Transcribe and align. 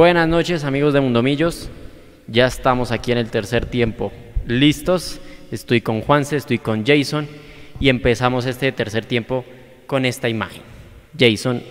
Buenas 0.00 0.28
noches 0.28 0.64
amigos 0.64 0.94
de 0.94 1.02
Mundomillos, 1.02 1.68
ya 2.26 2.46
estamos 2.46 2.90
aquí 2.90 3.12
en 3.12 3.18
el 3.18 3.30
tercer 3.30 3.66
tiempo, 3.66 4.10
listos, 4.46 5.20
estoy 5.52 5.82
con 5.82 6.00
Juanse, 6.00 6.36
estoy 6.36 6.58
con 6.58 6.86
Jason 6.86 7.28
y 7.78 7.90
empezamos 7.90 8.46
este 8.46 8.72
tercer 8.72 9.04
tiempo 9.04 9.44
con 9.86 10.06
esta 10.06 10.30
imagen. 10.30 10.62
Jason, 11.18 11.62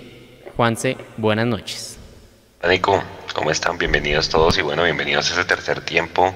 Juanse, 0.56 0.96
buenas 1.18 1.48
noches. 1.48 1.98
Nico, 2.70 3.04
¿cómo 3.34 3.50
están? 3.50 3.80
Bienvenidos 3.80 4.30
todos 4.30 4.60
y 4.60 4.62
bueno, 4.62 4.84
bienvenidos 4.84 5.32
a 5.32 5.40
este 5.40 5.46
tercer 5.46 5.82
tiempo. 5.82 6.36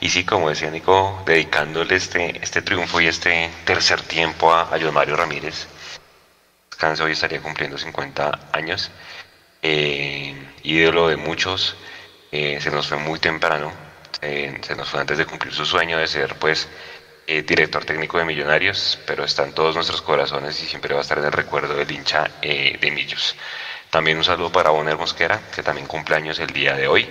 Y 0.00 0.10
sí, 0.10 0.24
como 0.24 0.50
decía 0.50 0.70
Nico, 0.70 1.22
dedicándole 1.24 1.94
este, 1.94 2.44
este 2.44 2.60
triunfo 2.60 3.00
y 3.00 3.06
este 3.06 3.48
tercer 3.64 4.02
tiempo 4.02 4.52
a, 4.52 4.64
a 4.64 4.90
Mario 4.90 5.16
Ramírez. 5.16 5.66
Descanso 6.70 7.04
hoy 7.04 7.12
estaría 7.12 7.40
cumpliendo 7.40 7.78
50 7.78 8.50
años. 8.52 8.90
Eh, 9.64 10.34
ídolo 10.64 11.06
de 11.06 11.16
muchos, 11.16 11.76
eh, 12.32 12.58
se 12.60 12.70
nos 12.72 12.88
fue 12.88 12.98
muy 12.98 13.20
temprano, 13.20 13.72
se 14.20 14.74
nos 14.76 14.88
fue 14.88 15.00
antes 15.00 15.18
de 15.18 15.24
cumplir 15.26 15.54
su 15.54 15.64
sueño 15.64 15.98
de 15.98 16.06
ser 16.08 16.34
pues 16.36 16.68
eh, 17.28 17.42
director 17.42 17.84
técnico 17.84 18.18
de 18.18 18.24
Millonarios, 18.24 18.98
pero 19.06 19.24
está 19.24 19.44
en 19.44 19.52
todos 19.52 19.76
nuestros 19.76 20.02
corazones 20.02 20.60
y 20.62 20.66
siempre 20.66 20.94
va 20.94 21.00
a 21.00 21.02
estar 21.02 21.18
en 21.18 21.26
el 21.26 21.32
recuerdo 21.32 21.74
del 21.74 21.90
hincha 21.90 22.28
de 22.42 22.90
Millos. 22.92 23.36
También 23.90 24.18
un 24.18 24.24
saludo 24.24 24.50
para 24.50 24.70
Bonner 24.70 24.96
Mosquera, 24.96 25.40
que 25.54 25.62
también 25.62 25.86
cumple 25.86 26.16
años 26.16 26.38
el 26.40 26.48
día 26.52 26.74
de 26.74 26.88
hoy. 26.88 27.08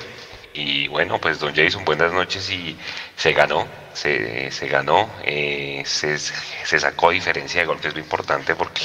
Y 0.53 0.87
bueno, 0.89 1.19
pues 1.21 1.39
don 1.39 1.55
Jason, 1.55 1.85
buenas 1.85 2.11
noches 2.11 2.49
y 2.49 2.77
se 3.15 3.31
ganó, 3.33 3.67
se, 3.93 4.51
se 4.51 4.67
ganó, 4.67 5.09
se, 5.23 6.17
se, 6.17 6.79
sacó 6.79 7.11
diferencia 7.11 7.61
de 7.61 7.67
gol, 7.67 7.79
que 7.79 7.87
es 7.87 7.93
lo 7.93 8.01
importante 8.01 8.55
porque 8.55 8.83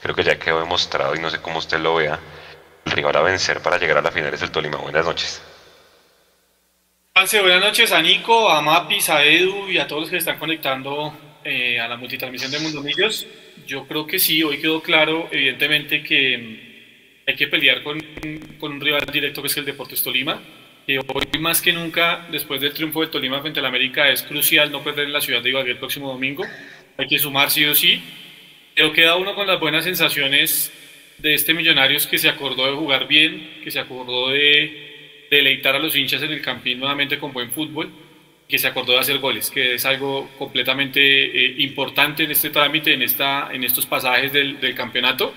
creo 0.00 0.14
que 0.14 0.24
ya 0.24 0.38
quedó 0.38 0.60
demostrado 0.60 1.14
y 1.14 1.20
no 1.20 1.30
sé 1.30 1.38
cómo 1.40 1.58
usted 1.58 1.78
lo 1.78 1.94
vea, 1.94 2.20
el 2.88 2.92
rival 2.96 3.16
a 3.16 3.22
vencer 3.22 3.60
para 3.60 3.78
llegar 3.78 3.98
a 3.98 4.02
la 4.02 4.10
final 4.10 4.32
es 4.32 4.42
el 4.42 4.50
Tolima. 4.50 4.78
Buenas 4.78 5.04
noches. 5.04 5.42
Buenas 7.14 7.60
noches 7.60 7.92
a 7.92 8.00
Nico, 8.00 8.48
a 8.48 8.62
Mapis, 8.62 9.10
a 9.10 9.24
Edu 9.24 9.68
y 9.68 9.78
a 9.78 9.86
todos 9.86 10.02
los 10.02 10.10
que 10.10 10.18
están 10.18 10.38
conectando 10.38 11.12
eh, 11.44 11.78
a 11.78 11.88
la 11.88 11.96
multitransmisión 11.96 12.50
de 12.50 12.60
Mundo 12.60 12.80
Millos. 12.80 13.26
Yo 13.66 13.86
creo 13.86 14.06
que 14.06 14.18
sí, 14.18 14.42
hoy 14.42 14.58
quedó 14.58 14.80
claro, 14.80 15.28
evidentemente, 15.30 16.02
que 16.02 16.38
mm, 16.38 17.28
hay 17.28 17.34
que 17.34 17.48
pelear 17.48 17.82
con, 17.82 18.00
con 18.58 18.72
un 18.72 18.80
rival 18.80 19.04
directo 19.12 19.42
que 19.42 19.48
es 19.48 19.56
el 19.56 19.64
Deportes 19.64 20.02
Tolima. 20.02 20.40
Que 20.86 20.98
hoy 21.00 21.40
más 21.40 21.60
que 21.60 21.72
nunca, 21.72 22.26
después 22.30 22.60
del 22.60 22.72
triunfo 22.72 23.00
del 23.00 23.10
Tolima 23.10 23.40
frente 23.40 23.60
al 23.60 23.66
América, 23.66 24.08
es 24.08 24.22
crucial 24.22 24.70
no 24.70 24.82
perder 24.82 25.06
en 25.06 25.12
la 25.12 25.20
ciudad 25.20 25.42
de 25.42 25.50
Ibagué 25.50 25.72
el 25.72 25.78
próximo 25.78 26.08
domingo. 26.08 26.44
Hay 26.96 27.08
que 27.08 27.18
sumar 27.18 27.50
sí 27.50 27.64
o 27.64 27.74
sí. 27.74 28.00
Pero 28.74 28.92
queda 28.92 29.16
uno 29.16 29.34
con 29.34 29.46
las 29.46 29.58
buenas 29.58 29.84
sensaciones 29.84 30.72
de 31.18 31.34
este 31.34 31.52
Millonarios 31.52 32.06
que 32.06 32.18
se 32.18 32.28
acordó 32.28 32.66
de 32.66 32.76
jugar 32.76 33.08
bien, 33.08 33.60
que 33.62 33.70
se 33.70 33.80
acordó 33.80 34.30
de 34.30 35.26
deleitar 35.30 35.74
a 35.74 35.78
los 35.78 35.94
hinchas 35.94 36.22
en 36.22 36.32
el 36.32 36.40
campín 36.40 36.78
nuevamente 36.78 37.18
con 37.18 37.32
buen 37.32 37.50
fútbol, 37.50 37.90
que 38.48 38.58
se 38.58 38.66
acordó 38.66 38.92
de 38.92 39.00
hacer 39.00 39.18
goles, 39.18 39.50
que 39.50 39.74
es 39.74 39.84
algo 39.84 40.30
completamente 40.38 41.00
eh, 41.00 41.54
importante 41.58 42.24
en 42.24 42.30
este 42.30 42.50
trámite, 42.50 42.94
en, 42.94 43.02
esta, 43.02 43.50
en 43.52 43.62
estos 43.64 43.84
pasajes 43.84 44.32
del, 44.32 44.74
campeonato. 44.74 45.34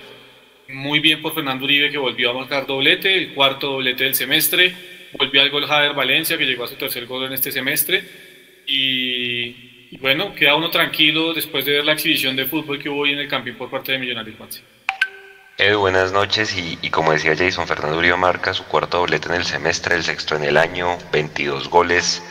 Muy 0.68 1.00
bien 1.00 1.20
por 1.20 1.34
Fernando 1.34 1.64
Uribe 1.64 1.90
que 1.90 1.98
volvió 1.98 2.30
a 2.30 2.34
marcar 2.34 2.66
doblete, 2.66 3.14
el 3.14 3.34
cuarto 3.34 3.72
doblete 3.72 4.04
del 4.04 4.14
semestre, 4.14 4.72
volvió 5.18 5.42
al 5.42 5.50
gol 5.50 5.66
Jader 5.66 5.92
Valencia 5.92 6.38
que 6.38 6.46
llegó 6.46 6.64
a 6.64 6.68
su 6.68 6.76
tercer 6.76 7.04
gol 7.04 7.26
en 7.26 7.34
este 7.34 7.52
semestre 7.52 8.02
y, 8.66 9.88
y 9.90 9.98
bueno, 10.00 10.34
queda 10.34 10.54
uno 10.54 10.70
tranquilo 10.70 11.34
después 11.34 11.66
de 11.66 11.72
ver 11.72 11.84
la 11.84 11.92
exhibición 11.92 12.34
de 12.36 12.46
fútbol 12.46 12.78
que 12.78 12.88
hubo 12.88 13.00
hoy 13.00 13.12
en 13.12 13.18
el 13.18 13.28
campín 13.28 13.56
por 13.56 13.68
parte 13.68 13.92
de 13.92 13.98
Millonarios. 13.98 14.62
Edu, 15.58 15.80
buenas 15.80 16.12
noches 16.12 16.54
y, 16.56 16.90
como 16.90 17.12
decía 17.12 17.36
Jason, 17.36 17.66
Fernando 17.66 17.98
Uribe 17.98 18.16
marca 18.16 18.54
su 18.54 18.64
cuarto 18.64 18.98
doblete 18.98 19.28
en 19.28 19.34
el 19.34 19.44
semestre, 19.44 19.94
el 19.94 20.02
sexto 20.02 20.34
en 20.34 20.44
el 20.44 20.56
año, 20.56 20.96
22 21.12 21.68
goles, 21.68 22.22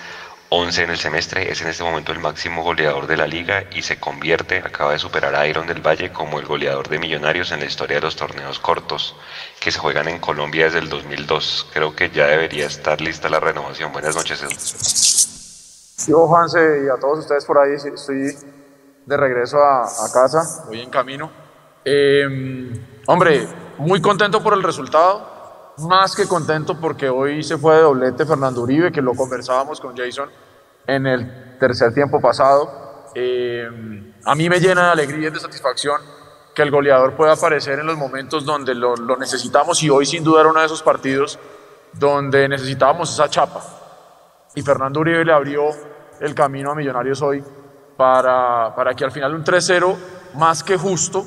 11 0.49 0.83
en 0.83 0.89
el 0.89 0.97
semestre, 0.97 1.51
es 1.51 1.61
en 1.61 1.67
este 1.67 1.83
momento 1.83 2.11
el 2.11 2.19
máximo 2.19 2.63
goleador 2.63 3.05
de 3.05 3.17
la 3.17 3.27
liga 3.27 3.65
y 3.71 3.83
se 3.83 3.99
convierte, 3.99 4.57
acaba 4.57 4.93
de 4.93 4.99
superar 4.99 5.35
a 5.35 5.45
Iron 5.45 5.67
del 5.67 5.85
Valle 5.85 6.11
como 6.11 6.39
el 6.39 6.47
goleador 6.47 6.89
de 6.89 6.97
Millonarios 6.97 7.51
en 7.51 7.59
la 7.59 7.67
historia 7.67 7.97
de 7.97 8.01
los 8.01 8.15
torneos 8.15 8.57
cortos 8.57 9.15
que 9.59 9.71
se 9.71 9.77
juegan 9.77 10.07
en 10.07 10.17
Colombia 10.17 10.65
desde 10.65 10.79
el 10.79 10.89
2002. 10.89 11.67
Creo 11.73 11.95
que 11.95 12.09
ya 12.09 12.25
debería 12.25 12.65
estar 12.65 12.99
lista 12.99 13.29
la 13.29 13.39
renovación. 13.39 13.93
Buenas 13.93 14.15
noches, 14.15 14.41
Edu. 14.41 14.51
Sí, 14.57 16.11
Juanse 16.11 16.85
y 16.85 16.89
a 16.89 16.99
todos 16.99 17.19
ustedes 17.19 17.45
por 17.45 17.59
ahí, 17.59 17.75
estoy 17.75 18.35
de 19.05 19.17
regreso 19.17 19.57
a, 19.59 19.83
a 19.83 20.11
casa, 20.11 20.65
voy 20.65 20.81
en 20.81 20.89
camino. 20.89 21.31
Eh, 21.85 22.91
Hombre, 23.11 23.45
muy 23.77 23.99
contento 23.99 24.41
por 24.41 24.53
el 24.53 24.63
resultado, 24.63 25.73
más 25.79 26.16
que 26.16 26.29
contento 26.29 26.79
porque 26.79 27.09
hoy 27.09 27.44
se 27.44 27.57
fue 27.57 27.75
de 27.75 27.81
doblete 27.81 28.25
Fernando 28.25 28.61
Uribe, 28.61 28.89
que 28.89 29.01
lo 29.01 29.13
conversábamos 29.13 29.81
con 29.81 29.97
Jason 29.97 30.29
en 30.88 31.05
el 31.05 31.57
tercer 31.59 31.94
tiempo 31.94 32.21
pasado. 32.21 33.09
Eh, 33.13 33.67
a 34.23 34.33
mí 34.33 34.47
me 34.47 34.61
llena 34.61 34.85
de 34.85 34.91
alegría 34.91 35.27
y 35.27 35.31
de 35.31 35.41
satisfacción 35.41 36.00
que 36.55 36.61
el 36.61 36.71
goleador 36.71 37.17
pueda 37.17 37.33
aparecer 37.33 37.79
en 37.79 37.88
los 37.88 37.97
momentos 37.97 38.45
donde 38.45 38.73
lo, 38.73 38.95
lo 38.95 39.17
necesitamos 39.17 39.83
y 39.83 39.89
hoy 39.89 40.05
sin 40.05 40.23
duda 40.23 40.39
era 40.39 40.50
uno 40.50 40.61
de 40.61 40.67
esos 40.67 40.81
partidos 40.81 41.38
donde 41.91 42.47
necesitábamos 42.47 43.11
esa 43.11 43.29
chapa. 43.29 43.61
Y 44.55 44.61
Fernando 44.61 45.01
Uribe 45.01 45.25
le 45.25 45.33
abrió 45.33 45.66
el 46.21 46.33
camino 46.33 46.71
a 46.71 46.75
Millonarios 46.75 47.21
hoy 47.21 47.44
para, 47.97 48.73
para 48.73 48.94
que 48.94 49.03
al 49.03 49.11
final 49.11 49.35
un 49.35 49.44
3-0 49.44 49.97
más 50.35 50.63
que 50.63 50.77
justo 50.77 51.25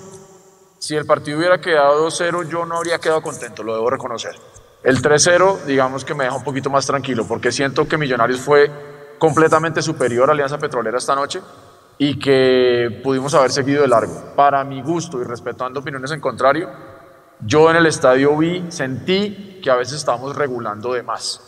si 0.84 0.94
el 0.94 1.06
partido 1.06 1.38
hubiera 1.38 1.62
quedado 1.62 2.06
2-0, 2.06 2.46
yo 2.46 2.66
no 2.66 2.76
habría 2.76 2.98
quedado 2.98 3.22
contento, 3.22 3.62
lo 3.62 3.72
debo 3.74 3.88
reconocer. 3.88 4.32
El 4.82 5.00
3-0, 5.00 5.62
digamos 5.62 6.04
que 6.04 6.12
me 6.12 6.24
deja 6.24 6.36
un 6.36 6.44
poquito 6.44 6.68
más 6.68 6.84
tranquilo, 6.84 7.26
porque 7.26 7.50
siento 7.50 7.88
que 7.88 7.96
Millonarios 7.96 8.40
fue 8.40 8.70
completamente 9.18 9.80
superior 9.80 10.28
a 10.28 10.32
Alianza 10.32 10.58
Petrolera 10.58 10.98
esta 10.98 11.14
noche 11.14 11.40
y 11.96 12.18
que 12.18 13.00
pudimos 13.02 13.32
haber 13.32 13.50
seguido 13.50 13.80
de 13.80 13.88
largo. 13.88 14.34
Para 14.36 14.62
mi 14.62 14.82
gusto 14.82 15.22
y 15.22 15.24
respetando 15.24 15.80
opiniones 15.80 16.10
en 16.10 16.20
contrario, 16.20 16.68
yo 17.40 17.70
en 17.70 17.76
el 17.76 17.86
estadio 17.86 18.36
vi, 18.36 18.70
sentí 18.70 19.60
que 19.62 19.70
a 19.70 19.76
veces 19.76 19.96
estábamos 19.96 20.36
regulando 20.36 20.92
de 20.92 21.02
más. 21.02 21.40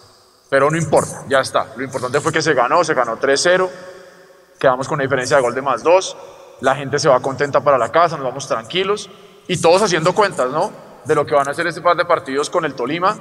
Pero 0.49 0.71
no 0.71 0.79
importa, 0.79 1.25
ya 1.29 1.41
está. 1.41 1.75
Lo 1.77 1.85
importante 1.85 2.21
fue 2.21 2.33
que 2.33 2.41
se 2.41 2.55
ganó, 2.55 2.83
se 2.85 2.95
ganó 2.95 3.21
3-0, 3.21 3.69
quedamos 4.59 4.89
con 4.89 4.95
una 4.95 5.03
diferencia 5.03 5.37
de 5.37 5.43
gol 5.43 5.55
de 5.55 5.61
más 5.61 5.83
2, 5.83 6.17
la 6.63 6.75
gente 6.75 6.99
se 6.99 7.11
va 7.11 7.21
contenta 7.21 7.61
para 7.61 7.77
la 7.77 7.93
casa, 7.93 8.17
nos 8.17 8.25
vamos 8.25 8.49
tranquilos 8.49 9.11
y 9.49 9.61
todos 9.61 9.83
haciendo 9.83 10.15
cuentas, 10.15 10.51
¿no? 10.51 10.73
De 11.05 11.15
lo 11.15 11.25
que 11.25 11.35
van 11.35 11.47
a 11.49 11.53
hacer 11.53 11.67
este 11.67 11.81
par 11.81 11.97
de 11.97 12.05
partidos 12.05 12.51
con 12.51 12.65
el 12.65 12.75
Tolima, 12.75 13.17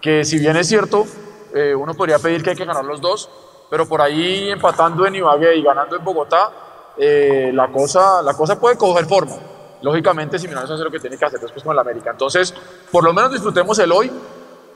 que 0.00 0.24
si 0.24 0.38
bien 0.38 0.56
es 0.56 0.68
cierto, 0.68 1.06
eh, 1.54 1.74
uno 1.74 1.94
podría 1.94 2.18
pedir 2.18 2.42
que 2.42 2.50
hay 2.50 2.56
que 2.56 2.64
ganar 2.64 2.84
los 2.84 3.00
dos, 3.00 3.30
pero 3.70 3.86
por 3.86 4.02
ahí 4.02 4.50
empatando 4.50 5.06
en 5.06 5.14
Ibagué 5.14 5.56
y 5.56 5.62
ganando 5.62 5.96
en 5.96 6.04
Bogotá, 6.04 6.50
eh, 6.98 7.50
la, 7.54 7.68
cosa, 7.72 8.20
la 8.22 8.34
cosa 8.34 8.60
puede 8.60 8.76
coger 8.76 9.06
forma. 9.06 9.36
Lógicamente, 9.80 10.38
si 10.38 10.46
Millonarios 10.46 10.72
hace 10.72 10.84
lo 10.84 10.90
que 10.90 11.00
tiene 11.00 11.16
que 11.16 11.24
hacer 11.24 11.40
después 11.40 11.64
con 11.64 11.72
el 11.72 11.78
América. 11.78 12.10
Entonces, 12.10 12.54
por 12.90 13.02
lo 13.02 13.12
menos 13.12 13.32
disfrutemos 13.32 13.78
el 13.78 13.90
hoy, 13.92 14.12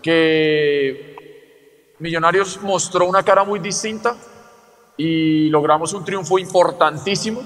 que 0.02 1.94
Millonarios 1.98 2.60
mostró 2.62 3.06
una 3.06 3.22
cara 3.22 3.44
muy 3.44 3.58
distinta 3.58 4.16
y 4.96 5.48
logramos 5.50 5.92
un 5.92 6.04
triunfo 6.04 6.38
importantísimo 6.38 7.42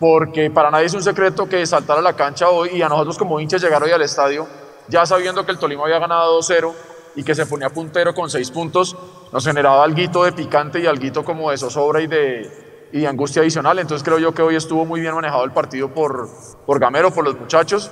porque 0.00 0.50
para 0.50 0.70
nadie 0.70 0.86
es 0.86 0.94
un 0.94 1.02
secreto 1.02 1.46
que 1.46 1.64
saltar 1.66 1.98
a 1.98 2.00
la 2.00 2.14
cancha 2.14 2.48
hoy 2.48 2.70
y 2.72 2.82
a 2.82 2.88
nosotros 2.88 3.18
como 3.18 3.38
hinchas 3.38 3.60
llegar 3.62 3.82
hoy 3.82 3.92
al 3.92 4.00
estadio, 4.00 4.48
ya 4.88 5.04
sabiendo 5.04 5.44
que 5.44 5.52
el 5.52 5.58
Tolima 5.58 5.84
había 5.84 5.98
ganado 5.98 6.40
2-0 6.40 6.72
y 7.16 7.22
que 7.22 7.34
se 7.34 7.44
ponía 7.44 7.68
puntero 7.68 8.14
con 8.14 8.30
6 8.30 8.50
puntos, 8.50 8.96
nos 9.30 9.44
generaba 9.44 9.84
algo 9.84 10.24
de 10.24 10.32
picante 10.32 10.80
y 10.80 10.86
algo 10.86 11.22
como 11.22 11.50
de 11.50 11.58
zozobra 11.58 12.00
y 12.00 12.06
de, 12.06 12.88
y 12.92 13.00
de 13.00 13.06
angustia 13.06 13.42
adicional. 13.42 13.78
Entonces 13.78 14.02
creo 14.02 14.18
yo 14.18 14.32
que 14.32 14.40
hoy 14.40 14.56
estuvo 14.56 14.86
muy 14.86 15.02
bien 15.02 15.14
manejado 15.14 15.44
el 15.44 15.52
partido 15.52 15.92
por, 15.92 16.30
por 16.64 16.78
Gamero, 16.78 17.10
por 17.10 17.24
los 17.24 17.38
muchachos. 17.38 17.90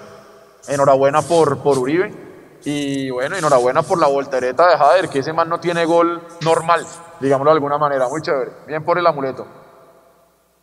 Enhorabuena 0.66 1.20
por, 1.20 1.58
por 1.58 1.78
Uribe. 1.78 2.12
Y 2.64 3.10
bueno, 3.10 3.36
enhorabuena 3.36 3.82
por 3.82 4.00
la 4.00 4.06
voltereta 4.06 4.66
de 4.68 4.78
Jader, 4.78 5.08
que 5.10 5.18
ese 5.18 5.34
man 5.34 5.48
no 5.48 5.60
tiene 5.60 5.84
gol 5.84 6.22
normal, 6.40 6.84
digámoslo 7.20 7.50
de 7.50 7.56
alguna 7.56 7.76
manera. 7.76 8.08
Muy 8.08 8.22
chévere. 8.22 8.50
Bien 8.66 8.82
por 8.82 8.98
el 8.98 9.06
amuleto. 9.06 9.46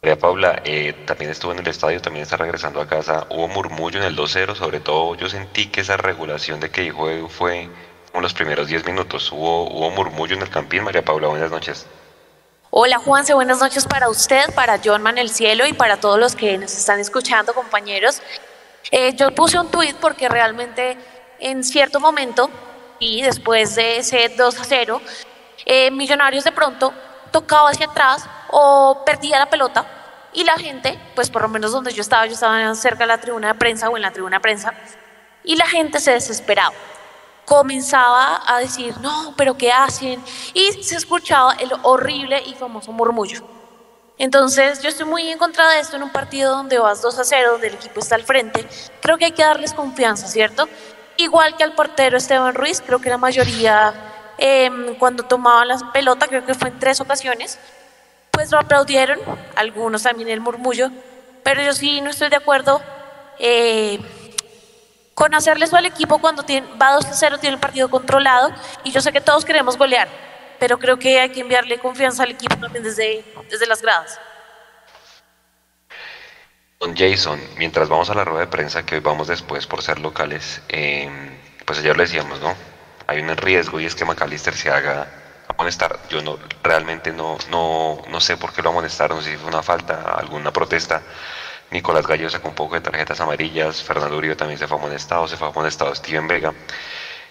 María 0.06 0.20
Paula, 0.20 0.62
eh, 0.66 0.94
también 1.08 1.32
estuvo 1.32 1.52
en 1.52 1.58
el 1.58 1.68
estadio, 1.68 2.00
también 2.00 2.22
está 2.22 2.38
regresando 2.38 2.80
a 2.80 2.86
casa. 2.86 3.26
Hubo 3.32 3.48
murmullo 3.48 4.00
en 4.00 4.06
el 4.06 4.16
2-0, 4.16 4.54
sobre 4.54 4.80
todo 4.80 5.16
yo 5.16 5.28
sentí 5.28 5.66
que 5.66 5.82
esa 5.82 5.98
regulación 5.98 6.60
de 6.60 6.70
que 6.70 6.82
dijo 6.82 7.10
Edu 7.10 7.28
fue 7.28 7.68
como 8.12 8.22
los 8.22 8.32
primeros 8.32 8.68
10 8.68 8.86
minutos. 8.86 9.32
Hubo, 9.32 9.90
murmullo 9.90 10.36
en 10.36 10.44
el 10.44 10.50
campín. 10.52 10.84
María 10.84 11.04
Paula, 11.04 11.30
buenas 11.30 11.50
noches. 11.50 11.88
Hola 12.70 13.00
Juanse, 13.00 13.34
buenas 13.34 13.60
noches 13.60 13.88
para 13.88 14.08
usted, 14.08 14.54
para 14.54 14.80
John 14.86 15.02
Man 15.02 15.18
el 15.18 15.32
Cielo 15.32 15.66
y 15.66 15.74
para 15.74 16.00
todos 16.00 16.20
los 16.20 16.36
que 16.36 16.56
nos 16.60 16.78
están 16.78 17.00
escuchando, 17.00 17.56
compañeros. 17.56 18.22
Eh, 18.92 19.16
yo 19.16 19.34
puse 19.34 19.58
un 19.58 19.72
tuit 19.72 19.96
porque 19.96 20.30
realmente 20.30 21.00
en 21.40 21.64
cierto 21.64 22.00
momento 22.00 22.52
y 23.00 23.24
después 23.24 23.74
de 23.74 23.98
ese 23.98 24.30
2 24.30 24.56
0, 24.68 25.02
eh, 25.66 25.90
Millonarios 25.90 26.44
de 26.44 26.52
pronto 26.52 26.94
tocaba 27.36 27.70
hacia 27.72 27.88
atrás 27.88 28.26
o 28.50 29.04
perdía 29.06 29.40
la 29.40 29.50
pelota 29.50 29.86
y 30.32 30.46
la 30.46 30.54
gente, 30.54 30.98
pues 31.16 31.30
por 31.30 31.42
lo 31.42 31.50
menos 31.50 31.74
donde 31.74 31.92
yo 31.92 32.02
estaba, 32.02 32.26
yo 32.28 32.32
estaba 32.32 32.74
cerca 32.76 33.00
de 33.00 33.08
la 33.08 33.18
tribuna 33.18 33.50
de 33.50 33.56
prensa 33.56 33.90
o 33.90 33.98
en 33.98 34.04
la 34.04 34.12
tribuna 34.12 34.38
de 34.38 34.42
prensa, 34.42 34.74
y 35.44 35.58
la 35.58 35.68
gente 35.68 36.00
se 36.00 36.12
desesperaba. 36.12 36.74
comenzaba 37.44 38.42
a 38.48 38.60
decir, 38.60 38.98
no, 39.02 39.34
pero 39.36 39.58
¿qué 39.58 39.70
hacen? 39.70 40.24
Y 40.54 40.82
se 40.82 40.96
escuchaba 40.96 41.56
el 41.60 41.72
horrible 41.84 42.42
y 42.46 42.54
famoso 42.56 42.94
murmullo. 42.94 43.42
Entonces 44.18 44.82
yo 44.82 44.88
estoy 44.88 45.06
muy 45.06 45.30
en 45.30 45.38
contra 45.38 45.70
de 45.72 45.82
esto 45.82 45.98
en 45.98 46.04
un 46.04 46.12
partido 46.12 46.56
donde 46.56 46.80
vas 46.80 47.02
2 47.02 47.20
a 47.20 47.24
0, 47.26 47.52
donde 47.52 47.68
el 47.68 47.76
equipo 47.76 48.00
está 48.00 48.16
al 48.16 48.24
frente. 48.24 48.66
Creo 49.02 49.18
que 49.18 49.26
hay 49.26 49.34
que 49.34 49.44
darles 49.44 49.74
confianza, 49.74 50.26
¿cierto? 50.28 50.70
Igual 51.18 51.58
que 51.58 51.66
al 51.66 51.74
portero 51.74 52.16
Esteban 52.18 52.56
Ruiz, 52.56 52.82
creo 52.82 53.00
que 53.00 53.10
la 53.10 53.18
mayoría 53.18 54.15
em, 54.38 54.96
cuando 54.96 55.24
tomaban 55.24 55.68
la 55.68 55.92
pelota, 55.92 56.28
creo 56.28 56.46
que 56.46 56.54
fue 56.54 56.70
en 56.70 56.80
tres 56.80 57.02
ocasiones, 57.02 57.60
pues 58.32 58.52
lo 58.52 58.60
aplaudieron, 58.60 59.20
algunos 59.56 60.04
también 60.04 60.30
el 60.30 60.42
murmullo, 60.42 60.92
pero 61.44 61.62
yo 61.62 61.74
sí 61.74 62.02
no 62.02 62.10
estoy 62.10 62.30
de 62.30 62.36
acuerdo 62.36 62.82
eh, 63.40 64.00
con 65.14 65.34
hacerle 65.34 65.66
eso 65.66 65.78
al 65.78 65.86
equipo 65.86 66.20
cuando 66.20 66.44
tiene, 66.44 66.68
va 66.82 66.94
2 66.94 67.06
a 67.06 67.14
0, 67.14 67.38
tiene 67.40 67.56
el 67.56 67.60
partido 67.60 67.90
controlado 67.90 68.52
y 68.84 68.92
yo 68.92 69.00
sé 69.02 69.14
que 69.14 69.22
todos 69.22 69.46
queremos 69.46 69.78
golear, 69.78 70.10
pero 70.60 70.78
creo 70.78 71.00
que 71.00 71.20
hay 71.20 71.30
que 71.30 71.40
enviarle 71.40 71.80
confianza 71.80 72.24
al 72.24 72.32
equipo 72.32 72.58
también 72.58 72.84
desde, 72.84 73.24
desde 73.50 73.68
las 73.68 73.82
gradas. 73.82 74.20
Don 76.80 76.96
Jason, 76.96 77.40
mientras 77.58 77.88
vamos 77.88 78.10
a 78.10 78.16
la 78.16 78.26
rueda 78.26 78.42
de 78.42 78.48
prensa, 78.48 78.86
que 78.86 78.96
hoy 78.96 79.02
vamos 79.02 79.28
después 79.28 79.66
por 79.66 79.82
ser 79.82 80.00
locales, 80.00 80.62
eh, 80.68 81.10
pues 81.66 81.80
ayer 81.80 81.96
lo 81.96 82.04
decíamos, 82.04 82.42
¿no? 82.42 82.54
Hay 83.08 83.20
un 83.20 83.36
riesgo 83.38 83.80
y 83.80 83.86
es 83.86 83.96
que 83.96 84.06
McAllister 84.06 84.56
se 84.56 84.72
haga 84.72 85.08
amonestar. 85.48 86.00
Yo 86.10 86.22
no 86.22 86.40
realmente 86.64 87.12
no, 87.12 87.38
no, 87.50 88.02
no 88.10 88.20
sé 88.20 88.38
por 88.38 88.54
qué 88.54 88.62
lo 88.62 88.70
amonestaron, 88.70 89.22
si 89.24 89.36
fue 89.38 89.50
una 89.50 89.64
falta, 89.64 90.16
alguna 90.16 90.52
protesta. 90.52 91.02
Nicolás 91.72 92.08
Gallo 92.08 92.30
sacó 92.30 92.50
un 92.50 92.56
poco 92.56 92.76
de 92.76 92.82
tarjetas 92.82 93.20
amarillas, 93.20 93.82
Fernando 93.84 94.18
Uribe 94.18 94.36
también 94.36 94.60
se 94.60 94.68
fue 94.68 94.78
amonestado, 94.78 95.28
se 95.28 95.38
fue 95.38 95.48
amonestado 95.48 95.94
Steven 95.96 96.28
Vega. 96.28 96.54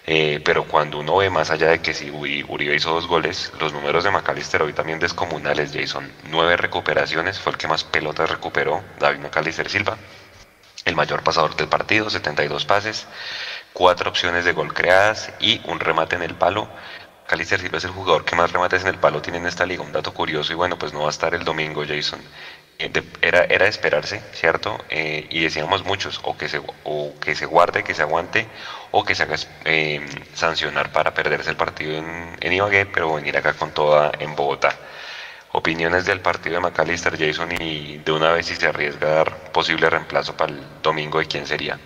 Eh, 0.07 0.39
pero 0.45 0.65
cuando 0.65 0.99
uno 0.99 1.17
ve 1.17 1.31
más 1.31 1.49
allá 1.49 1.69
de 1.69 1.81
que 1.81 1.93
si 1.93 2.11
Uribe 2.11 2.75
hizo 2.75 2.91
dos 2.91 3.07
goles, 3.07 3.51
los 3.59 3.73
números 3.73 4.03
de 4.03 4.11
McAllister 4.11 4.61
hoy 4.61 4.73
también 4.73 4.99
descomunales, 4.99 5.71
Jason. 5.73 6.11
Nueve 6.29 6.57
recuperaciones, 6.57 7.39
fue 7.39 7.53
el 7.53 7.57
que 7.57 7.67
más 7.67 7.83
pelotas 7.83 8.29
recuperó, 8.29 8.83
David 8.99 9.19
McAllister 9.19 9.67
Silva. 9.69 9.97
El 10.83 10.95
mayor 10.95 11.23
pasador 11.23 11.55
del 11.55 11.67
partido, 11.67 12.11
72 12.11 12.65
pases, 12.65 13.07
cuatro 13.75 14.09
opciones 14.09 14.45
de 14.45 14.53
gol 14.53 14.73
creadas 14.73 15.31
y 15.39 15.61
un 15.65 15.81
remate 15.81 16.15
en 16.15 16.23
el 16.23 16.33
palo. 16.33 16.67
McAllister 17.23 17.59
Silva 17.59 17.77
es 17.77 17.83
el 17.83 17.91
jugador 17.91 18.23
que 18.23 18.35
más 18.35 18.51
remates 18.51 18.83
en 18.83 18.87
el 18.87 18.97
palo 18.97 19.21
tiene 19.21 19.39
en 19.39 19.47
esta 19.47 19.65
liga. 19.65 19.83
Un 19.83 19.91
dato 19.91 20.13
curioso 20.13 20.53
y 20.53 20.55
bueno, 20.55 20.79
pues 20.79 20.93
no 20.93 21.01
va 21.01 21.07
a 21.07 21.09
estar 21.09 21.35
el 21.35 21.43
domingo, 21.43 21.83
Jason. 21.85 22.21
Eh, 22.79 22.89
era, 23.21 23.43
era 23.43 23.67
esperarse, 23.67 24.21
¿cierto? 24.31 24.77
Eh, 24.89 25.27
y 25.29 25.41
decíamos 25.41 25.83
muchos, 25.83 26.21
o 26.23 26.37
que, 26.37 26.47
se, 26.47 26.61
o 26.85 27.13
que 27.19 27.35
se 27.35 27.45
guarde, 27.45 27.83
que 27.83 27.93
se 27.93 28.01
aguante, 28.01 28.47
o 28.91 29.03
que 29.03 29.13
se 29.13 29.23
haga 29.23 29.35
eh, 29.65 30.05
sancionar 30.33 30.91
para 30.93 31.13
perderse 31.13 31.49
el 31.49 31.57
partido 31.57 31.97
en, 31.97 32.37
en, 32.39 32.53
Ibagué, 32.53 32.85
pero 32.85 33.13
venir 33.15 33.35
acá 33.37 33.53
con 33.53 33.71
toda 33.71 34.11
en 34.19 34.35
Bogotá. 34.35 34.73
Opiniones 35.51 36.05
del 36.05 36.21
partido 36.21 36.55
de 36.55 36.61
McAllister, 36.61 37.17
Jason, 37.17 37.61
y 37.61 37.97
de 37.97 38.11
una 38.11 38.31
vez 38.31 38.45
si 38.45 38.55
se 38.55 38.67
arriesga 38.67 39.07
a 39.07 39.15
dar 39.15 39.51
posible 39.51 39.89
reemplazo 39.89 40.35
para 40.37 40.53
el 40.53 40.61
domingo, 40.81 41.19
¿de 41.19 41.27
quién 41.27 41.45
sería? 41.45 41.77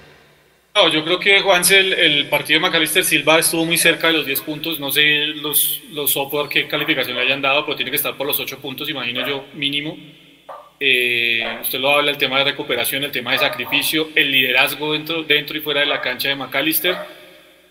No, 0.75 0.87
yo 0.89 1.03
creo 1.03 1.19
que 1.19 1.41
Juanse, 1.41 1.79
el, 1.79 1.93
el, 1.93 2.25
partido 2.27 2.59
de 2.59 2.67
McAllister 2.67 3.03
Silva 3.03 3.39
estuvo 3.39 3.65
muy 3.65 3.77
cerca 3.77 4.07
de 4.07 4.13
los 4.13 4.25
10 4.25 4.41
puntos. 4.41 4.79
No 4.79 4.91
sé 4.91 5.27
los, 5.27 5.81
los 5.91 6.11
software 6.11 6.47
qué 6.47 6.67
calificación 6.67 7.17
le 7.17 7.23
hayan 7.23 7.41
dado, 7.41 7.65
pero 7.65 7.75
tiene 7.75 7.91
que 7.91 7.97
estar 7.97 8.15
por 8.15 8.27
los 8.27 8.39
8 8.39 8.59
puntos, 8.59 8.89
imagino 8.89 9.27
yo, 9.27 9.45
mínimo. 9.53 9.97
Eh, 10.79 11.45
usted 11.61 11.79
lo 11.79 11.91
habla, 11.91 12.11
el 12.11 12.17
tema 12.17 12.37
de 12.39 12.45
recuperación, 12.45 13.03
el 13.03 13.11
tema 13.11 13.33
de 13.33 13.39
sacrificio, 13.39 14.09
el 14.15 14.31
liderazgo 14.31 14.93
dentro, 14.93 15.23
dentro 15.23 15.57
y 15.57 15.61
fuera 15.61 15.81
de 15.81 15.87
la 15.87 15.99
cancha 15.99 16.29
de 16.29 16.35
McAllister 16.35 16.95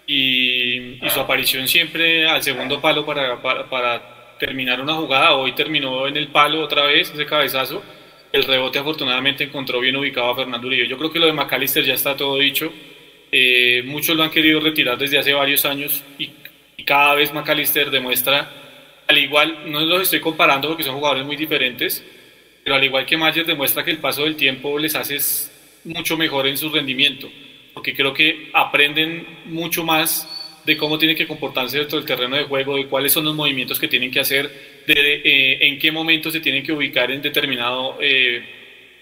y, 0.06 1.04
y 1.04 1.10
su 1.10 1.20
aparición 1.20 1.68
siempre 1.68 2.28
al 2.28 2.42
segundo 2.42 2.80
palo 2.80 3.06
para, 3.06 3.40
para, 3.40 3.68
para, 3.68 4.14
terminar 4.38 4.80
una 4.80 4.94
jugada. 4.94 5.34
Hoy 5.34 5.52
terminó 5.52 6.06
en 6.06 6.16
el 6.16 6.28
palo 6.28 6.62
otra 6.62 6.84
vez, 6.84 7.10
ese 7.10 7.26
cabezazo. 7.26 7.82
El 8.32 8.44
rebote 8.44 8.78
afortunadamente 8.78 9.44
encontró 9.44 9.80
bien 9.80 9.96
ubicado 9.96 10.30
a 10.30 10.36
Fernando 10.36 10.66
Uribe. 10.66 10.86
Yo 10.86 10.98
creo 10.98 11.10
que 11.10 11.18
lo 11.18 11.26
de 11.26 11.32
McAllister 11.32 11.84
ya 11.84 11.94
está 11.94 12.16
todo 12.16 12.36
dicho. 12.36 12.72
Eh, 13.30 13.82
muchos 13.84 14.16
lo 14.16 14.22
han 14.22 14.30
querido 14.30 14.60
retirar 14.60 14.98
desde 14.98 15.18
hace 15.18 15.32
varios 15.32 15.64
años 15.64 16.02
y, 16.18 16.30
cada 16.84 17.14
vez 17.14 17.34
McAllister 17.34 17.90
demuestra, 17.90 18.50
al 19.06 19.18
igual, 19.18 19.70
no 19.70 19.80
los 19.80 20.04
estoy 20.04 20.20
comparando 20.20 20.68
porque 20.68 20.84
son 20.84 20.94
jugadores 20.94 21.26
muy 21.26 21.36
diferentes, 21.36 22.02
pero 22.64 22.76
al 22.76 22.84
igual 22.84 23.04
que 23.04 23.18
Mayer 23.18 23.44
demuestra 23.44 23.84
que 23.84 23.90
el 23.90 23.98
paso 23.98 24.24
del 24.24 24.36
tiempo 24.36 24.78
les 24.78 24.94
hace 24.94 25.18
mucho 25.84 26.16
mejor 26.16 26.46
en 26.46 26.56
su 26.56 26.70
rendimiento, 26.70 27.28
porque 27.74 27.94
creo 27.94 28.14
que 28.14 28.48
aprenden 28.54 29.26
mucho 29.44 29.84
más 29.84 30.26
de 30.64 30.78
cómo 30.78 30.96
tienen 30.96 31.14
que 31.14 31.26
comportarse 31.26 31.78
dentro 31.78 31.98
del 31.98 32.06
terreno 32.06 32.36
de 32.36 32.44
juego, 32.44 32.76
de 32.76 32.86
cuáles 32.86 33.12
son 33.12 33.26
los 33.26 33.34
movimientos 33.34 33.78
que 33.78 33.88
tienen 33.88 34.10
que 34.10 34.20
hacer, 34.20 34.77
de 34.94 35.20
eh, 35.24 35.58
en 35.60 35.78
qué 35.78 35.92
momento 35.92 36.30
se 36.30 36.40
tienen 36.40 36.62
que 36.62 36.72
ubicar 36.72 37.10
en 37.10 37.20
determinado 37.20 37.98
eh, 38.00 38.42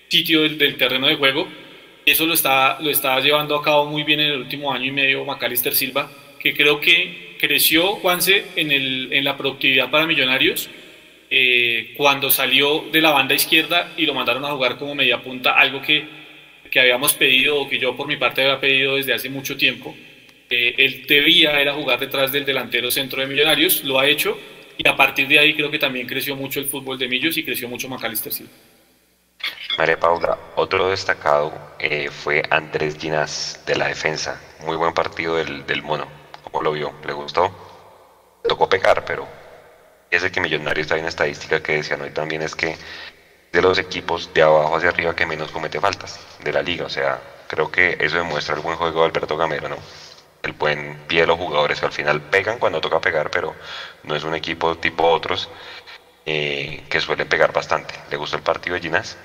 sitio 0.08 0.42
del, 0.42 0.58
del, 0.58 0.76
terreno 0.76 1.06
de 1.06 1.14
juego. 1.14 1.48
Eso 2.04 2.26
lo 2.26 2.34
está, 2.34 2.78
lo 2.80 2.90
está 2.90 3.18
llevando 3.20 3.56
a 3.56 3.62
cabo 3.62 3.86
muy 3.86 4.02
bien 4.02 4.20
en 4.20 4.32
el 4.32 4.38
último 4.40 4.72
año 4.72 4.86
y 4.86 4.92
medio 4.92 5.24
Macalister 5.24 5.74
Silva, 5.74 6.10
que 6.38 6.54
creo 6.54 6.80
que 6.80 7.36
creció 7.38 7.96
Juanse 7.96 8.44
en, 8.56 8.72
el, 8.72 9.12
en 9.12 9.24
la 9.24 9.36
productividad 9.36 9.90
para 9.90 10.06
Millonarios 10.06 10.68
eh, 11.30 11.94
cuando 11.96 12.30
salió 12.30 12.84
de 12.92 13.00
la 13.00 13.10
banda 13.10 13.34
izquierda 13.34 13.92
y 13.96 14.06
lo 14.06 14.14
mandaron 14.14 14.44
a 14.44 14.50
jugar 14.50 14.78
como 14.78 14.94
media 14.94 15.20
punta, 15.20 15.52
algo 15.52 15.82
que, 15.82 16.04
que 16.70 16.80
habíamos 16.80 17.14
pedido 17.14 17.60
o 17.60 17.68
que 17.68 17.78
yo 17.78 17.96
por 17.96 18.06
mi 18.06 18.16
parte 18.16 18.42
había 18.42 18.60
pedido 18.60 18.96
desde 18.96 19.14
hace 19.14 19.28
mucho 19.28 19.56
tiempo. 19.56 19.94
Eh, 20.48 20.74
él 20.78 21.04
debía 21.08 21.60
era 21.60 21.74
jugar 21.74 21.98
detrás 21.98 22.30
del 22.30 22.44
delantero 22.44 22.90
centro 22.92 23.20
de 23.20 23.26
Millonarios, 23.26 23.82
lo 23.82 23.98
ha 23.98 24.08
hecho 24.08 24.38
y 24.78 24.88
a 24.88 24.96
partir 24.96 25.28
de 25.28 25.38
ahí 25.38 25.54
creo 25.54 25.70
que 25.70 25.78
también 25.78 26.06
creció 26.06 26.36
mucho 26.36 26.60
el 26.60 26.66
fútbol 26.66 26.98
de 26.98 27.08
Millos 27.08 27.36
y 27.36 27.44
creció 27.44 27.68
mucho 27.68 27.88
Macalister 27.88 28.32
Silva. 28.32 28.52
María 29.78 30.00
Paula, 30.00 30.38
otro 30.56 30.88
destacado 30.88 31.52
eh, 31.78 32.08
fue 32.10 32.42
Andrés 32.50 32.96
Ginás 32.98 33.62
de 33.66 33.76
la 33.76 33.88
defensa. 33.88 34.40
Muy 34.64 34.76
buen 34.76 34.94
partido 34.94 35.36
del, 35.36 35.82
mono. 35.82 36.06
¿Cómo 36.44 36.62
lo 36.62 36.72
vio? 36.72 36.94
¿Le 37.04 37.12
gustó? 37.12 37.54
tocó 38.46 38.68
pecar, 38.68 39.04
pero 39.04 39.26
ese 40.10 40.30
que 40.30 40.40
Millonarios 40.40 40.90
hay 40.92 41.00
una 41.00 41.08
estadística 41.08 41.60
que 41.62 41.72
decían 41.72 42.00
hoy 42.00 42.10
también 42.10 42.42
es 42.42 42.54
que 42.54 42.76
de 43.52 43.60
los 43.60 43.78
equipos 43.78 44.32
de 44.32 44.42
abajo 44.42 44.76
hacia 44.76 44.90
arriba 44.90 45.16
que 45.16 45.26
menos 45.26 45.50
comete 45.50 45.80
faltas 45.80 46.20
de 46.42 46.52
la 46.52 46.62
liga. 46.62 46.86
O 46.86 46.88
sea, 46.88 47.20
creo 47.48 47.70
que 47.70 47.96
eso 48.00 48.16
demuestra 48.16 48.54
el 48.54 48.62
buen 48.62 48.76
juego 48.76 49.00
de 49.00 49.06
Alberto 49.06 49.36
Gamero, 49.36 49.68
¿no? 49.68 49.76
El 50.46 50.52
buen 50.52 50.98
pie 51.06 51.20
de 51.20 51.26
los 51.26 51.38
jugadores 51.38 51.80
que 51.80 51.86
al 51.86 51.92
final 51.92 52.22
pegan 52.22 52.58
cuando 52.58 52.80
toca 52.80 53.00
pegar, 53.00 53.30
pero 53.30 53.54
no 54.04 54.14
es 54.14 54.24
un 54.24 54.34
equipo 54.34 54.76
tipo 54.78 55.04
otros 55.08 55.48
eh, 56.24 56.84
que 56.88 57.00
suelen 57.00 57.28
pegar 57.28 57.52
bastante. 57.52 57.94
¿Le 58.10 58.16
gustó 58.16 58.36
el 58.36 58.42
partido 58.42 58.74
de 58.74 58.80
Ginás? 58.80 59.16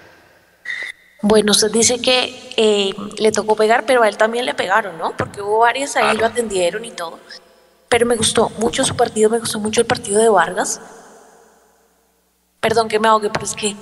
Bueno, 1.21 1.51
usted 1.51 1.71
dice 1.71 2.01
que 2.01 2.53
eh, 2.57 2.93
le 3.17 3.31
tocó 3.31 3.55
pegar, 3.55 3.85
pero 3.85 4.03
a 4.03 4.09
él 4.09 4.17
también 4.17 4.45
le 4.45 4.55
pegaron, 4.55 4.97
¿no? 4.97 5.15
Porque 5.15 5.41
hubo 5.41 5.59
varias 5.59 5.95
ahí, 5.95 6.03
claro. 6.03 6.19
lo 6.19 6.25
atendieron 6.25 6.83
y 6.83 6.91
todo 6.91 7.19
pero 7.91 8.05
me 8.05 8.15
gustó 8.15 8.49
mucho 8.51 8.85
su 8.85 8.95
partido, 8.95 9.29
me 9.29 9.39
gustó 9.39 9.59
mucho 9.59 9.81
el 9.81 9.85
partido 9.85 10.21
de 10.21 10.29
Vargas. 10.29 10.79
Perdón 12.61 12.87
que 12.87 12.99
me 12.99 13.09
ahogue, 13.09 13.29
pero 13.29 13.43
es 13.45 13.53
que 13.53 13.75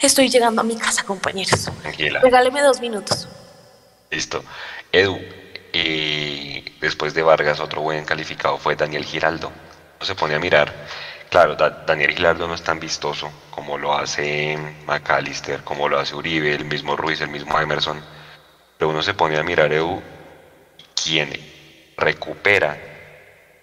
estoy 0.00 0.28
llegando 0.28 0.60
a 0.60 0.64
mi 0.64 0.76
casa, 0.76 1.02
compañeros. 1.02 1.68
Tranquila. 1.82 2.20
Regáleme 2.20 2.62
dos 2.62 2.80
minutos. 2.80 3.26
Listo. 4.08 4.44
Edu, 4.92 5.18
y 5.74 6.64
después 6.80 7.14
de 7.14 7.22
Vargas, 7.22 7.58
otro 7.58 7.82
buen 7.82 8.04
calificado 8.04 8.58
fue 8.58 8.76
Daniel 8.76 9.04
Giraldo. 9.04 9.52
Se 10.00 10.14
pone 10.14 10.34
a 10.34 10.38
mirar. 10.38 10.72
Claro, 11.28 11.56
da 11.56 11.68
Daniel 11.70 12.14
Giraldo 12.14 12.46
no 12.46 12.54
es 12.54 12.62
tan 12.62 12.78
vistoso 12.78 13.32
como 13.50 13.76
lo 13.76 13.92
hace 13.92 14.56
McAllister, 14.86 15.64
como 15.64 15.88
lo 15.88 15.98
hace 15.98 16.14
Uribe, 16.14 16.54
el 16.54 16.64
mismo 16.64 16.96
Ruiz, 16.96 17.20
el 17.20 17.30
mismo 17.30 17.58
Emerson. 17.58 18.00
Pero 18.78 18.90
uno 18.90 19.02
se 19.02 19.14
pone 19.14 19.36
a 19.36 19.42
mirar, 19.42 19.72
Edu, 19.72 20.00
quién 20.94 21.32
recupera 21.96 22.78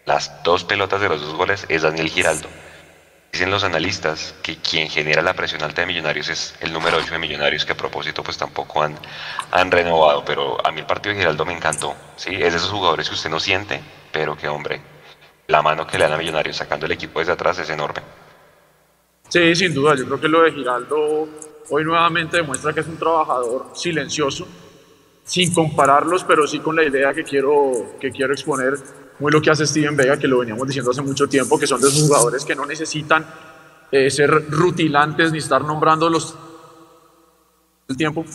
las 0.05 0.43
dos 0.43 0.65
pelotas 0.65 0.99
de 0.99 1.09
los 1.09 1.21
dos 1.21 1.33
goles 1.35 1.65
es 1.69 1.83
Daniel 1.83 2.09
Giraldo. 2.09 2.49
Dicen 3.31 3.49
los 3.49 3.63
analistas 3.63 4.35
que 4.43 4.57
quien 4.57 4.89
genera 4.89 5.21
la 5.21 5.33
presión 5.33 5.63
alta 5.63 5.81
de 5.81 5.87
Millonarios 5.87 6.27
es 6.27 6.53
el 6.59 6.73
número 6.73 6.97
8 6.97 7.13
de 7.13 7.19
Millonarios, 7.19 7.65
que 7.65 7.71
a 7.71 7.77
propósito 7.77 8.23
pues 8.23 8.37
tampoco 8.37 8.83
han, 8.83 8.97
han 9.51 9.71
renovado, 9.71 10.25
pero 10.25 10.57
a 10.65 10.71
mí 10.71 10.81
el 10.81 10.85
partido 10.85 11.13
de 11.15 11.21
Giraldo 11.21 11.45
me 11.45 11.53
encantó, 11.53 11.95
¿sí? 12.17 12.33
Es 12.33 12.51
de 12.51 12.57
esos 12.57 12.69
jugadores 12.69 13.07
que 13.07 13.15
usted 13.15 13.29
no 13.29 13.39
siente, 13.39 13.81
pero 14.11 14.35
que 14.35 14.49
hombre, 14.49 14.81
la 15.47 15.61
mano 15.61 15.87
que 15.87 15.97
le 15.97 16.03
dan 16.03 16.13
a 16.13 16.17
Millonarios 16.17 16.57
sacando 16.57 16.85
el 16.85 16.91
equipo 16.91 17.19
desde 17.19 17.31
atrás 17.31 17.57
es 17.59 17.69
enorme. 17.69 18.01
Sí, 19.29 19.55
sin 19.55 19.73
duda, 19.73 19.95
yo 19.95 20.05
creo 20.05 20.19
que 20.19 20.27
lo 20.27 20.41
de 20.41 20.51
Giraldo 20.51 21.29
hoy 21.69 21.85
nuevamente 21.85 22.35
demuestra 22.35 22.73
que 22.73 22.81
es 22.81 22.87
un 22.87 22.97
trabajador 22.97 23.67
silencioso, 23.73 24.45
sin 25.23 25.53
compararlos, 25.53 26.25
pero 26.25 26.45
sí 26.45 26.59
con 26.59 26.75
la 26.75 26.83
idea 26.83 27.13
que 27.13 27.23
quiero, 27.23 27.95
que 27.97 28.11
quiero 28.11 28.33
exponer 28.33 28.73
muy 29.21 29.31
lo 29.31 29.41
que 29.41 29.51
hace 29.51 29.67
Steven 29.67 29.95
Vega, 29.95 30.17
que 30.17 30.27
lo 30.27 30.39
veníamos 30.39 30.67
diciendo 30.67 30.89
hace 30.89 31.01
mucho 31.01 31.27
tiempo, 31.27 31.59
que 31.59 31.67
son 31.67 31.79
de 31.79 31.87
esos 31.87 32.07
jugadores 32.07 32.43
que 32.43 32.55
no 32.55 32.65
necesitan 32.65 33.23
eh, 33.91 34.09
ser 34.09 34.49
rutilantes 34.49 35.31
ni 35.31 35.37
estar 35.37 35.63
nombrándolos 35.63 36.35
el 37.87 37.95
tiempo. 37.95 38.25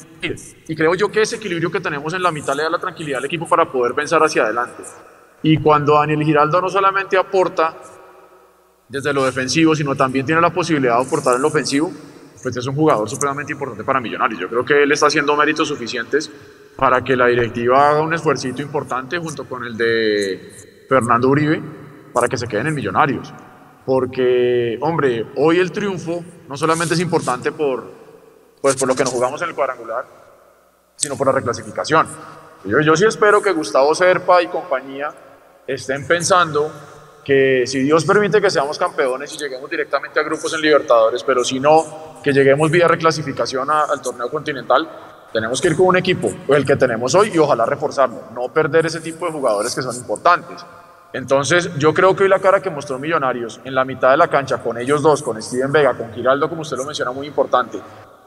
Y 0.69 0.77
creo 0.77 0.95
yo 0.95 1.09
que 1.11 1.23
ese 1.23 1.37
equilibrio 1.37 1.73
que 1.73 1.81
tenemos 1.81 2.15
en 2.15 2.23
la 2.23 2.31
mitad 2.31 2.55
le 2.55 2.63
da 2.63 2.71
la 2.71 2.79
tranquilidad 2.79 3.19
al 3.19 3.25
equipo 3.25 3.49
para 3.49 3.71
poder 3.71 3.95
pensar 3.95 4.23
hacia 4.23 4.45
adelante. 4.45 4.85
Y 5.43 5.59
cuando 5.59 5.95
Daniel 5.95 6.23
Giraldo 6.23 6.61
no 6.61 6.69
solamente 6.69 7.17
aporta 7.17 7.77
desde 8.89 9.13
lo 9.13 9.25
defensivo, 9.25 9.75
sino 9.75 9.97
también 9.97 10.25
tiene 10.25 10.41
la 10.41 10.51
posibilidad 10.51 10.99
de 10.99 11.05
aportar 11.05 11.35
en 11.35 11.43
lo 11.43 11.49
ofensivo, 11.49 11.91
pues 12.41 12.57
es 12.57 12.67
un 12.67 12.77
jugador 12.77 13.11
supremamente 13.11 13.53
importante 13.53 13.83
para 13.83 14.01
Millonarios. 14.01 14.41
Yo 14.41 14.49
creo 14.49 14.65
que 14.65 14.85
él 14.85 14.93
está 14.93 15.09
haciendo 15.09 15.35
méritos 15.37 15.67
suficientes 15.67 16.31
para 16.77 17.03
que 17.03 17.17
la 17.17 17.27
directiva 17.27 17.91
haga 17.91 18.03
un 18.03 18.15
esfuerzo 18.15 18.47
importante 18.47 19.19
junto 19.19 19.47
con 19.47 19.65
el 19.65 19.77
de 19.77 20.66
Fernando 20.89 21.29
Uribe 21.29 21.63
para 22.13 22.29
que 22.29 22.37
se 22.37 22.47
queden 22.47 22.69
en 22.69 22.75
Millonarios. 22.75 23.33
Porque, 23.85 24.79
hombre, 24.81 25.27
hoy 25.37 25.59
el 25.59 25.71
triunfo 25.71 26.25
no 26.49 26.57
solamente 26.57 26.95
es 26.95 27.01
importante 27.01 27.53
por, 27.53 27.85
pues, 28.61 28.77
por 28.77 28.89
lo 28.89 28.95
que 28.95 29.05
nos 29.05 29.13
jugamos 29.13 29.41
en 29.43 29.49
el 29.51 29.55
cuadrangular, 29.55 30.05
sino 30.97 31.17
por 31.17 31.27
la 31.29 31.33
reclasificación. 31.33 32.07
Yo, 32.65 32.81
yo 32.81 32.97
sí 32.97 33.05
espero 33.05 33.41
que 33.41 33.53
Gustavo 33.53 33.95
Serpa 33.95 34.43
y 34.43 34.49
compañía 34.49 35.15
estén 35.67 36.07
pensando 36.07 36.73
que 37.25 37.65
si 37.67 37.81
Dios 37.81 38.05
permite 38.05 38.41
que 38.41 38.49
seamos 38.51 38.79
campeones 38.79 39.35
y 39.35 39.39
lleguemos 39.39 39.69
directamente 39.69 40.21
a 40.21 40.23
grupos 40.23 40.55
en 40.55 40.61
Libertadores, 40.61 41.25
pero 41.25 41.45
si 41.45 41.59
no, 41.59 42.21
que 42.23 42.33
lleguemos 42.33 42.71
vía 42.71 42.87
reclasificación 42.87 43.69
al 43.71 44.01
torneo 44.01 44.31
continental, 44.31 44.89
tenemos 45.37 45.61
que 45.61 45.69
ir 45.69 45.77
con 45.77 45.89
un 45.89 45.97
equipo, 45.97 46.33
el 46.49 46.65
que 46.65 46.77
tenemos 46.77 47.15
hoy, 47.15 47.31
y 47.35 47.37
ojalá 47.37 47.67
reforzarlo, 47.67 48.23
no 48.35 48.49
perder 48.49 48.87
ese 48.87 49.01
tipo 49.01 49.27
de 49.27 49.33
jugadores 49.33 49.75
que 49.75 49.83
son 49.83 49.95
importantes. 49.95 50.65
Entonces, 51.13 51.69
yo 51.77 51.93
creo 51.93 52.17
que 52.17 52.23
hoy 52.23 52.31
la 52.31 52.39
cara 52.39 52.63
que 52.63 52.71
mostró 52.71 52.99
Millonarios 52.99 53.61
en 53.63 53.75
la 53.75 53.85
mitad 53.85 54.13
de 54.13 54.17
la 54.17 54.29
cancha, 54.29 54.57
con 54.63 54.79
ellos 54.79 55.03
dos, 55.03 55.23
con 55.23 55.41
Steven 55.43 55.71
Vega, 55.71 55.93
con 55.93 56.11
Giraldo, 56.15 56.49
como 56.49 56.63
usted 56.63 56.79
lo 56.79 56.87
menciona, 56.87 57.11
muy 57.11 57.27
importante, 57.27 57.79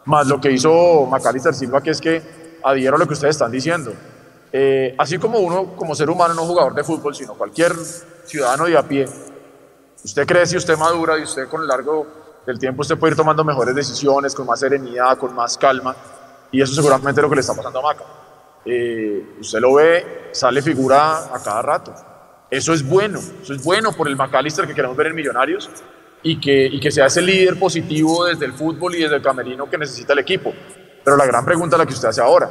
más 0.06 0.28
lo 0.28 0.39
que 0.39 0.51
hizo 0.51 1.08
Macalister 1.08 1.56
Silva, 1.56 1.82
que 1.82 1.89
es 1.89 2.00
que 2.00 2.22
adhiero 2.63 2.96
a 2.96 3.00
lo 3.00 3.08
que 3.08 3.13
ustedes 3.13 3.36
están 3.36 3.50
diciendo. 3.50 3.92
Eh, 4.54 4.94
así 4.96 5.18
como 5.18 5.39
uno, 5.39 5.75
como 5.75 5.96
ser 5.96 6.12
humano, 6.12 6.36
no 6.36 6.44
jugador 6.44 6.75
de 6.75 6.84
fútbol, 6.84 7.16
sino 7.16 7.34
cualquier 7.34 7.74
ciudadano 8.24 8.66
de 8.66 8.78
a 8.78 8.84
pie, 8.84 9.08
usted 10.06 10.28
crece 10.28 10.58
usted 10.58 10.78
madura 10.78 11.18
y 11.18 11.24
usted 11.24 11.48
con 11.48 11.62
el 11.62 11.68
largo 11.68 12.06
del 12.46 12.60
tiempo 12.60 12.82
usted 12.82 13.00
puede 13.00 13.13
ir 13.13 13.18
tomando 13.18 13.44
mejores 13.44 13.74
decisiones, 13.74 14.36
con 14.36 14.46
más 14.46 14.60
serenidad, 14.60 15.18
con 15.18 15.34
más 15.34 15.58
calma, 15.58 15.96
y 16.51 16.62
eso 16.62 16.74
seguramente 16.74 17.20
es 17.20 17.24
lo 17.24 17.29
que 17.29 17.36
le 17.36 17.41
está 17.41 17.53
pasando 17.53 17.79
a 17.79 17.82
Maca. 17.82 18.03
Eh, 18.65 19.36
usted 19.39 19.60
lo 19.60 19.75
ve, 19.75 20.29
sale 20.32 20.62
figura 20.62 21.34
a 21.34 21.41
cada 21.44 21.62
rato. 21.62 21.94
Eso 22.50 22.74
es 22.74 22.88
bueno, 22.88 23.20
eso 23.41 23.53
es 23.53 23.63
bueno 23.63 23.91
por 23.91 24.08
el 24.08 24.15
McAllister 24.15 24.65
que 24.68 24.74
queremos 24.74 24.98
ver 24.98 25.08
en 25.08 25.15
Millonarios 25.15 25.70
y 26.24 26.39
que, 26.39 26.65
y 26.65 26.79
que 26.79 26.91
sea 26.91 27.06
ese 27.06 27.22
líder 27.22 27.58
positivo 27.60 28.25
desde 28.25 28.46
el 28.46 28.53
fútbol 28.53 28.96
y 28.96 29.03
desde 29.03 29.18
el 29.18 29.22
camerino 29.22 29.70
que 29.70 29.77
necesita 29.77 30.13
el 30.13 30.20
equipo. 30.20 30.53
Pero 31.03 31.15
la 31.15 31.25
gran 31.25 31.46
pregunta 31.46 31.75
es 31.75 31.79
la 31.79 31.86
que 31.86 31.94
usted 31.94 32.10
hace 32.10 32.22
ahora. 32.22 32.50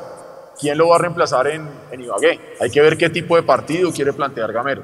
¿Quién 0.59 0.79
lo 0.79 0.89
va 0.89 0.97
a 0.97 0.99
reemplazar 0.99 1.47
en, 1.49 1.69
en 1.91 2.01
Ibagué? 2.01 2.41
Hay 2.61 2.71
que 2.71 2.81
ver 2.81 2.97
qué 2.97 3.11
tipo 3.11 3.37
de 3.37 3.43
partido 3.43 3.93
quiere 3.93 4.13
plantear 4.13 4.53
Gamero. 4.53 4.83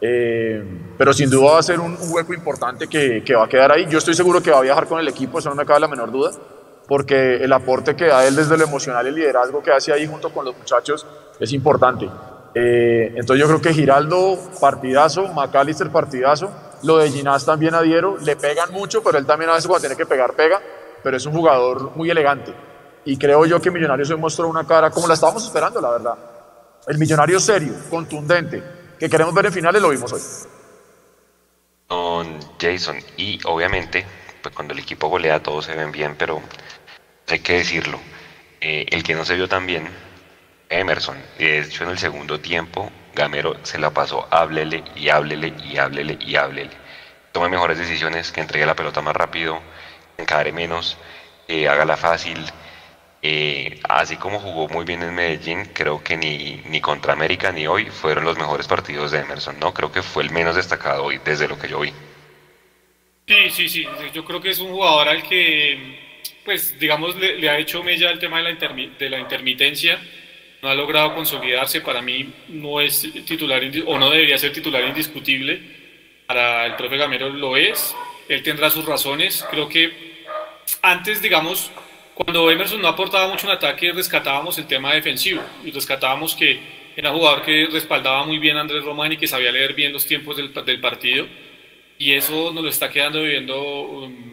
Eh, 0.00 0.64
pero 0.96 1.12
sin 1.12 1.28
duda 1.28 1.52
va 1.52 1.58
a 1.58 1.62
ser 1.62 1.78
un, 1.78 1.96
hueco 2.08 2.32
importante 2.32 2.88
que, 2.88 3.22
que, 3.22 3.34
va 3.34 3.44
a 3.44 3.48
quedar 3.48 3.72
ahí. 3.72 3.86
Yo 3.90 3.98
estoy 3.98 4.14
seguro 4.14 4.42
que 4.42 4.50
va 4.50 4.58
a 4.58 4.62
viajar 4.62 4.86
con 4.86 4.98
el 4.98 5.08
equipo, 5.08 5.38
eso 5.38 5.50
no 5.50 5.56
me 5.56 5.66
cabe 5.66 5.80
la 5.80 5.88
menor 5.88 6.10
duda, 6.10 6.32
porque 6.90 7.36
el 7.36 7.52
aporte 7.52 7.94
que 7.94 8.06
da 8.06 8.26
él 8.26 8.34
desde 8.34 8.58
lo 8.58 8.64
emocional 8.64 9.06
el 9.06 9.14
liderazgo 9.14 9.62
que 9.62 9.70
hace 9.70 9.92
ahí 9.92 10.08
junto 10.08 10.34
con 10.34 10.44
los 10.44 10.56
muchachos 10.58 11.06
es 11.38 11.52
importante. 11.52 12.10
Eh, 12.52 13.12
entonces 13.14 13.38
yo 13.38 13.46
creo 13.46 13.60
que 13.60 13.72
Giraldo, 13.72 14.36
partidazo, 14.60 15.28
McAllister, 15.28 15.88
partidazo, 15.90 16.50
lo 16.82 16.96
de 16.96 17.08
Ginás 17.08 17.46
también 17.46 17.76
adhiero, 17.76 18.18
le 18.18 18.34
pegan 18.34 18.72
mucho, 18.72 19.04
pero 19.04 19.18
él 19.18 19.24
también 19.24 19.50
a 19.50 19.52
veces 19.52 19.68
cuando 19.68 19.82
tiene 19.82 19.96
que 19.96 20.04
pegar, 20.04 20.32
pega, 20.32 20.60
pero 21.00 21.16
es 21.16 21.24
un 21.26 21.32
jugador 21.32 21.92
muy 21.94 22.10
elegante. 22.10 22.52
Y 23.04 23.16
creo 23.16 23.46
yo 23.46 23.60
que 23.60 23.70
Millonarios 23.70 24.10
hoy 24.10 24.16
mostró 24.16 24.48
una 24.48 24.66
cara 24.66 24.90
como 24.90 25.06
la 25.06 25.14
estábamos 25.14 25.44
esperando, 25.44 25.80
la 25.80 25.90
verdad. 25.90 26.14
El 26.88 26.98
millonario 26.98 27.38
serio, 27.38 27.72
contundente, 27.88 28.64
que 28.98 29.08
queremos 29.08 29.32
ver 29.32 29.46
en 29.46 29.52
finales, 29.52 29.80
lo 29.80 29.90
vimos 29.90 30.12
hoy. 30.12 30.20
Con 31.86 32.40
Jason, 32.60 32.96
y 33.16 33.38
obviamente, 33.44 34.04
pues 34.42 34.52
cuando 34.52 34.72
el 34.72 34.80
equipo 34.80 35.06
golea 35.06 35.40
todos 35.40 35.66
se 35.66 35.76
ven 35.76 35.92
bien, 35.92 36.16
pero 36.18 36.40
hay 37.34 37.40
que 37.40 37.54
decirlo, 37.54 38.00
eh, 38.60 38.86
el 38.90 39.02
que 39.02 39.14
no 39.14 39.24
se 39.24 39.36
vio 39.36 39.48
tan 39.48 39.66
bien, 39.66 39.88
Emerson, 40.68 41.16
de 41.38 41.60
hecho 41.60 41.84
en 41.84 41.90
el 41.90 41.98
segundo 41.98 42.40
tiempo, 42.40 42.90
Gamero 43.14 43.56
se 43.64 43.78
la 43.78 43.90
pasó, 43.90 44.28
háblele 44.30 44.84
y 44.94 45.08
háblele 45.08 45.52
y 45.64 45.78
háblele 45.78 46.18
y 46.20 46.36
háblele. 46.36 46.70
Tome 47.32 47.48
mejores 47.48 47.78
decisiones, 47.78 48.32
que 48.32 48.40
entregue 48.40 48.66
la 48.66 48.76
pelota 48.76 49.00
más 49.02 49.16
rápido, 49.16 49.60
encadre 50.16 50.52
menos, 50.52 50.96
eh, 51.48 51.68
hágala 51.68 51.96
fácil, 51.96 52.44
eh, 53.22 53.78
así 53.88 54.16
como 54.16 54.40
jugó 54.40 54.68
muy 54.68 54.84
bien 54.84 55.02
en 55.02 55.14
Medellín, 55.14 55.66
creo 55.74 56.02
que 56.02 56.16
ni, 56.16 56.62
ni 56.66 56.80
contra 56.80 57.12
América 57.12 57.52
ni 57.52 57.66
hoy 57.66 57.90
fueron 57.90 58.24
los 58.24 58.38
mejores 58.38 58.66
partidos 58.66 59.10
de 59.10 59.20
Emerson, 59.20 59.58
¿no? 59.60 59.74
Creo 59.74 59.92
que 59.92 60.02
fue 60.02 60.22
el 60.22 60.30
menos 60.30 60.56
destacado 60.56 61.04
hoy, 61.04 61.20
desde 61.24 61.48
lo 61.48 61.58
que 61.58 61.68
yo 61.68 61.80
vi. 61.80 61.92
Sí, 63.28 63.50
sí, 63.50 63.68
sí. 63.68 63.86
Yo 64.12 64.24
creo 64.24 64.40
que 64.40 64.50
es 64.50 64.58
un 64.58 64.72
jugador 64.72 65.08
al 65.08 65.22
que, 65.22 66.09
pues, 66.44 66.78
digamos, 66.78 67.16
le, 67.16 67.48
ha 67.48 67.58
hecho 67.58 67.82
mella 67.82 68.10
el 68.10 68.18
tema 68.18 68.38
de 68.38 69.10
la, 69.10 69.18
intermitencia. 69.18 70.00
No 70.62 70.68
ha 70.68 70.74
logrado 70.74 71.14
consolidarse. 71.14 71.80
Para 71.80 72.02
mí 72.02 72.28
no 72.48 72.80
es 72.80 73.08
titular, 73.26 73.62
o 73.86 73.98
no 73.98 74.10
debería 74.10 74.38
ser 74.38 74.52
titular 74.52 74.84
indiscutible. 74.84 75.60
Para 76.26 76.66
el 76.66 76.76
profe 76.76 76.96
Gamero 76.96 77.28
lo 77.28 77.56
es. 77.56 77.94
Él 78.28 78.42
tendrá 78.42 78.70
sus 78.70 78.84
razones. 78.84 79.44
Creo 79.50 79.68
que 79.68 80.24
antes, 80.82 81.20
digamos, 81.20 81.70
cuando 82.14 82.50
Emerson 82.50 82.80
no 82.80 82.88
aportaba 82.88 83.28
mucho 83.28 83.46
en 83.46 83.54
ataque, 83.54 83.92
rescatábamos 83.92 84.58
el 84.58 84.66
tema 84.66 84.94
defensivo 84.94 85.42
y 85.64 85.70
rescatábamos 85.70 86.34
que 86.34 86.60
era 86.96 87.10
un 87.12 87.18
jugador 87.18 87.42
que 87.42 87.66
respaldaba 87.72 88.24
muy 88.24 88.38
bien 88.38 88.56
a 88.56 88.60
Andrés 88.60 88.84
Román 88.84 89.12
y 89.12 89.16
que 89.16 89.26
sabía 89.26 89.50
leer 89.50 89.74
bien 89.74 89.92
los 89.92 90.06
tiempos 90.06 90.36
del, 90.36 90.52
del 90.52 90.80
partido. 90.80 91.26
Y 91.98 92.12
eso 92.12 92.52
nos 92.52 92.62
lo 92.62 92.68
está 92.68 92.90
quedando 92.90 93.22
viviendo 93.22 93.60
um, 93.62 94.29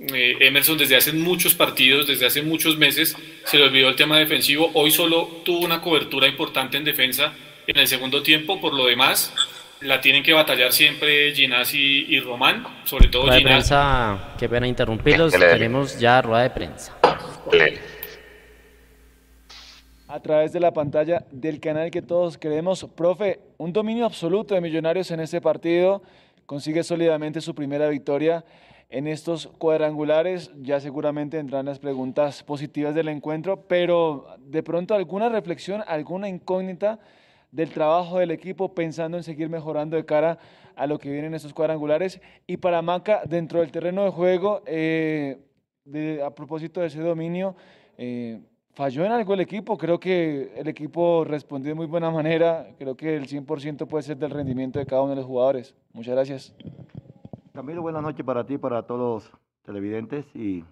eh, 0.00 0.36
Emerson 0.40 0.78
desde 0.78 0.96
hace 0.96 1.12
muchos 1.12 1.54
partidos, 1.54 2.06
desde 2.06 2.26
hace 2.26 2.42
muchos 2.42 2.78
meses. 2.78 3.16
Se 3.44 3.58
le 3.58 3.64
olvidó 3.64 3.88
el 3.88 3.96
tema 3.96 4.18
defensivo. 4.18 4.70
Hoy 4.72 4.90
solo 4.90 5.28
tuvo 5.44 5.64
una 5.64 5.82
cobertura 5.82 6.26
importante 6.26 6.78
en 6.78 6.84
defensa 6.84 7.34
en 7.66 7.76
el 7.76 7.86
segundo 7.86 8.22
tiempo. 8.22 8.60
Por 8.60 8.72
lo 8.72 8.86
demás, 8.86 9.32
la 9.80 10.00
tienen 10.00 10.22
que 10.22 10.32
batallar 10.32 10.72
siempre 10.72 11.34
Ginás 11.34 11.74
y, 11.74 12.18
Román, 12.20 12.66
sobre 12.84 13.08
todo 13.08 13.24
rueda 13.24 13.38
Ginás. 13.38 13.50
De 13.50 13.56
prensa, 13.56 14.34
qué 14.38 14.48
pena 14.48 14.66
interrumpirlos, 14.66 15.32
tenemos 15.32 15.98
ya 15.98 16.22
rueda 16.22 16.42
de 16.44 16.50
prensa. 16.50 16.96
A 20.08 20.20
través 20.20 20.52
de 20.52 20.60
la 20.60 20.72
pantalla 20.72 21.24
del 21.30 21.60
canal 21.60 21.90
que 21.90 22.02
todos 22.02 22.36
queremos, 22.38 22.86
profe, 22.96 23.38
un 23.58 23.72
dominio 23.72 24.06
absoluto 24.06 24.54
de 24.54 24.60
Millonarios 24.60 25.10
en 25.10 25.20
este 25.20 25.40
partido, 25.40 26.02
consigue 26.46 26.82
sólidamente 26.82 27.40
su 27.40 27.54
primera 27.54 27.88
victoria 27.88 28.44
en 28.90 29.06
estos 29.06 29.46
cuadrangulares. 29.58 30.50
Ya 30.60 30.80
seguramente 30.80 31.38
entrarán 31.38 31.66
las 31.66 31.78
preguntas 31.78 32.42
positivas 32.42 32.94
del 32.94 33.08
encuentro, 33.08 33.62
pero 33.66 34.26
de 34.38 34.62
pronto 34.62 34.94
alguna 34.94 35.28
reflexión, 35.28 35.82
alguna 35.86 36.28
incógnita 36.28 36.98
del 37.52 37.70
trabajo 37.70 38.18
del 38.18 38.30
equipo 38.30 38.74
pensando 38.74 39.16
en 39.16 39.22
seguir 39.22 39.48
mejorando 39.48 39.96
de 39.96 40.04
cara 40.04 40.38
a 40.76 40.86
lo 40.86 40.98
que 40.98 41.10
vienen 41.10 41.34
estos 41.34 41.54
cuadrangulares. 41.54 42.20
Y 42.46 42.56
para 42.58 42.82
Maca, 42.82 43.22
dentro 43.26 43.60
del 43.60 43.72
terreno 43.72 44.04
de 44.04 44.10
juego, 44.10 44.62
eh, 44.66 45.38
a 46.24 46.30
propósito 46.30 46.80
de 46.80 46.86
ese 46.86 47.00
dominio, 47.00 47.56
eh, 47.98 48.40
falló 48.72 49.04
en 49.04 49.12
algo 49.12 49.34
el 49.34 49.40
equipo. 49.40 49.76
Creo 49.76 49.98
que 49.98 50.52
el 50.56 50.68
equipo 50.68 51.24
respondió 51.24 51.70
de 51.70 51.74
muy 51.74 51.86
buena 51.86 52.10
manera. 52.10 52.68
Creo 52.78 52.96
que 52.96 53.16
el 53.16 53.26
100% 53.26 53.86
puede 53.86 54.02
ser 54.02 54.16
del 54.16 54.30
rendimiento 54.30 54.78
de 54.78 54.86
cada 54.86 55.02
uno 55.02 55.10
de 55.10 55.16
los 55.16 55.26
jugadores. 55.26 55.74
Muchas 55.92 56.14
gracias. 56.14 56.54
Camilo, 57.60 57.82
buenas 57.82 58.02
noches 58.02 58.24
para 58.24 58.46
ti, 58.46 58.56
para 58.56 58.84
todos 58.84 59.24
los 59.24 59.32
televidentes. 59.60 60.24
Y 60.34 60.64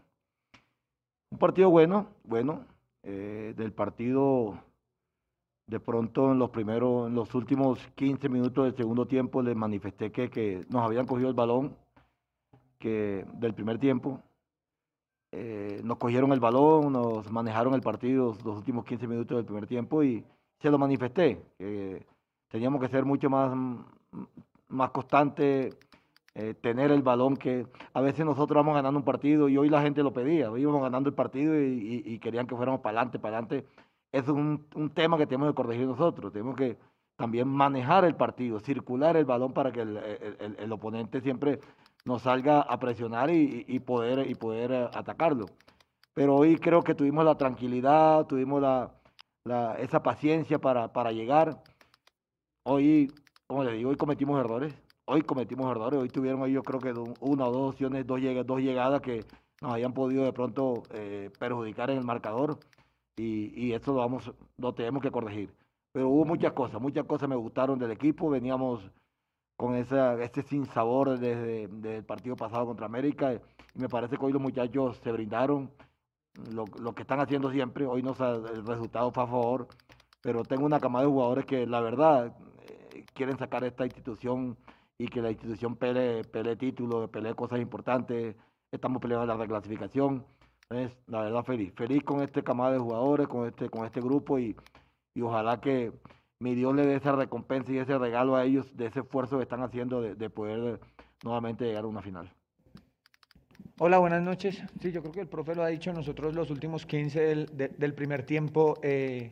un 1.30 1.38
partido 1.38 1.68
bueno, 1.68 2.07
bueno. 2.25 2.64
Eh, 3.02 3.52
del 3.59 3.75
partido 3.75 4.59
de 5.66 5.80
pronto 5.80 6.33
en 6.33 6.38
los 6.38 6.49
primeros, 6.49 7.09
en 7.09 7.14
los 7.14 7.35
últimos 7.35 7.78
15 7.95 8.30
minutos 8.30 8.64
del 8.64 8.75
segundo 8.75 9.07
tiempo 9.07 9.42
les 9.42 9.54
manifesté 9.54 10.11
que, 10.11 10.30
que 10.30 10.64
nos 10.71 10.83
habían 10.83 11.04
cogido 11.04 11.28
el 11.28 11.35
balón 11.35 11.76
que 12.78 13.26
del 13.35 13.52
primer 13.52 13.78
tiempo. 13.78 14.23
Eh, 15.33 15.83
nos 15.85 15.99
cogieron 15.99 16.33
el 16.33 16.40
balón, 16.40 16.90
nos 16.90 17.30
manejaron 17.30 17.75
el 17.75 17.83
partido 17.83 18.35
los 18.47 18.57
últimos 18.57 18.87
15 18.87 19.07
minutos 19.07 19.37
del 19.37 19.45
primer 19.45 19.66
tiempo 19.66 20.02
y 20.02 20.25
se 20.59 20.71
lo 20.71 20.78
manifesté. 20.78 21.38
que 21.59 22.07
teníamos 22.49 22.80
que 22.80 22.88
ser 22.88 23.04
mucho 23.04 23.28
más, 23.28 23.54
más 24.68 24.90
constante, 24.90 25.76
eh, 26.38 26.54
tener 26.54 26.92
el 26.92 27.02
balón 27.02 27.37
que 27.37 27.66
a 27.92 28.00
veces 28.00 28.25
nosotros 28.25 28.57
vamos 28.57 28.75
ganando 28.75 28.99
un 28.99 29.04
partido 29.04 29.49
y 29.49 29.59
hoy 29.59 29.68
la 29.68 29.83
gente 29.83 30.04
lo 30.04 30.12
pedía, 30.12 30.49
íbamos 30.57 30.80
ganando 30.80 31.09
el 31.09 31.14
partido 31.14 31.61
y, 31.61 32.16
querían 32.21 32.47
que 32.47 32.54
fuéramos 32.54 32.80
para 32.80 32.99
adelante, 32.99 33.18
para 33.18 33.38
adelante 33.38 33.66
es 34.12 34.28
un, 34.28 34.64
un, 34.76 34.90
tema 34.90 35.18
que 35.18 35.26
tenemos 35.26 35.49
que 35.50 35.54
corregir 35.54 35.87
nosotros. 35.87 36.33
Tenemos 36.33 36.54
que 36.57 36.78
también 37.16 37.49
manejar 37.49 38.04
el 38.04 38.14
partido, 38.14 38.61
circular 38.61 39.16
el 39.16 39.25
balón 39.25 39.52
para 39.52 39.73
que 39.73 39.83
el, 39.83 39.97
el, 39.97 40.57
el 40.59 40.73
oponente 40.73 41.21
siempre 41.21 41.59
nos 42.04 42.23
salga 42.23 42.61
a 42.61 42.78
presionar 42.78 43.30
y, 43.30 43.64
y, 43.66 43.80
poder, 43.80 44.30
y 44.30 44.35
poder 44.37 44.71
eh, 44.71 44.88
atacarlo. 44.95 45.47
Pero 46.14 46.37
hoy 46.37 46.57
creo 46.57 46.83
que 46.83 46.95
tuvimos 46.95 47.25
la 47.25 47.37
tranquilidad, 47.37 48.26
tuvimos 48.26 48.62
la, 48.62 48.95
la, 49.45 49.75
esa 49.75 50.02
paciencia 50.04 50.61
para, 50.61 50.92
para 50.92 51.11
llegar. 51.11 51.62
Hoy 52.64 53.12
como 53.49 53.64
les 53.64 53.78
digo, 53.78 53.88
hoy 53.88 53.97
cometimos 53.97 54.38
errores. 54.38 54.75
Hoy 55.11 55.23
cometimos 55.23 55.71
errores. 55.71 55.99
Hoy 55.99 56.11
tuvieron 56.11 56.47
yo 56.49 56.62
creo 56.62 56.81
que 56.81 56.93
una 57.21 57.47
o 57.47 57.50
dos 57.50 57.73
opciones, 57.73 58.07
dos, 58.07 58.21
dos 58.45 58.61
llegadas 58.61 59.00
que 59.00 59.25
nos 59.62 59.73
hayan 59.73 59.95
podido 59.95 60.23
de 60.23 60.35
pronto 60.35 60.83
eh, 60.91 61.31
perjudicar 61.38 61.88
en 61.88 61.97
el 61.97 62.05
marcador. 62.05 62.59
Y, 63.17 63.59
y 63.59 63.73
eso 63.73 63.95
lo, 63.95 64.00
vamos, 64.00 64.31
lo 64.59 64.75
tenemos 64.75 65.03
que 65.03 65.11
corregir. 65.11 65.55
Pero 65.93 66.11
hubo 66.11 66.27
muchas 66.27 66.53
cosas, 66.53 66.79
muchas 66.79 67.07
cosas 67.07 67.27
me 67.27 67.37
gustaron 67.37 67.79
del 67.79 67.91
equipo. 67.91 68.29
Veníamos 68.29 68.91
con 69.57 69.77
esa, 69.77 70.23
ese 70.23 70.43
sinsabor 70.43 71.19
desde, 71.19 71.69
desde 71.69 71.97
el 71.97 72.05
partido 72.05 72.37
pasado 72.37 72.67
contra 72.67 72.85
América. 72.85 73.33
Y 73.33 73.79
me 73.79 73.88
parece 73.88 74.19
que 74.19 74.27
hoy 74.27 74.33
los 74.35 74.43
muchachos 74.43 74.99
se 75.03 75.11
brindaron 75.11 75.71
lo, 76.53 76.67
lo 76.83 76.95
que 76.95 77.00
están 77.00 77.21
haciendo 77.21 77.50
siempre. 77.50 77.87
Hoy 77.87 78.03
no 78.03 78.15
el 78.21 78.67
resultado 78.67 79.11
fue 79.11 79.23
a 79.23 79.27
favor, 79.27 79.69
pero 80.21 80.43
tengo 80.43 80.67
una 80.67 80.81
camada 80.81 81.07
de 81.07 81.11
jugadores 81.11 81.47
que 81.47 81.67
la 81.67 81.81
verdad 81.81 82.37
eh, 82.93 83.07
quieren 83.15 83.38
sacar 83.38 83.65
esta 83.65 83.87
institución 83.87 84.59
y 84.99 85.07
que 85.07 85.23
la 85.23 85.31
institución 85.31 85.76
pelee, 85.76 86.25
pelee 86.25 86.57
títulos, 86.57 87.09
pelee 87.11 87.35
cosas 87.35 87.61
importantes. 87.61 88.35
Estamos 88.73 89.00
peleando 89.00 89.26
la 89.26 89.37
reclasificación. 89.37 90.26
Entonces, 90.69 90.99
la 91.07 91.23
verdad, 91.23 91.45
feliz. 91.45 91.73
Feliz 91.75 92.02
con 92.02 92.21
este 92.21 92.43
camada 92.43 92.73
de 92.73 92.78
jugadores, 92.78 93.28
con 93.28 93.47
este, 93.47 93.71
con 93.71 93.87
este 93.87 94.00
grupo 94.00 94.38
y, 94.38 94.57
y 95.14 95.23
ojalá 95.23 95.61
que 95.61 95.93
mi 96.40 96.55
Dios 96.55 96.75
le 96.75 96.85
dé 96.85 96.97
esa 96.97 97.12
recompensa 97.12 97.73
y 97.73 97.78
ese 97.78 97.97
regalo 97.97 98.37
a 98.37 98.45
ellos 98.45 98.76
de 98.76 98.87
ese 98.87 99.00
esfuerzo 99.00 99.38
que 99.38 99.45
están 99.45 99.62
haciendo 99.62 100.02
de, 100.02 100.14
de 100.14 100.31
poder 100.31 100.81
nuevamente 101.25 101.64
llegar 101.64 101.85
a 101.85 101.88
una 101.88 102.02
final. 102.02 102.31
Hola, 103.81 103.99
buenas 103.99 104.23
noches. 104.23 104.61
Sí, 104.81 104.90
yo 104.90 105.00
creo 105.02 105.12
que 105.12 105.21
el 105.21 105.28
profe 105.28 105.55
lo 105.55 105.62
ha 105.62 105.69
dicho, 105.69 105.93
nosotros 105.93 106.35
los 106.35 106.50
últimos 106.50 106.85
15 106.85 107.21
del, 107.21 107.47
del 107.78 107.95
primer 107.95 108.25
tiempo 108.25 108.76
eh, 108.83 109.31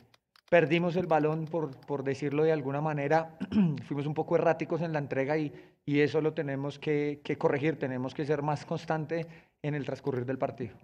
perdimos 0.49 0.97
el 0.97 1.07
balón, 1.07 1.47
por, 1.47 1.76
por, 1.87 2.05
decirlo 2.05 2.45
de 2.45 2.53
alguna 2.53 2.81
manera, 2.81 3.37
fuimos 3.87 4.07
un 4.07 4.15
poco 4.15 4.37
erráticos 4.37 4.81
en 4.81 4.93
la 4.93 4.99
entrega 4.99 5.37
y, 5.37 5.53
y 5.85 6.00
eso 6.00 6.21
lo 6.21 6.33
tenemos 6.33 6.79
que, 6.79 7.21
que, 7.25 7.37
corregir, 7.37 7.79
tenemos 7.79 8.15
que 8.15 8.25
ser 8.25 8.43
más 8.43 8.65
constante 8.65 9.26
en 9.63 9.75
el 9.75 9.85
transcurrir 9.85 10.25
del 10.25 10.39
partido. 10.39 10.76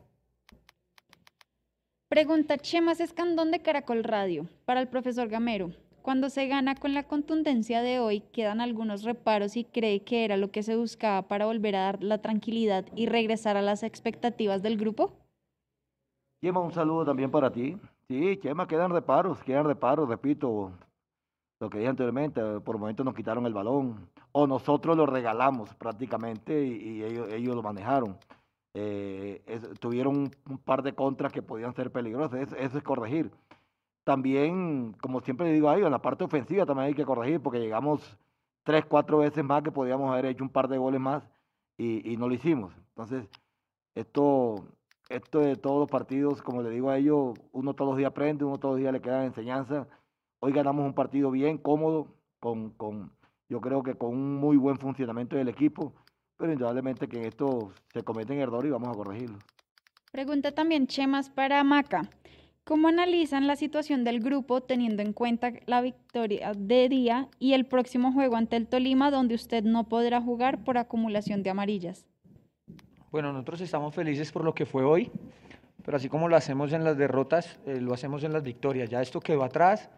Pregunta 2.09 2.59
Chemas 2.59 3.01
Escandón 3.01 3.51
de 3.51 3.63
Caracol 3.63 4.05
Radio 4.05 4.47
para 4.67 4.81
el 4.81 4.89
profesor 4.89 5.29
Gamero. 5.29 5.71
Cuando 6.03 6.31
se 6.31 6.49
gana 6.49 6.75
con 6.75 6.95
la 6.95 7.05
contundencia 7.05 7.81
de 7.81 8.01
hoy, 8.01 8.21
quedan 8.33 8.61
algunos 8.61 9.05
reparos 9.05 9.57
y 9.57 9.65
cree 9.65 10.03
que 10.03 10.25
era 10.25 10.37
lo 10.37 10.51
que 10.51 10.65
se 10.65 10.77
buscaba 10.77 11.23
para 11.23 11.47
volver 11.47 11.77
a 11.77 11.83
dar 11.83 12.03
la 12.03 12.19
tranquilidad 12.19 12.85
y 12.97 13.07
regresar 13.07 13.57
a 13.57 13.63
las 13.63 13.85
expectativas 13.85 14.63
del 14.63 14.77
grupo. 14.77 15.13
Chema, 16.43 16.59
un 16.59 16.73
saludo 16.73 17.05
también 17.05 17.31
para 17.31 17.53
ti. 17.53 17.77
Sí, 18.13 18.37
Chema, 18.37 18.67
quedan 18.67 18.91
reparos, 18.91 19.43
quedan 19.43 19.65
reparos, 19.65 20.07
repito, 20.07 20.71
lo 21.59 21.71
que 21.71 21.79
dije 21.79 21.89
anteriormente, 21.89 22.43
por 22.61 22.77
momentos 22.77 23.07
nos 23.07 23.15
quitaron 23.15 23.47
el 23.47 23.55
balón, 23.55 24.07
o 24.33 24.47
nosotros 24.47 24.95
lo 24.99 25.07
regalamos 25.07 25.75
prácticamente 25.77 26.63
y, 26.63 27.03
ellos, 27.03 27.33
ellos, 27.33 27.57
lo 27.57 27.63
manejaron. 27.63 28.19
Eh, 28.75 29.43
tuvieron 29.81 30.31
un, 30.47 30.59
par 30.59 30.83
de 30.83 30.95
contras 30.95 31.33
que 31.33 31.41
podían 31.41 31.73
ser 31.75 31.91
peligrosas, 31.91 32.53
eso, 32.53 32.77
es 32.77 32.85
corregir 32.85 33.31
también, 34.05 34.95
como 35.01 35.23
siempre 35.23 35.51
digo 35.51 35.71
a 35.71 35.77
ellos, 35.77 35.87
en 35.87 35.93
la 35.93 36.03
parte 36.03 36.25
ofensiva 36.25 36.67
también 36.67 36.89
hay 36.89 36.95
que 36.95 37.07
corregir 37.07 37.41
porque 37.41 37.61
llegamos 37.61 38.19
tres, 38.63 38.85
cuatro 38.85 39.19
veces 39.19 39.43
más 39.43 39.63
que 39.63 39.73
podíamos 39.73 40.13
haber 40.13 40.27
hecho 40.27 40.45
un 40.45 40.51
par 40.51 40.69
de 40.69 40.77
goles 40.77 41.01
más 41.01 41.27
y 41.79 42.15
no 42.19 42.29
lo 42.29 42.35
hicimos. 42.35 42.75
Entonces, 42.89 43.27
esto, 43.95 44.67
esto 45.13 45.41
de 45.41 45.57
todos 45.57 45.81
los 45.81 45.91
partidos, 45.91 46.43
como 46.43 46.63
le 46.63 46.71
digo 46.71 46.91
a 46.91 46.99
ellos, 46.99 47.35
uno 47.53 47.75
todos 47.75 47.91
los 47.91 47.99
días 47.99 48.11
aprende, 48.11 48.45
uno 48.45 48.59
todos 48.59 48.75
los 48.75 48.81
días 48.81 48.93
le 48.93 49.01
queda 49.01 49.25
enseñanza. 49.25 49.87
Hoy 50.41 50.53
ganamos 50.53 50.85
un 50.85 50.95
partido 50.95 51.31
bien, 51.31 51.59
cómodo, 51.59 52.17
con, 52.41 52.71
con, 52.71 53.13
yo 53.49 53.61
creo 53.61 53.83
que 53.83 53.95
con 53.95 54.11
un 54.11 54.37
muy 54.37 54.57
buen 54.57 54.79
funcionamiento 54.79 55.37
del 55.37 55.49
equipo, 55.49 55.93
pero 56.37 56.53
indudablemente 56.53 57.07
que 57.09 57.19
en 57.19 57.27
esto 57.27 57.73
se 57.93 58.03
cometen 58.03 58.41
errores 58.41 58.69
y 58.69 58.73
vamos 58.73 58.89
a 58.89 58.93
corregirlo. 58.93 59.39
Pregunta 60.11 60.53
también 60.53 60.87
Chemas 60.87 61.31
para 61.31 61.63
Maca. 61.63 62.09
¿Cómo 62.65 62.89
analizan 62.89 63.47
la 63.47 63.57
situación 63.57 64.05
del 64.05 64.21
grupo 64.21 64.61
teniendo 64.61 65.03
en 65.03 65.13
cuenta 65.13 65.53
la 65.67 65.81
victoria 65.81 66.53
de 66.57 66.89
día 66.89 67.29
y 67.39 67.55
el 67.55 67.67
próximo 67.67 68.13
juego 68.13 68.37
ante 68.37 68.57
el 68.57 68.69
Tolima 68.69 69.11
donde 69.11 69.35
usted 69.35 69.65
no 69.65 69.89
podrá 69.89 70.21
jugar 70.21 70.63
por 70.63 70.79
acumulación 70.79 71.43
de 71.43 71.51
amarillas? 71.51 72.07
Bueno, 73.13 73.31
nosotros 73.31 73.61
estamos 73.61 73.95
felices 73.95 74.33
por 74.33 74.43
lo 74.43 74.55
que 74.55 74.65
fue 74.65 74.85
hoy, 74.85 75.13
pero 75.85 75.99
así 75.99 76.09
como 76.09 76.29
lo 76.29 76.37
hacemos 76.37 76.73
en 76.73 76.83
las 76.83 76.97
derrotas, 76.97 77.61
eh, 77.67 77.79
lo 77.79 77.93
hacemos 77.93 78.25
en 78.25 78.33
las 78.33 78.43
victorias. 78.43 78.89
Ya 78.89 79.03
esto 79.03 79.21
quedó 79.21 79.45
atrás 79.45 79.91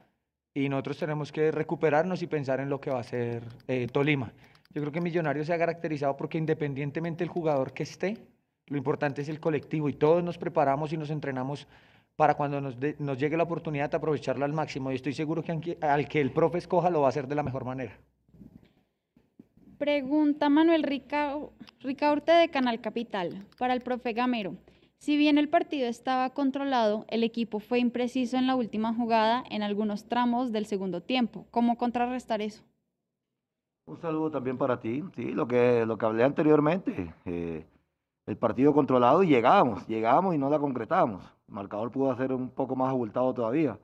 y 0.53 0.69
nosotros 0.69 0.99
tenemos 0.99 1.31
que 1.31 1.53
recuperarnos 1.53 2.23
y 2.23 2.27
pensar 2.27 2.59
en 2.59 2.69
lo 2.69 2.81
que 2.81 2.91
va 2.91 2.99
a 2.99 3.05
ser 3.05 3.45
eh, 3.69 3.87
Tolima. 3.87 4.33
Yo 4.71 4.81
creo 4.83 4.91
que 4.91 5.01
Millonarios 5.01 5.47
se 5.47 5.55
ha 5.55 5.59
caracterizado 5.59 6.17
porque 6.17 6.39
independientemente 6.39 7.23
del 7.23 7.29
jugador 7.29 7.73
que 7.73 7.85
esté, 7.85 8.19
lo 8.67 8.77
importante 8.79 9.23
es 9.23 9.29
el 9.29 9.39
colectivo 9.39 9.89
y 9.89 9.93
todos 9.93 10.25
nos 10.25 10.37
preparamos 10.37 10.93
y 10.93 10.97
nos 10.97 11.11
entrenamos 11.11 11.69
para 12.17 12.35
cuando 12.35 12.61
nos, 12.61 12.77
nos, 12.99 13.17
llegue 13.17 13.37
la 13.37 13.45
oportunidad 13.45 13.93
de 13.93 13.97
aprovecharla 13.97 14.45
al 14.45 14.53
máximo. 14.53 14.91
Y 14.91 14.97
estoy 14.97 15.13
seguro 15.13 15.45
que 15.45 15.79
al 15.83 16.09
que 16.09 16.21
el 16.21 16.33
profe 16.33 16.59
escoja 16.59 16.91
lo 16.91 17.03
va 17.03 17.07
a 17.07 17.11
hacer 17.11 17.29
de 17.29 17.37
la 17.37 17.45
mejor 17.45 17.65
manera. 17.65 17.97
Pregunta 19.85 20.49
Manuel 20.49 20.83
Rica, 20.83 21.37
Ricaurte 21.81 22.33
de 22.33 22.49
Canal 22.49 22.81
Capital 22.81 23.47
para 23.59 23.75
el 23.75 23.83
profe 23.83 24.15
Gamero. 24.15 24.55
Si 24.97 25.19
bien 25.19 25.37
el 25.37 25.51
partido 25.51 25.89
estaba 25.89 26.31
controlado, 26.31 27.05
el 27.09 27.23
equipo 27.23 27.61
fue 27.61 27.81
impreciso 27.81 28.39
en 28.39 28.47
la 28.47 28.57
última 28.57 28.95
jugada 28.95 29.45
en 29.51 29.63
algunos 29.63 30.09
tramos 30.09 30.53
del 30.53 30.65
segundo 30.65 31.03
tiempo. 31.03 31.45
¿Cómo 31.51 31.77
contrarrestar 31.77 32.41
eso? 32.41 32.65
Un 33.85 33.99
saludo 33.99 34.31
también 34.31 34.57
para 34.57 34.81
ti. 34.81 35.05
Sí, 35.17 35.33
lo 35.33 35.47
que, 35.47 35.85
lo 35.85 35.99
que 35.99 36.07
hablé 36.07 36.25
anteriormente. 36.25 37.13
Eh, 37.27 37.67
el 38.25 38.39
partido 38.39 38.73
controlado 38.73 39.23
y 39.23 39.29
llegábamos, 39.29 39.87
llegábamos 39.87 40.35
y 40.35 40.39
no 40.39 40.49
la 40.49 40.59
concretamos. 40.59 41.23
El 41.47 41.57
marcador 41.57 41.91
pudo 41.91 42.17
ser 42.17 42.33
un 42.33 42.49
poco 42.49 42.75
más 42.75 42.89
abultado 42.89 43.35
todavía. 43.35 43.79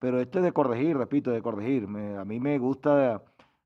Pero 0.00 0.18
esto 0.20 0.40
es 0.40 0.44
de 0.46 0.50
corregir, 0.50 0.96
repito, 0.96 1.30
de 1.30 1.42
corregir. 1.42 1.84
A 2.18 2.24
mí 2.24 2.40
me 2.40 2.58
gusta 2.58 3.22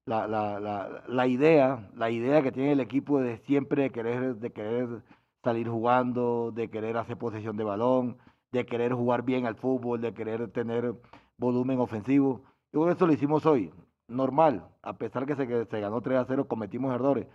la, 0.06 0.26
la, 0.26 0.60
la, 0.60 1.04
la, 1.08 1.26
idea, 1.26 1.90
la 1.94 2.10
idea 2.10 2.42
que 2.42 2.52
tiene 2.52 2.72
el 2.72 2.80
equipo 2.80 3.20
de 3.20 3.38
siempre 3.38 3.82
de 3.84 3.90
querer, 3.90 4.36
de 4.36 4.52
querer 4.52 5.02
salir 5.42 5.68
jugando, 5.68 6.52
de 6.52 6.70
querer 6.70 6.96
hacer 6.96 7.16
posesión 7.16 7.56
de 7.56 7.64
balón, 7.64 8.18
de 8.52 8.66
querer 8.66 8.92
jugar 8.92 9.22
bien 9.22 9.46
al 9.46 9.56
fútbol, 9.56 10.00
de 10.00 10.14
querer 10.14 10.48
tener 10.48 10.94
volumen 11.38 11.78
ofensivo. 11.78 12.42
Y 12.72 12.78
eso 12.88 13.06
lo 13.06 13.12
hicimos 13.12 13.46
hoy. 13.46 13.72
Normal, 14.08 14.68
a 14.82 14.94
pesar 14.94 15.26
que 15.26 15.36
se, 15.36 15.46
que 15.46 15.64
se 15.66 15.80
ganó 15.80 16.00
3 16.00 16.18
a 16.18 16.24
0, 16.26 16.48
cometimos 16.48 16.94
errores 16.94 17.26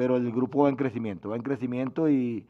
pero 0.00 0.16
el 0.16 0.32
grupo 0.32 0.62
va 0.62 0.70
en 0.70 0.76
crecimiento, 0.76 1.28
va 1.28 1.36
en 1.36 1.42
crecimiento 1.42 2.08
y, 2.08 2.48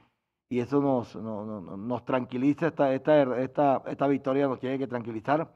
y 0.49 0.61
eso 0.61 0.81
nos, 0.81 1.17
nos, 1.17 1.79
nos 1.79 2.05
tranquiliza, 2.05 2.69
esta, 2.69 2.95
esta, 2.95 3.41
esta, 3.41 3.83
esta 3.87 4.07
victoria 4.07 4.47
nos 4.47 4.61
tiene 4.61 4.79
que 4.79 4.87
tranquilizar 4.87 5.53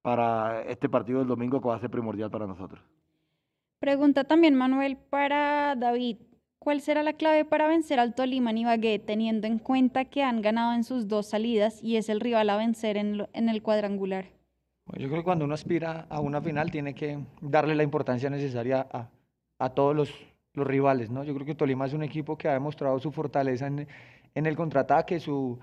para 0.00 0.62
este 0.62 0.88
partido 0.88 1.18
del 1.18 1.26
domingo 1.26 1.60
que 1.60 1.66
va 1.66 1.74
a 1.74 1.80
ser 1.80 1.90
primordial 1.90 2.30
para 2.30 2.46
nosotros. 2.46 2.80
Pregunta 3.84 4.24
también 4.24 4.54
Manuel 4.54 4.96
para 4.96 5.76
David. 5.76 6.16
¿Cuál 6.58 6.80
será 6.80 7.02
la 7.02 7.12
clave 7.12 7.44
para 7.44 7.68
vencer 7.68 8.00
al 8.00 8.14
Tolima 8.14 8.50
y 8.50 8.60
Ibagué, 8.60 8.98
teniendo 8.98 9.46
en 9.46 9.58
cuenta 9.58 10.06
que 10.06 10.22
han 10.22 10.40
ganado 10.40 10.72
en 10.72 10.84
sus 10.84 11.06
dos 11.06 11.26
salidas 11.26 11.82
y 11.82 11.98
es 11.98 12.08
el 12.08 12.20
rival 12.20 12.48
a 12.48 12.56
vencer 12.56 12.96
en, 12.96 13.26
en 13.34 13.50
el 13.50 13.62
cuadrangular? 13.62 14.24
Yo 14.96 15.06
creo 15.08 15.18
que 15.18 15.24
cuando 15.24 15.44
uno 15.44 15.52
aspira 15.52 16.06
a 16.08 16.20
una 16.20 16.40
final 16.40 16.70
tiene 16.70 16.94
que 16.94 17.18
darle 17.42 17.74
la 17.74 17.82
importancia 17.82 18.30
necesaria 18.30 18.86
a, 19.58 19.68
todos 19.74 19.94
los 19.94 20.10
rivales, 20.54 21.10
¿no? 21.10 21.22
Yo 21.22 21.34
creo 21.34 21.44
que 21.44 21.54
Tolima 21.54 21.84
es 21.84 21.92
un 21.92 22.04
equipo 22.04 22.38
que 22.38 22.48
ha 22.48 22.54
demostrado 22.54 22.98
su 22.98 23.12
fortaleza 23.12 23.66
en, 23.66 23.86
en 24.34 24.46
el 24.46 24.56
contraataque, 24.56 25.20
su, 25.20 25.58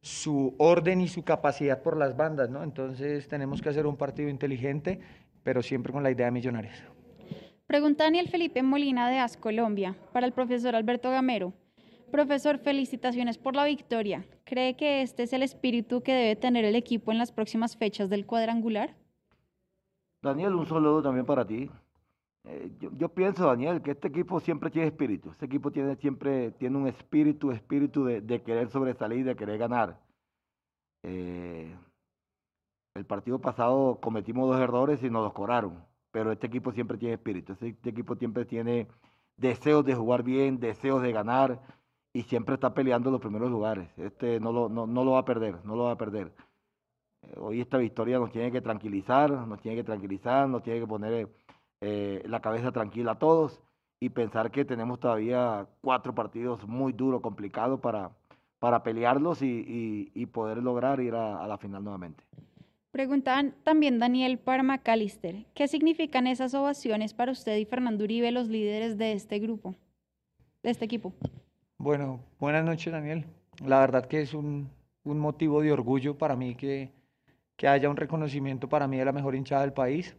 su 0.00 0.54
orden 0.58 1.00
y 1.00 1.08
su 1.08 1.24
capacidad 1.24 1.82
por 1.82 1.96
las 1.96 2.16
bandas, 2.16 2.50
¿no? 2.50 2.62
Entonces 2.62 3.26
tenemos 3.26 3.60
que 3.60 3.70
hacer 3.70 3.84
un 3.84 3.96
partido 3.96 4.28
inteligente, 4.28 5.00
pero 5.42 5.60
siempre 5.60 5.92
con 5.92 6.04
la 6.04 6.12
idea 6.12 6.26
de 6.26 6.30
millonarios. 6.30 6.93
Pregunta 7.66 8.04
Daniel 8.04 8.28
Felipe 8.28 8.62
Molina 8.62 9.08
de 9.08 9.18
AS 9.18 9.38
Colombia 9.38 9.96
para 10.12 10.26
el 10.26 10.32
profesor 10.32 10.76
Alberto 10.76 11.10
Gamero. 11.10 11.54
Profesor, 12.10 12.58
felicitaciones 12.58 13.38
por 13.38 13.56
la 13.56 13.64
victoria. 13.64 14.26
¿Cree 14.44 14.76
que 14.76 15.00
este 15.00 15.22
es 15.22 15.32
el 15.32 15.42
espíritu 15.42 16.02
que 16.02 16.12
debe 16.12 16.36
tener 16.36 16.64
el 16.66 16.76
equipo 16.76 17.10
en 17.10 17.18
las 17.18 17.32
próximas 17.32 17.76
fechas 17.76 18.10
del 18.10 18.26
cuadrangular? 18.26 18.94
Daniel, 20.22 20.54
un 20.54 20.66
saludo 20.66 21.02
también 21.02 21.24
para 21.24 21.46
ti. 21.46 21.70
Eh, 22.44 22.70
yo, 22.98 23.08
pienso, 23.08 23.46
Daniel, 23.46 23.80
que 23.80 23.92
este 23.92 24.08
equipo 24.08 24.38
siempre 24.40 24.70
tiene 24.70 24.88
espíritu. 24.88 25.30
Este 25.30 25.46
equipo 25.46 25.70
tiene 25.70 25.96
siempre 25.96 26.50
tiene 26.52 26.76
un 26.76 26.86
espíritu, 26.86 27.50
espíritu 27.50 28.04
de, 28.04 28.42
querer 28.42 28.68
sobresalir, 28.68 29.24
de 29.24 29.34
querer 29.34 29.58
ganar. 29.58 29.98
Eh, 31.02 31.74
el 32.94 33.06
partido 33.06 33.40
pasado 33.40 33.98
cometimos 34.00 34.48
dos 34.48 34.60
errores 34.60 35.02
y 35.02 35.10
nos 35.10 35.24
los 35.24 35.32
cobraron, 35.32 35.82
pero 36.14 36.30
este 36.30 36.46
equipo 36.46 36.70
siempre 36.70 36.96
tiene 36.96 37.14
espíritu. 37.14 37.54
Este, 37.54 37.70
este 37.70 37.90
equipo 37.90 38.14
siempre 38.14 38.44
tiene 38.44 38.86
deseos 39.36 39.84
de 39.84 39.96
jugar 39.96 40.22
bien, 40.22 40.60
deseos 40.60 41.02
de 41.02 41.10
ganar 41.10 41.60
y 42.12 42.22
siempre 42.22 42.54
está 42.54 42.72
peleando 42.72 43.10
los 43.10 43.20
primeros 43.20 43.50
lugares. 43.50 43.88
Este 43.98 44.38
no 44.38 44.52
lo, 44.52 45.10
va 45.10 45.18
a 45.18 45.24
perder, 45.24 45.64
no 45.64 45.74
lo 45.74 45.84
va 45.86 45.90
a 45.90 45.98
perder. 45.98 46.32
Eh, 47.22 47.34
hoy 47.40 47.60
esta 47.60 47.78
victoria 47.78 48.20
nos 48.20 48.30
tiene 48.30 48.52
que 48.52 48.60
tranquilizar, 48.60 49.28
nos 49.28 49.60
tiene 49.60 49.76
que 49.78 49.82
tranquilizar, 49.82 50.48
nos 50.48 50.62
tiene 50.62 50.78
que 50.78 50.86
poner 50.86 51.28
eh, 51.80 52.22
la 52.28 52.38
cabeza 52.38 52.70
tranquila 52.70 53.12
a 53.12 53.18
todos 53.18 53.60
y 53.98 54.10
pensar 54.10 54.52
que 54.52 54.64
tenemos 54.64 55.00
todavía 55.00 55.66
cuatro 55.80 56.14
partidos 56.14 56.64
muy 56.68 56.92
duros, 56.92 57.22
complicados 57.22 57.80
para, 57.80 58.12
para 58.60 58.84
pelearlos 58.84 59.42
y, 59.42 60.28
poder 60.32 60.58
lograr 60.58 61.00
ir 61.00 61.16
a, 61.16 61.44
la 61.48 61.58
final 61.58 61.82
nuevamente. 61.82 62.22
Preguntan 62.94 63.56
también 63.64 63.98
Daniel 63.98 64.38
para 64.38 64.62
McAllister, 64.62 65.46
¿qué 65.52 65.66
significan 65.66 66.28
esas 66.28 66.54
ovaciones 66.54 67.12
para 67.12 67.32
usted 67.32 67.56
y 67.56 67.64
Fernando 67.64 68.04
Uribe, 68.04 68.30
los 68.30 68.46
líderes 68.46 68.96
de 68.96 69.14
este 69.14 69.40
grupo, 69.40 69.74
de 70.62 70.70
este 70.70 70.84
equipo? 70.84 71.12
Bueno, 71.76 72.20
buenas 72.38 72.64
noches 72.64 72.92
Daniel. 72.92 73.24
La 73.66 73.80
verdad 73.80 74.06
que 74.06 74.20
es 74.20 74.32
un, 74.32 74.70
un 75.02 75.18
motivo 75.18 75.60
de 75.60 75.72
orgullo 75.72 76.16
para 76.16 76.36
mí 76.36 76.54
que, 76.54 76.92
que 77.56 77.66
haya 77.66 77.90
un 77.90 77.96
reconocimiento 77.96 78.68
para 78.68 78.86
mí 78.86 78.96
de 78.96 79.04
la 79.04 79.10
mejor 79.10 79.34
hinchada 79.34 79.62
del 79.62 79.72
país. 79.72 80.14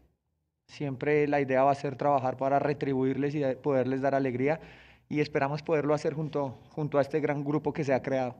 Siempre 0.68 1.30
la 1.30 1.40
idea 1.40 1.64
va 1.64 1.72
a 1.72 1.76
ser 1.76 1.96
trabajar 1.96 2.36
para 2.36 2.60
retribuirles 2.60 3.36
y 3.36 3.42
poderles 3.64 4.02
dar 4.02 4.16
alegría 4.16 4.60
y 5.08 5.22
esperamos 5.22 5.64
poderlo 5.64 5.94
hacer 5.94 6.14
junto, 6.14 6.60
junto 6.72 6.98
a 6.98 7.02
este 7.04 7.22
gran 7.22 7.46
grupo 7.46 7.72
que 7.72 7.86
se 7.86 7.94
ha 7.94 8.02
creado. 8.02 8.36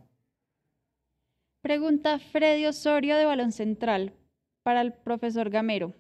Pregunta 1.62 2.19
Freddy 2.19 2.65
Osorio 2.65 3.15
de 3.15 3.24
Balón 3.24 3.54
Central 3.54 4.12
para 4.65 4.82
el 4.82 4.93
profesor 4.93 5.51
Gamero. 5.51 5.93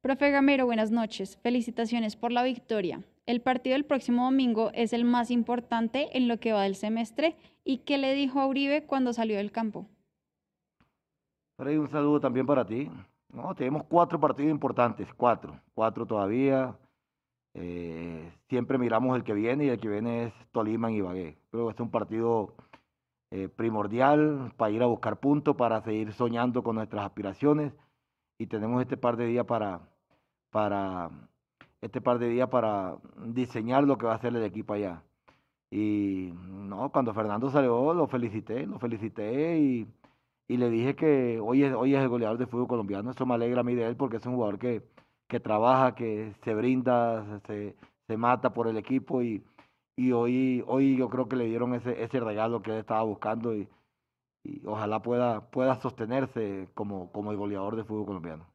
Profe 0.00 0.30
Gamero, 0.30 0.64
buenas 0.64 0.92
noches. 0.92 1.38
Felicitaciones 1.42 2.14
por 2.14 2.30
la 2.30 2.44
victoria. 2.44 3.02
El 3.26 3.40
partido 3.40 3.74
del 3.74 3.84
próximo 3.84 4.26
domingo 4.26 4.70
es 4.74 4.92
el 4.92 5.04
más 5.04 5.32
importante 5.32 6.16
en 6.16 6.28
lo 6.28 6.38
que 6.38 6.52
va 6.52 6.62
del 6.62 6.76
semestre. 6.76 7.36
¿Y 7.64 7.78
qué 7.78 7.98
le 7.98 8.14
dijo 8.14 8.38
a 8.38 8.46
Uribe 8.46 8.86
cuando 8.86 9.12
salió 9.12 9.38
del 9.38 9.50
campo? 9.50 9.88
Freddy, 11.56 11.78
un 11.78 11.90
saludo 11.90 12.20
también 12.20 12.46
para 12.46 12.64
ti. 12.64 12.88
No, 13.32 13.56
tenemos 13.56 13.82
cuatro 13.88 14.20
partidos 14.20 14.52
importantes, 14.52 15.08
cuatro, 15.16 15.60
cuatro 15.74 16.06
todavía. 16.06 16.76
Eh, 17.54 18.32
siempre 18.48 18.78
miramos 18.78 19.16
el 19.16 19.24
que 19.24 19.34
viene 19.34 19.64
y 19.64 19.68
el 19.70 19.80
que 19.80 19.88
viene 19.88 20.26
es 20.26 20.32
Tolima 20.52 20.92
y 20.92 20.98
Ibagué. 20.98 21.38
Creo 21.50 21.66
que 21.66 21.74
es 21.74 21.80
un 21.80 21.90
partido 21.90 22.54
eh, 23.32 23.48
primordial 23.48 24.52
para 24.56 24.70
ir 24.70 24.84
a 24.84 24.86
buscar 24.86 25.18
puntos, 25.18 25.56
para 25.56 25.82
seguir 25.82 26.12
soñando 26.12 26.62
con 26.62 26.76
nuestras 26.76 27.04
aspiraciones 27.04 27.72
y 28.38 28.46
tenemos 28.46 28.82
este 28.82 28.96
par 28.96 29.16
de 29.16 29.26
días 29.26 29.46
para, 29.46 29.80
para, 30.50 31.10
este 31.80 32.00
par 32.00 32.18
de 32.18 32.28
días 32.28 32.48
para 32.48 32.96
diseñar 33.26 33.84
lo 33.84 33.98
que 33.98 34.06
va 34.06 34.12
a 34.12 34.16
hacer 34.16 34.34
el 34.36 34.44
equipo 34.44 34.74
allá. 34.74 35.02
Y 35.70 36.32
no, 36.44 36.90
cuando 36.92 37.12
Fernando 37.14 37.50
salió 37.50 37.92
lo 37.92 38.06
felicité, 38.06 38.66
lo 38.66 38.78
felicité 38.78 39.58
y 39.58 39.86
y 40.48 40.56
le 40.58 40.70
dije 40.70 40.94
que 40.94 41.40
hoy 41.40 41.64
es, 41.64 41.74
hoy 41.74 41.94
es 41.94 42.00
el 42.02 42.08
goleador 42.08 42.38
de 42.38 42.46
fútbol 42.46 42.68
colombiano. 42.68 43.10
Eso 43.10 43.26
me 43.26 43.34
alegra 43.34 43.60
a 43.60 43.64
mí 43.64 43.74
de 43.74 43.86
él 43.86 43.96
porque 43.96 44.18
es 44.18 44.26
un 44.26 44.34
jugador 44.34 44.58
que, 44.58 44.82
que 45.28 45.40
trabaja, 45.40 45.94
que 45.94 46.34
se 46.44 46.54
brinda, 46.54 47.40
se, 47.46 47.76
se 48.06 48.16
mata 48.16 48.54
por 48.54 48.68
el 48.68 48.76
equipo 48.76 49.22
y, 49.22 49.42
y, 49.96 50.12
hoy, 50.12 50.62
hoy 50.66 50.96
yo 50.96 51.08
creo 51.08 51.28
que 51.28 51.36
le 51.36 51.46
dieron 51.46 51.74
ese, 51.74 52.02
ese 52.02 52.20
regalo 52.20 52.62
que 52.62 52.70
él 52.72 52.78
estaba 52.78 53.02
buscando 53.02 53.54
y 54.46 54.62
ojalá 54.64 55.02
pueda, 55.02 55.50
pueda 55.50 55.80
sostenerse 55.80 56.68
como, 56.74 57.10
como 57.10 57.32
el 57.32 57.36
goleador 57.36 57.76
de 57.76 57.84
fútbol 57.84 58.06
colombiano. 58.06 58.46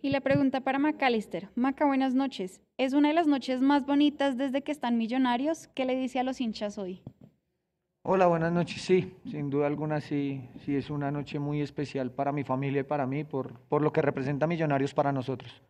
Y 0.00 0.10
la 0.10 0.20
pregunta 0.20 0.60
para 0.60 0.78
McAllister. 0.78 1.48
Maca, 1.54 1.84
buenas 1.84 2.14
noches. 2.14 2.60
Es 2.76 2.92
una 2.92 3.08
de 3.08 3.14
las 3.14 3.26
noches 3.26 3.60
más 3.60 3.86
bonitas 3.86 4.36
desde 4.36 4.62
que 4.62 4.72
están 4.72 4.96
millonarios. 4.96 5.68
¿Qué 5.68 5.84
le 5.84 5.96
dice 5.96 6.20
a 6.20 6.24
los 6.24 6.40
hinchas 6.40 6.78
hoy? 6.78 7.02
Hola, 8.02 8.26
buenas 8.26 8.52
noches. 8.52 8.80
Sí, 8.82 9.12
sin 9.26 9.50
duda 9.50 9.66
alguna 9.66 10.00
sí, 10.00 10.48
sí 10.64 10.76
es 10.76 10.88
una 10.88 11.10
noche 11.10 11.38
muy 11.38 11.60
especial 11.60 12.10
para 12.10 12.32
mi 12.32 12.44
familia 12.44 12.80
y 12.80 12.84
para 12.84 13.06
mí 13.06 13.24
por, 13.24 13.58
por 13.68 13.82
lo 13.82 13.92
que 13.92 14.02
representa 14.02 14.46
Millonarios 14.46 14.94
para 14.94 15.12
nosotros. 15.12 15.62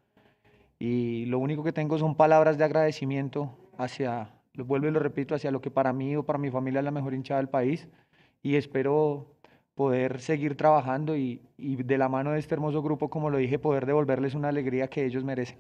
Y 0.79 1.25
lo 1.27 1.39
único 1.39 1.65
que 1.65 1.73
tengo 1.73 1.99
son 1.99 2.15
palabras 2.15 2.59
de 2.59 2.65
agradecimiento 2.65 3.57
hacia, 3.79 4.31
lo 4.53 4.65
vuelvo 4.65 4.89
y 4.89 4.91
lo 4.91 5.01
repito, 5.01 5.35
hacia 5.35 5.51
lo 5.51 5.61
que 5.61 5.71
para 5.71 5.93
mí 5.93 6.17
o 6.17 6.23
para 6.23 6.39
mi 6.39 6.51
familia 6.51 6.81
es 6.81 6.85
la 6.85 6.91
mejor 6.91 7.15
hinchada 7.15 7.41
del 7.41 7.49
país. 7.49 7.89
Y 8.43 8.57
espero 8.57 9.27
poder 9.75 10.21
seguir 10.21 10.57
trabajando 10.57 11.17
y, 11.17 11.41
y 11.57 11.77
de 11.77 11.99
la 11.99 12.09
mano 12.09 12.33
de 12.33 12.39
este 12.39 12.55
hermoso 12.55 12.83
grupo, 12.83 13.11
como 13.11 13.31
lo 13.31 13.39
dije, 13.39 13.59
poder 13.59 13.87
devolverles 13.87 14.35
una 14.35 14.49
alegría 14.49 14.89
que 14.89 15.05
ellos 15.05 15.25
merecen. 15.25 15.59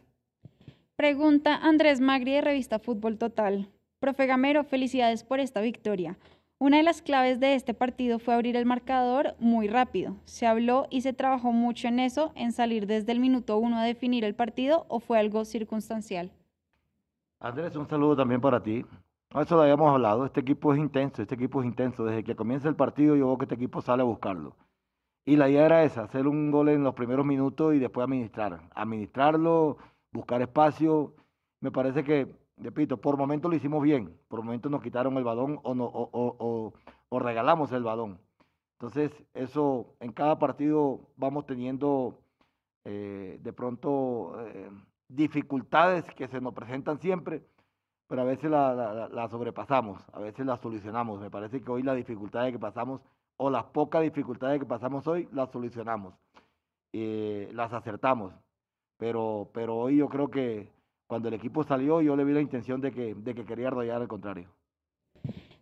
Pregunta 0.96 1.54
Andrés 1.56 2.00
Magri 2.00 2.32
de 2.32 2.40
Revista 2.40 2.80
Fútbol 2.80 3.18
Total. 3.18 3.68
Profe 4.00 4.26
Gamero, 4.26 4.64
felicidades 4.64 5.22
por 5.22 5.38
esta 5.38 5.60
victoria. 5.60 6.16
Una 6.60 6.78
de 6.78 6.82
las 6.82 7.02
claves 7.02 7.38
de 7.38 7.54
este 7.54 7.72
partido 7.72 8.18
fue 8.18 8.34
abrir 8.34 8.56
el 8.56 8.66
marcador 8.66 9.36
muy 9.38 9.68
rápido. 9.68 10.16
¿Se 10.24 10.44
habló 10.44 10.88
y 10.90 11.02
se 11.02 11.12
trabajó 11.12 11.52
mucho 11.52 11.86
en 11.86 12.00
eso, 12.00 12.32
en 12.34 12.50
salir 12.50 12.88
desde 12.88 13.12
el 13.12 13.20
minuto 13.20 13.58
uno 13.58 13.78
a 13.78 13.84
definir 13.84 14.24
el 14.24 14.34
partido 14.34 14.84
o 14.88 14.98
fue 14.98 15.20
algo 15.20 15.44
circunstancial? 15.44 16.32
Andrés, 17.38 17.76
un 17.76 17.88
saludo 17.88 18.16
también 18.16 18.40
para 18.40 18.60
ti. 18.60 18.84
Eso 19.34 19.56
lo 19.56 19.62
habíamos 19.62 19.92
hablado. 19.92 20.24
Este 20.24 20.40
equipo 20.40 20.72
es 20.72 20.78
intenso, 20.78 21.22
este 21.22 21.34
equipo 21.34 21.60
es 21.60 21.66
intenso. 21.66 22.04
Desde 22.04 22.24
que 22.24 22.36
comienza 22.36 22.68
el 22.68 22.76
partido 22.76 23.16
yo 23.16 23.26
veo 23.26 23.38
que 23.38 23.44
este 23.44 23.54
equipo 23.56 23.82
sale 23.82 24.02
a 24.02 24.06
buscarlo. 24.06 24.56
Y 25.24 25.36
la 25.36 25.48
idea 25.48 25.66
era 25.66 25.84
esa, 25.84 26.04
hacer 26.04 26.26
un 26.26 26.50
gol 26.50 26.70
en 26.70 26.82
los 26.82 26.94
primeros 26.94 27.26
minutos 27.26 27.74
y 27.74 27.78
después 27.78 28.04
administrar. 28.04 28.60
Administrarlo, 28.74 29.76
buscar 30.12 30.40
espacio. 30.42 31.14
Me 31.60 31.70
parece 31.70 32.02
que 32.04 32.34
repito, 32.60 32.96
por 32.96 33.16
momentos 33.16 33.50
lo 33.50 33.56
hicimos 33.56 33.82
bien, 33.82 34.16
por 34.28 34.42
momentos 34.42 34.70
nos 34.70 34.82
quitaron 34.82 35.16
el 35.16 35.24
balón 35.24 35.60
o, 35.62 35.74
no, 35.74 35.84
o, 35.84 36.72
o, 37.08 37.18
regalamos 37.18 37.72
el 37.72 37.82
balón. 37.82 38.18
Entonces, 38.72 39.12
eso 39.34 39.94
en 40.00 40.12
cada 40.12 40.38
partido 40.38 41.00
vamos 41.16 41.46
teniendo 41.46 42.18
eh, 42.84 43.38
de 43.42 43.52
pronto 43.52 44.34
eh, 44.46 44.70
dificultades 45.08 46.04
que 46.16 46.28
se 46.28 46.40
nos 46.40 46.54
presentan 46.54 47.00
siempre, 47.00 47.42
pero 48.08 48.22
a 48.22 48.24
veces 48.24 48.50
la, 48.50 49.08
la, 49.12 49.28
sobrepasamos, 49.28 50.02
a 50.12 50.20
veces 50.20 50.44
la 50.44 50.56
solucionamos. 50.56 51.20
Me 51.20 51.30
parece 51.30 51.60
que 51.60 51.70
hoy 51.70 51.82
las 51.82 51.94
dificultades 51.94 52.52
que 52.52 52.58
pasamos, 52.58 53.02
o 53.36 53.50
las 53.50 53.64
pocas 53.64 54.02
dificultades 54.02 54.58
que 54.58 54.66
pasamos 54.66 55.06
hoy, 55.06 55.28
las 55.32 55.50
solucionamos, 55.50 56.14
eh, 56.92 57.50
las 57.52 57.72
acertamos. 57.72 58.32
Pero, 58.96 59.50
pero 59.52 59.76
hoy 59.76 59.98
yo 59.98 60.08
creo 60.08 60.28
que 60.30 60.72
cuando 61.06 61.28
el 61.28 61.34
equipo 61.34 61.62
salió, 61.62 62.00
yo 62.00 62.16
le 62.16 62.24
vi 62.24 62.32
la 62.32 62.40
intención 62.40 62.80
de 62.80 62.92
que, 62.92 63.14
de 63.14 63.34
que 63.34 63.44
quería 63.44 63.68
arrollar 63.68 64.00
al 64.00 64.08
contrario. 64.08 64.48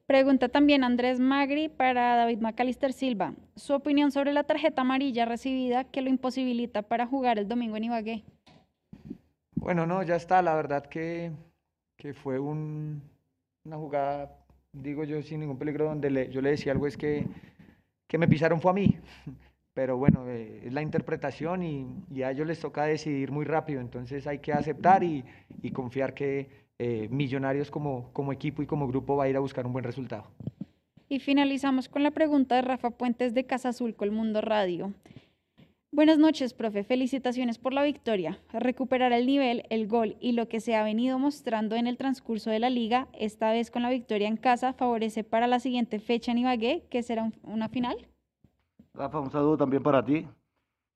Pregunta 0.06 0.48
también 0.48 0.85
Andrés 0.85 1.18
Magri 1.18 1.68
para 1.68 2.14
David 2.14 2.38
Macalister 2.38 2.92
Silva. 2.92 3.35
Su 3.56 3.74
opinión 3.74 4.12
sobre 4.12 4.32
la 4.32 4.44
tarjeta 4.44 4.82
amarilla 4.82 5.24
recibida 5.24 5.82
que 5.82 6.00
lo 6.00 6.09
imposibilita 6.09 6.82
para 6.82 7.06
jugar 7.06 7.40
el 7.40 7.48
domingo 7.48 7.76
en 7.76 7.85
Ibagué. 7.85 8.24
Bueno, 9.56 9.85
no, 9.85 10.04
ya 10.04 10.14
está. 10.14 10.42
La 10.42 10.54
verdad 10.54 10.87
que, 10.87 11.32
que 11.96 12.14
fue 12.14 12.38
un, 12.38 13.02
una 13.64 13.76
jugada, 13.76 14.37
digo 14.72 15.04
yo, 15.04 15.22
sin 15.22 15.40
ningún 15.40 15.59
peligro, 15.59 15.87
donde 15.87 16.30
yo 16.30 16.40
le 16.40 16.50
decía 16.50 16.72
algo, 16.72 16.87
es 16.87 16.96
que, 16.96 17.26
que 18.06 18.18
me 18.18 18.28
pisaron 18.28 18.61
fue 18.61 18.70
a 18.70 18.74
mí 18.74 18.98
pero 19.76 19.98
bueno, 19.98 20.24
eh, 20.30 20.62
es 20.64 20.72
la 20.72 20.80
interpretación 20.80 21.62
y, 21.62 22.22
a 22.22 22.30
ellos 22.30 22.46
les 22.46 22.59
toca 22.59 22.85
decidir 22.85 23.30
muy 23.30 23.44
rápido, 23.44 23.82
entonces 23.82 24.26
hay 24.26 24.38
que 24.38 24.54
aceptar 24.54 25.04
y, 25.04 25.22
confiar 25.74 26.14
que 26.14 26.48
eh, 26.78 27.09
Millonarios 27.11 27.70
como, 27.70 28.32
equipo 28.32 28.62
y 28.62 28.66
como 28.66 28.88
grupo 28.88 29.16
va 29.16 29.24
a 29.24 29.28
ir 29.28 29.37
a 29.37 29.40
buscar 29.40 29.66
un 29.66 29.74
buen 29.74 29.85
resultado. 29.85 30.24
Y 31.11 31.18
finalizamos 31.18 31.90
con 31.90 32.02
la 32.02 32.11
pregunta 32.11 32.54
de 32.54 32.62
Rafa 32.62 32.88
Puentes 32.88 33.35
de 33.35 33.44
Casa 33.44 33.68
Azul 33.68 33.94
con 33.94 34.14
Mundo 34.14 34.40
Radio. 34.40 34.94
Buenas 35.92 36.18
noches, 36.18 36.53
profe. 36.53 36.83
Felicitaciones 36.83 37.59
por 37.59 37.72
la 37.72 37.85
victoria. 37.85 38.38
Recuperar 38.53 39.12
el 39.12 39.25
nivel, 39.25 39.62
el 39.70 39.87
gol 39.87 40.16
y 40.20 40.33
lo 40.33 40.49
que 40.49 40.61
se 40.61 40.75
ha 40.75 40.83
venido 40.83 41.18
mostrando 41.18 41.77
en 41.77 41.87
el 41.87 41.96
transcurso 41.96 42.51
de 42.51 42.59
la 42.59 42.70
liga, 42.70 43.09
esta 43.12 43.53
vez 43.53 43.70
con 43.70 43.83
la 43.83 43.90
victoria 43.90 44.27
en 44.27 44.37
casa, 44.37 44.72
favorece 44.72 45.22
para 45.22 45.46
la 45.46 45.61
siguiente 45.61 46.01
fecha 46.01 46.33
en 46.33 46.38
Ibagué, 46.38 46.87
que 46.90 47.03
será 47.03 47.31
una 47.44 47.68
final. 47.68 47.96
Rafa, 48.94 49.20
un 49.20 49.31
saludo 49.31 49.57
también 49.57 49.83
para 49.83 50.05
ti. 50.05 50.27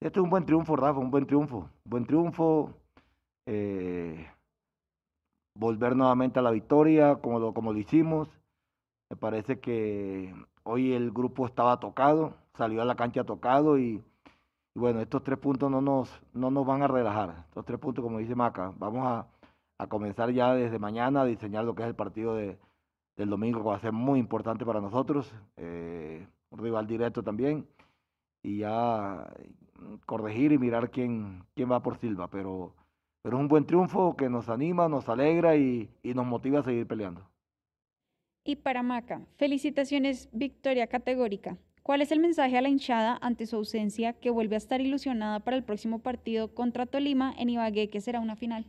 Este 0.00 0.18
es 0.18 0.22
un 0.22 0.30
buen 0.30 0.44
triunfo, 0.44 0.74
Rafa, 0.74 0.98
un 0.98 1.10
buen 1.10 1.26
triunfo. 1.26 1.70
Buen 1.84 2.04
triunfo. 2.04 2.74
Eh, 3.46 4.26
volver 5.54 5.94
nuevamente 5.94 6.40
a 6.40 6.42
la 6.42 6.50
victoria, 6.50 7.16
como 7.16 7.38
lo, 7.38 7.54
como 7.54 7.72
lo 7.72 7.78
hicimos. 7.78 8.28
Me 9.08 9.16
parece 9.16 9.60
que 9.60 10.34
hoy 10.64 10.92
el 10.92 11.12
grupo 11.12 11.46
estaba 11.46 11.78
tocado, 11.78 12.34
salió 12.54 12.82
a 12.82 12.84
la 12.84 12.96
cancha 12.96 13.24
tocado 13.24 13.78
y, 13.78 14.02
bueno, 14.74 15.00
estos 15.00 15.22
tres 15.24 15.38
puntos 15.38 15.70
no 15.70 15.80
nos, 15.80 16.22
no 16.32 16.50
nos 16.50 16.66
van 16.66 16.82
a 16.82 16.88
relajar. 16.88 17.44
Estos 17.48 17.64
tres 17.64 17.78
puntos, 17.78 18.02
como 18.02 18.18
dice 18.18 18.34
Maca, 18.34 18.72
vamos 18.76 19.06
a, 19.06 19.26
comenzar 19.88 20.30
ya 20.30 20.54
desde 20.54 20.78
mañana 20.78 21.22
a 21.22 21.24
diseñar 21.24 21.64
lo 21.64 21.74
que 21.74 21.82
es 21.82 21.88
el 21.88 21.94
partido 21.94 22.34
de, 22.34 22.58
del 23.16 23.30
domingo, 23.30 23.60
que 23.60 23.68
va 23.68 23.76
a 23.76 23.80
ser 23.80 23.92
muy 23.92 24.20
importante 24.20 24.64
para 24.66 24.80
nosotros. 24.80 25.34
Eh, 25.56 26.26
un 26.50 26.58
rival 26.58 26.86
directo 26.86 27.22
también 27.22 27.66
y 28.42 28.58
ya 28.58 29.26
mm, 29.78 29.94
corregir 30.06 30.52
y 30.52 30.58
mirar 30.58 30.90
quién, 30.90 31.44
quién 31.54 31.70
va 31.70 31.82
por 31.82 31.96
Silva. 31.98 32.28
Pero, 32.28 32.74
pero 33.22 33.36
es 33.36 33.40
un 33.40 33.48
buen 33.48 33.64
triunfo 33.64 34.16
que 34.16 34.28
nos 34.28 34.48
anima, 34.48 34.88
nos 34.88 35.08
alegra 35.08 35.56
y, 35.56 35.90
y 36.02 36.14
nos 36.14 36.26
motiva 36.26 36.60
a 36.60 36.62
seguir 36.62 36.86
peleando. 36.86 37.22
Y 38.44 38.56
para 38.56 38.82
Maca, 38.82 39.22
felicitaciones, 39.36 40.28
victoria 40.32 40.86
categórica. 40.86 41.56
¿Cuál 41.82 42.02
es 42.02 42.12
el 42.12 42.20
mensaje 42.20 42.56
a 42.56 42.62
la 42.62 42.68
hinchada 42.68 43.18
ante 43.20 43.46
su 43.46 43.56
ausencia 43.56 44.12
que 44.12 44.30
vuelve 44.30 44.54
a 44.54 44.58
estar 44.58 44.80
ilusionada 44.80 45.40
para 45.40 45.56
el 45.56 45.64
próximo 45.64 46.00
partido 46.00 46.54
contra 46.54 46.86
Tolima 46.86 47.34
en 47.38 47.50
Ibagué, 47.50 47.88
que 47.88 48.00
será 48.00 48.20
una 48.20 48.36
final? 48.36 48.66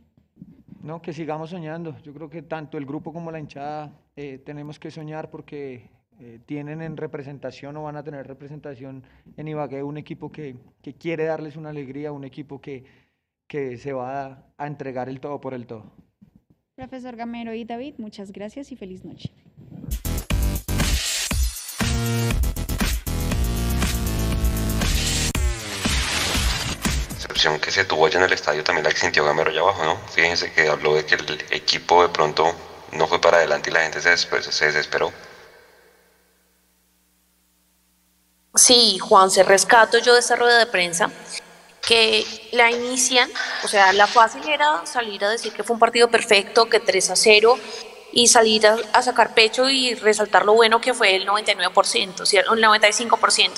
no, 0.82 1.00
que 1.00 1.12
sigamos 1.12 1.50
soñando. 1.50 1.96
Yo 2.02 2.12
creo 2.12 2.28
que 2.28 2.42
tanto 2.42 2.76
el 2.76 2.84
grupo 2.84 3.12
como 3.12 3.30
la 3.30 3.38
hinchada 3.38 3.92
eh, 4.16 4.38
tenemos 4.44 4.78
que 4.78 4.90
soñar 4.90 5.30
porque 5.30 5.88
eh, 6.18 6.40
tienen 6.44 6.82
en 6.82 6.96
representación 6.96 7.76
o 7.76 7.84
van 7.84 7.96
a 7.96 8.02
tener 8.02 8.26
representación 8.26 9.02
en 9.36 9.48
Ibagué 9.48 9.82
un 9.82 9.96
equipo 9.96 10.30
que, 10.30 10.56
que 10.82 10.94
quiere 10.94 11.24
darles 11.24 11.56
una 11.56 11.70
alegría, 11.70 12.12
un 12.12 12.24
equipo 12.24 12.60
que, 12.60 12.84
que 13.46 13.78
se 13.78 13.92
va 13.92 14.26
a, 14.26 14.46
a 14.58 14.66
entregar 14.66 15.08
el 15.08 15.20
todo 15.20 15.40
por 15.40 15.54
el 15.54 15.66
todo. 15.66 15.84
Profesor 16.74 17.16
Gamero 17.16 17.54
y 17.54 17.64
David, 17.64 17.94
muchas 17.98 18.32
gracias 18.32 18.72
y 18.72 18.76
feliz 18.76 19.04
noche. 19.04 19.30
Que 27.60 27.70
se 27.70 27.84
tuvo 27.84 28.06
allá 28.06 28.18
en 28.18 28.24
el 28.24 28.32
estadio 28.32 28.62
también 28.62 28.84
la 28.84 28.90
que 28.90 28.98
sintió 28.98 29.24
Gamero 29.24 29.50
allá 29.50 29.60
abajo, 29.60 29.84
¿no? 29.84 29.98
Fíjense 30.08 30.52
que 30.52 30.68
habló 30.68 30.94
de 30.94 31.04
que 31.04 31.16
el 31.16 31.44
equipo 31.50 32.02
de 32.02 32.08
pronto 32.08 32.54
no 32.92 33.06
fue 33.06 33.20
para 33.20 33.38
adelante 33.38 33.70
y 33.70 33.72
la 33.72 33.82
gente 33.82 34.00
se. 34.00 34.16
Se 34.16 34.66
desesperó. 34.66 35.12
Sí, 38.54 38.98
Juan, 38.98 39.30
se 39.30 39.42
rescato 39.42 39.98
yo 39.98 40.12
de 40.14 40.20
esa 40.20 40.36
rueda 40.36 40.58
de 40.58 40.66
prensa 40.66 41.10
que 41.80 42.24
la 42.52 42.70
inician, 42.70 43.28
o 43.64 43.68
sea, 43.68 43.92
la 43.92 44.06
fácil 44.06 44.48
era 44.48 44.86
salir 44.86 45.24
a 45.24 45.30
decir 45.30 45.52
que 45.52 45.64
fue 45.64 45.74
un 45.74 45.80
partido 45.80 46.08
perfecto, 46.08 46.68
que 46.68 46.78
3 46.78 47.10
a 47.10 47.16
0 47.16 47.58
y 48.12 48.28
salir 48.28 48.66
a, 48.66 49.02
sacar 49.02 49.34
pecho 49.34 49.68
y 49.68 49.94
resaltar 49.94 50.44
lo 50.44 50.54
bueno 50.54 50.80
que 50.80 50.94
fue 50.94 51.16
el 51.16 51.26
99%, 51.26 52.26
¿sí? 52.26 52.36
el 52.36 52.46
95%. 52.46 53.50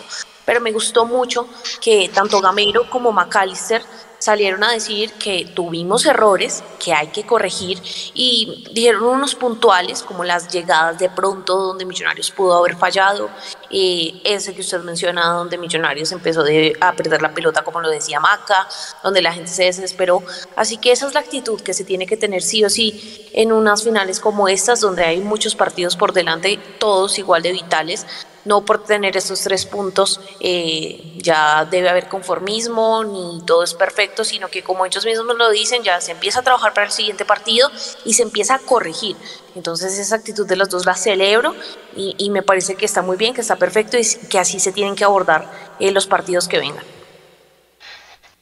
Pero 0.45 0.61
me 0.61 0.73
gustó 0.73 1.07
mucho 1.07 1.49
que 1.81 2.11
tanto 2.13 2.41
Gamero 2.41 2.89
como 2.89 3.13
McAllister 3.13 3.83
salieron 4.25 4.65
a 4.65 4.73
decir 4.73 5.13
que 5.13 5.45
tuvimos 5.55 6.07
errores, 6.07 6.65
que 6.83 6.95
hay 6.95 7.09
que 7.09 7.27
corregir 7.27 7.79
y 8.15 8.65
dijeron 8.73 9.03
unos 9.03 9.35
puntuales 9.35 10.03
como 10.03 10.25
las 10.25 10.49
llegadas 10.49 10.99
de 10.99 11.11
pronto 11.11 11.59
donde 11.59 11.85
Millonarios 11.85 12.31
pudo 12.31 12.57
haber 12.57 12.75
fallado, 12.75 13.29
eh, 13.71 14.23
ese 14.25 14.55
que 14.55 14.63
usted 14.63 14.81
menciona 14.81 15.27
donde 15.27 15.59
Millonarios 15.59 16.11
empezó 16.11 16.43
de, 16.43 16.75
a 16.81 16.95
perder 16.95 17.21
la 17.21 17.35
pelota 17.35 17.63
como 17.65 17.83
lo 17.83 17.91
decía 17.91 18.19
Maca, 18.19 18.67
donde 19.03 19.21
la 19.21 19.35
gente 19.35 19.51
se 19.51 19.65
desesperó. 19.65 20.23
Así 20.57 20.79
que 20.79 20.93
esa 20.93 21.07
es 21.07 21.13
la 21.13 21.21
actitud 21.21 21.61
que 21.61 21.75
se 21.75 21.85
tiene 21.85 22.07
que 22.07 22.17
tener 22.17 22.41
sí 22.41 22.65
o 22.65 22.71
sí 22.71 23.29
en 23.35 23.53
unas 23.53 23.85
finales 23.85 24.21
como 24.21 24.49
estas 24.49 24.81
donde 24.81 25.05
hay 25.05 25.21
muchos 25.21 25.55
partidos 25.55 25.97
por 25.97 26.15
delante, 26.15 26.59
todos 26.79 27.19
igual 27.19 27.43
de 27.43 27.53
vitales 27.53 28.07
no 28.45 28.65
por 28.65 28.85
tener 28.85 29.17
estos 29.17 29.41
tres 29.41 29.67
puntos 29.67 30.21
eh, 30.41 31.15
ya 31.17 31.65
debe 31.65 31.89
haber 31.89 32.09
conformismo 32.09 33.05
ni 33.05 33.43
todo 33.47 33.63
es 33.65 33.75
perfecto, 33.75 34.25
sino 34.25 34.49
que 34.49 34.63
como 34.63 34.87
ellos 34.87 35.05
mismos 35.05 35.37
lo 35.37 35.51
dicen, 35.51 35.83
ya 35.83 36.01
se 36.01 36.13
empieza 36.13 36.41
a 36.41 36.43
trabajar 36.43 36.75
para 36.75 36.87
el 36.87 36.93
siguiente 36.93 37.25
partido 37.25 37.71
y 38.05 38.15
se 38.15 38.23
empieza 38.23 38.57
a 38.57 38.59
corregir. 38.59 39.17
Entonces 39.55 39.99
esa 39.99 40.17
actitud 40.17 40.47
de 40.47 40.57
los 40.57 40.69
dos 40.69 40.85
la 40.85 40.95
celebro 40.95 41.55
y, 41.97 42.15
y 42.19 42.31
me 42.31 42.43
parece 42.43 42.75
que 42.75 42.85
está 42.85 43.03
muy 43.03 43.17
bien, 43.17 43.35
que 43.35 43.41
está 43.41 43.57
perfecto 43.57 43.97
y 43.97 44.05
que 44.29 44.39
así 44.39 44.61
se 44.61 44.73
tienen 44.73 44.97
que 44.97 45.05
abordar 45.05 45.51
eh, 45.79 45.91
los 45.91 46.07
partidos 46.07 46.49
que 46.49 46.59
vengan. 46.59 46.85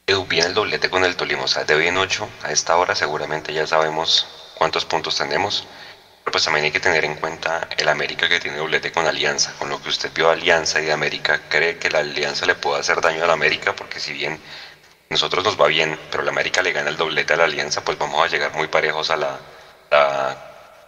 Edu, 0.07 0.27
viene 0.27 0.49
el 0.49 0.55
doblete 0.55 0.91
con 0.91 1.05
el 1.05 1.17
Tolima, 1.17 1.45
o 1.45 1.49
sea, 1.49 1.65
de 1.65 1.75
hoy 1.75 1.87
en 1.87 1.97
8 1.97 2.29
a 2.43 2.53
esta 2.53 2.77
hora 2.77 2.95
seguramente 2.95 3.53
ya 3.53 3.67
sabemos 3.67 4.27
cuántos 4.57 4.85
puntos 4.85 5.17
tenemos. 5.17 5.65
Pero 6.25 6.33
pues 6.33 6.45
también 6.45 6.65
hay 6.65 6.71
que 6.73 6.81
tener 6.81 7.05
en 7.05 7.17
cuenta 7.17 7.67
el 7.77 7.89
América 7.89 8.29
que 8.29 8.41
tiene 8.41 8.57
doblete 8.57 8.93
con 8.93 9.07
Alianza. 9.07 9.55
Con 9.59 9.69
lo 9.69 9.81
que 9.81 9.89
usted 9.89 10.13
vio 10.15 10.31
Alianza 10.31 10.81
y 10.81 10.85
de 10.85 10.93
América, 10.93 11.41
¿cree 11.49 11.77
que 11.77 11.91
la 11.91 11.99
Alianza 12.01 12.47
le 12.47 12.55
puede 12.55 12.81
hacer 12.81 13.01
daño 13.01 13.25
a 13.25 13.27
la 13.27 13.33
América? 13.35 13.75
Porque 13.75 14.01
si 14.01 14.13
bien 14.13 14.41
nosotros 15.11 15.45
nos 15.45 15.61
va 15.61 15.69
bien, 15.69 15.99
pero 16.11 16.23
la 16.25 16.31
América 16.31 16.63
le 16.63 16.73
gana 16.73 16.91
el 16.91 16.97
doblete 16.97 17.35
a 17.35 17.37
la 17.39 17.45
Alianza, 17.45 17.83
pues 17.83 17.99
vamos 17.99 18.23
a 18.25 18.29
llegar 18.29 18.53
muy 18.55 18.69
parejos 18.69 19.11
a 19.11 19.17
la, 19.17 19.43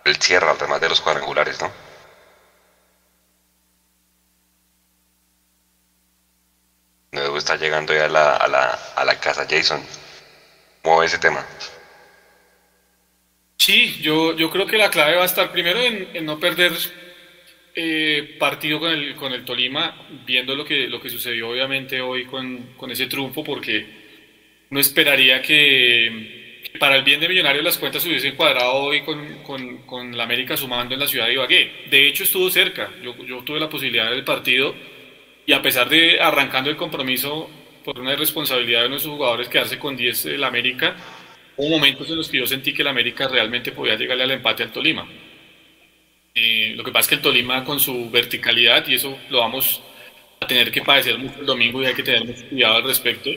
el 0.04 0.16
cierre, 0.16 0.48
además 0.50 0.80
de 0.80 0.88
los 0.88 1.00
cuadrangulares, 1.00 1.60
¿no? 1.60 1.74
Luego 7.12 7.38
está 7.38 7.56
llegando 7.56 7.94
ya 7.94 8.04
a 8.04 8.08
la, 8.08 8.36
a 8.36 8.46
la, 8.48 8.78
a 8.94 9.04
la 9.06 9.16
casa 9.16 9.46
Jason. 9.48 9.88
¿Cómo 10.82 11.02
ese 11.02 11.18
tema? 11.18 11.46
Sí, 13.58 13.96
yo, 14.02 14.36
yo 14.36 14.50
creo 14.50 14.66
que 14.66 14.76
la 14.78 14.90
clave 14.90 15.16
va 15.16 15.22
a 15.22 15.26
estar 15.26 15.50
primero 15.50 15.80
en, 15.80 16.08
en 16.12 16.24
no 16.26 16.38
perder 16.38 16.72
eh, 17.74 18.36
partido 18.38 18.78
con 18.78 18.90
el, 18.90 19.14
con 19.16 19.32
el 19.32 19.44
Tolima, 19.44 20.06
viendo 20.26 20.54
lo 20.54 20.64
que, 20.64 20.88
lo 20.88 21.00
que 21.00 21.10
sucedió 21.10 21.48
obviamente 21.50 22.00
hoy 22.00 22.24
con, 22.26 22.74
con 22.76 22.90
ese 22.90 23.06
triunfo, 23.06 23.42
porque 23.42 23.86
no 24.70 24.80
esperaría 24.80 25.42
que, 25.42 26.60
que 26.72 26.78
para 26.78 26.96
el 26.96 27.04
bien 27.04 27.20
de 27.20 27.28
Millonarios 27.28 27.64
las 27.64 27.78
cuentas 27.78 28.02
se 28.02 28.08
hubiesen 28.10 28.36
cuadrado 28.36 28.74
hoy 28.74 29.02
con, 29.02 29.42
con, 29.42 29.78
con 29.86 30.16
la 30.16 30.24
América 30.24 30.56
sumando 30.56 30.94
en 30.94 31.00
la 31.00 31.08
ciudad 31.08 31.26
de 31.26 31.34
Ibagué. 31.34 31.72
De 31.90 32.06
hecho, 32.08 32.24
estuvo 32.24 32.50
cerca. 32.50 32.90
Yo, 33.02 33.16
yo 33.24 33.42
tuve 33.44 33.60
la 33.60 33.68
posibilidad 33.70 34.10
del 34.10 34.24
partido 34.24 34.74
y 35.46 35.52
a 35.52 35.62
pesar 35.62 35.88
de 35.88 36.20
arrancando 36.20 36.70
el 36.70 36.76
compromiso 36.76 37.50
por 37.84 37.98
una 38.00 38.12
irresponsabilidad 38.14 38.82
de 38.82 38.88
nuestros 38.90 39.14
jugadores 39.14 39.48
quedarse 39.48 39.78
con 39.78 39.96
10 39.96 40.26
el 40.26 40.44
América, 40.44 40.96
hubo 41.56 41.68
momentos 41.68 42.08
en 42.08 42.16
los 42.16 42.28
que 42.28 42.38
yo 42.38 42.46
sentí 42.46 42.72
que 42.72 42.82
el 42.82 42.88
América 42.88 43.28
realmente 43.28 43.72
podía 43.72 43.96
llegarle 43.96 44.24
al 44.24 44.30
empate 44.32 44.62
al 44.62 44.72
Tolima. 44.72 45.06
Eh, 46.34 46.72
lo 46.76 46.82
que 46.82 46.90
pasa 46.90 47.02
es 47.02 47.08
que 47.08 47.14
el 47.16 47.20
Tolima 47.20 47.64
con 47.64 47.78
su 47.78 48.10
verticalidad, 48.10 48.86
y 48.88 48.94
eso 48.94 49.18
lo 49.30 49.38
vamos 49.38 49.82
a 50.40 50.46
tener 50.46 50.70
que 50.72 50.82
padecer 50.82 51.16
mucho 51.18 51.40
el 51.40 51.46
domingo 51.46 51.82
y 51.82 51.86
hay 51.86 51.94
que 51.94 52.02
tener 52.02 52.24
mucho 52.24 52.44
cuidado 52.48 52.76
al 52.76 52.84
respecto, 52.84 53.30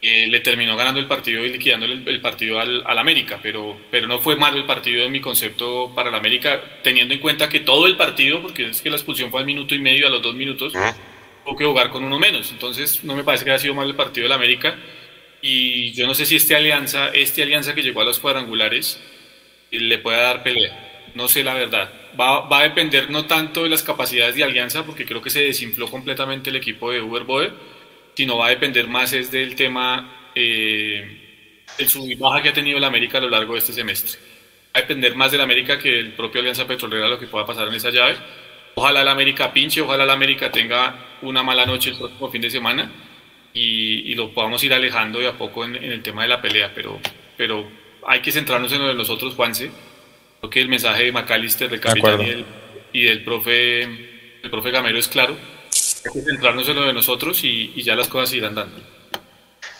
eh, 0.00 0.26
le 0.28 0.40
terminó 0.40 0.76
ganando 0.76 1.00
el 1.00 1.06
partido 1.06 1.44
y 1.44 1.50
liquidando 1.50 1.86
el, 1.86 2.06
el 2.06 2.20
partido 2.20 2.60
al, 2.60 2.84
al, 2.86 2.98
América, 2.98 3.40
pero, 3.42 3.80
pero 3.90 4.06
no 4.06 4.20
fue 4.20 4.36
malo 4.36 4.58
el 4.58 4.64
partido 4.64 5.04
en 5.04 5.10
mi 5.10 5.20
concepto 5.20 5.90
para 5.94 6.10
el 6.10 6.14
América, 6.14 6.62
teniendo 6.84 7.14
en 7.14 7.20
cuenta 7.20 7.48
que 7.48 7.60
todo 7.60 7.86
el 7.86 7.96
partido, 7.96 8.40
porque 8.40 8.68
es 8.68 8.80
que 8.80 8.90
la 8.90 8.96
expulsión 8.96 9.30
fue 9.30 9.40
al 9.40 9.46
minuto 9.46 9.74
y 9.74 9.80
medio, 9.80 10.06
a 10.06 10.10
los 10.10 10.22
dos 10.22 10.36
minutos, 10.36 10.72
tuvo 11.44 11.56
que 11.56 11.64
jugar 11.64 11.90
con 11.90 12.04
uno 12.04 12.18
menos, 12.18 12.52
entonces 12.52 13.02
no 13.02 13.16
me 13.16 13.24
parece 13.24 13.44
que 13.44 13.50
haya 13.50 13.58
sido 13.58 13.74
mal 13.74 13.88
el 13.88 13.96
partido 13.96 14.24
del 14.24 14.32
América 14.32 14.78
y 15.40 15.92
yo 15.92 16.06
no 16.06 16.14
sé 16.14 16.26
si 16.26 16.36
este 16.36 16.56
alianza, 16.56 17.08
este 17.08 17.42
alianza 17.42 17.74
que 17.74 17.82
llegó 17.82 18.00
a 18.00 18.04
los 18.04 18.18
cuadrangulares 18.18 19.00
le 19.70 19.98
pueda 19.98 20.18
dar 20.18 20.42
pelea. 20.42 21.10
No 21.14 21.28
sé 21.28 21.44
la 21.44 21.54
verdad. 21.54 21.92
Va, 22.18 22.40
va, 22.48 22.60
a 22.60 22.62
depender 22.62 23.10
no 23.10 23.26
tanto 23.26 23.62
de 23.62 23.68
las 23.68 23.82
capacidades 23.82 24.34
de 24.34 24.44
alianza, 24.44 24.84
porque 24.84 25.04
creo 25.04 25.22
que 25.22 25.30
se 25.30 25.42
desinfló 25.42 25.88
completamente 25.88 26.50
el 26.50 26.56
equipo 26.56 26.90
de 26.90 27.00
Uber 27.00 27.24
Boe, 27.24 27.52
sino 28.14 28.38
va 28.38 28.46
a 28.46 28.50
depender 28.50 28.88
más 28.88 29.12
es 29.12 29.30
del 29.30 29.54
tema 29.54 30.30
eh, 30.34 31.64
del 31.78 31.88
sub 31.88 32.10
y 32.10 32.14
baja 32.16 32.42
que 32.42 32.48
ha 32.48 32.52
tenido 32.52 32.78
el 32.78 32.84
América 32.84 33.18
a 33.18 33.20
lo 33.20 33.30
largo 33.30 33.52
de 33.52 33.60
este 33.60 33.72
semestre. 33.72 34.18
Va 34.74 34.80
a 34.80 34.80
depender 34.80 35.14
más 35.14 35.30
del 35.30 35.40
América 35.40 35.78
que 35.78 35.98
el 35.98 36.12
propio 36.12 36.40
Alianza 36.40 36.66
Petrolera 36.66 37.08
lo 37.08 37.18
que 37.18 37.26
pueda 37.26 37.46
pasar 37.46 37.68
en 37.68 37.74
esa 37.74 37.90
llave. 37.90 38.16
Ojalá 38.74 39.02
el 39.02 39.08
América 39.08 39.52
pinche, 39.52 39.80
ojalá 39.80 40.04
el 40.04 40.10
América 40.10 40.50
tenga 40.50 41.18
una 41.22 41.42
mala 41.42 41.66
noche 41.66 41.90
el 41.90 41.96
próximo 41.96 42.30
fin 42.30 42.42
de 42.42 42.50
semana 42.50 42.90
y, 43.58 44.12
y, 44.12 44.14
lo 44.14 44.32
podamos 44.32 44.62
ir 44.62 44.72
alejando 44.72 45.18
de 45.18 45.26
a 45.26 45.36
poco 45.36 45.64
en, 45.64 45.74
en, 45.76 45.90
el 45.90 46.02
tema 46.02 46.22
de 46.22 46.28
la 46.28 46.40
pelea, 46.40 46.70
pero, 46.74 47.00
pero 47.36 47.68
hay 48.06 48.20
que 48.20 48.30
centrarnos 48.30 48.70
en 48.72 48.78
lo 48.78 48.88
de 48.88 48.94
nosotros, 48.94 49.34
Juanse. 49.34 49.70
Creo 50.38 50.50
que 50.50 50.60
el 50.60 50.68
mensaje 50.68 51.04
de 51.04 51.12
McAllister, 51.12 51.68
del 51.68 51.80
capitán 51.80 52.20
y 52.20 52.26
del, 52.26 52.44
y 52.92 53.02
del, 53.02 53.24
profe, 53.24 53.82
el 53.82 54.50
profe 54.50 54.70
Gamero 54.70 54.98
es 54.98 55.08
claro. 55.08 55.36
Hay 55.36 56.12
que 56.12 56.20
centrarnos 56.20 56.68
en 56.68 56.76
lo 56.76 56.84
de 56.84 56.92
nosotros 56.92 57.42
y, 57.42 57.72
y 57.74 57.82
ya 57.82 57.96
las 57.96 58.08
cosas 58.08 58.32
irán 58.34 58.54
dando. 58.54 58.80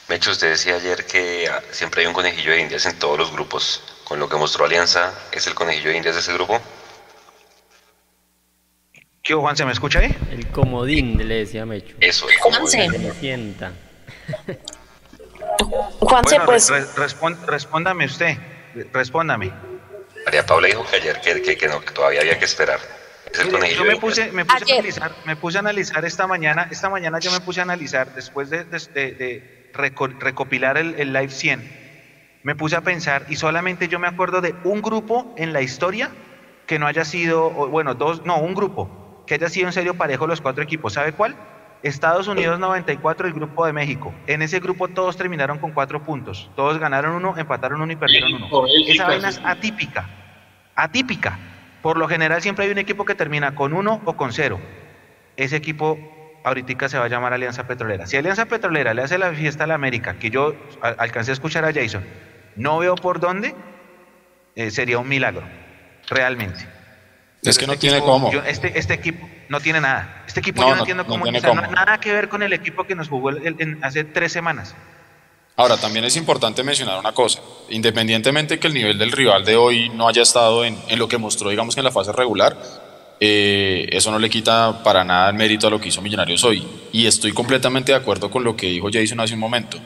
Mecho, 0.08 0.32
usted 0.32 0.50
decía 0.50 0.76
ayer 0.76 1.04
que 1.06 1.48
siempre 1.70 2.00
hay 2.00 2.08
un 2.08 2.14
conejillo 2.14 2.50
de 2.50 2.60
indias 2.60 2.86
en 2.86 2.98
todos 2.98 3.16
los 3.16 3.30
grupos. 3.30 3.82
Con 4.04 4.18
lo 4.18 4.28
que 4.28 4.36
mostró 4.36 4.64
Alianza, 4.64 5.12
¿es 5.32 5.46
el 5.46 5.54
conejillo 5.54 5.90
de 5.90 5.98
indias 5.98 6.14
de 6.14 6.22
ese 6.22 6.32
grupo? 6.32 6.60
¿Qué 9.28 9.34
Juan 9.34 9.54
se 9.54 9.66
me 9.66 9.72
escucha 9.72 9.98
ahí? 9.98 10.16
El 10.30 10.46
comodín, 10.46 11.18
le 11.28 11.40
decía 11.40 11.66
Mecho. 11.66 11.94
Eso, 12.00 12.26
el 12.30 12.38
comodín. 12.38 12.90
Juanse. 12.90 13.12
sienta. 13.20 13.72
Juanse, 16.00 16.36
bueno, 16.36 16.46
pues. 16.46 16.70
Re, 16.70 16.86
respond, 16.96 17.44
respóndame 17.44 18.06
usted, 18.06 18.38
respóndame. 18.90 19.52
María 20.24 20.46
Paula 20.46 20.68
dijo 20.68 20.82
que 20.90 20.96
ayer 20.96 21.20
que, 21.20 21.42
que, 21.42 21.58
que, 21.58 21.68
no, 21.68 21.78
que 21.78 21.92
todavía 21.92 22.22
había 22.22 22.38
que 22.38 22.46
esperar. 22.46 22.80
Mire, 23.52 23.74
yo 23.74 23.84
me 23.84 23.96
puse, 23.96 24.32
me 24.32 24.46
puse, 24.46 24.72
a 24.72 24.78
analizar, 24.78 25.12
me 25.26 25.36
puse 25.36 25.58
a 25.58 25.60
analizar 25.60 26.04
esta 26.06 26.26
mañana, 26.26 26.66
esta 26.70 26.88
mañana 26.88 27.18
yo 27.18 27.30
me 27.30 27.40
puse 27.40 27.60
a 27.60 27.64
analizar, 27.64 28.14
después 28.14 28.48
de, 28.48 28.64
de, 28.64 28.78
de, 28.78 29.12
de 29.12 29.70
reco 29.74 30.06
recopilar 30.06 30.78
el, 30.78 30.94
el 30.98 31.12
Live 31.12 31.28
100, 31.28 32.40
me 32.44 32.54
puse 32.54 32.76
a 32.76 32.80
pensar 32.80 33.26
y 33.28 33.36
solamente 33.36 33.88
yo 33.88 33.98
me 33.98 34.08
acuerdo 34.08 34.40
de 34.40 34.54
un 34.64 34.80
grupo 34.80 35.34
en 35.36 35.52
la 35.52 35.60
historia 35.60 36.10
que 36.66 36.78
no 36.78 36.86
haya 36.86 37.04
sido, 37.04 37.50
bueno, 37.50 37.94
dos, 37.94 38.24
no, 38.24 38.38
un 38.38 38.54
grupo, 38.54 39.07
que 39.28 39.34
haya 39.34 39.48
sido 39.48 39.66
en 39.66 39.72
serio 39.72 39.94
parejo 39.94 40.26
los 40.26 40.40
cuatro 40.40 40.64
equipos. 40.64 40.94
¿Sabe 40.94 41.12
cuál? 41.12 41.36
Estados 41.82 42.26
Unidos 42.26 42.58
94, 42.58 43.28
el 43.28 43.34
grupo 43.34 43.64
de 43.64 43.72
México. 43.72 44.12
En 44.26 44.42
ese 44.42 44.58
grupo 44.58 44.88
todos 44.88 45.16
terminaron 45.16 45.58
con 45.58 45.70
cuatro 45.70 46.02
puntos. 46.02 46.50
Todos 46.56 46.78
ganaron 46.78 47.14
uno, 47.14 47.36
empataron 47.36 47.80
uno 47.80 47.92
y 47.92 47.96
perdieron 47.96 48.34
uno. 48.34 48.48
Esa 48.88 49.06
vaina 49.06 49.28
es 49.28 49.40
atípica. 49.44 50.08
Atípica. 50.74 51.38
Por 51.82 51.96
lo 51.96 52.08
general 52.08 52.42
siempre 52.42 52.64
hay 52.64 52.72
un 52.72 52.78
equipo 52.78 53.04
que 53.04 53.14
termina 53.14 53.54
con 53.54 53.72
uno 53.72 54.00
o 54.04 54.16
con 54.16 54.32
cero. 54.32 54.58
Ese 55.36 55.54
equipo 55.54 55.98
ahorita 56.42 56.88
se 56.88 56.98
va 56.98 57.04
a 57.04 57.08
llamar 57.08 57.32
Alianza 57.32 57.68
Petrolera. 57.68 58.06
Si 58.06 58.16
Alianza 58.16 58.46
Petrolera 58.46 58.94
le 58.94 59.02
hace 59.02 59.18
la 59.18 59.32
fiesta 59.32 59.64
a 59.64 59.66
la 59.68 59.74
América, 59.74 60.14
que 60.14 60.30
yo 60.30 60.54
alcancé 60.80 61.30
a 61.30 61.34
escuchar 61.34 61.64
a 61.64 61.72
Jason, 61.72 62.04
no 62.56 62.78
veo 62.78 62.96
por 62.96 63.20
dónde, 63.20 63.54
eh, 64.56 64.70
sería 64.72 64.98
un 64.98 65.08
milagro, 65.08 65.44
realmente. 66.08 66.77
Es 67.42 67.58
que 67.58 67.66
no 67.66 67.74
este 67.74 67.88
tiene 67.88 68.02
cómo. 68.02 68.30
este, 68.46 68.78
este 68.78 68.94
equipo 68.94 69.28
no 69.48 69.60
tiene 69.60 69.80
nada. 69.80 70.24
Este 70.26 70.40
equipo 70.40 70.62
yo 70.62 70.74
no, 70.74 70.80
entiendo 70.80 71.06
cómo. 71.06 71.24
No, 71.24 71.40
tiene 71.40 71.68
nada 71.68 71.98
que 71.98 72.12
ver 72.12 72.28
con 72.28 72.42
el 72.42 72.52
equipo 72.52 72.84
que 72.84 72.94
nos 72.94 73.08
jugó 73.08 73.30
hace 73.82 74.04
tres 74.04 74.32
semanas. 74.32 74.74
Ahora, 75.56 75.76
también 75.76 76.04
es 76.04 76.16
importante 76.16 76.62
mencionar 76.62 76.98
una 76.98 77.12
cosa. 77.12 77.40
Independientemente 77.70 78.58
que 78.58 78.68
el 78.68 78.74
nivel 78.74 78.98
del 78.98 79.10
rival 79.10 79.44
de 79.44 79.56
hoy 79.56 79.88
no 79.88 80.08
haya 80.08 80.22
estado 80.22 80.64
en, 80.64 80.78
en 80.88 80.98
lo 80.98 81.08
que 81.08 81.18
mostró, 81.18 81.50
digamos 81.50 81.74
que 81.74 81.80
en 81.80 81.84
la 81.84 81.90
fase 81.90 82.12
regular, 82.12 82.56
eh, 83.20 83.88
eso 83.90 84.12
no 84.12 84.18
le 84.18 84.30
quita 84.30 84.82
para 84.84 85.02
nada 85.02 85.30
el 85.30 85.34
mérito 85.34 85.66
a 85.66 85.70
lo 85.70 85.80
que 85.80 85.88
hizo 85.88 86.02
Millonarios 86.02 86.44
hoy. 86.44 86.66
Y 86.92 87.06
estoy 87.06 87.32
completamente 87.32 87.92
de 87.92 87.98
acuerdo 87.98 88.30
con 88.30 88.44
lo 88.44 88.56
que 88.56 88.68
dijo 88.68 88.88
Jason 88.92 89.20
hace 89.20 89.34
un 89.34 89.40
momento. 89.40 89.78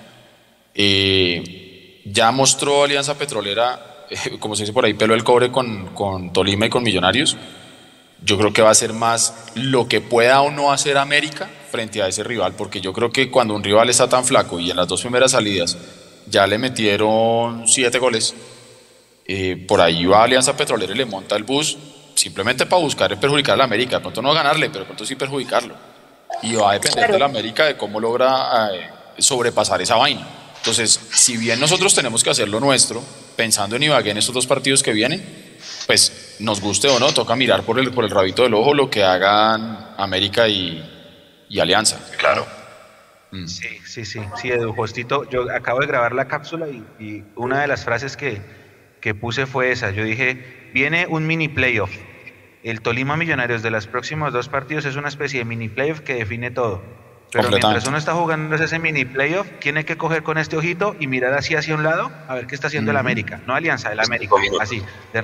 Eh, 0.74 2.00
ya 2.04 2.30
mostró 2.30 2.84
Alianza 2.84 3.16
Petrolera, 3.16 3.91
como 4.40 4.56
se 4.56 4.62
dice 4.62 4.72
por 4.72 4.84
ahí, 4.84 4.94
pelo 4.94 5.14
el 5.14 5.24
cobre 5.24 5.50
con, 5.50 5.88
con 5.94 6.32
Tolima 6.32 6.66
y 6.66 6.70
con 6.70 6.82
Millonarios. 6.82 7.36
Yo 8.24 8.38
creo 8.38 8.52
que 8.52 8.62
va 8.62 8.70
a 8.70 8.74
ser 8.74 8.92
más 8.92 9.50
lo 9.54 9.88
que 9.88 10.00
pueda 10.00 10.42
o 10.42 10.50
no 10.50 10.72
hacer 10.72 10.96
América 10.96 11.50
frente 11.70 12.02
a 12.02 12.06
ese 12.06 12.22
rival, 12.22 12.54
porque 12.54 12.80
yo 12.80 12.92
creo 12.92 13.10
que 13.10 13.30
cuando 13.30 13.54
un 13.54 13.64
rival 13.64 13.90
está 13.90 14.08
tan 14.08 14.24
flaco 14.24 14.60
y 14.60 14.70
en 14.70 14.76
las 14.76 14.86
dos 14.86 15.00
primeras 15.00 15.32
salidas 15.32 15.76
ya 16.28 16.46
le 16.46 16.58
metieron 16.58 17.66
siete 17.66 17.98
goles, 17.98 18.34
por 19.66 19.80
ahí 19.80 20.06
va 20.06 20.22
Alianza 20.22 20.56
Petrolera 20.56 20.92
y 20.92 20.96
le 20.96 21.04
monta 21.04 21.34
el 21.34 21.42
bus 21.42 21.76
simplemente 22.14 22.66
para 22.66 22.82
buscar 22.82 23.18
perjudicar 23.18 23.54
a 23.54 23.58
la 23.58 23.64
América, 23.64 23.96
de 23.96 24.02
pronto 24.02 24.22
no 24.22 24.32
ganarle, 24.32 24.68
pero 24.68 24.80
de 24.80 24.86
pronto 24.86 25.04
sí 25.04 25.16
perjudicarlo. 25.16 25.74
Y 26.42 26.54
va 26.54 26.70
a 26.70 26.74
depender 26.74 27.10
de 27.10 27.18
la 27.18 27.26
América 27.26 27.66
de 27.66 27.76
cómo 27.76 28.00
logra 28.00 28.70
eh, 28.72 28.90
sobrepasar 29.18 29.80
esa 29.82 29.96
vaina. 29.96 30.26
Entonces, 30.62 31.00
si 31.12 31.36
bien 31.36 31.58
nosotros 31.58 31.92
tenemos 31.92 32.22
que 32.22 32.30
hacer 32.30 32.48
lo 32.48 32.60
nuestro, 32.60 33.02
pensando 33.36 33.74
en 33.74 33.82
Ibagué 33.82 34.12
en 34.12 34.18
estos 34.18 34.34
dos 34.34 34.46
partidos 34.46 34.82
que 34.82 34.92
vienen, 34.92 35.22
pues 35.86 36.36
nos 36.38 36.60
guste 36.60 36.88
o 36.88 37.00
no, 37.00 37.12
toca 37.12 37.34
mirar 37.34 37.64
por 37.64 37.80
el, 37.80 37.90
por 37.90 38.04
el 38.04 38.10
rabito 38.10 38.44
del 38.44 38.54
ojo 38.54 38.72
lo 38.72 38.88
que 38.88 39.02
hagan 39.02 39.94
América 39.98 40.48
y, 40.48 40.80
Alianza. 41.60 41.98
Claro. 42.16 42.46
Mm. 43.32 43.46
Sí, 43.46 43.68
sí, 43.84 44.04
sí, 44.04 44.20
sí, 44.40 44.50
Edu 44.50 44.72
Justito, 44.72 45.28
yo 45.28 45.50
acabo 45.52 45.80
de 45.80 45.86
grabar 45.88 46.14
la 46.14 46.28
cápsula 46.28 46.68
y, 46.68 46.84
y 47.02 47.24
una 47.34 47.60
de 47.60 47.66
las 47.66 47.84
frases 47.84 48.16
que, 48.16 48.40
que 49.00 49.14
puse 49.14 49.46
fue 49.46 49.72
esa. 49.72 49.90
Yo 49.90 50.04
dije, 50.04 50.70
viene 50.72 51.06
un 51.08 51.26
mini 51.26 51.48
playoff 51.48 51.90
el 52.62 52.80
Tolima 52.80 53.16
Millonarios 53.16 53.62
de 53.62 53.70
los 53.70 53.88
próximos 53.88 54.32
dos 54.32 54.48
partidos 54.48 54.84
es 54.84 54.94
una 54.94 55.08
especie 55.08 55.40
de 55.40 55.44
mini 55.44 55.68
playoff 55.68 56.00
que 56.00 56.14
define 56.14 56.50
todo. 56.50 56.80
Pero 57.32 57.48
mientras 57.48 57.86
uno 57.86 57.96
está 57.96 58.12
jugando 58.12 58.54
ese 58.56 58.78
mini 58.78 59.06
playoff, 59.06 59.46
tiene 59.58 59.84
que 59.84 59.96
coger 59.96 60.22
con 60.22 60.36
este 60.36 60.56
ojito 60.56 60.94
y 61.00 61.06
mirar 61.06 61.32
así 61.32 61.56
hacia 61.56 61.74
un 61.74 61.82
lado 61.82 62.12
a 62.28 62.34
ver 62.34 62.46
qué 62.46 62.54
está 62.54 62.66
haciendo 62.66 62.90
el 62.90 62.98
América. 62.98 63.40
No 63.46 63.54
Alianza, 63.54 63.90
el 63.90 64.00
América. 64.00 64.34
Así, 64.60 64.84
de 65.12 65.20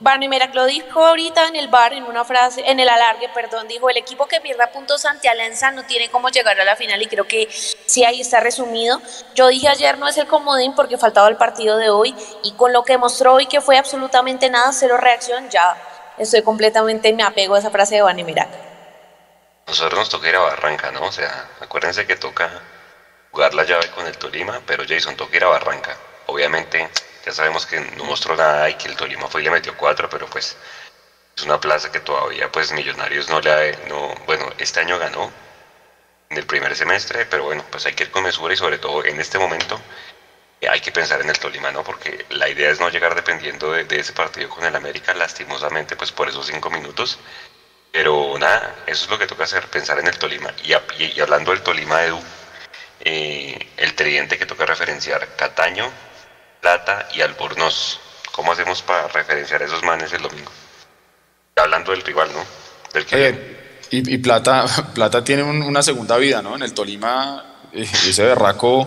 Barney 0.00 0.28
Merak 0.28 0.54
lo 0.54 0.64
dijo 0.66 1.04
ahorita 1.04 1.48
en 1.48 1.56
el 1.56 1.66
bar, 1.66 1.92
en 1.92 2.04
una 2.04 2.24
frase, 2.24 2.62
en 2.64 2.78
el 2.78 2.88
alargue, 2.88 3.28
perdón, 3.34 3.66
dijo, 3.66 3.90
el 3.90 3.96
equipo 3.96 4.26
que 4.26 4.40
pierda 4.40 4.70
puntos 4.70 5.04
ante 5.04 5.28
Alianza 5.28 5.72
no 5.72 5.82
tiene 5.86 6.08
cómo 6.08 6.28
llegar 6.28 6.58
a 6.60 6.64
la 6.64 6.76
final 6.76 7.02
y 7.02 7.06
creo 7.06 7.26
que 7.26 7.48
sí 7.50 8.04
ahí 8.04 8.20
está 8.20 8.38
resumido. 8.38 9.02
Yo 9.34 9.48
dije 9.48 9.66
ayer 9.66 9.98
no 9.98 10.06
es 10.06 10.16
el 10.16 10.28
comodín 10.28 10.72
porque 10.76 10.98
faltaba 10.98 11.28
el 11.28 11.36
partido 11.36 11.76
de 11.78 11.90
hoy 11.90 12.14
y 12.44 12.52
con 12.52 12.72
lo 12.72 12.84
que 12.84 12.96
mostró 12.96 13.34
hoy 13.34 13.46
que 13.46 13.60
fue 13.60 13.76
absolutamente 13.76 14.48
nada, 14.48 14.72
cero 14.72 14.98
reacción, 14.98 15.50
ya 15.50 15.76
estoy 16.16 16.42
completamente, 16.42 17.12
me 17.12 17.24
apego 17.24 17.56
a 17.56 17.58
esa 17.58 17.70
frase 17.70 17.96
de 17.96 18.24
Merak. 18.24 18.67
Nosotros 19.68 19.98
nos 19.98 20.08
toca 20.08 20.28
ir 20.28 20.36
a 20.36 20.40
Barranca, 20.40 20.90
¿no? 20.90 21.02
O 21.02 21.12
sea, 21.12 21.46
acuérdense 21.60 22.06
que 22.06 22.16
toca 22.16 22.62
jugar 23.30 23.52
la 23.52 23.64
llave 23.64 23.90
con 23.90 24.06
el 24.06 24.16
Tolima, 24.16 24.62
pero 24.66 24.84
Jason 24.88 25.14
toca 25.14 25.36
ir 25.36 25.44
a 25.44 25.48
Barranca. 25.48 25.94
Obviamente 26.26 26.88
ya 27.24 27.32
sabemos 27.32 27.66
que 27.66 27.78
no 27.78 28.04
mostró 28.04 28.34
nada 28.34 28.70
y 28.70 28.74
que 28.74 28.88
el 28.88 28.96
Tolima 28.96 29.28
fue 29.28 29.42
y 29.42 29.44
le 29.44 29.50
metió 29.50 29.76
cuatro, 29.76 30.08
pero 30.08 30.26
pues 30.26 30.56
es 31.36 31.42
una 31.42 31.60
plaza 31.60 31.92
que 31.92 32.00
todavía 32.00 32.50
pues 32.50 32.72
Millonarios 32.72 33.28
no 33.28 33.40
le 33.40 33.76
no, 33.88 34.14
bueno, 34.26 34.50
este 34.56 34.80
año 34.80 34.98
ganó 34.98 35.30
en 36.30 36.38
el 36.38 36.46
primer 36.46 36.74
semestre, 36.74 37.26
pero 37.26 37.44
bueno, 37.44 37.62
pues 37.70 37.84
hay 37.84 37.92
que 37.92 38.04
ir 38.04 38.10
con 38.10 38.22
mesura 38.22 38.54
y 38.54 38.56
sobre 38.56 38.78
todo 38.78 39.04
en 39.04 39.20
este 39.20 39.38
momento 39.38 39.78
eh, 40.60 40.68
hay 40.68 40.80
que 40.80 40.92
pensar 40.92 41.20
en 41.20 41.28
el 41.28 41.38
Tolima, 41.38 41.70
¿no? 41.70 41.84
Porque 41.84 42.24
la 42.30 42.48
idea 42.48 42.70
es 42.70 42.80
no 42.80 42.88
llegar 42.88 43.14
dependiendo 43.14 43.72
de, 43.72 43.86
ese 44.00 44.12
partido 44.12 44.48
con 44.48 44.64
el 44.64 44.74
América, 44.74 45.14
lastimosamente, 45.14 45.94
pues 45.96 46.10
por 46.10 46.28
esos 46.28 46.46
cinco 46.46 46.70
minutos. 46.70 47.18
Pero 47.92 48.38
nada, 48.38 48.76
eso 48.86 49.04
es 49.04 49.10
lo 49.10 49.18
que 49.18 49.26
toca 49.26 49.44
hacer, 49.44 49.66
pensar 49.68 49.98
en 49.98 50.06
el 50.06 50.18
Tolima. 50.18 50.52
Y, 50.64 50.72
y, 51.02 51.20
hablando 51.20 51.50
del 51.50 51.62
Tolima, 51.62 52.04
Edu, 52.04 52.20
eh, 53.00 53.58
el 53.76 53.94
tridente 53.94 54.38
que 54.38 54.46
toca 54.46 54.66
referenciar, 54.66 55.36
Cataño, 55.36 55.90
Plata 56.60 57.08
y 57.14 57.20
Albornoz. 57.20 58.00
¿Cómo 58.32 58.52
hacemos 58.52 58.82
para 58.82 59.08
referenciar 59.08 59.62
esos 59.62 59.82
manes 59.82 60.12
el 60.12 60.22
domingo? 60.22 60.50
Hablando 61.56 61.90
del 61.90 62.02
rival, 62.02 62.28
¿no? 62.32 62.44
Del 62.92 63.04
que... 63.04 63.56
y, 63.90 64.18
Plata, 64.18 64.66
Plata 64.94 65.24
tiene 65.24 65.42
una 65.42 65.82
segunda 65.82 66.16
vida, 66.18 66.42
¿no? 66.42 66.54
En 66.54 66.62
el 66.62 66.74
Tolima, 66.74 67.58
eh, 67.72 67.82
ese 67.82 68.22
berraco 68.22 68.86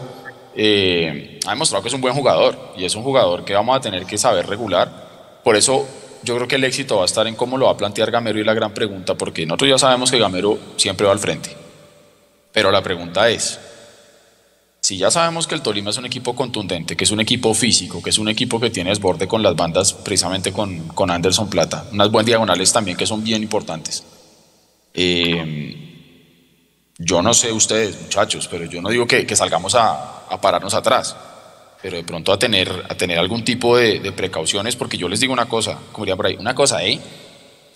eh, 0.56 1.40
ha 1.46 1.52
demostrado 1.52 1.82
que 1.82 1.88
es 1.88 1.94
un 1.94 2.02
buen 2.02 2.14
jugador 2.14 2.74
y 2.76 2.86
es 2.86 2.96
un 2.96 3.04
jugador 3.04 3.46
que 3.46 3.54
vamos 3.54 3.78
a 3.78 3.82
tener 3.82 4.06
que 4.06 4.18
saber 4.18 4.48
regular. 4.48 5.40
Por 5.44 5.56
eso 5.56 5.88
yo 6.24 6.36
creo 6.36 6.48
que 6.48 6.56
el 6.56 6.64
éxito 6.64 6.98
va 6.98 7.04
a 7.04 7.06
estar 7.06 7.28
en 7.28 7.36
cómo 7.36 7.58
lo 7.58 7.66
va 7.66 7.72
a 7.72 7.78
plantear 7.78 8.12
Gamero 8.12 8.40
y 8.40 8.44
la 8.44 8.54
gran 8.54 8.74
pregunta, 8.74 9.16
porque 9.16 9.46
nosotros 9.46 9.70
ya 9.70 9.78
sabemos 9.78 10.12
que 10.12 10.20
Gamero 10.20 10.58
siempre 10.78 11.06
va 11.06 11.14
al 11.14 11.20
frente. 11.20 11.56
Pero 12.52 12.72
la 12.72 12.82
pregunta 12.82 13.30
es, 13.30 13.60
si 14.82 14.98
ya 14.98 15.12
sabemos 15.12 15.48
que 15.48 15.56
el 15.56 15.62
Tolima 15.62 15.92
es 15.92 15.98
un 15.98 16.06
equipo 16.06 16.36
contundente, 16.36 16.98
que 16.98 17.04
es 17.04 17.12
un 17.12 17.20
equipo 17.20 17.54
físico, 17.54 18.02
que 18.02 18.10
es 18.10 18.18
un 18.18 18.30
equipo 18.30 18.60
que 18.60 18.70
tiene 18.70 18.90
desborde 18.90 19.28
con 19.28 19.44
las 19.44 19.56
bandas, 19.56 19.94
precisamente 19.94 20.52
con, 20.52 20.88
con 20.90 21.12
Anderson 21.12 21.50
Plata, 21.50 21.86
unas 21.92 22.12
buenas 22.12 22.26
diagonales 22.26 22.74
también 22.74 22.98
que 22.98 23.06
son 23.06 23.24
bien 23.24 23.44
importantes. 23.44 24.04
Eh, 24.94 25.92
yo 26.98 27.22
no 27.22 27.34
sé 27.34 27.52
ustedes, 27.52 28.00
muchachos, 28.02 28.48
pero 28.50 28.66
yo 28.66 28.82
no 28.82 28.90
digo 28.90 29.08
que, 29.08 29.26
que 29.26 29.36
salgamos 29.36 29.76
a, 29.76 30.26
a, 30.30 30.42
pararnos 30.42 30.74
atrás, 30.74 31.16
pero 31.82 31.98
de 31.98 32.04
pronto 32.04 32.32
a 32.32 32.40
tener, 32.40 32.70
a 32.90 32.96
tener 32.96 33.18
algún 33.18 33.44
tipo 33.44 33.78
de, 33.78 34.00
de, 34.00 34.12
precauciones, 34.12 34.76
porque 34.76 34.98
yo 34.98 35.10
les 35.10 35.20
digo 35.20 35.34
una 35.34 35.48
cosa, 35.48 35.78
como 35.92 36.06
diría 36.06 36.16
por 36.16 36.28
ahí, 36.28 36.36
una 36.40 36.56
cosa, 36.56 36.84
¿eh? 36.84 37.00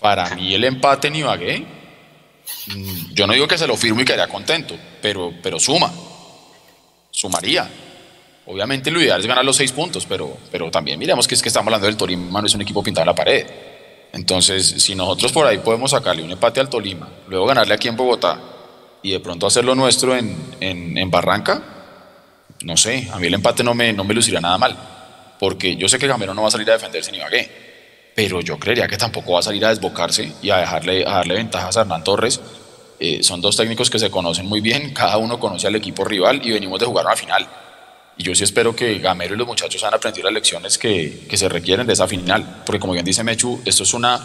Para 0.00 0.34
mí 0.34 0.54
el 0.54 0.64
empate 0.64 1.08
en 1.08 1.16
Ibagué, 1.16 1.64
mm, 2.66 3.14
yo 3.14 3.26
no 3.26 3.32
digo 3.32 3.48
que 3.48 3.58
se 3.58 3.66
lo 3.66 3.76
firmo 3.76 4.00
y 4.00 4.04
quedaría 4.04 4.28
contento, 4.28 4.76
pero, 5.00 5.32
pero 5.42 5.58
suma 5.58 5.92
sumaría. 7.16 7.68
Obviamente 8.44 8.90
lo 8.90 9.00
ideal 9.00 9.20
es 9.20 9.26
ganar 9.26 9.44
los 9.44 9.56
seis 9.56 9.72
puntos, 9.72 10.06
pero, 10.06 10.36
pero 10.52 10.70
también 10.70 10.98
miremos 10.98 11.26
que 11.26 11.34
es 11.34 11.42
que 11.42 11.48
estamos 11.48 11.68
hablando 11.68 11.86
del 11.86 11.96
Tolima, 11.96 12.40
no 12.40 12.46
es 12.46 12.54
un 12.54 12.60
equipo 12.60 12.82
pintado 12.82 13.02
en 13.02 13.06
la 13.06 13.14
pared. 13.14 13.46
Entonces, 14.12 14.82
si 14.82 14.94
nosotros 14.94 15.32
por 15.32 15.46
ahí 15.46 15.58
podemos 15.58 15.90
sacarle 15.90 16.22
un 16.22 16.30
empate 16.30 16.60
al 16.60 16.68
Tolima, 16.68 17.08
luego 17.26 17.46
ganarle 17.46 17.74
aquí 17.74 17.88
en 17.88 17.96
Bogotá 17.96 18.38
y 19.02 19.10
de 19.10 19.20
pronto 19.20 19.46
hacer 19.46 19.64
lo 19.64 19.74
nuestro 19.74 20.14
en, 20.14 20.36
en, 20.60 21.10
Barranca, 21.10 21.75
no 22.62 22.76
sé, 22.76 23.08
a 23.12 23.18
mí 23.18 23.26
el 23.26 23.34
empate 23.34 23.62
no 23.62 23.74
me, 23.74 23.92
no 23.92 24.04
me 24.04 24.14
luciría 24.14 24.40
nada 24.40 24.58
mal, 24.58 24.76
porque 25.38 25.76
yo 25.76 25.88
sé 25.88 25.98
que 25.98 26.06
Gamero 26.06 26.34
no 26.34 26.42
va 26.42 26.48
a 26.48 26.50
salir 26.50 26.70
a 26.70 26.74
defenderse 26.74 27.12
ni 27.12 27.18
Ibagué, 27.18 27.50
pero 28.14 28.40
yo 28.40 28.58
creería 28.58 28.88
que 28.88 28.96
tampoco 28.96 29.34
va 29.34 29.40
a 29.40 29.42
salir 29.42 29.64
a 29.64 29.68
desbocarse 29.68 30.32
y 30.42 30.50
a 30.50 30.58
dejarle, 30.58 31.06
a 31.06 31.16
darle 31.16 31.34
ventajas 31.34 31.76
a 31.76 31.82
Hernán 31.82 32.02
Torres 32.02 32.40
eh, 32.98 33.22
son 33.22 33.40
dos 33.40 33.56
técnicos 33.56 33.90
que 33.90 33.98
se 33.98 34.10
conocen 34.10 34.46
muy 34.46 34.60
bien, 34.60 34.94
cada 34.94 35.18
uno 35.18 35.38
conoce 35.38 35.66
al 35.66 35.76
equipo 35.76 36.04
rival 36.04 36.40
y 36.44 36.52
venimos 36.52 36.80
de 36.80 36.86
jugar 36.86 37.04
una 37.04 37.16
final. 37.16 37.46
Y 38.16 38.24
yo 38.24 38.34
sí 38.34 38.44
espero 38.44 38.74
que 38.74 38.98
Gamero 38.98 39.34
y 39.34 39.38
los 39.38 39.46
muchachos 39.46 39.84
han 39.84 39.92
aprendido 39.92 40.24
las 40.24 40.32
lecciones 40.32 40.78
que, 40.78 41.26
que 41.28 41.36
se 41.36 41.48
requieren 41.48 41.86
de 41.86 41.92
esa 41.92 42.08
final, 42.08 42.62
porque 42.64 42.80
como 42.80 42.94
bien 42.94 43.04
dice 43.04 43.22
Mechu, 43.22 43.60
esto 43.66 43.82
es 43.82 43.92
una, 43.92 44.18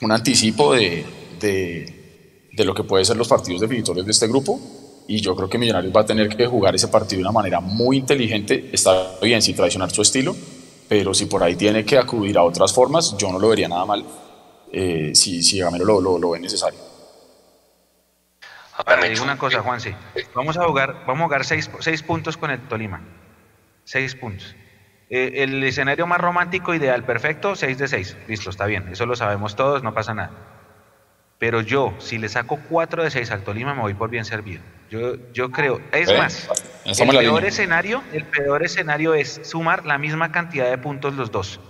un 0.00 0.12
anticipo 0.12 0.74
de, 0.74 1.04
de, 1.40 2.48
de 2.52 2.64
lo 2.64 2.74
que 2.74 2.84
pueden 2.84 3.04
ser 3.04 3.16
los 3.16 3.26
partidos 3.26 3.60
definitorios 3.60 4.06
de 4.06 4.12
este 4.12 4.28
grupo 4.28 4.60
y 5.06 5.20
yo 5.20 5.36
creo 5.36 5.48
que 5.48 5.58
Millonarios 5.58 5.94
va 5.94 6.00
a 6.00 6.06
tener 6.06 6.28
que 6.28 6.46
jugar 6.46 6.74
ese 6.74 6.88
partido 6.88 7.18
de 7.18 7.24
una 7.24 7.32
manera 7.32 7.60
muy 7.60 7.98
inteligente. 7.98 8.70
Está 8.72 9.18
bien 9.20 9.42
si 9.42 9.52
traicionar 9.52 9.90
su 9.90 10.02
estilo, 10.02 10.34
pero 10.88 11.12
si 11.12 11.26
por 11.26 11.42
ahí 11.42 11.56
tiene 11.56 11.84
que 11.84 11.98
acudir 11.98 12.38
a 12.38 12.42
otras 12.42 12.72
formas, 12.72 13.16
yo 13.18 13.30
no 13.30 13.38
lo 13.38 13.48
vería 13.48 13.68
nada 13.68 13.84
mal 13.84 14.04
eh, 14.72 15.14
si, 15.14 15.42
si 15.42 15.58
Gamero 15.58 15.84
lo, 15.84 16.00
lo, 16.00 16.18
lo, 16.18 16.30
ve 16.30 16.40
necesario. 16.40 16.80
Ahora, 18.76 19.04
digo 19.04 19.22
una 19.22 19.38
cosa, 19.38 19.60
Juanse. 19.60 19.94
Vamos 20.34 20.56
a 20.58 20.64
jugar, 20.64 21.04
vamos 21.06 21.22
a 21.22 21.24
jugar 21.26 21.44
seis, 21.44 21.70
seis 21.78 22.02
puntos 22.02 22.36
con 22.36 22.50
el 22.50 22.60
Tolima. 22.66 23.00
Seis 23.84 24.16
puntos. 24.16 24.56
Eh, 25.10 25.44
el 25.44 25.62
escenario 25.62 26.08
más 26.08 26.20
romántico, 26.20 26.74
ideal, 26.74 27.04
perfecto, 27.04 27.54
seis 27.54 27.78
de 27.78 27.86
seis. 27.86 28.16
Listo, 28.26 28.50
está 28.50 28.66
bien. 28.66 28.88
Eso 28.88 29.06
lo 29.06 29.14
sabemos 29.14 29.54
todos, 29.54 29.82
no 29.84 29.94
pasa 29.94 30.14
nada. 30.14 30.32
Pero 31.38 31.60
yo, 31.60 31.94
si 31.98 32.18
le 32.18 32.28
saco 32.28 32.58
cuatro 32.68 33.04
de 33.04 33.10
seis 33.10 33.30
al 33.30 33.44
Tolima, 33.44 33.74
me 33.74 33.82
voy 33.82 33.94
por 33.94 34.10
bien 34.10 34.24
servido. 34.24 34.62
Yo, 34.90 35.16
yo 35.32 35.50
creo, 35.50 35.80
es 35.92 36.12
más, 36.16 36.48
el 36.84 37.08
peor, 37.08 37.44
escenario, 37.44 38.02
el 38.12 38.24
peor 38.24 38.62
escenario 38.62 39.14
es 39.14 39.40
sumar 39.42 39.86
la 39.86 39.98
misma 39.98 40.30
cantidad 40.30 40.70
de 40.70 40.78
puntos 40.78 41.14
los 41.14 41.32
dos, 41.32 41.60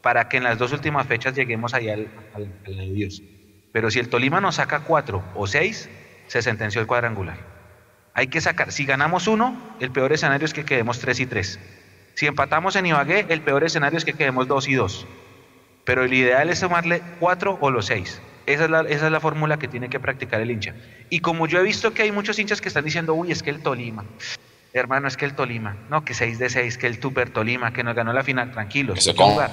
para 0.00 0.28
que 0.28 0.36
en 0.36 0.44
las 0.44 0.56
dos 0.56 0.72
últimas 0.72 1.06
fechas 1.06 1.34
lleguemos 1.34 1.74
allá 1.74 1.94
al, 1.94 2.08
al, 2.34 2.52
al 2.66 2.76
de 2.76 2.92
Dios. 2.92 3.22
Pero 3.72 3.90
si 3.90 3.98
el 3.98 4.08
Tolima 4.08 4.40
nos 4.40 4.54
saca 4.54 4.80
cuatro 4.80 5.22
o 5.34 5.46
seis, 5.46 5.90
se 6.28 6.42
sentenció 6.42 6.80
el 6.80 6.86
cuadrangular. 6.86 7.38
Hay 8.14 8.28
que 8.28 8.40
sacar, 8.40 8.70
si 8.70 8.86
ganamos 8.86 9.26
uno, 9.26 9.60
el 9.80 9.90
peor 9.90 10.12
escenario 10.12 10.46
es 10.46 10.54
que 10.54 10.64
quedemos 10.64 11.00
tres 11.00 11.18
y 11.20 11.26
tres. 11.26 11.58
Si 12.14 12.26
empatamos 12.26 12.76
en 12.76 12.86
Ibagué, 12.86 13.26
el 13.28 13.40
peor 13.40 13.64
escenario 13.64 13.98
es 13.98 14.04
que 14.04 14.12
quedemos 14.12 14.46
2 14.46 14.68
y 14.68 14.74
2. 14.74 15.06
Pero 15.84 16.04
el 16.04 16.14
ideal 16.14 16.48
es 16.48 16.60
sumarle 16.60 17.02
4 17.18 17.58
o 17.60 17.70
los 17.70 17.86
6. 17.86 18.22
Esa 18.46 18.64
es, 18.64 18.70
la, 18.70 18.80
esa 18.82 19.06
es 19.06 19.12
la 19.12 19.20
fórmula 19.20 19.58
que 19.58 19.68
tiene 19.68 19.88
que 19.88 19.98
practicar 19.98 20.40
el 20.40 20.50
hincha. 20.50 20.74
Y 21.08 21.20
como 21.20 21.46
yo 21.46 21.58
he 21.58 21.62
visto 21.62 21.94
que 21.94 22.02
hay 22.02 22.12
muchos 22.12 22.38
hinchas 22.38 22.60
que 22.60 22.68
están 22.68 22.84
diciendo, 22.84 23.14
uy, 23.14 23.32
es 23.32 23.42
que 23.42 23.50
el 23.50 23.62
Tolima, 23.62 24.04
hermano, 24.74 25.08
es 25.08 25.16
que 25.16 25.24
el 25.24 25.34
Tolima, 25.34 25.76
no, 25.88 26.04
que 26.04 26.12
6 26.12 26.38
de 26.38 26.50
6, 26.50 26.76
que 26.76 26.86
el 26.86 27.00
Tuper 27.00 27.30
Tolima, 27.30 27.72
que 27.72 27.82
nos 27.82 27.94
ganó 27.94 28.12
la 28.12 28.22
final, 28.22 28.52
tranquilos. 28.52 29.02
se 29.02 29.14
jugar. 29.14 29.50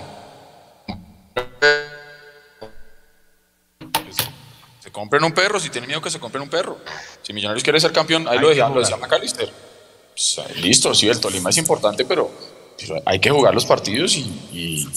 Se 4.80 4.92
compren 4.92 5.24
un 5.24 5.32
perro, 5.32 5.60
si 5.60 5.70
tienen 5.70 5.88
miedo 5.88 6.02
que 6.02 6.10
se 6.10 6.20
compren 6.20 6.44
un 6.44 6.50
perro. 6.50 6.80
Si 7.22 7.32
Millonarios 7.32 7.64
quiere 7.64 7.80
ser 7.80 7.94
campeón, 7.94 8.28
ahí 8.28 8.40
lo 8.40 8.50
decía, 8.50 8.68
lo 8.68 8.82
decía 8.82 8.98
McAllister. 8.98 9.50
Pues, 10.14 10.58
listo, 10.58 10.94
sí, 10.94 11.08
el 11.08 11.20
Tolima 11.22 11.50
es 11.50 11.58
importante, 11.58 12.04
pero, 12.04 12.30
hay 13.06 13.20
que 13.20 13.30
jugar 13.30 13.56
los 13.56 13.66
partidos 13.66 14.18
y, 14.18 14.22
y, 14.52 14.88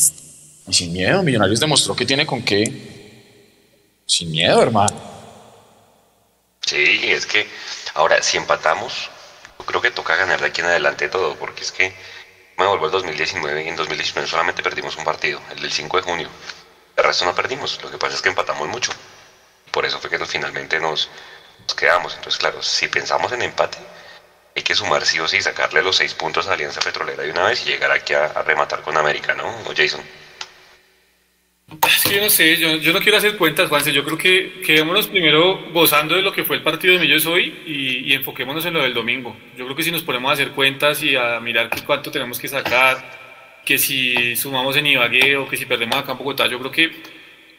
y 0.66 0.72
sin 0.72 0.92
miedo. 0.92 1.22
Millonarios 1.22 1.60
demostró 1.60 1.94
que 1.94 2.04
tiene 2.04 2.26
con 2.26 2.42
qué 2.42 2.93
sin 4.06 4.30
miedo, 4.30 4.62
hermano. 4.62 4.94
Sí, 6.60 7.00
es 7.12 7.26
que 7.26 7.48
ahora 7.94 8.22
si 8.22 8.36
empatamos, 8.36 9.10
yo 9.58 9.66
creo 9.66 9.80
que 9.80 9.90
toca 9.90 10.16
ganar 10.16 10.40
de 10.40 10.46
aquí 10.46 10.60
en 10.60 10.68
adelante 10.68 11.08
todo, 11.08 11.36
porque 11.36 11.62
es 11.62 11.72
que 11.72 11.94
me 12.56 12.66
vuelvo 12.66 12.86
al 12.86 12.92
2019 12.92 13.64
y 13.64 13.68
en 13.68 13.76
2019 13.76 14.28
solamente 14.28 14.62
perdimos 14.62 14.96
un 14.96 15.04
partido, 15.04 15.40
el 15.50 15.60
del 15.60 15.72
5 15.72 15.96
de 15.98 16.02
junio. 16.02 16.28
El 16.96 17.04
resto 17.04 17.24
no 17.24 17.34
perdimos, 17.34 17.82
lo 17.82 17.90
que 17.90 17.98
pasa 17.98 18.14
es 18.14 18.22
que 18.22 18.28
empatamos 18.28 18.68
mucho. 18.68 18.92
Por 19.70 19.84
eso 19.84 19.98
fue 19.98 20.08
que 20.08 20.24
finalmente 20.26 20.78
nos, 20.78 21.08
quedamos. 21.76 22.14
Entonces, 22.14 22.38
claro, 22.38 22.62
si 22.62 22.86
pensamos 22.88 23.32
en 23.32 23.42
empate, 23.42 23.78
hay 24.56 24.62
que 24.62 24.74
sumar 24.74 25.04
sí 25.04 25.18
o 25.18 25.26
sí, 25.26 25.42
sacarle 25.42 25.82
los 25.82 25.96
seis 25.96 26.14
puntos 26.14 26.46
a 26.46 26.52
Alianza 26.52 26.80
Petrolera 26.80 27.24
de 27.24 27.30
una 27.30 27.48
vez 27.48 27.62
y 27.62 27.70
llegar 27.70 27.90
aquí 27.90 28.14
a, 28.14 28.26
a 28.26 28.42
rematar 28.42 28.82
con 28.82 28.96
América, 28.96 29.34
¿no? 29.34 29.48
¿O 29.66 29.74
Jason? 29.76 30.02
Es 31.66 32.04
que 32.04 32.16
yo 32.16 32.22
no 32.22 32.28
sé, 32.28 32.56
yo, 32.56 32.92
no 32.92 33.00
quiero 33.00 33.16
hacer 33.16 33.36
cuentas, 33.36 33.68
Juanse. 33.68 33.92
Yo 33.92 34.04
creo 34.04 34.18
que 34.18 34.60
quedémonos 34.64 35.06
primero 35.08 35.70
gozando 35.72 36.14
de 36.14 36.22
lo 36.22 36.32
que 36.32 36.44
fue 36.44 36.56
el 36.56 36.62
partido 36.62 36.94
de 36.94 37.00
Millos 37.00 37.24
hoy 37.26 37.54
y, 37.66 38.12
enfoquémonos 38.12 38.64
en 38.66 38.74
lo 38.74 38.82
del 38.82 38.92
domingo. 38.92 39.34
Yo 39.56 39.64
creo 39.64 39.76
que 39.76 39.82
si 39.82 39.90
nos 39.90 40.02
ponemos 40.02 40.30
a 40.30 40.34
hacer 40.34 40.50
cuentas 40.50 41.02
y 41.02 41.16
a 41.16 41.40
mirar 41.40 41.70
cuánto 41.86 42.10
tenemos 42.10 42.38
que 42.38 42.48
sacar, 42.48 43.62
que 43.64 43.78
si 43.78 44.36
sumamos 44.36 44.76
en 44.76 44.86
Ibagué 44.86 45.36
o 45.36 45.48
que 45.48 45.56
si 45.56 45.64
perdemos 45.64 45.96
acá 45.96 46.12
en 46.12 46.18
Bogotá, 46.18 46.46
yo 46.46 46.58
creo 46.58 46.70
que 46.70 46.90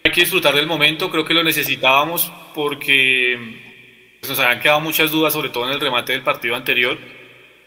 hay 0.03 0.11
que 0.11 0.21
disfrutar 0.21 0.53
del 0.53 0.67
momento. 0.67 1.09
Creo 1.09 1.25
que 1.25 1.33
lo 1.33 1.43
necesitábamos 1.43 2.31
porque 2.53 3.39
pues, 4.19 4.29
nos 4.29 4.39
habían 4.39 4.61
quedado 4.61 4.81
muchas 4.81 5.09
dudas, 5.09 5.33
sobre 5.33 5.49
todo 5.49 5.67
en 5.67 5.73
el 5.73 5.79
remate 5.79 6.13
del 6.13 6.21
partido 6.21 6.55
anterior. 6.55 6.97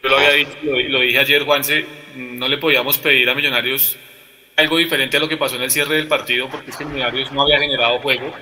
Yo 0.03 0.09
lo 0.09 0.17
había 0.17 0.31
dicho, 0.31 0.51
lo 0.63 1.01
dije 1.01 1.19
ayer, 1.19 1.43
Juanse, 1.43 1.85
no 2.15 2.47
le 2.47 2.59
podíamos 2.59 2.99
pedir 2.99 3.29
a 3.29 3.35
Millonarios 3.35 3.99
algo 4.59 4.77
diferente 4.77 5.17
a 5.17 5.21
lo 5.21 5.29
que 5.29 5.37
pasó 5.37 5.55
en 5.55 5.63
el 5.63 5.71
cierre 5.71 5.95
del 5.95 6.09
partido, 6.09 6.49
porque 6.49 6.73
es 6.73 6.77
que 6.77 6.85
Millonarios 6.85 7.31
no 7.31 7.43
había 7.43 7.61
generado 7.61 8.01
juego. 8.01 8.35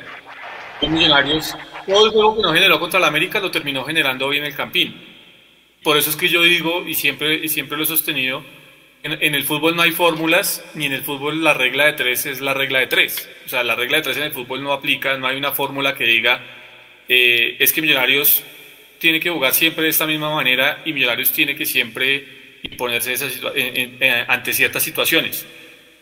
Millonarios, 0.80 1.54
todo 1.86 2.06
el 2.06 2.10
juego 2.10 2.36
que 2.36 2.42
no 2.42 2.54
generó 2.54 2.80
contra 2.80 2.98
el 2.98 3.04
América 3.04 3.38
lo 3.38 3.50
terminó 3.50 3.84
generando 3.84 4.26
hoy 4.26 4.38
en 4.38 4.44
el 4.44 4.54
Campín. 4.54 4.96
Por 5.82 5.98
eso 5.98 6.08
es 6.08 6.16
que 6.16 6.28
yo 6.28 6.42
digo, 6.42 6.86
y 6.86 6.94
siempre, 6.94 7.34
y 7.34 7.48
siempre 7.48 7.76
lo 7.76 7.84
he 7.84 7.86
sostenido, 7.86 8.42
en, 9.02 9.34
el 9.34 9.44
fútbol 9.44 9.76
no 9.76 9.82
hay 9.82 9.92
fórmulas, 9.92 10.64
ni 10.74 10.86
en 10.86 10.94
el 10.94 11.02
fútbol 11.02 11.44
la 11.44 11.52
regla 11.52 11.84
de 11.84 11.92
tres 11.92 12.24
es 12.24 12.40
la 12.40 12.54
regla 12.54 12.80
de 12.80 12.86
tres. 12.86 13.28
O 13.44 13.48
sea, 13.50 13.62
la 13.62 13.74
regla 13.74 13.98
de 13.98 14.04
tres 14.04 14.16
en 14.16 14.22
el 14.24 14.32
fútbol 14.32 14.64
no 14.64 14.72
aplica, 14.72 15.18
no 15.18 15.26
hay 15.26 15.36
una 15.36 15.52
fórmula 15.52 15.94
que 15.94 16.04
diga, 16.04 16.40
eh, 17.08 17.56
es 17.60 17.74
que 17.74 17.82
Millonarios 17.82 18.42
tiene 18.98 19.20
que 19.20 19.28
jugar 19.28 19.52
siempre 19.52 19.84
de 19.84 19.90
esta 19.90 20.06
misma 20.06 20.34
manera 20.34 20.80
y 20.86 20.94
Millonarios 20.94 21.30
tiene 21.30 21.54
que 21.54 21.66
siempre 21.66 22.58
imponerse 22.62 23.16
ante 24.28 24.54
ciertas 24.54 24.82
situaciones. 24.82 25.46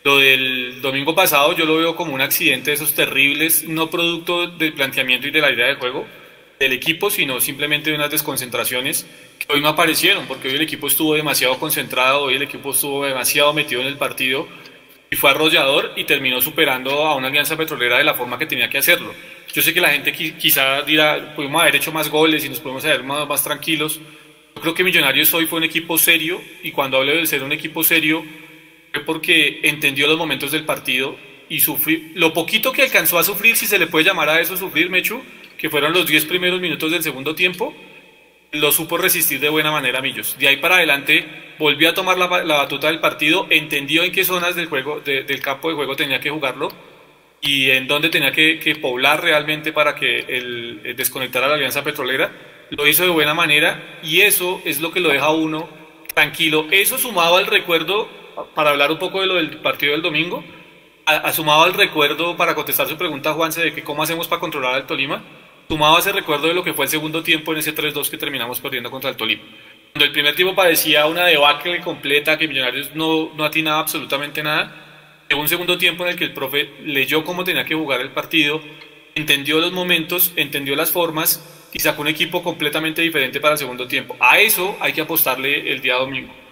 Lo 0.06 0.18
del 0.18 0.82
domingo 0.82 1.14
pasado 1.14 1.56
yo 1.56 1.64
lo 1.64 1.78
veo 1.78 1.96
como 1.96 2.12
un 2.12 2.20
accidente 2.20 2.70
de 2.70 2.74
esos 2.74 2.92
terribles, 2.92 3.66
no 3.66 3.88
producto 3.88 4.46
del 4.46 4.74
planteamiento 4.74 5.28
y 5.28 5.30
de 5.30 5.40
la 5.40 5.50
idea 5.50 5.68
de 5.68 5.76
juego 5.76 6.06
del 6.60 6.74
equipo, 6.74 7.08
sino 7.08 7.40
simplemente 7.40 7.88
de 7.88 7.96
unas 7.96 8.10
desconcentraciones 8.10 9.06
que 9.38 9.50
hoy 9.50 9.62
no 9.62 9.68
aparecieron, 9.68 10.26
porque 10.26 10.48
hoy 10.48 10.56
el 10.56 10.60
equipo 10.60 10.88
estuvo 10.88 11.14
demasiado 11.14 11.58
concentrado, 11.58 12.24
hoy 12.24 12.34
el 12.34 12.42
equipo 12.42 12.72
estuvo 12.72 13.06
demasiado 13.06 13.54
metido 13.54 13.80
en 13.80 13.86
el 13.86 13.96
partido 13.96 14.46
y 15.10 15.16
fue 15.16 15.30
arrollador 15.30 15.92
y 15.96 16.04
terminó 16.04 16.38
superando 16.42 17.06
a 17.06 17.16
una 17.16 17.28
alianza 17.28 17.56
petrolera 17.56 17.96
de 17.96 18.04
la 18.04 18.12
forma 18.12 18.38
que 18.38 18.44
tenía 18.44 18.68
que 18.68 18.76
hacerlo. 18.76 19.14
Yo 19.54 19.62
sé 19.62 19.72
que 19.72 19.80
la 19.80 19.88
gente 19.88 20.12
quizá 20.12 20.82
dirá, 20.82 21.34
pudimos 21.34 21.62
haber 21.62 21.76
hecho 21.76 21.92
más 21.92 22.10
goles 22.10 22.44
y 22.44 22.50
nos 22.50 22.60
podemos 22.60 22.84
haber 22.84 23.04
más, 23.04 23.26
más 23.26 23.42
tranquilos. 23.42 23.98
Yo 24.54 24.60
creo 24.60 24.74
que 24.74 24.84
Millonarios 24.84 25.32
hoy 25.32 25.46
fue 25.46 25.60
un 25.60 25.64
equipo 25.64 25.96
serio 25.96 26.42
y 26.62 26.72
cuando 26.72 26.98
hablo 26.98 27.16
de 27.16 27.26
ser 27.26 27.42
un 27.42 27.52
equipo 27.52 27.82
serio, 27.82 28.22
porque 29.00 29.60
entendió 29.62 30.06
los 30.06 30.18
momentos 30.18 30.52
del 30.52 30.64
partido 30.64 31.16
y 31.48 31.60
sufrió, 31.60 31.98
lo 32.14 32.32
poquito 32.32 32.72
que 32.72 32.82
alcanzó 32.82 33.18
a 33.18 33.24
sufrir, 33.24 33.56
si 33.56 33.66
se 33.66 33.78
le 33.78 33.86
puede 33.86 34.04
llamar 34.04 34.28
a 34.28 34.40
eso 34.40 34.56
sufrir, 34.56 34.90
Mechu, 34.90 35.22
que 35.58 35.70
fueron 35.70 35.92
los 35.92 36.06
10 36.06 36.26
primeros 36.26 36.60
minutos 36.60 36.90
del 36.90 37.02
segundo 37.02 37.34
tiempo, 37.34 37.74
lo 38.52 38.70
supo 38.72 38.96
resistir 38.96 39.40
de 39.40 39.48
buena 39.48 39.70
manera 39.70 40.00
Millos. 40.00 40.36
De 40.38 40.48
ahí 40.48 40.56
para 40.58 40.76
adelante 40.76 41.26
volvió 41.58 41.90
a 41.90 41.94
tomar 41.94 42.16
la, 42.18 42.26
batuta 42.26 42.86
del 42.86 43.00
partido, 43.00 43.46
entendió 43.50 44.04
en 44.04 44.12
qué 44.12 44.24
zonas 44.24 44.54
del, 44.54 44.66
juego, 44.66 45.00
del 45.00 45.40
campo 45.40 45.68
de 45.68 45.74
juego 45.74 45.96
tenía 45.96 46.20
que 46.20 46.30
jugarlo 46.30 46.68
y 47.40 47.70
en 47.70 47.86
dónde 47.86 48.08
tenía 48.08 48.32
que, 48.32 48.78
poblar 48.80 49.22
realmente 49.22 49.72
para 49.72 49.94
que 49.94 50.20
el, 50.20 50.80
el 50.84 50.96
desconectara 50.96 51.48
la 51.48 51.54
alianza 51.54 51.82
petrolera. 51.82 52.32
Lo 52.70 52.86
hizo 52.86 53.04
de 53.04 53.10
buena 53.10 53.34
manera 53.34 53.98
y 54.02 54.22
eso 54.22 54.62
es 54.64 54.80
lo 54.80 54.92
que 54.92 55.00
lo 55.00 55.10
deja 55.10 55.30
uno 55.30 55.68
tranquilo. 56.14 56.66
Eso 56.70 56.96
sumado 56.96 57.36
al 57.36 57.46
recuerdo 57.46 58.08
para 58.54 58.70
hablar 58.70 58.90
un 58.90 58.98
poco 58.98 59.20
de 59.20 59.26
lo 59.26 59.34
del 59.34 59.58
partido 59.58 59.92
del 59.92 60.02
domingo, 60.02 60.44
sumado 61.32 61.64
al 61.64 61.74
recuerdo 61.74 62.36
para 62.36 62.54
contestar 62.54 62.88
su 62.88 62.96
pregunta, 62.96 63.32
Juanse, 63.32 63.62
de 63.62 63.72
que 63.74 63.82
cómo 63.82 64.02
hacemos 64.02 64.28
para 64.28 64.40
controlar 64.40 64.74
al 64.74 64.86
Tolima, 64.86 65.22
sumado 65.68 65.98
ese 65.98 66.12
recuerdo 66.12 66.48
de 66.48 66.54
lo 66.54 66.64
que 66.64 66.74
fue 66.74 66.86
el 66.86 66.90
segundo 66.90 67.22
tiempo 67.22 67.52
en 67.52 67.58
ese 67.58 67.74
3-2 67.74 68.10
que 68.10 68.16
terminamos 68.16 68.60
perdiendo 68.60 68.90
contra 68.90 69.10
el 69.10 69.16
Tolima. 69.16 69.42
Cuando 69.92 70.06
el 70.06 70.12
primer 70.12 70.34
tiempo 70.34 70.54
parecía 70.54 71.06
una 71.06 71.26
debacle 71.26 71.80
completa, 71.80 72.36
que 72.36 72.48
Millonarios 72.48 72.94
no, 72.94 73.32
no 73.34 73.44
atinaba 73.44 73.80
absolutamente 73.80 74.42
nada, 74.42 75.24
en 75.28 75.38
un 75.38 75.48
segundo 75.48 75.78
tiempo 75.78 76.04
en 76.04 76.10
el 76.10 76.16
que 76.16 76.24
el 76.24 76.32
profe 76.32 76.70
leyó 76.84 77.24
cómo 77.24 77.44
tenía 77.44 77.64
que 77.64 77.74
jugar 77.74 78.00
el 78.00 78.10
partido, 78.10 78.60
entendió 79.14 79.60
los 79.60 79.72
momentos, 79.72 80.32
entendió 80.36 80.74
las 80.74 80.90
formas 80.90 81.70
y 81.72 81.78
sacó 81.78 82.02
un 82.02 82.08
equipo 82.08 82.42
completamente 82.42 83.02
diferente 83.02 83.40
para 83.40 83.52
el 83.52 83.58
segundo 83.58 83.86
tiempo. 83.86 84.16
A 84.20 84.38
eso 84.38 84.76
hay 84.80 84.92
que 84.92 85.02
apostarle 85.02 85.72
el 85.72 85.80
día 85.80 85.94
domingo 85.94 86.43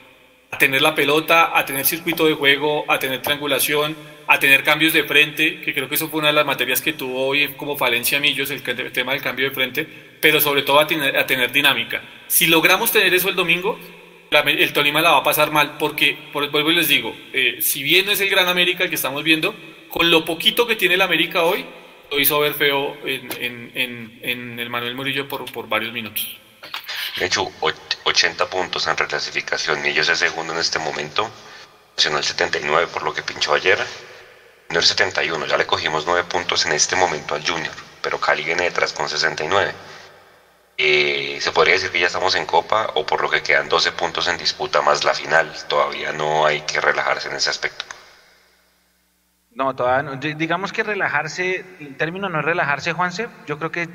a 0.53 0.59
tener 0.59 0.83
la 0.83 0.95
pelota, 0.95 1.59
a 1.59 1.65
tener 1.65 1.87
circuito 1.87 2.27
de 2.27 2.35
juego, 2.35 2.85
a 2.87 2.99
tener 2.99 3.23
triangulación, 3.23 3.97
a 4.27 4.39
tener 4.39 4.63
cambios 4.63 4.93
de 4.93 5.03
frente, 5.05 5.63
que 5.63 5.73
creo 5.73 5.89
que 5.89 5.95
eso 5.95 6.09
fue 6.09 6.21
una 6.21 6.29
de 6.29 6.35
las 6.35 6.45
materias 6.45 6.83
que 6.83 6.93
tuvo 6.93 7.27
hoy 7.27 7.49
como 7.57 7.77
falencia 7.77 8.21
Millos, 8.21 8.51
el, 8.51 8.63
tema 8.63 9.13
del 9.13 9.23
cambio 9.23 9.49
de 9.49 9.55
frente, 9.55 9.89
pero 10.21 10.41
sobre 10.41 10.63
todo 10.63 10.79
a 10.79 10.87
tener, 10.87 11.53
dinámica. 11.53 12.03
Si 12.29 12.47
logramos 12.47 12.93
tener 12.93 13.13
eso 13.15 13.31
el 13.31 13.35
domingo, 13.35 13.79
el 14.31 14.73
Tolima 14.75 15.01
la 15.01 15.13
va 15.13 15.19
a 15.19 15.23
pasar 15.23 15.51
mal, 15.51 15.79
porque, 15.79 16.19
por, 16.33 16.51
vuelvo 16.51 16.71
y 16.71 16.77
les 16.77 16.89
digo, 16.89 17.17
eh, 17.33 17.57
si 17.61 17.83
bien 17.83 18.05
no 18.05 18.13
es 18.13 18.21
el 18.21 18.29
Gran 18.29 18.47
América 18.47 18.85
el 18.85 18.91
que 18.91 18.97
estamos 18.97 19.25
viendo, 19.25 19.55
con 19.89 20.11
lo 20.11 20.25
poquito 20.27 20.67
que 20.67 20.77
tiene 20.77 20.97
el 20.97 21.01
América 21.01 21.45
hoy, 21.45 21.65
lo 22.11 22.21
hizo 22.21 22.39
ver 22.41 22.53
feo 22.53 22.95
en, 23.07 24.59
el 24.59 24.69
Manuel 24.69 24.95
Murillo 24.95 25.27
por 25.27 25.67
varios 25.67 25.95
minutos. 25.95 26.41
De 27.17 27.27
hecho, 27.27 27.51
80 28.05 28.47
puntos 28.47 28.87
en 28.87 28.97
reclasificación. 28.97 29.83
Millos 29.83 30.09
es 30.09 30.19
segundo 30.19 30.53
en 30.53 30.61
este 30.61 30.79
momento. 30.79 31.31
Nacional 31.97 32.25
79 32.25 32.89
por 32.93 33.03
lo 33.03 33.13
que 33.13 33.23
pinchó 33.23 33.55
ayer. 33.55 33.79
Junior 34.69 34.85
71. 34.85 35.47
Ya 35.47 35.59
le 35.59 35.67
cogimos 35.67 36.07
9 36.07 36.25
puntos 36.25 36.65
en 36.67 36.73
este 36.73 36.97
momento 36.97 37.35
al 37.35 37.47
Junior. 37.47 37.75
Pero 38.01 38.19
Cali 38.19 38.45
viene 38.45 38.65
detrás 38.65 38.93
con 38.93 39.09
69. 39.09 39.75
Eh, 40.79 41.39
se 41.41 41.53
podría 41.53 41.75
decir 41.75 41.91
que 41.91 42.01
ya 42.01 42.07
estamos 42.07 42.35
en 42.35 42.47
Copa 42.47 42.91
o 42.95 43.05
por 43.05 43.21
lo 43.21 43.29
que 43.29 43.43
quedan 43.43 43.69
12 43.69 43.93
puntos 43.93 44.27
en 44.29 44.39
disputa 44.39 44.81
más 44.81 45.05
la 45.05 45.13
final. 45.13 45.53
Todavía 45.69 46.13
no 46.13 46.47
hay 46.47 46.63
que 46.63 46.81
relajarse 46.81 47.29
en 47.29 47.37
ese 47.37 47.51
aspecto. 47.51 47.85
No, 49.55 49.77
todavía 49.77 50.03
no. 50.03 50.17
Digamos 50.17 50.73
que 50.73 50.83
relajarse, 50.83 51.65
el 51.79 51.97
término 51.99 52.31
no 52.31 52.39
es 52.39 52.45
relajarse, 52.45 52.95
Juanse. 52.95 53.29
Yo 53.47 53.59
creo 53.59 53.71
que 53.71 53.89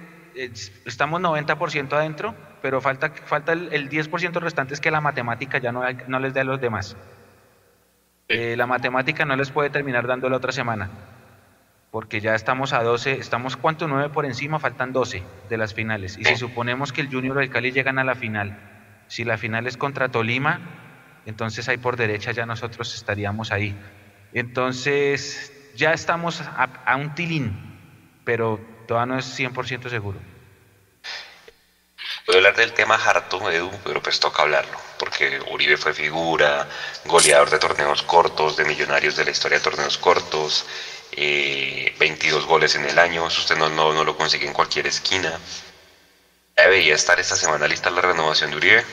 estamos 0.86 1.22
90% 1.22 1.94
adentro, 1.94 2.36
pero 2.62 2.82
falta, 2.82 3.12
falta 3.12 3.54
el, 3.54 3.90
10% 3.90 4.40
restante 4.40 4.74
es 4.74 4.82
que 4.82 4.92
la 4.92 5.02
matemática 5.02 5.58
ya 5.58 5.72
no, 5.72 5.84
no 6.08 6.20
les 6.20 6.34
dé 6.34 6.42
a 6.42 6.44
los 6.44 6.62
demás. 6.62 6.96
Eh, 8.28 8.56
la 8.58 8.68
matemática 8.68 9.26
no 9.26 9.36
les 9.36 9.52
puede 9.52 9.70
terminar 9.70 10.06
dando 10.06 10.30
la 10.30 10.38
otra 10.38 10.52
semana, 10.52 10.90
porque 11.92 12.20
ya 12.20 12.36
estamos 12.36 12.74
a 12.74 12.84
12, 12.84 13.14
estamos 13.14 13.56
cuánto 13.58 13.88
9 13.88 14.10
por 14.10 14.26
encima, 14.26 14.60
faltan 14.60 14.94
12 14.94 15.24
de 15.50 15.58
las 15.58 15.74
finales. 15.74 16.18
Y 16.18 16.26
si 16.26 16.36
suponemos 16.36 16.92
que 16.92 17.02
el 17.02 17.10
Junior 17.10 17.38
o 17.38 17.42
el 17.42 17.50
Cali 17.50 17.72
llegan 17.72 18.00
a 18.00 18.04
la 18.04 18.16
final, 18.16 18.60
si 19.08 19.24
la 19.24 19.38
final 19.38 19.66
es 19.66 19.78
contra 19.78 20.10
Tolima, 20.10 20.60
entonces 21.26 21.68
ahí 21.70 21.78
por 21.78 21.96
derecha 21.96 22.32
ya 22.32 22.46
nosotros 22.46 22.94
estaríamos 22.96 23.52
ahí. 23.52 23.76
Entonces 24.34 25.54
ya 25.76 25.94
estamos 25.94 26.42
a, 26.42 26.70
a 26.86 26.96
un 26.98 27.16
tilín, 27.16 27.54
pero 28.26 28.60
todavía 28.88 29.14
no 29.14 29.20
es 29.20 29.40
100% 29.40 29.90
seguro. 29.90 30.20
Voy 32.26 32.36
a 32.36 32.38
hablar 32.40 32.56
del 32.58 32.74
tema 32.74 32.96
harto, 32.96 33.50
Edu, 33.50 33.72
pero 33.86 34.02
pues 34.02 34.20
toca 34.20 34.42
hablarlo, 34.42 34.78
porque 35.00 35.40
Uribe 35.52 35.78
fue 35.78 35.94
figura, 35.94 36.68
goleador 37.06 37.50
de 37.50 37.58
torneos 37.58 38.04
cortos, 38.04 38.58
de 38.58 38.66
millonarios 38.66 39.16
de 39.16 39.24
la 39.24 39.32
historia 39.32 39.60
de 39.60 39.64
torneos 39.64 39.98
cortos, 39.98 40.66
22 41.16 42.44
eh, 42.44 42.46
goles 42.46 42.76
en 42.76 42.86
el 42.86 43.00
año, 43.00 43.26
eso 43.28 43.40
usted 43.40 43.58
no, 43.58 43.70
no, 43.70 43.94
no 43.94 44.04
lo 44.04 44.18
consigue 44.18 44.46
en 44.46 44.54
cualquier 44.54 44.88
esquina. 44.88 45.40
Debería 46.56 46.96
estar 46.96 47.18
esta 47.18 47.38
semana 47.38 47.68
lista 47.68 47.90
la 47.90 48.02
renovación 48.02 48.52
de 48.52 48.58
Uribe. 48.58 48.86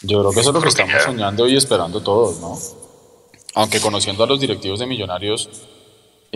Yo 0.00 0.20
creo 0.20 0.32
que 0.32 0.40
eso 0.40 0.50
es 0.50 0.54
lo 0.54 0.62
que 0.62 0.68
estamos 0.68 1.02
soñando 1.02 1.46
y 1.46 1.56
esperando 1.56 2.02
todos, 2.02 2.38
¿no? 2.38 2.58
Aunque 3.54 3.80
conociendo 3.80 4.24
a 4.24 4.26
los 4.26 4.40
directivos 4.40 4.80
de 4.80 4.86
Millonarios 4.86 5.48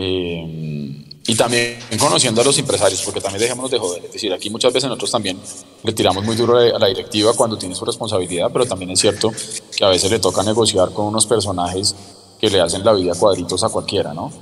eh, 0.01 1.05
y 1.27 1.35
también 1.35 1.77
conociendo 1.99 2.41
a 2.41 2.45
los 2.45 2.57
empresarios, 2.57 3.03
porque 3.03 3.21
también 3.21 3.43
dejémonos 3.43 3.71
de 3.71 3.79
joder. 3.79 4.05
Es 4.05 4.13
decir, 4.13 4.33
aquí 4.33 4.49
muchas 4.49 4.73
veces 4.73 4.89
nosotros 4.89 5.11
también 5.11 5.39
le 5.83 5.93
tiramos 5.93 6.25
muy 6.25 6.37
duro 6.37 6.57
a 6.57 6.79
la 6.79 6.87
directiva 6.87 7.33
cuando 7.35 7.59
tiene 7.59 7.75
su 7.75 7.85
responsabilidad, 7.85 8.49
pero 8.53 8.65
también 8.65 8.93
es 8.93 9.01
cierto 9.01 9.33
que 9.77 9.85
a 9.85 9.89
veces 9.89 10.11
le 10.11 10.21
toca 10.21 10.45
negociar 10.45 10.93
con 10.93 11.07
unos 11.07 11.27
personajes 11.27 11.97
que 12.41 12.49
le 12.49 12.61
hacen 12.61 12.85
la 12.85 12.93
vida 12.93 13.13
cuadritos 13.15 13.65
a 13.65 13.69
cualquiera, 13.71 14.15
¿no? 14.15 14.33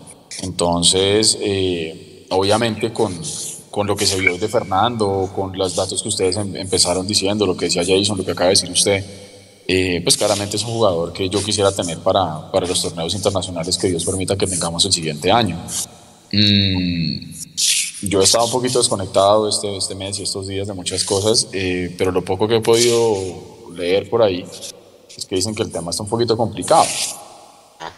Entonces, 0.42 1.38
eh, 1.40 2.26
obviamente 2.30 2.92
con, 2.92 3.18
con 3.70 3.86
lo 3.86 3.96
que 3.96 4.04
se 4.04 4.20
vio 4.20 4.36
de 4.36 4.48
Fernando, 4.48 5.30
con 5.34 5.56
los 5.56 5.74
datos 5.74 6.02
que 6.02 6.08
ustedes 6.08 6.36
em, 6.36 6.54
empezaron 6.54 7.06
diciendo, 7.06 7.46
lo 7.46 7.56
que 7.56 7.64
decía 7.64 7.82
Jason, 7.82 8.18
lo 8.18 8.24
que 8.24 8.32
acaba 8.32 8.48
de 8.48 8.56
decir 8.56 8.70
usted, 8.70 9.04
eh, 9.68 10.00
pues 10.02 10.16
claramente 10.16 10.56
es 10.56 10.62
un 10.62 10.70
jugador 10.70 11.12
que 11.12 11.28
yo 11.28 11.42
quisiera 11.42 11.72
tener 11.72 11.98
para, 11.98 12.50
para 12.52 12.66
los 12.66 12.80
torneos 12.80 13.14
internacionales 13.14 13.76
que 13.76 13.88
Dios 13.88 14.04
permita 14.04 14.36
que 14.36 14.46
tengamos 14.46 14.84
el 14.84 14.92
siguiente 14.92 15.32
año. 15.32 15.60
Mm, 16.32 17.32
yo 18.02 18.20
he 18.20 18.24
estado 18.24 18.44
un 18.44 18.52
poquito 18.52 18.78
desconectado 18.78 19.48
este, 19.48 19.76
este 19.76 19.94
mes 19.94 20.18
y 20.20 20.22
estos 20.22 20.46
días 20.46 20.68
de 20.68 20.74
muchas 20.74 21.02
cosas, 21.02 21.48
eh, 21.52 21.94
pero 21.98 22.12
lo 22.12 22.24
poco 22.24 22.46
que 22.46 22.56
he 22.56 22.60
podido 22.60 23.72
leer 23.74 24.08
por 24.08 24.22
ahí 24.22 24.44
es 25.16 25.26
que 25.26 25.34
dicen 25.34 25.54
que 25.54 25.62
el 25.62 25.72
tema 25.72 25.90
está 25.90 26.02
un 26.02 26.08
poquito 26.08 26.36
complicado. 26.36 26.84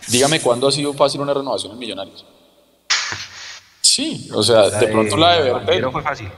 Dígame 0.09 0.41
cuándo 0.41 0.69
ha 0.69 0.73
sido 0.73 0.95
fácil 0.95 1.21
una 1.21 1.35
renovación 1.35 1.73
en 1.73 1.79
Millonarios. 1.79 2.25
Sí, 3.83 4.29
o 4.33 4.43
sea, 4.43 4.71
de, 4.71 4.87
pronto 4.87 5.17
la 5.17 5.43
de 5.43 5.53
Bertel. 5.53 5.91
fue 5.91 6.03
fácil. 6.03 6.31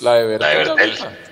La 0.00 0.14
de 0.14 0.26
Bertel. 0.26 0.48
La 0.48 0.74
de 0.74 0.74
Bertel 0.74 1.27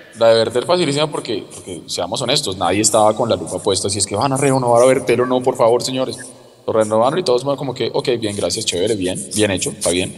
facilísima 0.65 1.09
porque, 1.09 1.45
porque, 1.53 1.81
seamos 1.87 2.21
honestos, 2.21 2.57
nadie 2.57 2.81
estaba 2.81 3.15
con 3.15 3.29
la 3.29 3.35
lupa 3.35 3.59
puesta. 3.59 3.89
Si 3.89 3.99
es 3.99 4.05
que 4.05 4.15
van 4.15 4.33
a 4.33 4.37
renovar 4.37 4.81
a 4.81 4.85
Bertel 4.85 5.21
o 5.21 5.25
no, 5.25 5.41
por 5.41 5.55
favor, 5.55 5.83
señores. 5.83 6.17
Lo 6.65 6.73
renovaron 6.73 7.17
y 7.17 7.23
todos 7.23 7.43
como 7.43 7.73
que, 7.73 7.89
ok, 7.93 8.09
bien, 8.19 8.35
gracias, 8.35 8.65
chévere, 8.65 8.95
bien, 8.95 9.29
bien 9.33 9.51
hecho, 9.51 9.69
está 9.69 9.89
bien. 9.89 10.13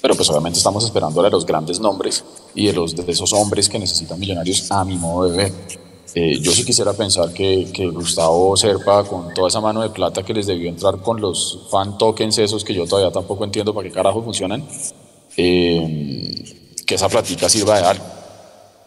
Pero 0.00 0.14
pues 0.14 0.28
obviamente 0.30 0.58
estamos 0.58 0.84
esperando 0.84 1.20
a 1.24 1.30
los 1.30 1.46
grandes 1.46 1.80
nombres 1.80 2.24
y 2.54 2.66
de, 2.66 2.72
los, 2.72 2.94
de 2.94 3.10
esos 3.10 3.32
hombres 3.32 3.68
que 3.68 3.78
necesitan 3.78 4.18
millonarios 4.18 4.70
a 4.70 4.84
mi 4.84 4.96
modo 4.96 5.28
de 5.28 5.36
ver. 5.36 5.52
Eh, 6.14 6.38
yo 6.40 6.52
sí 6.52 6.64
quisiera 6.64 6.92
pensar 6.92 7.32
que, 7.32 7.68
que, 7.72 7.86
Gustavo 7.88 8.56
Serpa, 8.56 9.04
con 9.04 9.32
toda 9.34 9.48
esa 9.48 9.60
mano 9.60 9.82
de 9.82 9.90
plata 9.90 10.22
que 10.22 10.32
les 10.32 10.46
debió 10.46 10.68
entrar 10.68 10.98
con 10.98 11.20
los 11.20 11.66
fan 11.70 11.98
tokens 11.98 12.38
esos 12.38 12.64
que 12.64 12.74
yo 12.74 12.86
todavía 12.86 13.12
tampoco 13.12 13.44
entiendo 13.44 13.74
para 13.74 13.88
qué 13.88 13.94
carajo 13.94 14.22
funcionan, 14.22 14.66
eh, 15.36 16.44
que 16.86 16.94
esa 16.94 17.08
platita 17.08 17.48
sirva 17.48 17.78
de 17.78 17.86
algo. 17.86 18.17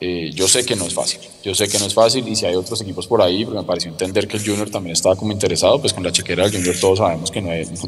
Eh, 0.04 0.32
yo 0.34 0.48
sé 0.48 0.66
que 0.66 0.76
no 0.76 0.88
es 0.88 0.96
fácil, 0.96 1.20
yo 1.44 1.54
sé 1.54 1.68
que 1.68 1.78
no 1.78 1.86
es 1.86 1.94
fácil 1.94 2.28
y 2.28 2.36
si 2.36 2.48
hay 2.48 2.56
otros 2.56 2.82
equipos 2.82 3.06
por 3.06 3.22
ahí, 3.22 3.46
porque 3.46 3.60
me 3.60 3.66
pareció 3.66 3.92
entender 3.92 4.28
que 4.28 4.38
el 4.38 4.44
Junior 4.44 4.68
también 4.68 4.94
estaba 4.94 5.16
como 5.16 5.32
interesado, 5.32 5.80
pues 5.80 5.94
con 5.94 6.04
la 6.04 6.12
chequera 6.12 6.42
del 6.42 6.54
Junior 6.54 6.76
todos 6.82 6.98
sabemos 6.98 7.30
que 7.30 7.40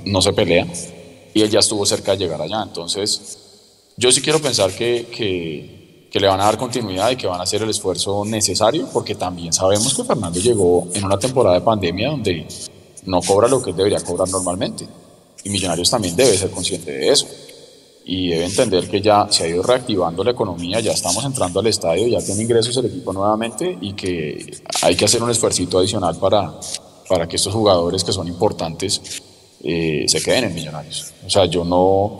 no, 0.06 0.22
se 0.22 0.32
pelea 0.32 0.68
y 1.34 1.42
él 1.42 1.50
ya 1.50 1.58
estuvo 1.58 1.84
cerca 1.88 2.12
de 2.12 2.20
llegar 2.20 2.40
allá. 2.40 2.62
Entonces, 2.62 3.40
yo 3.98 4.12
sí 4.12 4.22
quiero 4.22 4.40
pensar 4.40 4.72
que, 4.72 5.08
que, 5.12 6.20
le 6.20 6.28
van 6.28 6.40
a 6.40 6.44
dar 6.44 6.60
continuidad 6.60 7.10
y 7.10 7.16
que 7.16 7.26
van 7.26 7.40
a 7.40 7.44
hacer 7.46 7.64
el 7.64 7.72
esfuerzo 7.72 8.24
necesario, 8.26 8.88
porque 8.94 9.16
también 9.16 9.52
sabemos 9.52 9.96
que 9.96 10.04
Fernando 10.04 10.40
llegó 10.40 10.88
en 10.94 11.06
una 11.06 11.18
temporada 11.18 11.56
de 11.56 11.62
pandemia 11.62 12.12
donde 12.12 12.46
no 13.08 13.22
cobra 13.24 13.48
lo 13.48 13.60
que 13.60 13.74
debería 13.74 14.00
cobrar 14.02 14.30
normalmente. 14.30 14.88
Y 15.44 15.50
Millonarios 15.50 15.90
también 15.90 16.16
debe 16.16 16.38
ser 16.38 16.52
consciente 16.52 16.92
de 16.92 17.10
eso 17.10 17.26
y 18.06 18.30
debe 18.30 18.46
entender 18.46 18.90
que 18.90 19.02
ya 19.02 19.28
se 19.30 19.44
ha 19.44 19.48
ido 19.48 19.64
reactivando 19.64 20.24
la 20.24 20.32
economía, 20.32 20.80
ya 20.80 20.92
estamos 20.92 21.24
entrando 21.24 21.60
al 21.60 21.68
estadio, 21.68 22.08
ya 22.08 22.24
tiene 22.24 22.44
ingresos 22.44 22.76
el 22.78 22.86
equipo 22.86 23.14
nuevamente 23.14 23.78
y 23.80 23.94
que 23.94 24.62
hay 24.82 24.96
que 24.96 25.06
hacer 25.06 25.24
un 25.24 25.30
esfuerzo 25.30 25.80
adicional 25.80 26.18
para, 26.18 26.54
para 27.08 27.28
que 27.28 27.38
estos 27.38 27.54
jugadores 27.54 28.04
que 28.04 28.12
son 28.12 28.28
importantes 28.28 29.22
eh, 29.64 30.06
se 30.08 30.22
queden 30.22 30.46
en 30.46 30.56
Millonarios. 30.56 31.14
O 31.26 31.30
sea, 31.30 31.46
yo 31.46 31.64
no, 31.64 32.18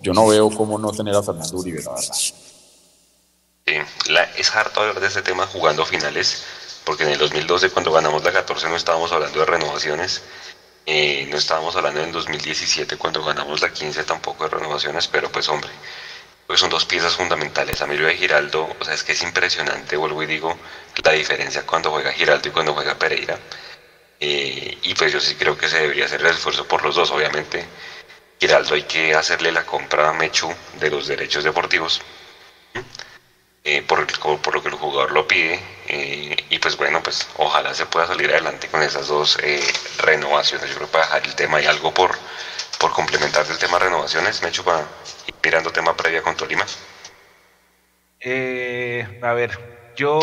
yo 0.00 0.12
no 0.12 0.28
veo 0.28 0.50
cómo 0.50 0.78
no 0.78 0.92
tener 0.92 1.14
a 1.16 1.22
Fernando 1.22 1.58
Uribe, 1.58 1.82
la 1.82 1.94
verdad. 1.94 2.16
es 4.36 4.54
harto 4.54 4.80
hablar 4.80 5.00
de 5.00 5.08
este 5.08 5.22
tema 5.22 5.46
jugando 5.46 5.84
finales, 5.84 6.44
porque 6.84 7.02
en 7.02 7.10
el 7.10 7.18
2012 7.18 7.70
cuando 7.70 7.90
ganamos 7.90 8.22
la 8.22 8.32
14 8.32 8.68
no 8.68 8.76
estábamos 8.76 9.10
hablando 9.10 9.40
de 9.40 9.46
renovaciones 9.46 10.22
eh, 10.90 11.26
no 11.28 11.36
estábamos 11.36 11.76
hablando 11.76 12.02
en 12.02 12.10
2017 12.12 12.96
cuando 12.96 13.22
ganamos 13.22 13.60
la 13.60 13.70
15 13.70 14.04
tampoco 14.04 14.44
de 14.44 14.56
renovaciones, 14.56 15.06
pero 15.06 15.30
pues 15.30 15.46
hombre, 15.50 15.68
pues 16.46 16.60
son 16.60 16.70
dos 16.70 16.86
piezas 16.86 17.14
fundamentales. 17.14 17.78
Lo 17.80 18.06
de 18.06 18.16
Giraldo, 18.16 18.74
o 18.80 18.84
sea, 18.86 18.94
es 18.94 19.04
que 19.04 19.12
es 19.12 19.22
impresionante, 19.22 19.98
vuelvo 19.98 20.22
y 20.22 20.26
digo, 20.26 20.56
la 21.04 21.12
diferencia 21.12 21.66
cuando 21.66 21.90
juega 21.90 22.10
Giraldo 22.12 22.48
y 22.48 22.52
cuando 22.52 22.72
juega 22.72 22.98
Pereira. 22.98 23.38
Eh, 24.18 24.78
y 24.82 24.94
pues 24.94 25.12
yo 25.12 25.20
sí 25.20 25.34
creo 25.34 25.58
que 25.58 25.68
se 25.68 25.78
debería 25.78 26.06
hacer 26.06 26.22
el 26.22 26.28
esfuerzo 26.28 26.66
por 26.66 26.82
los 26.82 26.96
dos, 26.96 27.10
obviamente. 27.10 27.66
Giraldo 28.40 28.74
hay 28.74 28.84
que 28.84 29.14
hacerle 29.14 29.52
la 29.52 29.66
compra 29.66 30.08
a 30.08 30.14
Mechu 30.14 30.50
de 30.80 30.90
los 30.90 31.06
derechos 31.06 31.44
deportivos. 31.44 32.00
Eh, 33.70 33.82
por, 33.86 34.06
por, 34.40 34.54
lo 34.54 34.62
que 34.62 34.70
el 34.70 34.76
jugador 34.76 35.12
lo 35.12 35.28
pide. 35.28 35.60
Eh, 35.88 36.34
y 36.48 36.58
pues 36.58 36.78
bueno, 36.78 37.02
pues 37.02 37.28
ojalá 37.36 37.74
se 37.74 37.84
pueda 37.84 38.06
salir 38.06 38.30
adelante 38.30 38.66
con 38.68 38.82
esas 38.82 39.08
dos 39.08 39.38
eh, 39.42 39.60
renovaciones. 39.98 40.70
Yo 40.70 40.76
creo 40.76 40.86
que 40.86 40.92
para 40.92 41.04
dejar 41.04 41.26
el 41.26 41.34
tema 41.34 41.60
y 41.60 41.66
algo 41.66 41.92
por, 41.92 42.12
por 42.80 42.92
complementar 42.92 43.46
del 43.46 43.58
tema 43.58 43.78
renovaciones, 43.78 44.42
me 44.42 44.48
hecho 44.48 44.64
para 44.64 44.80
ir 45.26 45.34
mirando 45.44 45.70
tema 45.70 45.94
previa 45.94 46.22
con 46.22 46.34
Tolima. 46.34 46.64
a 48.24 49.32
ver, 49.34 49.50
yo 49.96 50.18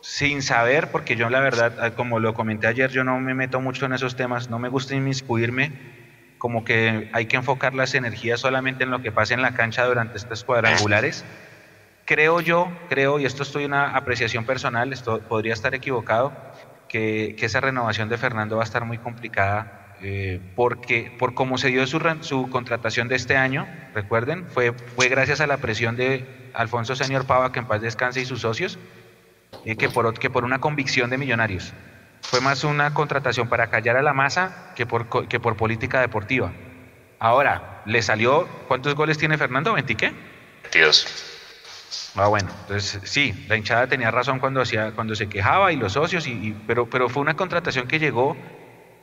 sin 0.00 0.42
saber, 0.42 0.90
porque 0.90 1.14
yo 1.14 1.30
la 1.30 1.38
verdad, 1.38 1.76
ah, 1.80 1.90
como 1.92 2.18
lo 2.18 2.34
comenté 2.34 2.66
ayer, 2.66 2.90
yo 2.90 3.04
no 3.04 3.20
me 3.20 3.34
meto 3.34 3.60
mucho 3.60 3.86
en 3.86 3.92
esos 3.92 4.16
temas, 4.16 4.50
no 4.50 4.58
me 4.58 4.68
gusta 4.68 4.96
inmiscuirme, 4.96 5.70
como 6.38 6.64
que 6.64 7.08
hay 7.12 7.26
que 7.26 7.36
enfocar 7.36 7.72
las 7.74 7.94
energías 7.94 8.40
solamente 8.40 8.82
en 8.82 8.90
lo 8.90 9.00
que 9.00 9.12
pasa 9.12 9.32
en 9.32 9.42
la 9.42 9.54
cancha 9.54 9.84
durante 9.84 10.18
estos 10.18 10.42
cuadrangulares 10.42 11.24
creo 12.12 12.42
yo, 12.42 12.70
creo, 12.90 13.18
y 13.18 13.24
esto 13.24 13.42
estoy 13.42 13.64
una 13.64 13.96
apreciación 13.96 14.44
personal, 14.44 14.92
esto 14.92 15.20
podría 15.20 15.54
estar 15.54 15.74
equivocado, 15.74 16.30
que, 16.86 17.34
esa 17.40 17.60
renovación 17.60 18.10
de 18.10 18.18
Fernando 18.18 18.56
va 18.56 18.62
a 18.62 18.64
estar 18.64 18.84
muy 18.84 18.98
complicada 18.98 19.96
eh, 20.02 20.38
porque 20.54 21.10
por 21.18 21.32
cómo 21.32 21.56
se 21.56 21.68
dio 21.68 21.86
su, 21.86 21.98
su, 22.20 22.50
contratación 22.50 23.08
de 23.08 23.14
este 23.14 23.38
año, 23.38 23.66
recuerden, 23.94 24.46
fue, 24.50 24.74
fue 24.74 25.08
gracias 25.08 25.40
a 25.40 25.46
la 25.46 25.56
presión 25.56 25.96
de 25.96 26.50
Alfonso 26.52 26.94
Señor 26.96 27.26
Pava, 27.26 27.50
que 27.50 27.60
en 27.60 27.66
paz 27.66 27.80
descanse, 27.80 28.20
y 28.20 28.26
sus 28.26 28.40
socios, 28.40 28.78
eh, 29.64 29.76
que, 29.76 29.88
por, 29.88 30.12
que 30.18 30.28
por 30.28 30.44
una 30.44 30.60
convicción 30.60 31.08
de 31.08 31.16
millonarios. 31.16 31.72
Fue 32.20 32.42
más 32.42 32.62
una 32.62 32.92
contratación 32.92 33.48
para 33.48 33.70
callar 33.70 33.96
a 33.96 34.02
la 34.02 34.12
masa 34.12 34.74
que 34.76 34.84
por, 34.84 35.28
que 35.28 35.40
por 35.40 35.56
política 35.56 36.02
deportiva. 36.02 36.52
Ahora, 37.18 37.80
¿le 37.86 38.02
salió? 38.02 38.46
¿Cuántos 38.68 38.94
goles 38.94 39.16
tiene 39.16 39.38
Fernando? 39.38 39.74
¿20 39.74 39.96
qué? 39.96 40.12
22. 40.64 41.31
Ah, 42.14 42.28
bueno, 42.28 42.48
entonces 42.62 43.00
sí, 43.04 43.46
la 43.48 43.56
hinchada 43.56 43.86
tenía 43.86 44.10
razón 44.10 44.38
cuando, 44.38 44.60
hacía, 44.60 44.92
cuando 44.92 45.14
se 45.14 45.28
quejaba 45.28 45.72
y 45.72 45.76
los 45.76 45.92
socios, 45.92 46.26
y, 46.26 46.56
pero, 46.66 46.88
pero 46.88 47.08
fue 47.08 47.22
una 47.22 47.34
contratación 47.34 47.86
que 47.88 47.98
llegó, 47.98 48.36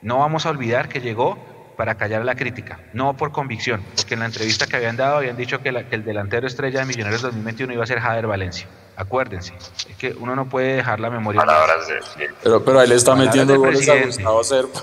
no 0.01 0.19
vamos 0.19 0.45
a 0.45 0.51
olvidar 0.51 0.89
que 0.89 1.01
llegó 1.01 1.37
para 1.75 1.95
callar 1.95 2.25
la 2.25 2.35
crítica, 2.35 2.79
no 2.93 3.15
por 3.15 3.31
convicción, 3.31 3.81
porque 3.95 4.13
en 4.13 4.19
la 4.19 4.25
entrevista 4.25 4.67
que 4.67 4.75
habían 4.75 4.97
dado 4.97 5.17
habían 5.17 5.37
dicho 5.37 5.61
que, 5.61 5.69
el 5.69 6.03
delantero 6.03 6.45
estrella 6.45 6.81
de 6.81 6.85
Millonarios 6.85 7.21
2021 7.21 7.73
iba 7.73 7.83
a 7.83 7.87
ser 7.87 7.99
Jader 7.99 8.27
Valencia. 8.27 8.67
Acuérdense, 8.97 9.53
es 9.89 9.95
que 9.95 10.13
uno 10.19 10.35
no 10.35 10.49
puede 10.49 10.75
dejar 10.75 10.99
la 10.99 11.09
memoria. 11.09 11.39
Palabras 11.39 11.87
de... 11.87 12.29
Pero, 12.43 12.65
pero 12.65 12.81
ahí 12.81 12.89
le 12.89 12.95
está 12.95 13.15
metiendo 13.15 13.57
goles 13.57 13.87
a 13.87 13.95
Gustavo 13.95 14.43
Serpa. 14.43 14.81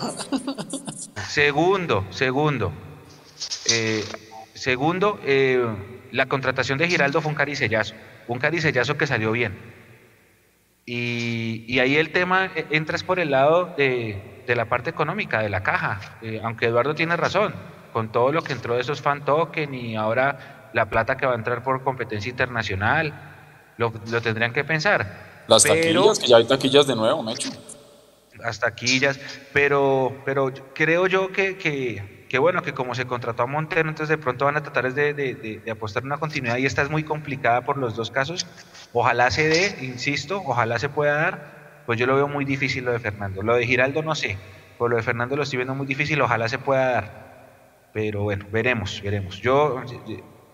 Segundo, 1.28 2.06
segundo. 2.08 2.72
Eh, 3.70 4.02
segundo, 4.54 5.20
eh, 5.22 5.66
la 6.16 6.26
contratación 6.26 6.78
de 6.78 6.88
Giraldo 6.88 7.20
fue 7.20 7.30
un 7.30 7.36
caricellazo, 7.36 7.94
un 8.26 8.38
caricellazo 8.38 8.96
que 8.96 9.06
salió 9.06 9.32
bien. 9.32 9.54
Y, 10.86 11.78
ahí 11.78 11.96
el 11.96 12.10
tema 12.10 12.46
e, 12.54 12.66
entra 12.70 12.96
por 12.98 13.18
el 13.18 13.30
lado 13.32 13.74
de, 13.76 14.42
la 14.46 14.64
parte 14.64 14.88
económica, 14.88 15.42
de 15.42 15.50
la 15.50 15.62
caja, 15.62 16.00
eh, 16.22 16.40
aunque 16.42 16.66
Eduardo 16.66 16.94
tiene 16.94 17.16
razón, 17.16 17.54
con 17.92 18.12
todo 18.12 18.32
lo 18.32 18.42
que 18.42 18.54
entró 18.54 18.74
de 18.74 18.80
esos 18.80 19.02
fan 19.02 19.24
token 19.24 19.74
y 19.74 19.96
ahora 19.96 20.70
la 20.72 20.88
plata 20.88 21.16
que 21.16 21.26
va 21.26 21.32
a 21.32 21.36
entrar 21.36 21.62
por 21.62 21.82
competencia 21.84 22.30
internacional, 22.30 23.12
lo, 23.76 23.90
tendrían 24.22 24.52
que 24.52 24.64
pensar. 24.64 25.44
Las 25.48 25.64
taquillas, 25.64 26.18
que 26.18 26.28
ya 26.28 26.38
hay 26.38 26.46
taquillas 26.46 26.86
de 26.86 26.96
nuevo, 26.96 27.22
Mecho. 27.22 27.50
Las 28.38 28.58
taquillas, 28.60 29.20
pero, 29.52 30.16
pero 30.24 30.52
creo 30.74 31.06
yo 31.06 31.30
que, 31.30 31.58
que 31.58 32.15
que 32.36 32.40
bueno, 32.40 32.60
que 32.62 32.74
como 32.74 32.94
se 32.94 33.06
contrató 33.06 33.44
a 33.44 33.46
Montero, 33.46 33.88
entonces 33.88 34.10
de 34.10 34.22
pronto 34.22 34.44
van 34.44 34.58
a 34.58 34.62
tratar 34.62 34.92
de, 34.92 35.14
de, 35.14 35.62
de, 35.64 35.70
apostar 35.70 36.04
una 36.04 36.18
continuidad 36.18 36.58
y 36.58 36.66
esta 36.66 36.82
es 36.82 36.90
muy 36.90 37.02
complicada 37.02 37.62
por 37.62 37.78
los 37.78 37.96
dos 37.96 38.10
casos. 38.10 38.46
Ojalá 38.92 39.30
se 39.30 39.48
dé, 39.48 39.78
insisto, 39.80 40.42
ojalá 40.44 40.78
se 40.78 40.90
pueda 40.90 41.14
dar, 41.14 41.82
pues 41.86 41.98
yo 41.98 42.04
lo 42.04 42.14
veo 42.14 42.28
muy 42.28 42.44
difícil 42.44 42.84
lo 42.84 42.92
de 42.92 42.98
Fernando. 42.98 43.40
Lo 43.40 43.56
de 43.56 43.66
Giraldo 43.66 44.02
no 44.02 44.14
sé, 44.14 44.36
pero 44.76 44.88
lo 44.90 44.96
de 44.96 45.02
Fernando 45.02 45.34
lo 45.34 45.44
estoy 45.44 45.56
viendo 45.56 45.74
muy 45.74 45.86
difícil, 45.86 46.20
ojalá 46.20 46.46
se 46.46 46.58
pueda 46.58 46.90
dar. 46.90 47.88
Pero 47.94 48.24
bueno, 48.24 48.44
veremos, 48.52 49.00
veremos. 49.02 49.40
Yo, 49.40 49.82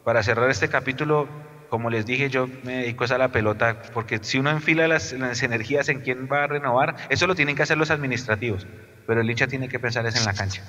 para 0.04 0.22
cerrar 0.22 0.50
este 0.50 0.68
capítulo, 0.68 1.26
como 1.68 1.90
les 1.90 2.06
dije, 2.06 2.30
yo 2.30 2.46
me 2.62 2.76
dedico 2.76 3.06
a 3.10 3.18
la 3.18 3.32
pelota, 3.32 3.82
porque 3.92 4.20
si 4.22 4.38
uno 4.38 4.50
enfila 4.50 4.86
las, 4.86 5.14
las, 5.14 5.42
energías 5.42 5.88
en 5.88 6.02
quién 6.02 6.28
va 6.30 6.44
a 6.44 6.46
renovar, 6.46 6.94
eso 7.08 7.26
lo 7.26 7.34
tienen 7.34 7.56
que 7.56 7.64
hacer 7.64 7.76
los 7.76 7.90
administrativos, 7.90 8.68
pero 9.04 9.20
el 9.20 9.28
hincha 9.28 9.48
tiene 9.48 9.68
que 9.68 9.80
pensar 9.80 10.06
es 10.06 10.14
en 10.14 10.24
la 10.24 10.32
cancha. 10.32 10.62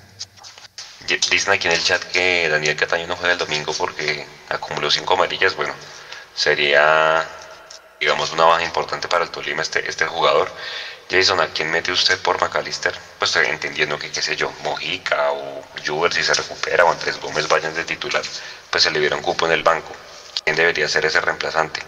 Dicen 1.08 1.54
aquí 1.54 1.68
en 1.68 1.74
el 1.74 1.84
chat 1.84 2.02
que 2.04 2.48
Daniel 2.48 2.76
Cataño 2.76 3.08
no 3.08 3.16
juega 3.16 3.34
el 3.34 3.40
domingo 3.40 3.74
porque 3.78 4.26
acumuló 4.50 4.90
cinco 4.90 5.16
amarillas. 5.16 5.56
Bueno, 5.56 5.74
sería, 6.34 7.28
digamos, 8.00 8.32
una 8.32 8.46
baja 8.46 8.64
importante 8.64 9.08
para 9.08 9.26
el 9.26 9.30
Tolima 9.30 9.62
este, 9.62 9.88
este 9.90 10.06
jugador. 10.06 10.50
Jason, 11.10 11.40
¿a 11.42 11.48
quién 11.48 11.70
mete 11.70 11.92
usted 11.92 12.18
por 12.20 12.42
McAllister? 12.42 12.94
Pues 13.20 13.36
entendiendo 13.36 14.00
que, 14.00 14.10
qué 14.10 14.22
sé 14.22 14.36
yo, 14.36 14.52
Mojica 14.64 15.32
o 15.32 15.62
Juber 15.86 16.14
si 16.14 16.24
se 16.24 16.34
recupera 16.34 16.86
o 16.86 16.92
Andrés 16.92 17.20
Gómez 17.20 17.48
vayan 17.48 17.76
de 17.76 17.84
titular, 17.84 18.24
pues 18.72 18.84
se 18.84 18.92
le 18.92 19.00
diera 19.00 19.16
un 19.16 19.22
cupo 19.22 19.46
en 19.46 19.52
el 19.52 19.64
banco. 19.64 19.92
¿Quién 20.44 20.56
debería 20.56 20.88
ser 20.88 21.06
ese 21.06 21.22
reemplazante? 21.22 21.82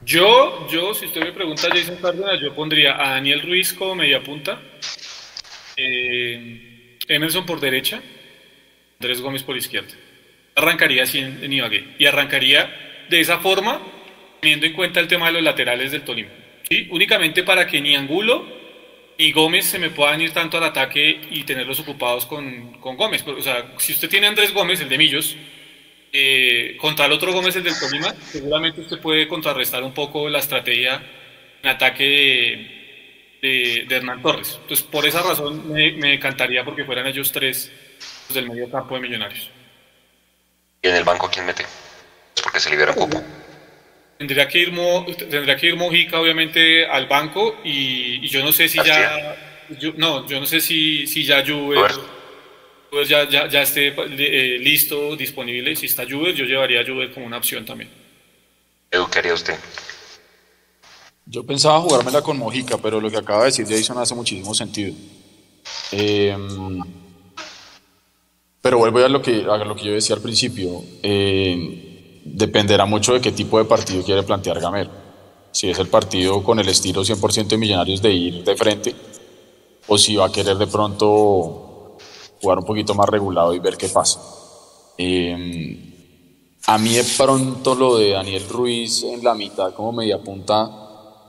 Yo, 0.00 0.66
yo, 0.68 0.92
si 0.92 1.06
usted 1.06 1.22
me 1.22 1.32
pregunta, 1.32 1.68
Jason 1.72 1.96
Cárdenas, 1.96 2.40
yo 2.40 2.54
pondría 2.54 2.96
a 2.96 3.10
Daniel 3.10 3.42
Ruiz 3.42 3.72
como 3.72 3.94
media 3.94 4.22
punta, 4.22 4.60
eh, 5.76 6.98
Emerson 7.08 7.46
por 7.46 7.60
derecha, 7.60 8.02
Andrés 9.04 9.20
Gómez 9.20 9.42
por 9.42 9.56
izquierda. 9.56 9.92
Arrancaría 10.54 11.02
así 11.02 11.18
en, 11.18 11.44
en 11.44 11.52
Ibagué. 11.52 11.84
Y 11.98 12.06
arrancaría 12.06 13.04
de 13.10 13.20
esa 13.20 13.38
forma, 13.38 13.82
teniendo 14.40 14.64
en 14.64 14.72
cuenta 14.72 15.00
el 15.00 15.08
tema 15.08 15.26
de 15.26 15.34
los 15.34 15.42
laterales 15.42 15.92
del 15.92 16.02
Tolima. 16.02 16.30
¿sí? 16.68 16.88
Únicamente 16.90 17.42
para 17.42 17.66
que 17.66 17.80
ni 17.80 17.94
Angulo 17.94 18.46
ni 19.18 19.30
Gómez 19.32 19.66
se 19.66 19.78
me 19.78 19.90
puedan 19.90 20.20
ir 20.20 20.32
tanto 20.32 20.56
al 20.56 20.64
ataque 20.64 21.20
y 21.30 21.44
tenerlos 21.44 21.80
ocupados 21.80 22.26
con, 22.26 22.80
con 22.80 22.96
Gómez. 22.96 23.24
O 23.26 23.42
sea, 23.42 23.74
si 23.78 23.92
usted 23.92 24.08
tiene 24.08 24.26
a 24.26 24.30
Andrés 24.30 24.52
Gómez, 24.52 24.80
el 24.80 24.88
de 24.88 24.98
Millos, 24.98 25.36
eh, 26.12 26.76
contra 26.80 27.06
el 27.06 27.12
otro 27.12 27.32
Gómez, 27.32 27.56
el 27.56 27.64
del 27.64 27.78
Tolima, 27.78 28.14
seguramente 28.22 28.80
usted 28.80 28.98
puede 29.00 29.28
contrarrestar 29.28 29.82
un 29.82 29.92
poco 29.92 30.28
la 30.28 30.38
estrategia 30.38 31.02
en 31.62 31.68
ataque 31.68 32.70
de, 33.40 33.86
Hernán 33.90 34.22
Torres. 34.22 34.58
Entonces, 34.62 34.86
por 34.86 35.06
esa 35.06 35.22
razón 35.22 35.70
me, 35.72 35.92
me 35.92 36.14
encantaría 36.14 36.64
porque 36.64 36.84
fueran 36.84 37.06
ellos 37.06 37.30
tres 37.30 37.70
del 38.30 38.48
medio 38.48 38.70
campo 38.70 38.94
de 38.94 39.00
Millonarios. 39.00 39.50
¿Y 40.82 40.88
en 40.88 40.96
el 40.96 41.04
banco 41.04 41.30
quién 41.32 41.46
mete? 41.46 41.64
Porque 42.42 42.60
se 42.60 42.70
libera 42.70 42.94
cupo. 42.94 43.22
Tendría 44.18 44.48
que 44.48 44.58
ir, 44.58 44.72
Mo, 44.72 45.04
tendría 45.06 45.56
que 45.56 45.66
ir 45.66 45.76
Mojica, 45.76 46.20
obviamente, 46.20 46.86
al 46.86 47.06
banco 47.06 47.56
y, 47.64 48.24
y 48.24 48.28
yo 48.28 48.44
no 48.44 48.52
sé 48.52 48.68
si 48.68 48.78
ya... 48.84 49.36
Yo, 49.80 49.92
no, 49.96 50.26
yo 50.28 50.38
no 50.40 50.46
sé 50.46 50.60
si, 50.60 51.06
si 51.06 51.24
ya 51.24 51.42
Juve 51.44 51.80
pues 52.94 53.08
ya, 53.08 53.28
ya, 53.28 53.48
ya 53.48 53.62
esté 53.62 53.88
eh, 53.88 54.58
listo, 54.60 55.16
disponible. 55.16 55.74
Si 55.74 55.86
está 55.86 56.04
Juve, 56.08 56.32
yo 56.32 56.44
llevaría 56.44 56.80
a 56.80 56.84
Juve 56.84 57.12
como 57.12 57.26
una 57.26 57.38
opción 57.38 57.64
también. 57.64 57.90
Edu, 58.88 59.10
¿qué 59.10 59.18
haría 59.18 59.34
usted? 59.34 59.58
Yo 61.26 61.44
pensaba 61.44 61.80
jugármela 61.80 62.22
con 62.22 62.38
Mojica, 62.38 62.78
pero 62.78 63.00
lo 63.00 63.10
que 63.10 63.16
acaba 63.16 63.40
de 63.40 63.46
decir 63.46 63.66
Jason 63.68 63.98
hace 63.98 64.14
muchísimo 64.14 64.54
sentido. 64.54 64.94
Eh, 65.90 66.36
pero 68.64 68.78
vuelvo 68.78 69.00
a 69.00 69.10
lo 69.10 69.20
que, 69.20 69.44
a 69.44 69.58
lo 69.58 69.76
que 69.76 69.84
yo 69.84 69.92
decía 69.92 70.16
al 70.16 70.22
principio. 70.22 70.82
Eh, 71.02 72.22
dependerá 72.24 72.86
mucho 72.86 73.12
de 73.12 73.20
qué 73.20 73.30
tipo 73.30 73.58
de 73.58 73.66
partido 73.66 74.02
quiere 74.02 74.22
plantear 74.22 74.58
Gamero. 74.58 74.90
Si 75.50 75.68
es 75.68 75.78
el 75.78 75.88
partido 75.88 76.42
con 76.42 76.58
el 76.58 76.66
estilo 76.70 77.02
100% 77.02 77.46
de 77.46 77.58
Millonarios 77.58 78.00
de 78.00 78.10
ir 78.10 78.42
de 78.42 78.56
frente, 78.56 78.96
o 79.86 79.98
si 79.98 80.16
va 80.16 80.28
a 80.28 80.32
querer 80.32 80.56
de 80.56 80.66
pronto 80.66 81.98
jugar 82.40 82.60
un 82.60 82.64
poquito 82.64 82.94
más 82.94 83.06
regulado 83.06 83.52
y 83.52 83.58
ver 83.58 83.76
qué 83.76 83.88
pasa. 83.88 84.18
Eh, 84.96 86.56
a 86.66 86.78
mí 86.78 86.94
de 86.94 87.04
pronto 87.18 87.74
lo 87.74 87.98
de 87.98 88.12
Daniel 88.12 88.48
Ruiz 88.48 89.02
en 89.02 89.22
la 89.22 89.34
mitad 89.34 89.74
como 89.74 89.92
media 89.92 90.22
punta, 90.22 90.70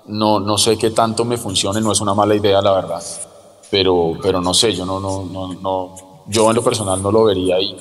no, 0.06 0.40
no 0.40 0.58
sé 0.58 0.78
qué 0.78 0.92
tanto 0.92 1.26
me 1.26 1.36
funcione, 1.38 1.82
no 1.82 1.92
es 1.92 2.00
una 2.00 2.14
mala 2.14 2.34
idea 2.34 2.62
la 2.62 2.72
verdad, 2.72 3.04
pero, 3.70 4.18
pero 4.22 4.40
no 4.40 4.54
sé, 4.54 4.72
yo 4.72 4.86
no, 4.86 5.02
no, 5.02 5.26
no, 5.26 5.54
no 5.56 6.15
yo 6.28 6.50
en 6.50 6.56
lo 6.56 6.64
personal 6.64 7.02
no 7.02 7.12
lo 7.12 7.24
vería 7.26 7.56
ahí. 7.56 7.76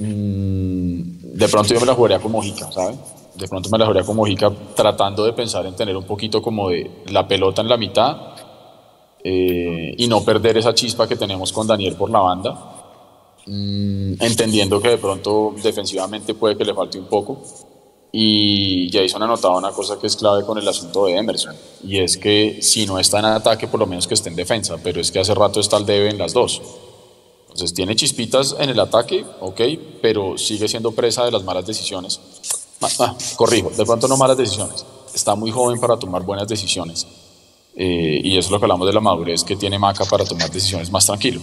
Mm, 0.00 1.36
de 1.36 1.48
pronto 1.48 1.74
yo 1.74 1.80
me 1.80 1.86
la 1.86 1.94
jugaría 1.94 2.18
con 2.18 2.32
Mojica, 2.32 2.70
¿sabes? 2.70 2.98
De 3.34 3.48
pronto 3.48 3.68
me 3.70 3.78
la 3.78 3.86
jugaría 3.86 4.06
con 4.06 4.16
Mojica 4.16 4.50
tratando 4.74 5.24
de 5.24 5.32
pensar 5.32 5.66
en 5.66 5.74
tener 5.76 5.96
un 5.96 6.04
poquito 6.04 6.40
como 6.40 6.70
de 6.70 6.90
la 7.10 7.26
pelota 7.26 7.62
en 7.62 7.68
la 7.68 7.76
mitad 7.76 8.16
eh, 9.22 9.94
y 9.96 10.06
no 10.06 10.24
perder 10.24 10.58
esa 10.58 10.74
chispa 10.74 11.08
que 11.08 11.16
tenemos 11.16 11.52
con 11.52 11.66
Daniel 11.66 11.94
por 11.96 12.10
la 12.10 12.20
banda. 12.20 12.78
Mm, 13.46 14.14
entendiendo 14.20 14.80
que 14.80 14.88
de 14.90 14.98
pronto 14.98 15.54
defensivamente 15.62 16.34
puede 16.34 16.56
que 16.56 16.64
le 16.64 16.74
falte 16.74 16.98
un 16.98 17.06
poco. 17.06 17.42
Y 18.12 18.90
Jason 18.90 19.22
ha 19.22 19.26
notado 19.26 19.58
una 19.58 19.70
cosa 19.70 19.98
que 19.98 20.06
es 20.06 20.16
clave 20.16 20.44
con 20.44 20.56
el 20.58 20.66
asunto 20.66 21.06
de 21.06 21.16
Emerson, 21.16 21.54
y 21.84 21.98
es 21.98 22.16
que 22.16 22.58
si 22.62 22.86
no 22.86 22.98
está 22.98 23.18
en 23.18 23.26
ataque, 23.26 23.68
por 23.68 23.78
lo 23.78 23.86
menos 23.86 24.06
que 24.06 24.14
esté 24.14 24.30
en 24.30 24.36
defensa, 24.36 24.76
pero 24.82 25.00
es 25.00 25.12
que 25.12 25.18
hace 25.18 25.34
rato 25.34 25.60
está 25.60 25.76
al 25.76 25.84
debe 25.84 26.08
en 26.08 26.16
las 26.16 26.32
dos. 26.32 26.62
Entonces 27.58 27.74
tiene 27.74 27.96
chispitas 27.96 28.54
en 28.56 28.70
el 28.70 28.78
ataque, 28.78 29.26
ok, 29.40 29.60
pero 30.00 30.38
sigue 30.38 30.68
siendo 30.68 30.92
presa 30.92 31.24
de 31.24 31.32
las 31.32 31.42
malas 31.42 31.66
decisiones. 31.66 32.20
Ah, 32.80 32.88
ah, 33.00 33.16
corrijo, 33.34 33.70
de 33.70 33.84
pronto 33.84 34.06
no 34.06 34.16
malas 34.16 34.36
decisiones. 34.36 34.86
Está 35.12 35.34
muy 35.34 35.50
joven 35.50 35.80
para 35.80 35.96
tomar 35.96 36.22
buenas 36.22 36.46
decisiones. 36.46 37.04
Eh, 37.74 38.20
y 38.22 38.38
eso 38.38 38.46
es 38.46 38.50
lo 38.52 38.60
que 38.60 38.66
hablamos 38.66 38.86
de 38.86 38.92
la 38.92 39.00
madurez 39.00 39.42
que 39.42 39.56
tiene 39.56 39.76
Maca 39.76 40.04
para 40.04 40.24
tomar 40.24 40.48
decisiones 40.52 40.88
más 40.92 41.04
tranquilo. 41.04 41.40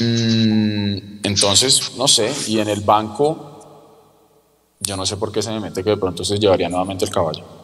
Mm, 0.00 1.20
entonces, 1.22 1.92
no 1.96 2.06
sé, 2.06 2.30
y 2.46 2.58
en 2.58 2.68
el 2.68 2.82
banco, 2.82 3.96
yo 4.80 4.98
no 4.98 5.06
sé 5.06 5.16
por 5.16 5.32
qué 5.32 5.40
se 5.40 5.48
me 5.48 5.60
mete 5.60 5.82
que 5.82 5.88
de 5.88 5.96
pronto 5.96 6.24
se 6.24 6.38
llevaría 6.38 6.68
nuevamente 6.68 7.06
el 7.06 7.10
caballo. 7.10 7.57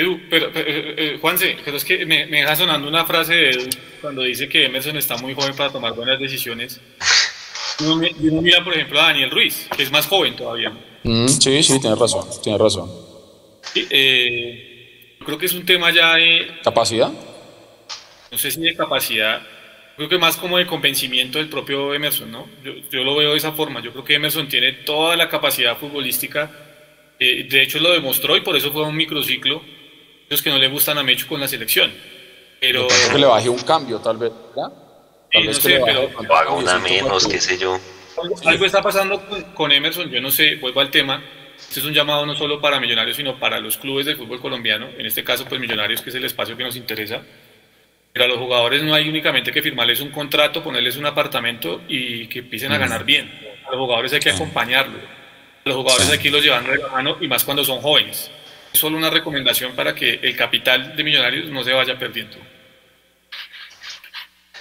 Edu, 0.00 0.20
pero, 0.28 0.50
pero 0.52 0.66
eh, 0.68 1.18
Juanse, 1.20 1.56
pero 1.64 1.76
es 1.76 1.84
que 1.84 2.04
me, 2.04 2.26
me, 2.26 2.40
deja 2.40 2.56
sonando 2.56 2.88
una 2.88 3.04
frase 3.06 3.34
de 3.34 3.50
Edu 3.50 3.70
cuando 4.00 4.22
dice 4.22 4.48
que 4.48 4.64
Emerson 4.64 4.96
está 4.96 5.16
muy 5.16 5.34
joven 5.34 5.54
para 5.54 5.70
tomar 5.70 5.94
buenas 5.94 6.18
decisiones. 6.18 6.80
Uno, 7.80 8.06
uno 8.20 8.42
mira, 8.42 8.62
por 8.62 8.74
ejemplo, 8.74 9.00
a 9.00 9.06
Daniel 9.06 9.30
Ruiz, 9.30 9.68
que 9.74 9.82
es 9.82 9.90
más 9.90 10.06
joven 10.06 10.36
todavía. 10.36 10.72
Mm, 11.02 11.28
sí, 11.28 11.62
sí, 11.62 11.80
tienes 11.80 11.98
razón, 11.98 12.26
tienes 12.42 12.60
razón. 12.60 12.90
Eh, 13.74 15.16
creo 15.24 15.38
que 15.38 15.46
es 15.46 15.52
un 15.52 15.64
tema 15.64 15.90
ya 15.90 16.14
de... 16.14 16.58
¿Capacidad? 16.62 17.10
No 18.30 18.38
sé 18.38 18.50
si 18.50 18.60
de 18.60 18.76
capacidad, 18.76 19.42
creo 19.96 20.08
que 20.08 20.18
más 20.18 20.36
como 20.36 20.58
de 20.58 20.66
convencimiento 20.66 21.38
del 21.38 21.48
propio 21.48 21.94
Emerson, 21.94 22.30
¿no? 22.30 22.48
Yo, 22.64 22.72
yo 22.90 23.02
lo 23.02 23.16
veo 23.16 23.32
de 23.32 23.38
esa 23.38 23.52
forma, 23.52 23.80
yo 23.82 23.92
creo 23.92 24.04
que 24.04 24.14
Emerson 24.14 24.48
tiene 24.48 24.72
toda 24.72 25.16
la 25.16 25.28
capacidad 25.28 25.76
futbolística, 25.76 26.50
eh, 27.18 27.46
de 27.48 27.62
hecho 27.62 27.78
lo 27.80 27.92
demostró 27.92 28.36
y 28.36 28.40
por 28.40 28.56
eso 28.56 28.72
fue 28.72 28.82
un 28.82 28.96
microciclo 28.96 29.62
los 30.30 30.42
que 30.42 30.50
no 30.50 30.58
le 30.58 30.68
gustan 30.68 30.96
a 30.96 31.02
Mecho 31.02 31.26
con 31.26 31.40
la 31.40 31.48
selección. 31.48 31.92
Pero 32.60 32.86
que 33.10 33.18
le 33.18 33.26
baje 33.26 33.48
un 33.48 33.58
cambio, 33.58 33.98
tal 33.98 34.16
vez. 34.16 34.32
¿ya? 34.56 34.62
Tal 34.62 35.42
sí, 35.42 35.46
vez 35.46 35.46
no 35.46 35.52
que 35.54 35.60
sé, 35.60 35.68
le 35.68 35.78
baje, 35.80 36.08
pero 36.20 36.36
haga 36.36 36.50
una 36.52 36.78
menos, 36.78 37.26
qué 37.26 37.40
sé 37.40 37.58
yo. 37.58 37.78
Algo, 38.44 38.64
está 38.64 38.80
pasando 38.80 39.20
con, 39.26 39.42
con, 39.54 39.72
Emerson, 39.72 40.08
yo 40.08 40.20
no 40.20 40.30
sé, 40.30 40.56
vuelvo 40.56 40.80
al 40.80 40.90
tema. 40.90 41.22
Este 41.58 41.80
es 41.80 41.86
un 41.86 41.92
llamado 41.92 42.24
no 42.26 42.34
solo 42.36 42.60
para 42.60 42.78
Millonarios, 42.78 43.16
sino 43.16 43.40
para 43.40 43.58
los 43.58 43.76
clubes 43.76 44.06
del 44.06 44.16
fútbol 44.16 44.40
colombiano. 44.40 44.88
En 44.96 45.04
este 45.04 45.24
caso, 45.24 45.46
pues 45.46 45.60
Millonarios, 45.60 46.00
que 46.00 46.10
es 46.10 46.16
el 46.16 46.24
espacio 46.24 46.56
que 46.56 46.62
nos 46.62 46.76
interesa. 46.76 47.22
Pero 48.12 48.24
a 48.24 48.28
los 48.28 48.38
jugadores 48.38 48.82
no 48.82 48.94
hay 48.94 49.08
únicamente 49.08 49.50
que 49.50 49.62
firmarles 49.62 50.00
un 50.00 50.10
contrato, 50.10 50.62
ponerles 50.62 50.96
un 50.96 51.06
apartamento 51.06 51.80
y 51.88 52.28
que 52.28 52.40
empiecen 52.40 52.72
a 52.72 52.78
ganar 52.78 53.04
bien. 53.04 53.28
A 53.66 53.70
los 53.70 53.80
jugadores 53.80 54.12
hay 54.12 54.20
que 54.20 54.30
acompañarlos. 54.30 55.02
A 55.64 55.68
los 55.68 55.76
jugadores 55.76 56.10
aquí 56.12 56.30
los 56.30 56.42
llevan 56.42 56.66
de 56.68 56.78
la 56.78 56.88
mano 56.88 57.16
y 57.20 57.26
más 57.26 57.44
cuando 57.44 57.64
son 57.64 57.80
jóvenes 57.80 58.30
solo 58.72 58.96
una 58.96 59.10
recomendación 59.10 59.74
para 59.74 59.94
que 59.94 60.14
el 60.22 60.36
capital 60.36 60.96
de 60.96 61.04
Millonarios 61.04 61.50
no 61.50 61.62
se 61.62 61.72
vaya 61.72 61.98
perdiendo. 61.98 62.36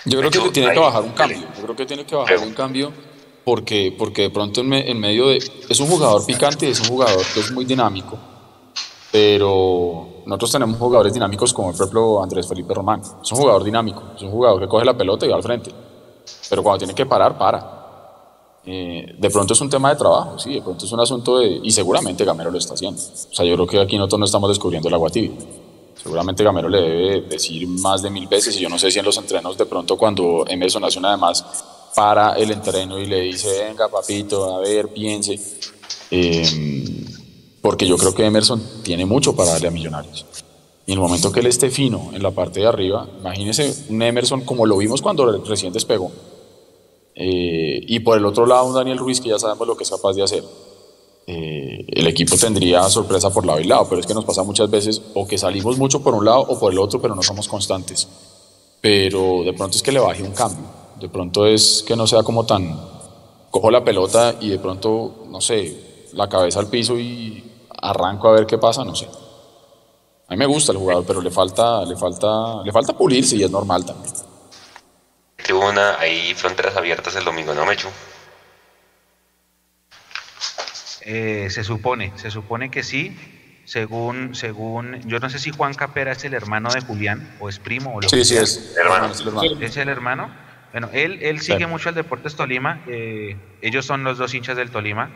Yo 0.05 0.19
creo 0.19 0.31
que 0.31 0.37
Yo, 0.37 0.51
tiene 0.51 0.69
ahí, 0.69 0.75
que 0.75 0.79
bajar 0.79 1.03
un 1.03 1.11
cambio. 1.11 1.39
Yo 1.39 1.63
creo 1.63 1.75
que 1.75 1.85
tiene 1.85 2.05
que 2.05 2.15
bajar 2.15 2.37
un 2.39 2.53
cambio 2.53 2.93
porque, 3.43 3.93
porque 3.97 4.23
de 4.23 4.29
pronto 4.29 4.61
en, 4.61 4.69
me, 4.69 4.89
en, 4.89 4.99
medio 4.99 5.27
de... 5.27 5.37
Es 5.37 5.79
un 5.79 5.87
jugador 5.87 6.25
picante, 6.25 6.69
es 6.69 6.79
un 6.81 6.87
jugador 6.87 7.25
que 7.33 7.39
es 7.39 7.51
muy 7.51 7.65
dinámico, 7.65 8.17
pero 9.11 10.23
nosotros 10.25 10.51
tenemos 10.51 10.77
jugadores 10.77 11.13
dinámicos 11.13 11.53
como 11.53 11.69
por 11.69 11.75
ejemplo 11.75 12.23
Andrés 12.23 12.47
Felipe 12.47 12.73
Román. 12.73 13.01
Es 13.01 13.31
un 13.31 13.37
jugador 13.39 13.63
dinámico, 13.63 14.03
es 14.15 14.21
un 14.21 14.31
jugador 14.31 14.61
que 14.61 14.67
coge 14.67 14.85
la 14.85 14.95
pelota 14.95 15.25
y 15.25 15.29
va 15.29 15.35
al 15.35 15.43
frente. 15.43 15.71
Pero 16.49 16.63
cuando 16.63 16.79
tiene 16.79 16.93
que 16.93 17.05
parar, 17.05 17.37
para. 17.37 17.79
Eh, 18.71 19.15
de 19.17 19.29
pronto 19.31 19.53
es 19.53 19.61
un 19.61 19.69
tema 19.69 19.89
de 19.89 19.95
trabajo, 19.95 20.37
sí, 20.37 20.53
de 20.53 20.61
pronto 20.61 20.85
es 20.85 20.91
un 20.91 20.99
asunto 20.99 21.39
de... 21.39 21.59
Y 21.63 21.71
seguramente 21.71 22.23
Gamero 22.23 22.51
lo 22.51 22.59
está 22.59 22.75
haciendo. 22.75 23.01
O 23.01 23.33
sea, 23.33 23.43
yo 23.43 23.55
creo 23.55 23.65
que 23.65 23.79
aquí 23.79 23.97
nosotros 23.97 24.19
no 24.19 24.25
estamos 24.27 24.47
descubriendo 24.47 24.87
el 24.87 24.93
agua 24.93 25.09
tibia. 25.09 25.31
Seguramente 25.95 26.43
Gamero 26.43 26.69
le 26.69 26.79
debe 26.79 27.21
decir 27.21 27.67
más 27.67 28.03
de 28.03 28.11
mil 28.11 28.27
veces 28.27 28.55
y 28.55 28.59
yo 28.59 28.69
no 28.69 28.77
sé 28.77 28.91
si 28.91 28.99
en 28.99 29.05
los 29.05 29.17
entrenos 29.17 29.57
de 29.57 29.65
pronto 29.65 29.97
cuando 29.97 30.45
Emerson 30.47 30.83
hace 30.83 30.99
una 30.99 31.09
demás 31.09 31.43
para 31.95 32.33
el 32.33 32.51
entreno 32.51 32.99
y 32.99 33.07
le 33.07 33.21
dice, 33.21 33.63
venga 33.69 33.87
papito, 33.87 34.55
a 34.55 34.59
ver, 34.59 34.89
piense. 34.89 35.39
Eh, 36.11 37.07
porque 37.63 37.87
yo 37.87 37.97
creo 37.97 38.13
que 38.13 38.23
Emerson 38.23 38.61
tiene 38.83 39.03
mucho 39.03 39.35
para 39.35 39.53
darle 39.53 39.69
a 39.69 39.71
Millonarios. 39.71 40.27
Y 40.85 40.91
el 40.91 40.99
momento 40.99 41.31
que 41.31 41.39
él 41.39 41.47
esté 41.47 41.71
fino 41.71 42.11
en 42.13 42.21
la 42.21 42.29
parte 42.29 42.59
de 42.59 42.67
arriba, 42.67 43.07
imagínese 43.19 43.85
un 43.89 43.99
Emerson 44.03 44.41
como 44.41 44.67
lo 44.67 44.77
vimos 44.77 45.01
cuando 45.01 45.43
recién 45.43 45.73
despegó. 45.73 46.11
Eh, 47.21 47.58
y 47.87 47.99
por 47.99 48.17
el 48.17 48.25
otro 48.25 48.45
lado, 48.45 48.65
un 48.65 48.73
Daniel 48.73 48.97
Ruiz 48.97 49.21
que 49.21 49.29
ya 49.29 49.39
sabemos 49.39 49.67
lo 49.67 49.77
que 49.77 49.83
es 49.83 49.89
capaz 49.89 50.13
de 50.13 50.23
hacer. 50.23 50.43
Eh, 51.27 51.85
el 51.87 52.07
equipo 52.07 52.35
tendría 52.37 52.89
sorpresa 52.89 53.29
por 53.29 53.45
lado 53.45 53.59
y 53.59 53.65
lado, 53.65 53.85
pero 53.87 54.01
es 54.01 54.07
que 54.07 54.15
nos 54.15 54.25
pasa 54.25 54.41
muchas 54.43 54.69
veces 54.69 55.01
o 55.13 55.27
que 55.27 55.37
salimos 55.37 55.77
mucho 55.77 56.01
por 56.01 56.15
un 56.15 56.25
lado 56.25 56.39
o 56.39 56.59
por 56.59 56.71
el 56.71 56.79
otro, 56.79 56.99
pero 56.99 57.13
no 57.13 57.21
somos 57.21 57.47
constantes. 57.47 58.07
Pero 58.81 59.43
de 59.43 59.53
pronto 59.53 59.77
es 59.77 59.83
que 59.83 59.91
le 59.91 59.99
baje 59.99 60.23
un 60.23 60.31
cambio, 60.31 60.65
de 60.99 61.07
pronto 61.07 61.45
es 61.45 61.83
que 61.85 61.95
no 61.95 62.07
sea 62.07 62.23
como 62.23 62.45
tan, 62.45 62.79
cojo 63.51 63.69
la 63.69 63.83
pelota 63.83 64.35
y 64.39 64.49
de 64.49 64.59
pronto, 64.59 65.25
no 65.29 65.39
sé, 65.39 66.07
la 66.13 66.27
cabeza 66.27 66.59
al 66.59 66.67
piso 66.67 66.97
y 66.97 67.43
arranco 67.81 68.29
a 68.29 68.31
ver 68.31 68.47
qué 68.47 68.57
pasa, 68.57 68.83
no 68.83 68.95
sé. 68.95 69.07
A 70.27 70.31
mí 70.33 70.37
me 70.37 70.45
gusta 70.45 70.71
el 70.71 70.77
jugador, 70.77 71.03
pero 71.05 71.21
le 71.21 71.31
falta, 71.31 71.83
le 71.85 71.95
falta, 71.95 72.63
le 72.63 72.71
falta 72.71 72.93
pulirse 72.97 73.35
y 73.35 73.43
es 73.43 73.51
normal 73.51 73.85
también. 73.85 74.13
Tribuna, 75.53 75.97
hay 75.97 76.35
fronteras 76.35 76.77
abiertas 76.77 77.15
el 77.15 77.23
domingo, 77.25 77.55
¿no, 77.55 77.65
Mechu? 77.65 77.87
Eh, 81.01 81.47
se 81.49 81.63
supone, 81.63 82.11
se 82.15 82.29
supone 82.29 82.69
que 82.69 82.83
sí. 82.83 83.11
Según, 83.65 84.35
según, 84.35 84.99
yo 85.07 85.17
no 85.17 85.27
sé 85.27 85.39
si 85.39 85.49
Juan 85.49 85.73
Capera 85.73 86.11
es 86.11 86.23
el 86.23 86.35
hermano 86.35 86.71
de 86.71 86.81
Julián 86.81 87.35
o 87.39 87.49
es 87.49 87.57
primo 87.57 87.95
o 87.95 87.99
lo 87.99 88.07
Sí, 88.09 88.17
que 88.17 88.25
sí, 88.25 88.33
sea. 88.35 88.43
es 88.43 88.77
hermano. 88.77 89.07
es 89.11 89.21
el 89.21 89.27
hermano. 89.29 89.57
¿Es 89.59 89.77
el 89.77 89.89
hermano? 89.89 90.29
Bueno, 90.71 90.91
él, 90.93 91.17
él 91.23 91.39
sigue 91.39 91.61
Sí. 91.61 91.65
mucho 91.65 91.89
al 91.89 91.95
Deportes 91.95 92.35
Tolima. 92.35 92.79
eh, 92.85 93.35
ellos 93.63 93.87
son 93.87 94.03
los 94.03 94.19
dos 94.19 94.31
hinchas 94.35 94.55
del 94.55 94.69
Tolima. 94.69 95.09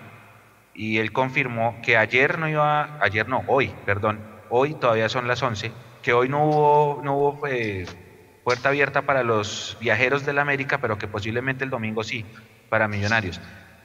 Y 0.73 0.97
él 0.97 1.11
confirmó 1.11 1.79
que 1.83 1.95
ayer 1.95 2.39
no 2.39 2.49
iba, 2.49 2.97
ayer 3.03 3.27
no, 3.27 3.43
hoy, 3.45 3.67
perdón, 3.85 4.19
hoy 4.49 4.73
todavía 4.73 5.09
son 5.09 5.27
las 5.27 5.43
11, 5.43 5.71
que 6.01 6.11
hoy 6.13 6.27
no 6.27 6.43
hubo, 6.47 7.01
no 7.03 7.13
hubo 7.17 7.45
eh, 7.47 7.85
puerta 8.43 8.69
abierta 8.69 9.03
para 9.03 9.23
los 9.23 9.77
viajeros 9.79 10.25
del 10.25 10.39
América, 10.39 10.79
pero 10.79 10.97
que 10.97 11.07
posiblemente 11.07 11.63
el 11.63 11.69
domingo 11.69 12.03
sí, 12.03 12.25
para 12.69 12.87
Millonarios. 12.87 13.39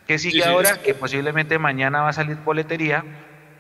¿Qué 0.07 0.19
sigue 0.19 0.43
Sí, 0.43 0.49
ahora? 0.49 0.79
Que 0.79 0.95
posiblemente 0.95 1.59
mañana 1.59 2.03
va 2.03 2.09
a 2.09 2.13
salir 2.13 2.37
boletería 2.37 3.05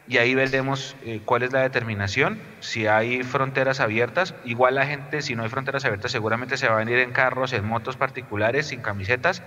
y 0.08 0.16
ahí 0.16 0.34
veremos 0.34 0.96
eh, 1.04 1.20
cuál 1.24 1.42
es 1.42 1.52
la 1.52 1.60
determinación, 1.60 2.40
si 2.60 2.86
hay 2.86 3.22
fronteras 3.22 3.80
abiertas. 3.80 4.34
Igual 4.44 4.74
la 4.76 4.86
gente, 4.86 5.20
si 5.20 5.36
no 5.36 5.42
hay 5.42 5.50
fronteras 5.50 5.84
abiertas, 5.84 6.10
seguramente 6.10 6.56
se 6.56 6.66
va 6.66 6.76
a 6.76 6.78
venir 6.78 6.98
en 6.98 7.12
carros, 7.12 7.52
en 7.52 7.66
motos 7.66 7.96
particulares, 7.98 8.68
sin 8.68 8.80
camisetas, 8.80 9.42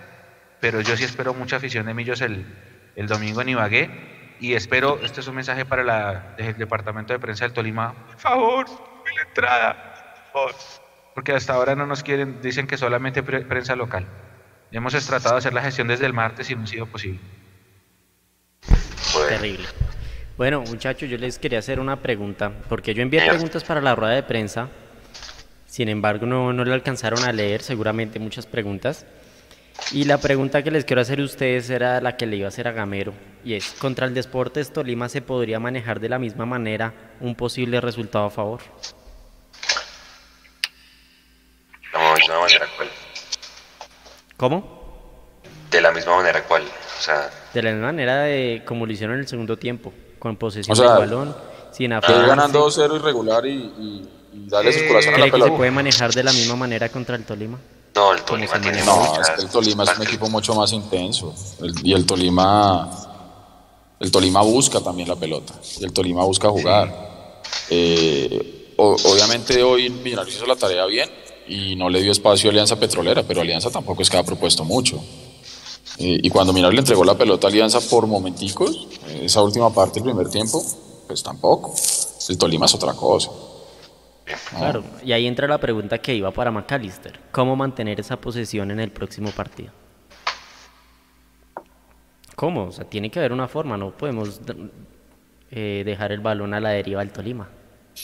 pero 0.60 0.82
yo 0.82 0.95
sí 0.95 1.04
espero 1.04 1.34
mucha 1.34 1.56
afición 1.56 1.88
de 1.88 1.95
Millos 1.95 2.22
el, 2.22 2.45
el 2.95 3.08
domingo 3.08 3.41
en 3.41 3.49
Ibagué 3.49 3.89
y 4.39 4.54
espero, 4.54 4.99
este 5.02 5.22
es 5.22 5.28
un 5.28 5.36
mensaje 5.36 5.66
para 5.66 5.84
la, 5.84 6.36
el 6.38 6.56
departamento 6.56 7.14
de 7.14 7.20
prensa 7.20 7.45
del 7.45 7.54
Tolima, 7.54 7.93
por 7.93 8.20
favor, 8.20 8.66
la 9.16 9.22
entrada, 9.24 10.30
por 10.32 10.54
favor. 10.54 10.80
Porque 11.16 11.34
hasta 11.34 11.53
ahora 11.53 11.76
no 11.76 11.86
nos 11.86 12.03
quieren, 12.03 12.41
dicen 12.41 12.68
que 12.68 12.78
solamente 12.78 13.22
pre- 13.24 13.41
prensa 13.41 13.76
local. 13.76 14.05
Hemos 14.72 14.93
tratado 15.05 15.36
de 15.36 15.39
hacer 15.39 15.53
la 15.53 15.62
gestión 15.62 15.88
desde 15.88 16.05
el 16.05 16.14
martes 16.14 16.49
y 16.49 16.55
no 16.55 16.64
ha 16.64 16.68
sido 16.68 16.86
posible. 16.86 17.20
Bueno, 19.14 19.28
Terrible. 19.30 19.66
Bueno, 20.38 20.62
muchachos, 20.62 21.09
yo 21.09 21.18
les 21.18 21.38
quería 21.38 21.59
hacer 21.59 21.80
una 21.80 21.97
pregunta, 22.01 22.51
porque 22.70 22.93
yo 22.93 23.01
envié 23.01 23.20
Señor. 23.20 23.36
preguntas 23.36 23.64
para 23.64 23.82
la 23.82 23.93
rueda 23.95 24.14
de 24.14 24.24
prensa, 24.24 24.70
sin 25.68 25.89
embargo 25.89 26.26
no, 26.26 26.53
no 26.53 26.64
le 26.64 26.74
alcanzaron 26.74 27.24
a 27.26 27.32
leer 27.34 27.62
seguramente 27.62 28.18
muchas 28.20 28.45
preguntas. 28.45 29.05
Y 29.91 30.05
la 30.05 30.18
pregunta 30.20 30.64
que 30.64 30.72
les 30.72 30.86
quiero 30.86 31.01
hacer 31.01 31.20
a 31.20 31.24
ustedes 31.24 31.70
era 31.70 31.99
la 32.01 32.16
que 32.16 32.26
le 32.26 32.38
iba 32.38 32.45
a 32.45 32.49
hacer 32.49 32.68
a 32.68 32.72
Gamero, 32.72 33.14
y 33.43 33.53
es, 33.55 33.72
¿contra 33.74 34.05
el 34.07 34.14
Deportes 34.14 34.72
Tolima 34.72 35.09
se 35.09 35.22
podría 35.22 35.59
manejar 35.59 35.99
de 35.99 36.09
la 36.09 36.20
misma 36.20 36.45
manera 36.45 36.93
un 37.20 37.36
posible 37.36 37.82
resultado 37.82 38.26
a 38.26 38.30
favor? 38.32 38.62
De 41.91 41.97
una 42.31 42.39
manera 42.39 42.67
cual. 42.77 42.89
¿Cómo? 44.37 44.81
De 45.69 45.81
la 45.81 45.91
misma 45.91 46.17
manera 46.17 46.43
cual. 46.43 46.63
O 46.63 47.01
sea, 47.03 47.29
De 47.53 47.61
la 47.63 47.71
misma 47.71 47.87
manera 47.87 48.23
de 48.23 48.63
como 48.65 48.85
lo 48.85 48.91
hicieron 48.93 49.15
en 49.15 49.21
el 49.21 49.27
segundo 49.27 49.57
tiempo, 49.57 49.93
con 50.19 50.35
posesión 50.37 50.73
O 50.73 50.75
sea, 50.75 50.91
del 50.91 50.99
balón, 50.99 51.35
sin 51.71 51.89
Que 51.89 51.95
afanarse. 51.95 52.27
ganando 52.27 52.65
2-0 52.69 52.95
irregular 52.97 53.45
y, 53.45 53.49
y, 53.49 54.09
y 54.33 54.49
darle 54.49 54.69
Eh, 54.69 54.73
circulación 54.73 55.13
a 55.15 55.17
la 55.17 55.23
¿Cree 55.23 55.31
que 55.31 55.37
se 55.37 55.43
pelota. 55.43 55.57
puede 55.57 55.71
manejar 55.71 56.13
de 56.13 56.23
la 56.23 56.31
misma 56.33 56.55
manera 56.55 56.89
contra 56.89 57.15
el 57.15 57.25
Tolima? 57.25 57.59
no, 57.93 58.13
el 58.13 58.21
Tolima 58.21 58.53
se 58.53 58.59
tiene. 58.59 58.83
No, 58.85 58.95
muchas- 58.97 59.29
es 59.29 59.35
que 59.35 59.41
el 59.41 59.49
Tolima 59.49 59.83
es 59.83 59.97
un 59.97 60.03
equipo 60.03 60.29
mucho 60.29 60.55
más 60.55 60.71
intenso. 60.71 61.35
El- 61.61 61.73
y 61.85 61.93
el 61.93 62.05
Tolima, 62.05 62.89
el 63.99 64.11
Tolima 64.11 64.41
busca 64.41 64.79
también 64.79 65.09
la 65.09 65.15
pelota. 65.17 65.53
Y 65.79 65.83
el 65.83 65.91
Tolima 65.91 66.23
busca 66.23 66.49
jugar. 66.49 67.41
Eh, 67.69 68.73
o- 68.77 68.95
obviamente 69.05 69.61
hoy 69.63 69.89
Millonarios 69.89 70.35
hizo 70.35 70.45
la 70.45 70.55
tarea 70.55 70.85
bien 70.85 71.09
y 71.47 71.75
no 71.75 71.89
le 71.89 72.01
dio 72.01 72.11
espacio 72.11 72.49
a 72.49 72.51
Alianza 72.51 72.79
Petrolera, 72.79 73.23
pero 73.23 73.41
Alianza 73.41 73.69
tampoco 73.69 74.01
es 74.01 74.09
que 74.09 74.17
ha 74.17 74.23
propuesto 74.23 74.63
mucho. 74.63 75.01
Eh, 75.97 76.19
y 76.23 76.29
cuando 76.29 76.53
Millonarios 76.53 76.75
le 76.75 76.81
entregó 76.81 77.03
la 77.03 77.17
pelota 77.17 77.47
a 77.47 77.49
Alianza 77.49 77.79
por 77.81 78.07
momenticos, 78.07 78.87
eh, 79.07 79.21
esa 79.25 79.41
última 79.41 79.73
parte 79.73 79.99
del 79.99 80.03
primer 80.03 80.29
tiempo, 80.29 80.63
pues 81.07 81.21
tampoco. 81.21 81.73
El 82.29 82.37
Tolima 82.37 82.65
es 82.65 82.73
otra 82.73 82.93
cosa. 82.93 83.29
¿no? 84.53 84.57
Claro, 84.57 84.83
y 85.03 85.11
ahí 85.11 85.27
entra 85.27 85.47
la 85.47 85.57
pregunta 85.57 85.97
que 85.97 86.15
iba 86.15 86.31
para 86.31 86.51
McAllister. 86.51 87.19
¿Cómo 87.31 87.55
mantener 87.55 87.99
esa 87.99 88.15
posesión 88.15 88.71
en 88.71 88.79
el 88.79 88.91
próximo 88.91 89.29
partido? 89.31 89.71
¿Cómo? 92.35 92.65
O 92.65 92.71
sea, 92.71 92.85
tiene 92.85 93.11
que 93.11 93.19
haber 93.19 93.33
una 93.33 93.47
forma, 93.47 93.77
no 93.77 93.91
podemos 93.91 94.39
eh, 95.51 95.83
dejar 95.85 96.11
el 96.11 96.21
balón 96.21 96.53
a 96.53 96.59
la 96.59 96.69
deriva 96.69 97.01
del 97.01 97.11
Tolima. 97.11 97.49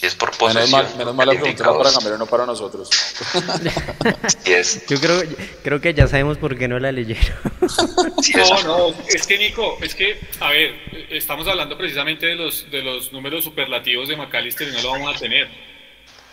Y 0.00 0.06
es 0.06 0.14
por 0.14 0.28
Menos 0.30 0.38
posesión. 0.54 0.70
mal, 0.70 0.96
menos 0.96 1.14
mal 1.14 1.26
la 1.26 1.32
pregunta 1.34 1.64
para. 1.76 1.90
Gamero, 1.90 2.18
no 2.18 2.26
para 2.26 2.46
nosotros. 2.46 2.88
Y 4.46 4.52
es, 4.52 4.86
Yo 4.86 5.00
creo, 5.00 5.22
creo 5.64 5.80
que 5.80 5.92
ya 5.94 6.06
sabemos 6.06 6.38
por 6.38 6.56
qué 6.56 6.68
no 6.68 6.78
la 6.78 6.92
leyeron. 6.92 7.24
sí, 8.22 8.32
es- 8.38 8.48
No, 8.64 8.90
no, 8.90 8.94
es 9.08 9.26
que 9.26 9.38
Nico, 9.38 9.78
es 9.82 9.94
que, 9.94 10.18
a 10.40 10.50
ver, 10.50 10.74
estamos 11.10 11.46
hablando 11.48 11.76
precisamente 11.76 12.26
de 12.26 12.36
los, 12.36 12.70
de 12.70 12.82
los 12.82 13.12
números 13.12 13.42
superlativos 13.44 14.08
de 14.08 14.16
McAllister 14.16 14.68
y 14.68 14.72
no 14.72 14.82
lo 14.82 14.90
vamos 14.92 15.16
a 15.16 15.18
tener. 15.18 15.48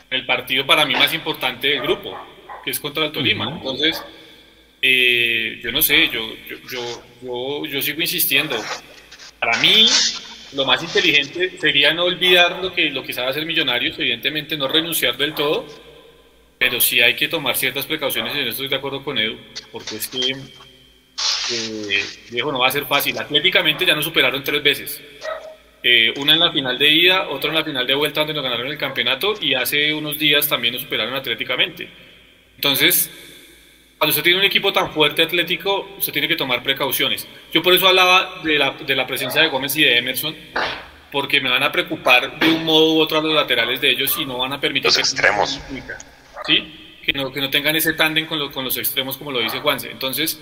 El 0.09 0.25
partido 0.25 0.65
para 0.65 0.85
mí 0.85 0.93
más 0.93 1.13
importante 1.13 1.67
del 1.69 1.81
grupo, 1.81 2.15
que 2.63 2.71
es 2.71 2.79
contra 2.79 3.05
el 3.05 3.11
Tolima. 3.11 3.49
Entonces, 3.49 4.01
eh, 4.81 5.59
yo 5.63 5.71
no 5.71 5.81
sé, 5.81 6.09
yo, 6.09 6.21
yo, 6.47 6.57
yo, 6.71 7.01
yo, 7.23 7.65
yo 7.65 7.81
sigo 7.81 8.01
insistiendo. 8.01 8.55
Para 9.39 9.57
mí, 9.59 9.87
lo 10.53 10.65
más 10.65 10.81
inteligente 10.83 11.57
sería 11.59 11.93
no 11.93 12.03
olvidar 12.03 12.63
lo 12.63 12.73
que, 12.73 12.89
lo 12.89 13.03
que 13.03 13.13
sabe 13.13 13.29
hacer 13.29 13.45
Millonarios, 13.45 13.97
evidentemente 13.99 14.57
no 14.57 14.67
renunciar 14.67 15.17
del 15.17 15.33
todo, 15.33 15.65
pero 16.57 16.79
sí 16.79 17.01
hay 17.01 17.15
que 17.15 17.27
tomar 17.27 17.55
ciertas 17.55 17.85
precauciones 17.85 18.33
y 18.35 18.39
en 18.39 18.47
esto 18.47 18.63
estoy 18.63 18.67
de 18.69 18.75
acuerdo 18.75 19.03
con 19.03 19.17
Edu, 19.17 19.37
porque 19.71 19.95
es 19.95 20.07
que 20.07 20.35
eh, 21.51 22.03
viejo, 22.31 22.51
no 22.51 22.59
va 22.59 22.67
a 22.67 22.71
ser 22.71 22.85
fácil. 22.85 23.17
Atléticamente 23.17 23.85
ya 23.85 23.95
nos 23.95 24.05
superaron 24.05 24.43
tres 24.43 24.63
veces. 24.63 25.01
Eh, 25.83 26.13
una 26.17 26.33
en 26.33 26.39
la 26.39 26.51
final 26.51 26.77
de 26.79 26.89
ida, 26.89 27.29
otra 27.29 27.49
en 27.49 27.55
la 27.57 27.63
final 27.63 27.85
de 27.85 27.93
vuelta 27.93 28.21
donde 28.21 28.33
nos 28.33 28.43
ganaron 28.43 28.67
el 28.67 28.77
campeonato 28.77 29.35
y 29.39 29.53
hace 29.53 29.93
unos 29.93 30.17
días 30.17 30.47
también 30.47 30.73
nos 30.73 30.83
superaron 30.83 31.13
atléticamente. 31.13 31.87
Entonces, 32.55 33.11
cuando 34.05 34.11
usted 34.11 34.23
tiene 34.23 34.37
un 34.37 34.45
equipo 34.45 34.71
tan 34.71 34.91
fuerte 34.91 35.23
atlético, 35.23 35.95
usted 35.97 36.13
tiene 36.13 36.27
que 36.27 36.35
tomar 36.35 36.61
precauciones. 36.61 37.27
Yo 37.51 37.63
por 37.63 37.73
eso 37.73 37.87
hablaba 37.87 38.39
de 38.43 38.59
la, 38.59 38.69
de 38.73 38.95
la 38.95 39.07
presencia 39.07 39.41
de 39.41 39.47
Gómez 39.47 39.75
y 39.77 39.81
de 39.83 39.97
Emerson, 39.97 40.35
porque 41.11 41.41
me 41.41 41.49
van 41.49 41.63
a 41.63 41.71
preocupar 41.71 42.37
de 42.37 42.47
un 42.49 42.63
modo 42.63 42.93
u 42.93 42.99
otro 42.99 43.17
a 43.17 43.23
los 43.23 43.33
laterales 43.33 43.81
de 43.81 43.89
ellos 43.89 44.15
y 44.19 44.25
no 44.27 44.37
van 44.37 44.53
a 44.53 44.61
permitir 44.61 44.85
Los 44.89 44.95
que- 44.95 45.01
extremos. 45.01 45.59
¿sí? 46.45 46.97
Que 47.03 47.13
no, 47.13 47.31
que 47.31 47.41
no 47.41 47.49
tengan 47.49 47.75
ese 47.75 47.93
tándem 47.93 48.27
con, 48.27 48.37
lo- 48.37 48.51
con 48.51 48.63
los 48.63 48.77
extremos 48.77 49.17
como 49.17 49.31
lo 49.31 49.39
dice 49.39 49.57
Juanse. 49.59 49.89
Entonces, 49.89 50.39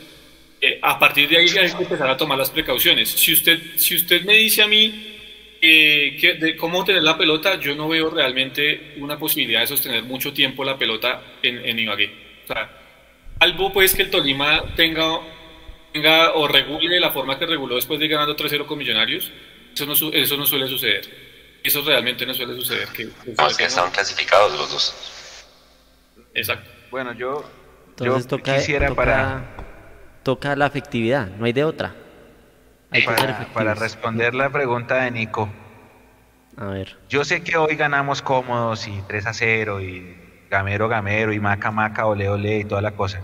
eh, 0.60 0.80
a 0.82 1.00
partir 1.00 1.30
de 1.30 1.38
ahí 1.38 1.48
hay 1.58 1.72
que 1.72 1.84
empezar 1.84 2.10
a 2.10 2.18
tomar 2.18 2.38
las 2.38 2.50
precauciones. 2.50 3.08
Si 3.12 3.32
usted, 3.32 3.60
si 3.78 3.96
usted 3.96 4.24
me 4.26 4.34
dice 4.34 4.62
a 4.62 4.68
mí 4.68 5.16
eh, 5.62 6.18
que 6.20 6.34
de 6.34 6.58
cómo 6.58 6.84
tener 6.84 7.02
la 7.04 7.18
pelota, 7.18 7.58
yo 7.62 7.74
no 7.76 7.88
veo 7.88 8.10
realmente 8.10 8.94
una 8.98 9.18
posibilidad 9.18 9.62
de 9.62 9.68
sostener 9.68 10.04
mucho 10.04 10.34
tiempo 10.34 10.66
la 10.66 10.78
pelota 10.78 11.22
en, 11.42 11.66
en 11.66 11.80
Ibagué. 11.80 12.12
O 12.44 12.48
sea, 12.48 12.70
salvo 13.44 13.74
pues 13.74 13.94
que 13.94 14.04
el 14.04 14.10
Tolima 14.10 14.64
tenga, 14.76 15.20
tenga 15.92 16.32
o 16.34 16.48
regule 16.48 16.96
de 16.96 17.00
la 17.02 17.12
forma 17.12 17.38
que 17.38 17.46
reguló 17.46 17.76
después 17.76 18.00
de 18.00 18.06
ir 18.06 18.12
ganando 18.12 18.36
3-0 18.38 18.66
con 18.66 18.78
Millonarios, 18.78 19.32
eso 19.74 19.86
no, 19.86 19.96
su- 19.96 20.12
eso 20.14 20.38
no 20.38 20.46
suele 20.46 20.68
suceder. 20.68 21.02
Eso 21.62 21.82
realmente 21.86 22.26
no 22.26 22.34
suele 22.34 22.56
suceder. 22.56 22.88
Que, 22.90 23.08
que 23.10 23.34
no, 23.38 23.48
es 23.48 23.58
que 23.58 23.66
estaban 23.66 23.92
clasificados 23.92 24.52
los 24.58 24.72
dos. 24.72 25.46
Exacto. 26.34 26.70
Bueno, 26.92 27.14
yo, 27.14 27.44
Entonces 27.90 28.24
yo 28.24 28.38
toca, 28.38 28.56
quisiera 28.58 28.88
toca, 28.88 28.96
para, 29.02 29.44
toca 30.24 30.56
la 30.56 30.66
efectividad, 30.68 31.28
no 31.28 31.46
hay 31.46 31.54
de 31.54 31.64
otra. 31.66 31.96
Hay 32.92 33.02
para, 33.04 33.48
para 33.54 33.74
responder 33.74 34.36
la 34.36 34.50
pregunta 34.52 35.04
de 35.04 35.12
Nico. 35.12 35.50
A 36.58 36.66
ver, 36.66 36.98
Yo 37.10 37.26
sé 37.26 37.44
que 37.44 37.58
hoy 37.58 37.76
ganamos 37.76 38.22
cómodos 38.22 38.88
y 38.88 39.02
3 39.08 39.26
a 39.26 39.34
0 39.34 39.82
y 39.82 40.16
gamero 40.52 40.88
gamero 40.88 41.34
y 41.34 41.40
maca 41.40 41.72
maca 41.72 42.06
ole 42.06 42.30
ole 42.30 42.60
y 42.60 42.64
toda 42.66 42.82
la 42.82 42.92
cosa. 42.92 43.22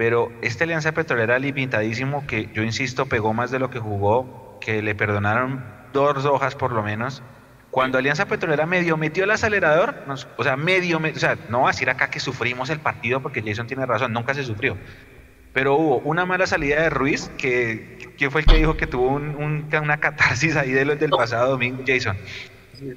Pero 0.00 0.32
este 0.40 0.64
Alianza 0.64 0.92
Petrolera 0.92 1.38
limitadísimo 1.38 2.26
que 2.26 2.48
yo 2.54 2.62
insisto 2.62 3.04
pegó 3.04 3.34
más 3.34 3.50
de 3.50 3.58
lo 3.58 3.68
que 3.68 3.80
jugó, 3.80 4.56
que 4.58 4.80
le 4.80 4.94
perdonaron 4.94 5.62
dos 5.92 6.24
hojas 6.24 6.54
por 6.54 6.72
lo 6.72 6.82
menos, 6.82 7.22
Cuando 7.70 7.98
Alianza 7.98 8.24
Petrolera 8.24 8.64
medio 8.64 8.96
metió 8.96 9.24
el 9.24 9.30
acelerador, 9.30 9.94
o 10.38 10.42
sea, 10.42 10.56
medio, 10.56 10.96
o 10.96 11.18
sea, 11.18 11.36
no 11.50 11.60
va 11.60 11.68
a 11.68 11.72
decir 11.72 11.90
acá 11.90 12.08
que 12.08 12.18
sufrimos 12.18 12.70
el 12.70 12.80
partido 12.80 13.20
porque 13.20 13.42
Jason 13.42 13.66
tiene 13.66 13.84
razón, 13.84 14.14
nunca 14.14 14.32
se 14.32 14.42
sufrió. 14.42 14.78
Pero 15.52 15.74
hubo 15.74 15.98
una 15.98 16.24
mala 16.24 16.46
salida 16.46 16.80
de 16.80 16.88
Ruiz, 16.88 17.30
que, 17.36 18.14
que 18.16 18.30
fue 18.30 18.40
el 18.40 18.46
que 18.46 18.56
dijo 18.56 18.78
que 18.78 18.86
tuvo 18.86 19.06
un, 19.06 19.68
una 19.70 20.00
catarsis 20.00 20.56
ahí 20.56 20.70
de 20.72 20.86
los 20.86 20.98
del 20.98 21.10
pasado 21.10 21.50
domingo, 21.50 21.82
Jason. 21.86 22.16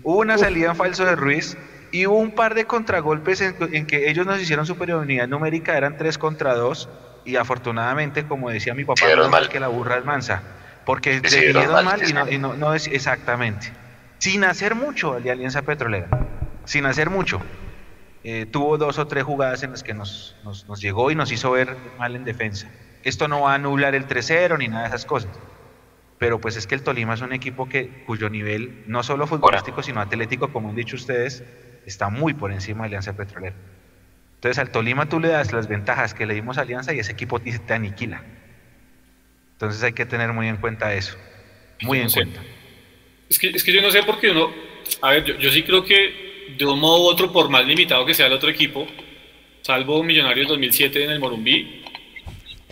Hubo 0.04 0.20
una 0.20 0.38
salida 0.38 0.70
en 0.70 0.78
falso 0.78 1.04
de 1.04 1.18
Ruiz 1.18 1.58
y 1.94 2.06
hubo 2.08 2.18
un 2.18 2.36
par 2.36 2.56
de 2.56 2.66
contragolpes 2.66 3.40
en, 3.40 3.86
que 3.86 4.10
ellos 4.10 4.26
nos 4.26 4.42
hicieron 4.42 4.66
superioridad 4.66 5.30
numérica, 5.30 5.78
eran 5.78 5.96
tres 5.96 6.18
contra 6.18 6.56
dos, 6.56 6.90
y 7.24 7.38
afortunadamente, 7.38 8.26
como 8.26 8.50
decía 8.50 8.74
mi 8.74 8.84
papá, 8.84 9.06
no 9.16 9.50
que 9.50 9.62
la 9.62 9.70
burra 9.70 10.00
es 10.00 10.04
mansa, 10.04 10.44
porque 10.86 11.22
se 11.30 11.54
mal, 11.54 11.86
mal 11.86 12.34
y, 12.34 12.38
no, 12.38 12.54
no 12.56 12.74
es 12.74 12.88
exactamente 12.88 13.72
sin 14.24 14.46
hacer 14.46 14.74
mucho 14.74 15.20
de 15.20 15.32
Alianza 15.32 15.64
Petrolera, 15.64 16.08
sin 16.64 16.86
hacer 16.86 17.10
mucho. 17.10 17.42
Eh, 18.24 18.46
tuvo 18.46 18.78
dos 18.78 18.98
o 18.98 19.06
tres 19.06 19.26
jugadas 19.26 19.64
en 19.64 19.72
las 19.72 19.84
que 19.84 19.94
nos, 19.94 20.38
nos, 20.46 20.80
llegó 20.80 21.12
y 21.12 21.16
nos 21.16 21.30
hizo 21.34 21.52
ver 21.52 21.76
mal 22.00 22.16
en 22.16 22.24
defensa. 22.24 22.72
Esto 23.04 23.28
no 23.28 23.42
va 23.42 23.52
a 23.52 23.56
anular 23.56 23.96
el 23.96 24.08
3-0 24.08 24.60
ni 24.60 24.70
nada 24.70 24.84
de 24.84 24.88
esas 24.88 25.06
cosas. 25.06 25.30
Pero 26.20 26.40
pues 26.40 26.56
es 26.56 26.68
que 26.68 26.76
el 26.76 26.84
Tolima 26.84 27.16
es 27.16 27.20
un 27.20 27.34
equipo 27.34 27.68
que, 27.68 28.06
cuyo 28.06 28.30
nivel, 28.30 28.86
no 28.88 29.04
solo 29.04 29.28
futbolístico, 29.28 29.84
sino 29.84 30.00
atlético, 30.00 30.54
como 30.54 30.70
han 30.70 30.76
dicho 30.76 30.96
ustedes, 30.96 31.44
está 31.86 32.10
muy 32.10 32.34
por 32.34 32.52
encima 32.52 32.84
de 32.84 32.88
Alianza 32.88 33.16
Petrolera. 33.16 33.56
Entonces 34.36 34.60
al 34.60 34.72
Tolima 34.72 35.08
tú 35.08 35.20
le 35.20 35.30
das 35.30 35.54
las 35.54 35.68
ventajas 35.68 36.14
que 36.14 36.26
le 36.26 36.34
dimos 36.34 36.58
a 36.58 36.62
Alianza 36.62 36.94
y 36.94 37.00
ese 37.00 37.12
equipo 37.12 37.40
te 37.40 37.74
aniquila. 37.74 38.24
Entonces 39.54 39.82
hay 39.84 39.94
que 39.94 40.06
tener 40.06 40.34
muy 40.34 40.48
en 40.48 40.58
cuenta 40.58 40.94
eso. 40.94 41.18
Muy 41.82 42.00
en 42.00 42.10
cuenta. 42.10 42.42
Es 43.30 43.40
que, 43.40 43.50
es 43.50 43.64
que 43.64 43.72
yo 43.72 43.82
no 43.82 43.90
sé 43.90 44.04
por 44.04 44.20
qué 44.20 44.32
uno. 44.32 44.52
A 45.02 45.12
ver, 45.12 45.24
yo, 45.24 45.38
yo 45.38 45.52
sí 45.52 45.64
creo 45.64 45.86
que 45.86 46.56
de 46.58 46.66
un 46.66 46.80
modo 46.80 47.04
u 47.04 47.08
otro, 47.08 47.32
por 47.32 47.50
más 47.50 47.66
limitado 47.66 48.06
que 48.06 48.14
sea 48.14 48.28
el 48.28 48.34
otro 48.34 48.50
equipo, 48.50 48.88
salvo 49.62 50.04
Millonarios 50.04 50.48
2007 50.48 51.06
en 51.06 51.12
el 51.12 51.20
Morumbí, 51.20 51.84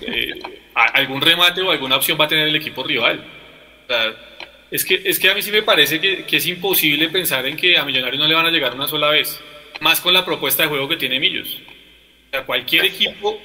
eh, 0.02 0.40
algún 0.74 1.22
remate 1.22 1.62
o 1.62 1.72
alguna 1.72 1.98
opción 1.98 2.20
va 2.20 2.26
a 2.26 2.28
tener 2.28 2.48
el 2.48 2.56
equipo 2.56 2.84
rival. 2.84 3.26
O 3.86 3.88
sea, 3.88 4.14
es 4.72 4.86
que, 4.86 5.02
es 5.04 5.20
que 5.20 5.30
a 5.30 5.36
mí 5.36 5.42
sí 5.42 5.52
me 5.52 5.64
parece 5.64 6.00
que, 6.00 6.24
que, 6.24 6.38
es 6.38 6.48
imposible 6.48 7.10
pensar 7.10 7.46
en 7.46 7.58
que 7.58 7.78
a 7.78 7.84
Millonarios 7.84 8.20
no 8.22 8.28
le 8.28 8.34
van 8.34 8.46
a 8.46 8.52
llegar 8.52 8.74
una 8.74 8.88
sola 8.88 9.10
vez, 9.10 9.40
más 9.82 10.00
con 10.00 10.14
la 10.14 10.24
propuesta 10.24 10.64
de 10.64 10.70
juego 10.70 10.88
que 10.88 10.96
tiene 10.96 11.20
Millos. 11.20 11.60
O 12.28 12.30
sea, 12.32 12.46
cualquier 12.46 12.86
equipo, 12.86 13.38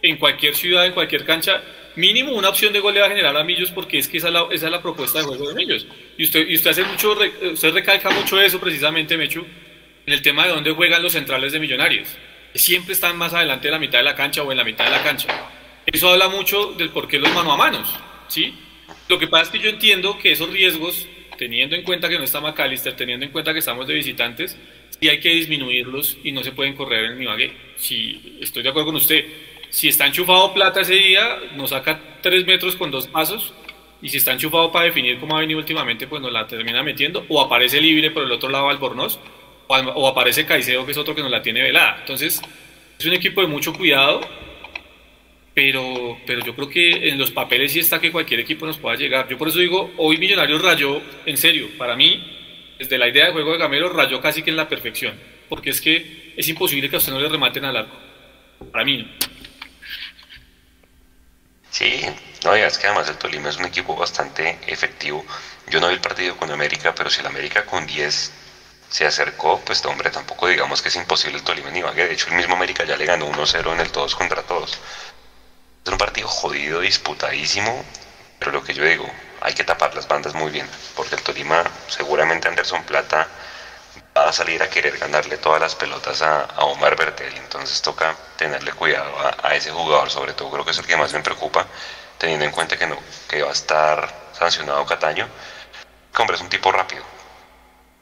en 0.00 0.16
cualquier 0.16 0.54
ciudad, 0.54 0.86
en 0.86 0.92
cualquier 0.92 1.24
cancha, 1.24 1.60
mínimo 1.96 2.32
una 2.32 2.50
opción 2.50 2.72
de 2.72 2.78
gol 2.78 2.94
le 2.94 3.00
va 3.00 3.06
a 3.06 3.08
generar 3.08 3.36
a 3.36 3.42
Millos 3.42 3.72
porque 3.72 3.98
es 3.98 4.06
que 4.06 4.18
esa 4.18 4.28
es 4.28 4.34
la, 4.34 4.46
esa 4.52 4.66
es 4.66 4.72
la 4.72 4.80
propuesta 4.80 5.18
de 5.18 5.24
juego 5.24 5.48
de 5.48 5.54
Millos. 5.54 5.86
Y 6.16 6.22
usted, 6.22 6.46
y 6.48 6.54
usted 6.54 6.70
hace 6.70 6.84
mucho, 6.84 7.18
usted 7.52 7.72
recalca 7.72 8.10
mucho 8.10 8.40
eso 8.40 8.60
precisamente, 8.60 9.16
Mechu, 9.16 9.44
en 10.06 10.12
el 10.12 10.22
tema 10.22 10.44
de 10.44 10.50
dónde 10.50 10.70
juegan 10.70 11.02
los 11.02 11.12
centrales 11.12 11.52
de 11.52 11.58
Millonarios. 11.58 12.08
Siempre 12.54 12.94
están 12.94 13.18
más 13.18 13.34
adelante 13.34 13.66
de 13.66 13.72
la 13.72 13.78
mitad 13.80 13.98
de 13.98 14.04
la 14.04 14.14
cancha 14.14 14.44
o 14.44 14.52
en 14.52 14.58
la 14.58 14.64
mitad 14.64 14.84
de 14.84 14.90
la 14.92 15.02
cancha. 15.02 15.50
Eso 15.84 16.10
habla 16.10 16.28
mucho 16.28 16.74
del 16.74 16.90
por 16.90 17.08
qué 17.08 17.18
los 17.18 17.32
mano 17.34 17.52
a 17.52 17.56
manos, 17.56 17.92
¿sí? 18.28 18.54
Lo 19.10 19.18
que 19.18 19.26
pasa 19.26 19.42
es 19.42 19.50
que 19.50 19.58
yo 19.58 19.68
entiendo 19.68 20.16
que 20.18 20.32
esos 20.32 20.48
riesgos, 20.50 21.06
teniendo 21.36 21.76
en 21.76 21.82
cuenta 21.82 22.08
que 22.08 22.16
no 22.16 22.24
está 22.24 22.40
McAllister, 22.40 22.94
teniendo 22.94 23.26
en 23.26 23.32
cuenta 23.32 23.52
que 23.52 23.58
estamos 23.58 23.86
de 23.86 23.94
visitantes, 23.94 24.56
sí 24.98 25.08
hay 25.08 25.20
que 25.20 25.30
disminuirlos 25.30 26.16
y 26.24 26.32
no 26.32 26.42
se 26.42 26.52
pueden 26.52 26.74
correr 26.74 27.06
en 27.06 27.20
Ibagué. 27.20 27.52
Sí, 27.76 28.38
estoy 28.40 28.62
de 28.62 28.68
acuerdo 28.68 28.86
con 28.86 28.96
usted 28.96 29.24
si 29.70 29.86
está 29.88 30.06
enchufado 30.06 30.52
plata 30.52 30.80
ese 30.80 30.94
día, 30.94 31.38
nos 31.56 31.70
saca 31.70 32.00
tres 32.20 32.44
metros 32.44 32.74
con 32.74 32.90
dos 32.90 33.06
pasos. 33.06 33.52
Y 34.02 34.08
si 34.08 34.16
está 34.16 34.32
enchufado 34.32 34.72
para 34.72 34.86
definir 34.86 35.18
cómo 35.18 35.36
ha 35.36 35.40
venido 35.40 35.58
últimamente, 35.58 36.06
pues 36.06 36.20
nos 36.20 36.32
la 36.32 36.46
termina 36.46 36.82
metiendo. 36.82 37.24
O 37.28 37.40
aparece 37.40 37.80
libre 37.80 38.10
por 38.10 38.24
el 38.24 38.32
otro 38.32 38.48
lado 38.48 38.68
Albornoz. 38.68 39.18
O 39.68 40.08
aparece 40.08 40.44
Caicedo, 40.44 40.84
que 40.84 40.92
es 40.92 40.98
otro 40.98 41.14
que 41.14 41.22
nos 41.22 41.30
la 41.30 41.42
tiene 41.42 41.62
velada. 41.62 41.98
Entonces, 42.00 42.42
es 42.98 43.06
un 43.06 43.12
equipo 43.12 43.40
de 43.40 43.46
mucho 43.46 43.72
cuidado. 43.72 44.20
Pero, 45.62 46.16
pero 46.24 46.42
yo 46.42 46.56
creo 46.56 46.70
que 46.70 47.10
en 47.10 47.18
los 47.18 47.32
papeles 47.32 47.72
sí 47.72 47.80
está 47.80 48.00
que 48.00 48.10
cualquier 48.10 48.40
equipo 48.40 48.64
nos 48.64 48.78
pueda 48.78 48.96
llegar. 48.96 49.28
Yo 49.28 49.36
por 49.36 49.48
eso 49.48 49.58
digo, 49.58 49.92
hoy 49.98 50.16
Millonarios 50.16 50.62
rayó, 50.62 51.02
en 51.26 51.36
serio, 51.36 51.68
para 51.76 51.94
mí, 51.96 52.74
desde 52.78 52.96
la 52.96 53.06
idea 53.06 53.26
de 53.26 53.32
juego 53.32 53.52
de 53.52 53.58
Gamero, 53.58 53.90
rayó 53.90 54.22
casi 54.22 54.42
que 54.42 54.48
en 54.48 54.56
la 54.56 54.70
perfección. 54.70 55.20
Porque 55.50 55.68
es 55.68 55.82
que 55.82 56.32
es 56.34 56.48
imposible 56.48 56.88
que 56.88 56.96
a 56.96 56.98
usted 56.98 57.12
no 57.12 57.20
le 57.20 57.28
rematen 57.28 57.66
al 57.66 57.76
arco. 57.76 57.94
Para 58.72 58.86
mí. 58.86 59.14
Sí, 61.68 62.06
no, 62.42 62.54
es 62.54 62.78
que 62.78 62.86
además 62.86 63.10
el 63.10 63.18
Tolima 63.18 63.50
es 63.50 63.58
un 63.58 63.66
equipo 63.66 63.94
bastante 63.94 64.56
efectivo. 64.66 65.26
Yo 65.68 65.78
no 65.78 65.88
vi 65.88 65.94
el 65.94 66.00
partido 66.00 66.38
con 66.38 66.50
América, 66.50 66.94
pero 66.94 67.10
si 67.10 67.20
el 67.20 67.26
América 67.26 67.66
con 67.66 67.86
10 67.86 68.32
se 68.88 69.04
acercó, 69.04 69.60
pues 69.60 69.84
hombre, 69.84 70.10
tampoco 70.10 70.48
digamos 70.48 70.80
que 70.80 70.88
es 70.88 70.96
imposible 70.96 71.36
el 71.36 71.44
Tolima 71.44 71.70
ni 71.70 71.82
Vague. 71.82 72.06
De 72.06 72.14
hecho, 72.14 72.28
el 72.28 72.36
mismo 72.36 72.54
América 72.54 72.84
ya 72.84 72.96
le 72.96 73.04
ganó 73.04 73.30
1-0 73.30 73.74
en 73.74 73.80
el 73.80 73.92
todos 73.92 74.16
contra 74.16 74.42
todos. 74.42 74.80
Es 75.84 75.90
un 75.90 75.98
partido 75.98 76.28
jodido, 76.28 76.80
disputadísimo, 76.80 77.84
pero 78.38 78.52
lo 78.52 78.62
que 78.62 78.74
yo 78.74 78.84
digo, 78.84 79.10
hay 79.40 79.54
que 79.54 79.64
tapar 79.64 79.94
las 79.94 80.06
bandas 80.06 80.34
muy 80.34 80.50
bien, 80.50 80.68
porque 80.94 81.14
el 81.14 81.22
Tolima, 81.22 81.64
seguramente 81.88 82.48
Anderson 82.48 82.82
Plata 82.84 83.26
va 84.16 84.28
a 84.28 84.32
salir 84.32 84.62
a 84.62 84.68
querer 84.68 84.98
ganarle 84.98 85.38
todas 85.38 85.60
las 85.60 85.74
pelotas 85.74 86.20
a, 86.22 86.44
Omar 86.64 86.96
Bertel, 86.96 87.34
entonces 87.36 87.80
toca 87.80 88.14
tenerle 88.36 88.72
cuidado 88.72 89.14
a, 89.42 89.54
ese 89.54 89.70
jugador, 89.70 90.10
sobre 90.10 90.34
todo 90.34 90.50
creo 90.50 90.64
que 90.64 90.72
es 90.72 90.78
el 90.78 90.86
que 90.86 90.96
más 90.96 91.12
me 91.12 91.20
preocupa, 91.20 91.66
teniendo 92.18 92.44
en 92.44 92.52
cuenta 92.52 92.76
que 92.76 92.86
no, 92.86 92.98
que 93.28 93.42
va 93.42 93.48
a 93.48 93.52
estar 93.52 94.08
sancionado 94.38 94.84
Cataño, 94.84 95.26
que 96.14 96.22
hombre 96.22 96.36
es 96.36 96.42
un 96.42 96.50
tipo 96.50 96.70
rápido, 96.70 97.02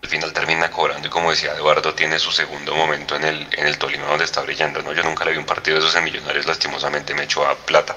al 0.03 0.09
final 0.09 0.33
termina 0.33 0.71
cobrando 0.71 1.09
y 1.09 1.11
como 1.11 1.31
decía 1.31 1.55
Eduardo 1.55 1.95
tiene 1.95 2.19
su 2.19 2.31
segundo 2.31 2.75
momento 2.75 3.17
en 3.17 3.25
el, 3.25 3.47
en 3.53 3.67
el 3.67 3.79
Tolima 3.79 4.07
donde 4.07 4.25
está 4.25 4.43
brillando, 4.43 4.83
¿no? 4.83 4.93
Yo 4.93 5.03
nunca 5.03 5.25
le 5.25 5.33
vi 5.33 5.39
un 5.39 5.47
partido 5.47 5.77
de 5.77 5.85
esos 5.85 5.97
en 5.97 6.05
Millonarios, 6.05 6.47
lastimosamente 6.47 7.15
me 7.15 7.25
echó 7.25 7.47
a 7.47 7.55
plata. 7.55 7.97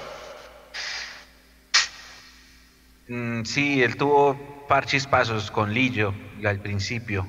Mm, 3.08 3.44
sí, 3.44 3.82
él 3.82 3.96
tuvo 3.96 4.66
parchis 4.68 5.06
pasos 5.06 5.50
con 5.50 5.72
Lillo 5.72 6.14
al 6.44 6.60
principio, 6.60 7.26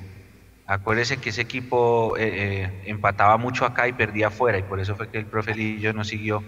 Acuérdese 0.66 1.18
que 1.18 1.28
ese 1.28 1.42
equipo 1.42 2.16
eh, 2.16 2.62
eh, 2.62 2.82
empataba 2.86 3.36
mucho 3.36 3.66
acá 3.66 3.86
y 3.86 3.92
perdía 3.92 4.28
afuera 4.28 4.56
y 4.58 4.62
por 4.62 4.80
eso 4.80 4.96
fue 4.96 5.10
que 5.10 5.18
el 5.18 5.26
profe 5.26 5.54
Lillo 5.54 5.92
no 5.92 6.04
siguió 6.04 6.42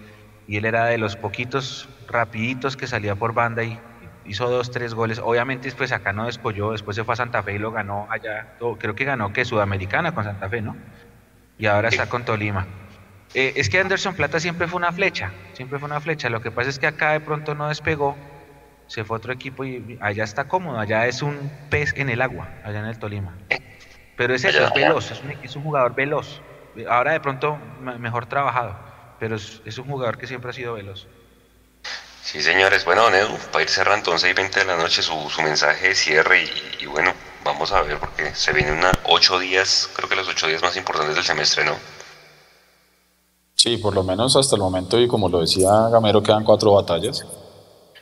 y 0.47 0.57
él 0.57 0.65
era 0.65 0.85
de 0.85 0.97
los 0.97 1.15
poquitos 1.15 1.87
rapiditos 2.07 2.75
que 2.75 2.87
salía 2.87 3.15
por 3.15 3.33
banda 3.33 3.63
y 3.63 3.79
hizo 4.27 4.49
dos, 4.49 4.71
tres 4.71 4.93
goles. 4.93 5.19
Obviamente 5.23 5.65
después 5.65 5.91
acá 5.91 6.13
no 6.13 6.25
descolló, 6.25 6.71
después 6.71 6.95
se 6.95 7.03
fue 7.03 7.13
a 7.13 7.17
Santa 7.17 7.43
Fe 7.43 7.53
y 7.53 7.57
lo 7.59 7.71
ganó 7.71 8.07
allá, 8.09 8.55
creo 8.79 8.95
que 8.95 9.05
ganó 9.05 9.33
que 9.33 9.45
Sudamericana 9.45 10.13
con 10.13 10.23
Santa 10.23 10.49
Fe, 10.49 10.61
¿no? 10.61 10.75
Y 11.57 11.65
ahora 11.65 11.89
está 11.89 12.07
con 12.07 12.23
Tolima. 12.23 12.67
Eh, 13.33 13.53
es 13.55 13.69
que 13.69 13.79
Anderson 13.79 14.15
Plata 14.15 14.39
siempre 14.39 14.67
fue 14.67 14.77
una 14.77 14.91
flecha, 14.91 15.31
siempre 15.53 15.79
fue 15.79 15.87
una 15.87 15.99
flecha. 15.99 16.29
Lo 16.29 16.41
que 16.41 16.51
pasa 16.51 16.69
es 16.69 16.79
que 16.79 16.87
acá 16.87 17.11
de 17.11 17.19
pronto 17.19 17.55
no 17.55 17.67
despegó, 17.67 18.15
se 18.87 19.03
fue 19.03 19.15
a 19.15 19.19
otro 19.19 19.33
equipo 19.33 19.65
y 19.65 19.97
allá 20.01 20.23
está 20.23 20.47
cómodo, 20.47 20.79
allá 20.79 21.07
es 21.07 21.21
un 21.21 21.51
pez 21.69 21.93
en 21.97 22.09
el 22.09 22.21
agua, 22.21 22.49
allá 22.63 22.79
en 22.79 22.85
el 22.85 22.97
Tolima. 22.97 23.33
Pero 24.15 24.33
es 24.33 24.43
eso, 24.43 24.63
es 24.63 24.73
veloz, 24.73 25.11
es 25.43 25.55
un, 25.55 25.63
jugador 25.63 25.93
veloz. 25.93 26.41
Ahora 26.89 27.11
de 27.11 27.19
pronto 27.19 27.57
mejor 27.99 28.25
trabajado, 28.27 28.77
pero 29.19 29.35
es, 29.35 29.77
un 29.77 29.85
jugador 29.85 30.17
que 30.17 30.25
siempre 30.25 30.49
ha 30.49 30.53
sido 30.53 30.73
veloz. 30.73 31.07
Sí, 32.29 32.41
señores. 32.41 32.83
Bueno, 32.83 33.03
don 33.03 33.13
para 33.53 33.63
ir 33.63 33.69
cerrando 33.69 34.11
11 34.11 34.29
y 34.29 34.33
20 34.33 34.59
de 34.59 34.65
la 34.65 34.75
noche 34.75 35.01
su, 35.01 35.15
mensaje 35.41 35.87
de 35.87 35.95
cierre 35.95 36.43
y, 36.81 36.85
bueno, 36.85 37.13
vamos 37.45 37.71
a 37.71 37.81
ver 37.83 37.97
porque 37.99 38.35
se 38.35 38.51
vienen 38.51 38.73
una 38.73 38.91
ocho 39.05 39.39
días, 39.39 39.89
creo 39.95 40.09
que 40.09 40.15
los 40.17 40.27
ocho 40.27 40.45
días 40.45 40.61
más 40.61 40.75
importantes 40.75 41.15
del 41.15 41.23
semestre, 41.23 41.63
¿no? 41.63 41.71
Sí, 43.55 43.77
por 43.77 43.95
lo 43.95 44.03
menos 44.03 44.35
hasta 44.35 44.57
el 44.57 44.61
momento 44.61 44.99
y 44.99 45.07
como 45.07 45.29
lo 45.29 45.39
decía 45.39 45.69
Gamero, 45.89 46.21
quedan 46.21 46.43
cuatro 46.43 46.73
batallas. 46.73 47.25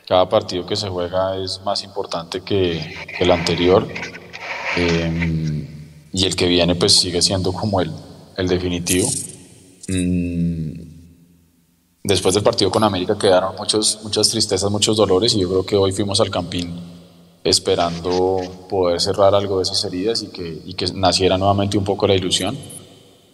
Cada 0.08 0.28
partido 0.28 0.66
que 0.66 0.74
se 0.74 0.88
juega 0.88 1.36
es 1.36 1.60
más 1.64 1.84
importante 1.84 2.40
que, 2.40 2.96
el 3.20 3.30
anterior. 3.30 3.86
Eh, 4.76 5.68
y 6.12 6.26
el 6.26 6.34
que 6.34 6.46
viene 6.48 6.74
pues 6.74 6.98
sigue 6.98 7.22
siendo 7.22 7.52
como 7.52 7.80
el, 7.80 7.92
el 8.36 8.48
definitivo. 8.48 9.08
Mm, 9.86 10.85
después 12.06 12.34
del 12.34 12.44
partido 12.44 12.70
con 12.70 12.84
América 12.84 13.18
quedaron 13.18 13.56
muchos, 13.56 13.98
muchas 14.02 14.28
tristezas, 14.28 14.70
muchos 14.70 14.96
dolores 14.96 15.34
y 15.34 15.40
yo 15.40 15.48
creo 15.48 15.66
que 15.66 15.76
hoy 15.76 15.92
fuimos 15.92 16.20
al 16.20 16.30
Campín 16.30 16.78
esperando 17.42 18.40
poder 18.68 19.00
cerrar 19.00 19.34
algo 19.34 19.58
de 19.58 19.64
esas 19.64 19.84
heridas 19.84 20.22
y 20.22 20.28
que, 20.28 20.62
y 20.64 20.74
que 20.74 20.86
naciera 20.92 21.38
nuevamente 21.38 21.78
un 21.78 21.84
poco 21.84 22.06
la 22.06 22.14
ilusión. 22.14 22.56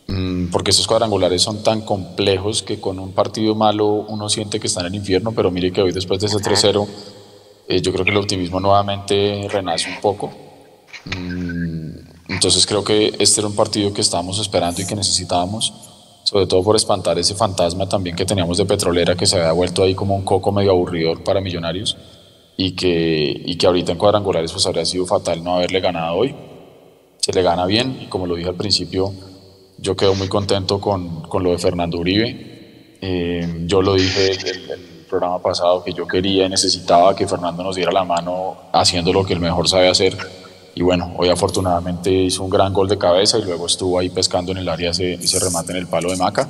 Mm, 0.08 0.46
porque 0.50 0.70
estos 0.70 0.86
cuadrangulares 0.86 1.40
son 1.42 1.62
tan 1.62 1.82
complejos 1.82 2.62
que 2.62 2.80
con 2.80 2.98
un 2.98 3.12
partido 3.12 3.54
malo 3.54 3.86
uno 3.86 4.28
siente 4.28 4.58
que 4.58 4.66
está 4.66 4.80
en 4.80 4.86
el 4.86 4.94
infierno, 4.96 5.32
pero 5.32 5.50
mire 5.50 5.72
que 5.72 5.80
hoy 5.80 5.92
después 5.92 6.20
de 6.20 6.26
ese 6.26 6.38
3-0 6.38 6.86
eh, 7.68 7.80
yo 7.80 7.92
creo 7.92 8.04
que 8.04 8.10
el 8.10 8.16
optimismo 8.16 8.60
nuevamente 8.60 9.46
renace 9.50 9.88
un 9.88 10.00
poco. 10.00 10.30
Mm, 11.04 12.32
entonces 12.32 12.66
creo 12.66 12.84
que 12.84 13.14
este 13.18 13.40
era 13.40 13.48
un 13.48 13.56
partido 13.56 13.92
que 13.94 14.00
estábamos 14.00 14.38
esperando 14.38 14.82
y 14.82 14.86
que 14.86 14.96
necesitábamos, 14.96 15.72
sobre 16.24 16.46
todo 16.46 16.62
por 16.62 16.76
espantar 16.76 17.18
ese 17.18 17.34
fantasma 17.34 17.88
también 17.88 18.16
que 18.16 18.24
teníamos 18.24 18.58
de 18.58 18.64
Petrolera 18.64 19.14
que 19.14 19.26
se 19.26 19.36
había 19.36 19.52
vuelto 19.52 19.82
ahí 19.82 19.94
como 19.94 20.14
un 20.14 20.22
coco 20.22 20.52
medio 20.52 20.70
aburridor 20.70 21.22
para 21.22 21.40
Millonarios 21.40 21.96
y 22.56 22.72
que, 22.72 23.42
y 23.44 23.56
que 23.56 23.66
ahorita 23.66 23.92
en 23.92 23.98
cuadrangulares 23.98 24.52
pues 24.52 24.66
habría 24.66 24.84
sido 24.84 25.06
fatal 25.06 25.42
no 25.42 25.56
haberle 25.56 25.80
ganado 25.80 26.16
hoy. 26.16 26.34
se 27.18 27.32
le 27.32 27.42
gana 27.42 27.66
bien 27.66 27.98
y 28.02 28.06
como 28.06 28.26
lo 28.26 28.34
dije 28.34 28.48
al 28.48 28.56
principio, 28.56 29.12
yo 29.78 29.96
quedo 29.96 30.14
muy 30.14 30.28
contento 30.28 30.80
con, 30.80 31.22
con 31.22 31.42
lo 31.42 31.50
de 31.50 31.58
Fernando 31.58 31.98
Uribe. 31.98 32.98
Eh, 33.00 33.64
yo 33.66 33.82
lo 33.82 33.94
dije 33.94 34.32
el, 34.32 34.70
el, 34.70 34.92
programa 35.12 35.42
pasado 35.42 35.84
que 35.84 35.92
yo 35.92 36.06
quería 36.06 36.46
y 36.46 36.48
necesitaba 36.48 37.14
que 37.14 37.28
Fernando 37.28 37.62
nos 37.62 37.76
diera 37.76 37.92
la 37.92 38.02
mano 38.02 38.56
haciendo 38.72 39.12
lo 39.12 39.26
que 39.26 39.34
el 39.34 39.40
mejor 39.40 39.68
sabe 39.68 39.88
hacer. 39.88 40.16
Y 40.74 40.82
bueno, 40.82 41.12
hoy 41.18 41.28
afortunadamente 41.28 42.10
hizo 42.10 42.42
un 42.42 42.50
gran 42.50 42.72
gol 42.72 42.88
de 42.88 42.96
cabeza 42.96 43.38
y 43.38 43.42
luego 43.42 43.66
estuvo 43.66 43.98
ahí 43.98 44.08
pescando 44.08 44.52
en 44.52 44.58
el 44.58 44.68
área 44.68 44.90
ese, 44.90 45.14
ese 45.14 45.38
remate 45.38 45.72
en 45.72 45.78
el 45.78 45.86
palo 45.86 46.10
de 46.10 46.16
Maca. 46.16 46.48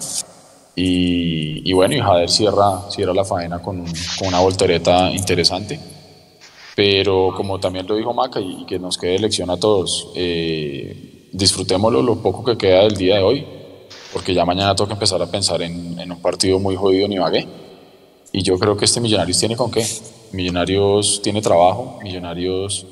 Y, 0.76 1.68
y, 1.68 1.72
bueno, 1.72 1.94
y 1.94 2.00
Jader 2.00 2.30
cierra, 2.30 2.88
cierra 2.88 3.12
la 3.12 3.24
faena 3.24 3.60
con, 3.60 3.84
con, 4.18 4.28
una 4.28 4.40
voltereta 4.40 5.10
interesante. 5.10 5.78
Pero 6.76 7.34
como 7.36 7.58
también 7.58 7.86
lo 7.86 7.96
dijo 7.96 8.14
Maca, 8.14 8.40
y, 8.40 8.64
que 8.64 8.78
nos 8.78 8.96
quede 8.96 9.18
lección 9.18 9.50
a 9.50 9.58
todos, 9.58 10.08
eh, 10.14 11.28
disfrutémoslo 11.32 12.00
lo 12.00 12.22
poco 12.22 12.44
que 12.44 12.56
queda 12.56 12.84
del 12.84 12.96
día 12.96 13.16
de 13.16 13.22
hoy, 13.22 13.46
porque 14.12 14.34
ya 14.34 14.44
mañana 14.44 14.74
toca 14.76 14.92
empezar 14.92 15.20
a 15.20 15.26
pensar 15.26 15.62
en, 15.62 15.98
en 15.98 16.12
un 16.12 16.22
partido 16.22 16.60
muy 16.60 16.76
jodido 16.76 17.06
en 17.06 17.12
Ibagué. 17.12 17.48
Y 18.30 18.42
yo 18.42 18.58
creo 18.58 18.76
que 18.76 18.84
este 18.84 19.00
Millonarios 19.00 19.38
tiene 19.38 19.56
con 19.56 19.70
qué. 19.70 19.84
Millonarios 20.32 21.20
tiene 21.22 21.42
trabajo, 21.42 21.98
Millonarios 22.02 22.86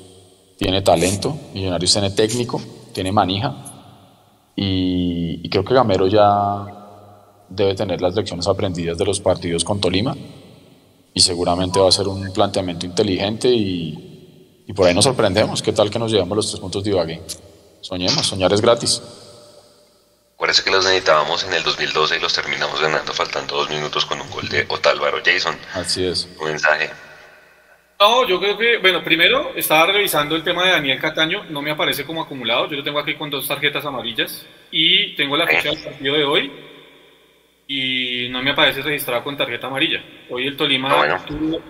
tiene 0.61 0.83
talento, 0.83 1.35
Millonarios 1.55 1.91
tiene 1.91 2.11
técnico, 2.11 2.61
tiene 2.93 3.11
manija. 3.11 3.51
Y, 4.55 5.41
y 5.43 5.49
creo 5.49 5.65
que 5.65 5.73
Gamero 5.73 6.05
ya 6.05 7.47
debe 7.49 7.73
tener 7.73 7.99
las 7.99 8.13
lecciones 8.13 8.47
aprendidas 8.47 8.95
de 8.95 9.03
los 9.03 9.19
partidos 9.19 9.63
con 9.63 9.81
Tolima 9.81 10.15
y 11.15 11.19
seguramente 11.19 11.79
va 11.79 11.89
a 11.89 11.91
ser 11.91 12.07
un 12.07 12.31
planteamiento 12.31 12.85
inteligente 12.85 13.47
y, 13.49 14.63
y 14.67 14.73
por 14.73 14.87
ahí 14.87 14.93
nos 14.93 15.05
sorprendemos. 15.05 15.63
¿Qué 15.63 15.73
tal 15.73 15.89
que 15.89 15.97
nos 15.97 16.11
llevamos 16.11 16.35
los 16.35 16.47
tres 16.49 16.59
puntos 16.59 16.83
de 16.83 16.91
Ibagué? 16.91 17.23
Soñemos, 17.81 18.27
soñar 18.27 18.53
es 18.53 18.61
gratis. 18.61 19.01
Parece 20.37 20.61
que 20.61 20.69
los 20.69 20.85
necesitábamos 20.85 21.43
en 21.43 21.53
el 21.53 21.63
2012 21.63 22.17
y 22.17 22.19
los 22.19 22.33
terminamos 22.33 22.79
ganando 22.79 23.13
faltando 23.13 23.55
dos 23.55 23.69
minutos 23.71 24.05
con 24.05 24.21
un 24.21 24.29
gol 24.29 24.47
de 24.47 24.67
Otálvaro 24.69 25.23
Jason. 25.25 25.57
Así 25.73 26.05
es. 26.05 26.27
Un 26.39 26.49
mensaje. 26.49 26.91
No, 28.01 28.27
yo 28.27 28.39
creo 28.39 28.57
que, 28.57 28.77
bueno, 28.79 29.03
primero 29.03 29.51
estaba 29.55 29.85
revisando 29.91 30.35
el 30.35 30.43
tema 30.43 30.65
de 30.65 30.71
Daniel 30.71 30.99
Cataño, 30.99 31.43
no 31.51 31.61
me 31.61 31.69
aparece 31.69 32.03
como 32.03 32.23
acumulado, 32.23 32.67
yo 32.67 32.77
lo 32.77 32.83
tengo 32.83 32.97
aquí 32.97 33.13
con 33.13 33.29
dos 33.29 33.47
tarjetas 33.47 33.85
amarillas 33.85 34.43
y 34.71 35.13
tengo 35.13 35.37
la 35.37 35.45
fecha 35.45 35.69
del 35.69 35.83
partido 35.83 36.15
de 36.15 36.23
hoy 36.23 36.51
y 37.67 38.27
no 38.31 38.41
me 38.41 38.49
aparece 38.49 38.81
registrado 38.81 39.23
con 39.23 39.37
tarjeta 39.37 39.67
amarilla. 39.67 40.03
Hoy 40.31 40.47
el 40.47 40.57
Tolima 40.57 40.91
Ah, 40.91 40.97
bueno. 40.97 41.23
tuvo, 41.27 41.61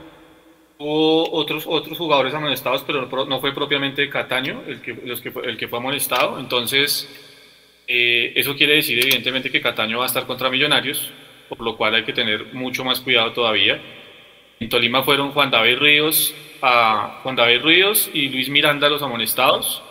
tuvo 0.77 1.31
otros, 1.33 1.65
otros 1.67 1.97
jugadores 1.97 2.33
amonestados, 2.33 2.85
pero 2.87 3.07
no, 3.07 3.25
no 3.25 3.41
fue 3.41 3.53
propiamente 3.53 4.09
Cataño 4.09 4.63
el 4.67 4.81
que, 4.81 4.93
los 5.03 5.19
que, 5.19 5.33
el 5.43 5.57
que 5.57 5.67
fue 5.67 5.79
amonestado, 5.79 6.39
entonces 6.39 7.09
eh, 7.89 8.31
eso 8.37 8.55
quiere 8.55 8.75
decir 8.75 8.97
evidentemente 9.03 9.51
que 9.51 9.59
Cataño 9.59 9.97
va 9.97 10.05
a 10.05 10.07
estar 10.07 10.25
contra 10.25 10.49
Millonarios, 10.49 11.11
por 11.49 11.59
lo 11.59 11.75
cual 11.75 11.93
hay 11.95 12.05
que 12.05 12.13
tener 12.13 12.53
mucho 12.53 12.85
más 12.85 13.01
cuidado 13.01 13.33
todavía. 13.33 13.81
En 14.61 14.69
Tolima 14.69 15.01
fueron 15.01 15.31
Juan 15.31 15.49
David 15.49 15.79
Ríos, 15.79 16.35
a 16.61 17.19
Juan 17.23 17.35
David 17.35 17.61
Ríos 17.63 18.11
y 18.13 18.29
Luis 18.29 18.47
Miranda 18.47 18.89
los 18.89 19.01
amonestados. 19.01 19.81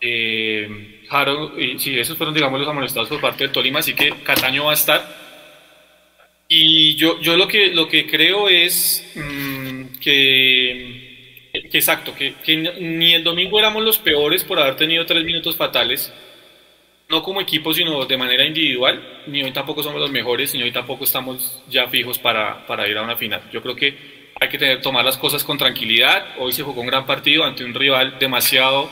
Eh, 0.00 1.04
Harold, 1.08 1.56
y, 1.56 1.78
sí, 1.78 1.96
esos 1.96 2.18
fueron, 2.18 2.34
digamos, 2.34 2.58
los 2.58 2.68
amonestados 2.68 3.08
por 3.08 3.20
parte 3.20 3.44
del 3.44 3.52
Tolima, 3.52 3.78
así 3.78 3.94
que 3.94 4.10
Cataño 4.24 4.64
va 4.64 4.72
a 4.72 4.74
estar. 4.74 5.06
Y 6.48 6.96
yo, 6.96 7.20
yo 7.20 7.36
lo, 7.36 7.46
que, 7.46 7.68
lo 7.68 7.86
que 7.86 8.08
creo 8.08 8.48
es 8.48 9.08
mm, 9.14 10.00
que, 10.00 11.50
que 11.70 11.78
exacto, 11.78 12.12
que, 12.12 12.34
que 12.44 12.56
ni 12.56 13.14
el 13.14 13.22
domingo 13.22 13.56
éramos 13.56 13.84
los 13.84 13.98
peores 13.98 14.42
por 14.42 14.58
haber 14.58 14.74
tenido 14.74 15.06
tres 15.06 15.22
minutos 15.24 15.56
fatales, 15.56 16.12
no 17.08 17.22
como 17.22 17.40
equipo, 17.40 17.72
sino 17.72 18.04
de 18.04 18.16
manera 18.16 18.44
individual, 18.44 19.22
ni 19.26 19.42
hoy 19.42 19.52
tampoco 19.52 19.82
somos 19.82 20.00
los 20.00 20.10
mejores, 20.10 20.54
ni 20.54 20.62
hoy 20.62 20.72
tampoco 20.72 21.04
estamos 21.04 21.62
ya 21.68 21.86
fijos 21.86 22.18
para, 22.18 22.66
para 22.66 22.88
ir 22.88 22.98
a 22.98 23.02
una 23.02 23.16
final. 23.16 23.42
Yo 23.52 23.62
creo 23.62 23.76
que 23.76 24.16
hay 24.40 24.48
que 24.48 24.58
tener, 24.58 24.80
tomar 24.80 25.04
las 25.04 25.16
cosas 25.16 25.44
con 25.44 25.56
tranquilidad. 25.56 26.34
Hoy 26.38 26.52
se 26.52 26.62
jugó 26.62 26.80
un 26.80 26.88
gran 26.88 27.06
partido 27.06 27.44
ante 27.44 27.64
un 27.64 27.74
rival 27.74 28.18
demasiado 28.18 28.90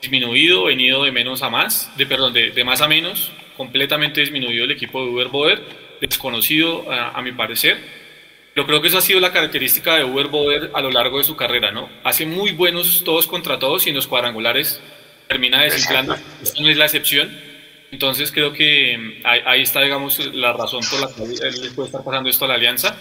disminuido, 0.00 0.64
venido 0.64 1.04
de 1.04 1.12
menos 1.12 1.42
a 1.42 1.50
más, 1.50 1.96
de 1.96 2.06
perdón, 2.06 2.32
de, 2.32 2.50
de 2.50 2.64
más 2.64 2.80
a 2.80 2.88
menos, 2.88 3.32
completamente 3.56 4.20
disminuido 4.20 4.64
el 4.64 4.72
equipo 4.72 5.04
de 5.04 5.10
Uber 5.10 5.28
Boder, 5.28 5.62
desconocido 6.00 6.90
a, 6.90 7.20
mi 7.22 7.30
parecer. 7.32 7.78
Yo 8.56 8.66
creo 8.66 8.82
que 8.82 8.88
eso 8.88 8.98
ha 8.98 9.02
sido 9.02 9.20
la 9.20 9.32
característica 9.32 9.96
de 9.96 10.04
Uber 10.04 10.26
Boder 10.26 10.70
a 10.74 10.80
lo 10.80 10.90
largo 10.90 11.18
de 11.18 11.24
su 11.24 11.36
carrera, 11.36 11.70
¿no? 11.70 11.88
Hace 12.02 12.26
muy 12.26 12.50
buenos 12.50 13.04
todos 13.04 13.28
contra 13.28 13.58
todos 13.58 13.86
y 13.86 13.90
en 13.90 13.96
los 13.96 14.08
cuadrangulares 14.08 14.82
termina 15.32 15.62
desinflando. 15.62 16.14
Esta 16.42 16.60
no 16.60 16.68
es 16.68 16.76
la 16.76 16.84
excepción. 16.84 17.30
Entonces 17.90 18.30
creo 18.32 18.52
que 18.52 18.96
mm, 18.96 19.26
ahí, 19.26 19.40
ahí 19.44 19.62
está, 19.62 19.80
digamos, 19.80 20.18
la 20.34 20.52
razón 20.52 20.80
por 20.90 21.00
la 21.00 21.08
cual 21.08 21.30
él 21.30 21.62
le 21.62 21.70
puede 21.70 21.88
estar 21.88 22.04
pasando 22.04 22.28
esto 22.30 22.44
a 22.44 22.48
la 22.48 22.54
alianza. 22.54 22.96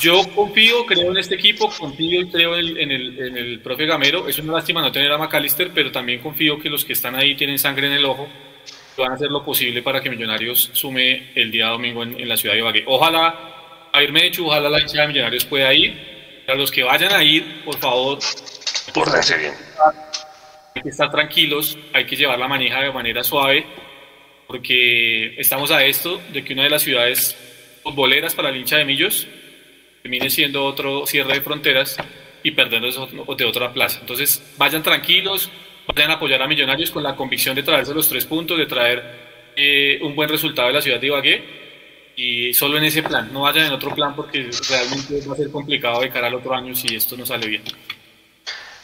Yo 0.00 0.22
confío, 0.34 0.84
creo 0.86 1.10
en 1.10 1.18
este 1.18 1.34
equipo, 1.34 1.70
confío 1.70 2.20
y 2.20 2.30
creo 2.30 2.54
en 2.54 2.60
el, 2.60 2.78
en 2.78 2.90
el, 2.90 3.18
en 3.18 3.36
el 3.36 3.60
profe 3.60 3.86
Gamero. 3.86 4.28
Es 4.28 4.38
una 4.38 4.54
lástima 4.54 4.82
no 4.82 4.92
tener 4.92 5.10
a 5.12 5.18
McAllister, 5.18 5.70
pero 5.74 5.90
también 5.90 6.20
confío 6.20 6.58
que 6.58 6.68
los 6.68 6.84
que 6.84 6.92
están 6.92 7.14
ahí 7.14 7.34
tienen 7.34 7.58
sangre 7.58 7.86
en 7.86 7.94
el 7.94 8.04
ojo 8.04 8.28
y 8.96 9.00
van 9.00 9.12
a 9.12 9.14
hacer 9.14 9.30
lo 9.30 9.42
posible 9.42 9.82
para 9.82 10.00
que 10.00 10.10
Millonarios 10.10 10.70
sume 10.72 11.32
el 11.34 11.50
día 11.50 11.68
domingo 11.68 12.02
en, 12.02 12.18
en 12.18 12.28
la 12.28 12.36
ciudad 12.36 12.54
de 12.54 12.60
Ibagué. 12.60 12.84
Ojalá, 12.86 13.88
a 13.92 14.02
irme 14.02 14.26
hecho, 14.26 14.46
ojalá 14.46 14.68
la 14.68 14.80
hinchada 14.80 15.02
de 15.02 15.08
Millonarios 15.08 15.44
pueda 15.44 15.72
ir. 15.72 16.10
A 16.48 16.54
los 16.54 16.70
que 16.70 16.82
vayan 16.82 17.12
a 17.12 17.22
ir, 17.22 17.64
por 17.64 17.78
favor, 17.78 18.18
Pórtense 18.92 19.36
bien. 19.36 19.54
Hay 20.74 20.82
que 20.82 20.88
estar 20.88 21.10
tranquilos, 21.10 21.78
hay 21.92 22.06
que 22.06 22.16
llevar 22.16 22.38
la 22.38 22.48
manija 22.48 22.80
de 22.80 22.92
manera 22.92 23.24
suave, 23.24 23.66
porque 24.46 25.34
estamos 25.40 25.70
a 25.70 25.84
esto 25.84 26.20
de 26.32 26.44
que 26.44 26.52
una 26.52 26.64
de 26.64 26.70
las 26.70 26.82
ciudades 26.82 27.36
futboleras 27.82 28.34
para 28.34 28.50
el 28.50 28.56
hincha 28.56 28.76
de 28.76 28.84
Millos 28.84 29.26
termine 30.02 30.30
siendo 30.30 30.64
otro 30.64 31.06
cierre 31.06 31.34
de 31.34 31.40
fronteras 31.40 31.96
y 32.42 32.52
perdiendo 32.52 32.88
eso 32.88 33.06
de 33.36 33.44
otra 33.44 33.72
plaza. 33.72 34.00
Entonces, 34.00 34.42
vayan 34.56 34.82
tranquilos, 34.82 35.50
vayan 35.86 36.10
a 36.10 36.14
apoyar 36.14 36.42
a 36.42 36.48
Millonarios 36.48 36.90
con 36.90 37.02
la 37.02 37.14
convicción 37.14 37.54
de 37.54 37.62
traerse 37.62 37.94
los 37.94 38.08
tres 38.08 38.24
puntos, 38.24 38.56
de 38.56 38.66
traer 38.66 39.02
eh, 39.56 39.98
un 40.02 40.14
buen 40.14 40.28
resultado 40.28 40.68
de 40.68 40.74
la 40.74 40.82
ciudad 40.82 41.00
de 41.00 41.06
Ibagué 41.06 41.60
y 42.16 42.52
solo 42.54 42.78
en 42.78 42.84
ese 42.84 43.02
plan, 43.02 43.32
no 43.32 43.42
vayan 43.42 43.66
en 43.66 43.72
otro 43.72 43.94
plan 43.94 44.14
porque 44.14 44.50
realmente 44.68 45.26
va 45.26 45.34
a 45.34 45.36
ser 45.36 45.50
complicado 45.50 46.00
de 46.00 46.10
cara 46.10 46.26
al 46.26 46.34
otro 46.34 46.54
año 46.54 46.74
si 46.74 46.94
esto 46.94 47.16
no 47.16 47.24
sale 47.24 47.46
bien. 47.46 47.62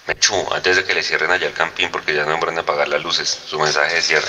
Mechu, 0.07 0.35
antes 0.53 0.77
de 0.77 0.85
que 0.85 0.95
le 0.95 1.03
cierren 1.03 1.31
allá 1.31 1.47
el 1.47 1.53
campín, 1.53 1.89
porque 1.91 2.15
ya 2.15 2.25
nombran 2.25 2.57
a 2.57 2.61
apagar 2.61 2.89
las 2.89 3.03
luces, 3.03 3.29
su 3.29 3.59
mensaje 3.59 3.95
de 3.97 4.03
cierre. 4.03 4.29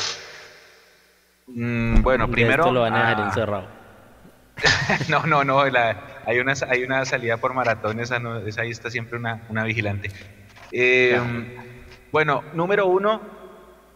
Mm, 1.47 2.01
bueno, 2.01 2.27
primero. 2.27 2.63
Esto 2.63 2.73
lo 2.73 2.81
van 2.81 2.95
a 2.95 2.99
dejar 3.01 3.19
ah, 3.19 3.23
encerrado. 3.23 3.69
no, 5.09 5.23
no, 5.23 5.43
no, 5.43 5.65
la- 5.69 5.97
hay, 6.25 6.39
una, 6.39 6.53
hay 6.69 6.83
una 6.83 7.05
salida 7.05 7.37
por 7.37 7.53
maratón, 7.53 7.99
esa, 7.99 8.19
no- 8.19 8.45
esa 8.45 8.61
ahí 8.63 8.71
está 8.71 8.89
siempre 8.89 9.17
una, 9.19 9.39
una 9.47 9.63
vigilante. 9.63 10.09
Eh, 10.71 11.19
bueno, 12.11 12.43
número 12.51 12.87
uno, 12.87 13.21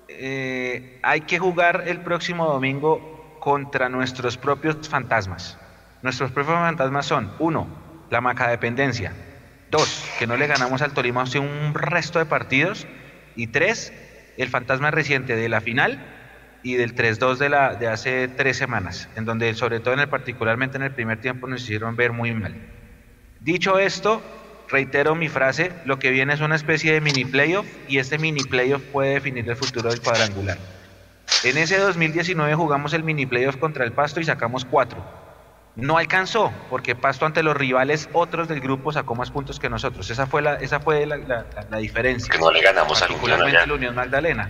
eh, 0.08 0.82
hay 1.02 1.22
que 1.22 1.40
jugar 1.40 1.84
el 1.86 2.00
próximo 2.00 2.46
domingo 2.46 3.02
contra 3.40 3.90
nuestros 3.90 4.38
propios 4.38 4.78
fantasmas. 4.88 5.58
Nuestros 6.02 6.32
propios 6.32 6.56
fantasmas 6.58 7.06
son, 7.06 7.34
uno, 7.40 7.68
la 8.10 8.22
macadependencia, 8.22 9.16
dos, 9.72 10.06
que 10.20 10.28
no 10.28 10.38
le 10.38 10.46
ganamos 10.46 10.82
al 10.82 10.94
Tolima 10.94 11.24
hace 11.24 11.40
un 11.40 11.74
resto 11.74 12.20
de 12.20 12.26
partidos, 12.26 12.86
y 13.36 13.48
tres, 13.48 13.94
el 14.38 14.50
fantasma 14.50 14.92
reciente 14.92 15.36
de 15.36 15.50
la 15.50 15.62
final 15.62 16.06
y 16.64 16.76
del 16.76 16.94
3-2 16.94 17.38
de, 17.38 17.50
la, 17.50 17.76
de 17.76 17.88
hace 17.88 18.28
tres 18.28 18.58
semanas, 18.58 19.10
en 19.16 19.26
donde 19.26 19.54
sobre 19.56 19.80
todo 19.80 19.94
en 19.94 20.02
el, 20.02 20.10
particularmente 20.10 20.78
en 20.78 20.84
el 20.84 20.92
primer 20.92 21.20
tiempo 21.20 21.48
nos 21.48 21.64
hicieron 21.64 21.96
ver 21.96 22.12
muy 22.12 22.34
mal. 22.34 22.56
Dicho 23.40 23.80
esto, 23.80 24.22
reitero 24.70 25.16
mi 25.16 25.28
frase, 25.28 25.72
lo 25.86 25.98
que 25.98 26.12
viene 26.12 26.34
es 26.34 26.42
una 26.42 26.56
especie 26.56 26.94
de 26.94 27.02
mini 27.02 27.26
playoff 27.26 27.66
y 27.88 27.98
este 27.98 28.20
mini 28.20 28.44
playoff 28.44 28.84
puede 28.92 29.14
definir 29.14 29.50
el 29.50 29.56
futuro 29.56 29.90
del 29.90 30.02
cuadrangular. 30.02 30.58
En 31.44 31.58
ese 31.58 31.78
2019 31.78 32.54
jugamos 32.54 32.94
el 32.94 33.04
mini 33.04 33.26
playoff 33.26 33.58
contra 33.58 33.84
el 33.84 33.94
Pasto 33.94 34.20
y 34.20 34.26
sacamos 34.26 34.66
cuatro. 34.66 35.04
No 35.76 35.98
alcanzó, 35.98 36.52
porque 36.70 36.96
Pasto 36.96 37.26
ante 37.26 37.44
los 37.44 37.56
rivales 37.56 38.10
otros 38.14 38.48
del 38.50 38.60
grupo 38.60 38.92
sacó 38.92 39.16
más 39.16 39.32
puntos 39.32 39.58
que 39.60 39.70
nosotros. 39.70 40.10
Esa 40.10 40.28
fue 40.28 40.42
la, 40.42 40.56
esa 40.56 40.80
fue 40.82 41.06
la, 41.06 41.18
la- 41.18 41.78
diferencia. 41.80 42.30
Que 42.32 42.40
no 42.40 42.52
le 42.52 42.62
ganamos 42.62 43.00
Particularmente 43.00 43.66
la 43.68 43.74
Unión 43.74 43.96
Magdalena. 43.96 44.50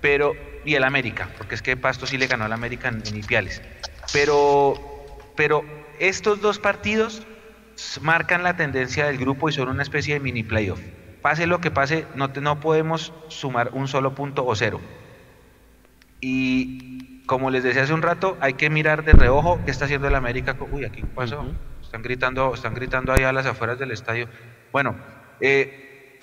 Pero, 0.00 0.32
y 0.64 0.74
el 0.74 0.84
América, 0.84 1.28
porque 1.36 1.54
es 1.54 1.62
que 1.62 1.76
Pasto 1.76 2.06
sí 2.06 2.16
le 2.16 2.26
ganó 2.26 2.44
al 2.46 2.52
América 2.52 2.88
en, 2.88 3.02
en 3.06 3.16
Ipiales. 3.16 3.60
Pero, 4.12 4.74
pero 5.36 5.62
estos 5.98 6.40
dos 6.40 6.58
partidos 6.58 7.22
marcan 8.00 8.42
la 8.42 8.56
tendencia 8.56 9.04
del 9.06 9.18
grupo 9.18 9.48
y 9.50 9.52
son 9.52 9.68
una 9.68 9.82
especie 9.82 10.14
de 10.14 10.20
mini 10.20 10.42
playoff. 10.42 10.80
Pase 11.20 11.46
lo 11.46 11.60
que 11.60 11.70
pase, 11.70 12.06
no, 12.14 12.30
te- 12.32 12.40
no 12.40 12.60
podemos 12.60 13.12
sumar 13.28 13.70
un 13.74 13.88
solo 13.88 14.14
punto 14.14 14.46
o 14.46 14.54
cero. 14.56 14.80
Y 16.20 17.15
como 17.26 17.50
les 17.50 17.64
decía 17.64 17.82
hace 17.82 17.92
un 17.92 18.02
rato, 18.02 18.36
hay 18.40 18.54
que 18.54 18.70
mirar 18.70 19.04
de 19.04 19.12
reojo 19.12 19.60
qué 19.64 19.70
está 19.70 19.84
haciendo 19.84 20.08
el 20.08 20.14
América. 20.14 20.56
Uy, 20.72 20.84
aquí 20.84 21.02
pasó. 21.02 21.44
Están 21.82 22.02
gritando, 22.02 22.54
están 22.54 22.74
gritando 22.74 23.12
ahí 23.12 23.24
a 23.24 23.32
las 23.32 23.46
afueras 23.46 23.78
del 23.78 23.90
estadio. 23.90 24.28
Bueno, 24.72 24.96
eh, 25.40 26.18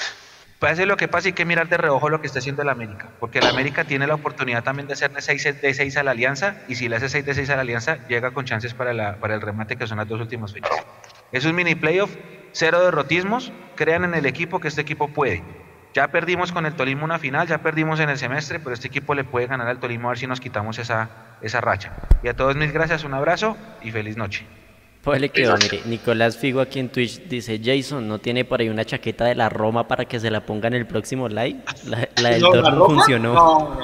pase 0.59 0.85
lo 0.85 0.97
que 0.97 1.07
pase, 1.07 1.29
hay 1.29 1.33
que 1.33 1.45
mirar 1.45 1.67
de 1.67 1.77
reojo 1.77 2.09
lo 2.09 2.21
que 2.21 2.27
está 2.27 2.39
haciendo 2.39 2.61
el 2.61 2.69
América, 2.69 3.09
porque 3.19 3.39
el 3.39 3.47
América 3.47 3.83
tiene 3.83 4.07
la 4.07 4.15
oportunidad 4.15 4.63
también 4.63 4.87
de 4.87 4.93
hacer 4.93 5.11
de 5.11 5.21
6 5.21 5.61
de 5.61 5.73
6 5.73 5.97
a 5.97 6.03
la 6.03 6.11
Alianza, 6.11 6.57
y 6.67 6.75
si 6.75 6.87
le 6.87 6.95
hace 6.95 7.09
6 7.09 7.25
de 7.25 7.33
6 7.33 7.49
a 7.49 7.55
la 7.55 7.61
Alianza, 7.61 8.07
llega 8.07 8.31
con 8.31 8.45
chances 8.45 8.73
para, 8.73 8.93
la, 8.93 9.17
para 9.17 9.35
el 9.35 9.41
remate, 9.41 9.75
que 9.75 9.87
son 9.87 9.97
las 9.97 10.07
dos 10.07 10.21
últimas 10.21 10.53
fechas. 10.53 10.71
Es 11.31 11.45
un 11.45 11.55
mini 11.55 11.75
playoff, 11.75 12.15
cero 12.53 12.83
derrotismos, 12.83 13.51
crean 13.75 14.03
en 14.03 14.13
el 14.13 14.25
equipo 14.25 14.59
que 14.59 14.67
este 14.67 14.81
equipo 14.81 15.09
puede. 15.09 15.43
Ya 15.93 16.07
perdimos 16.07 16.51
con 16.51 16.65
el 16.65 16.73
Tolima 16.73 17.03
una 17.03 17.19
final, 17.19 17.47
ya 17.47 17.59
perdimos 17.59 17.99
en 17.99 18.09
el 18.09 18.17
semestre, 18.17 18.59
pero 18.59 18.73
este 18.73 18.87
equipo 18.87 19.13
le 19.13 19.23
puede 19.23 19.45
ganar 19.45 19.67
al 19.67 19.79
Tolima 19.79 20.07
a 20.07 20.11
ver 20.11 20.17
si 20.17 20.25
nos 20.25 20.39
quitamos 20.39 20.79
esa, 20.79 21.09
esa 21.41 21.61
racha. 21.61 21.93
Y 22.23 22.27
a 22.29 22.35
todos 22.35 22.55
mil 22.55 22.71
gracias, 22.71 23.03
un 23.03 23.13
abrazo 23.13 23.55
y 23.83 23.91
feliz 23.91 24.17
noche. 24.17 24.43
Pues 25.03 25.19
le 25.19 25.29
quedó, 25.29 25.55
mire, 25.57 25.81
Nicolás 25.85 26.37
Figo 26.37 26.61
aquí 26.61 26.79
en 26.79 26.89
Twitch 26.89 27.23
dice, 27.27 27.59
Jason, 27.63 28.07
¿no 28.07 28.19
tiene 28.19 28.45
por 28.45 28.61
ahí 28.61 28.69
una 28.69 28.85
chaqueta 28.85 29.25
de 29.25 29.35
la 29.35 29.49
Roma 29.49 29.87
para 29.87 30.05
que 30.05 30.19
se 30.19 30.31
la 30.31 30.39
ponga 30.45 30.67
en 30.69 30.75
el 30.75 30.87
próximo 30.87 31.27
live? 31.27 31.57
La, 31.85 32.07
la 32.21 32.29
del 32.29 32.41
No, 32.41 32.55
¿la 32.55 32.69
Roma? 32.71 32.85
funcionó. 32.85 33.33
No, 33.33 33.75
no. 33.75 33.83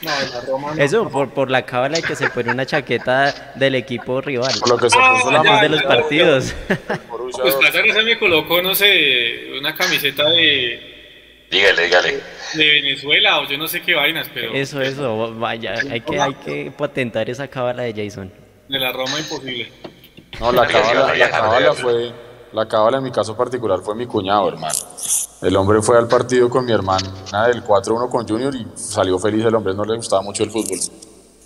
No, 0.00 0.10
la 0.32 0.40
Roma 0.48 0.74
no. 0.74 0.82
Eso, 0.82 1.10
por, 1.10 1.28
por 1.28 1.50
la 1.50 1.62
cábala 1.66 1.98
de 1.98 2.02
que 2.02 2.16
se 2.16 2.30
pone 2.30 2.50
una 2.50 2.64
chaqueta 2.64 3.52
del 3.54 3.74
equipo 3.74 4.22
rival. 4.22 4.50
Por 4.60 4.70
lo 4.70 4.76
que 4.78 4.88
se 4.88 4.96
puso 4.96 5.30
la 5.30 5.40
Antes 5.40 5.52
ya, 5.52 5.62
de 5.62 5.68
los 5.68 5.82
ya, 5.82 5.88
partidos. 5.88 6.54
Pues. 6.66 7.54
Plaza 7.56 7.78
se 7.82 8.02
me 8.02 8.18
colocó, 8.18 8.62
no 8.62 8.74
sé, 8.74 9.50
una 9.58 9.74
camiseta 9.74 10.26
de, 10.30 10.99
Dígale, 11.50 11.82
dígale. 11.84 12.20
de 12.54 12.64
Venezuela 12.64 13.40
o 13.40 13.48
yo 13.48 13.58
no 13.58 13.66
sé 13.66 13.82
qué 13.82 13.94
vainas, 13.94 14.28
pero 14.32 14.52
Eso, 14.54 14.80
eso, 14.80 15.34
vaya, 15.34 15.74
hay 15.90 16.00
que, 16.00 16.20
hay 16.20 16.34
que 16.34 16.72
patentar 16.76 17.28
esa 17.28 17.48
cábala 17.48 17.82
de 17.82 17.92
Jason. 17.92 18.32
de 18.68 18.78
la 18.78 18.92
Roma 18.92 19.18
imposible. 19.18 19.70
No, 20.38 20.52
la 20.52 20.66
cábala, 20.66 21.14
la 21.14 21.30
cábala 21.30 21.72
fue, 21.74 22.12
la 22.52 22.68
cábala 22.68 22.98
en 22.98 23.04
mi 23.04 23.10
caso 23.10 23.36
particular 23.36 23.80
fue 23.80 23.94
mi 23.96 24.06
cuñado, 24.06 24.48
hermano. 24.48 24.74
El 25.42 25.56
hombre 25.56 25.82
fue 25.82 25.98
al 25.98 26.06
partido 26.06 26.48
con 26.48 26.64
mi 26.64 26.72
hermana 26.72 27.08
del 27.48 27.64
4-1 27.64 28.08
con 28.08 28.28
Junior 28.28 28.54
y 28.54 28.66
salió 28.76 29.18
feliz, 29.18 29.44
el 29.44 29.54
hombre 29.54 29.74
no 29.74 29.84
le 29.84 29.96
gustaba 29.96 30.22
mucho 30.22 30.44
el 30.44 30.50
fútbol. 30.50 30.78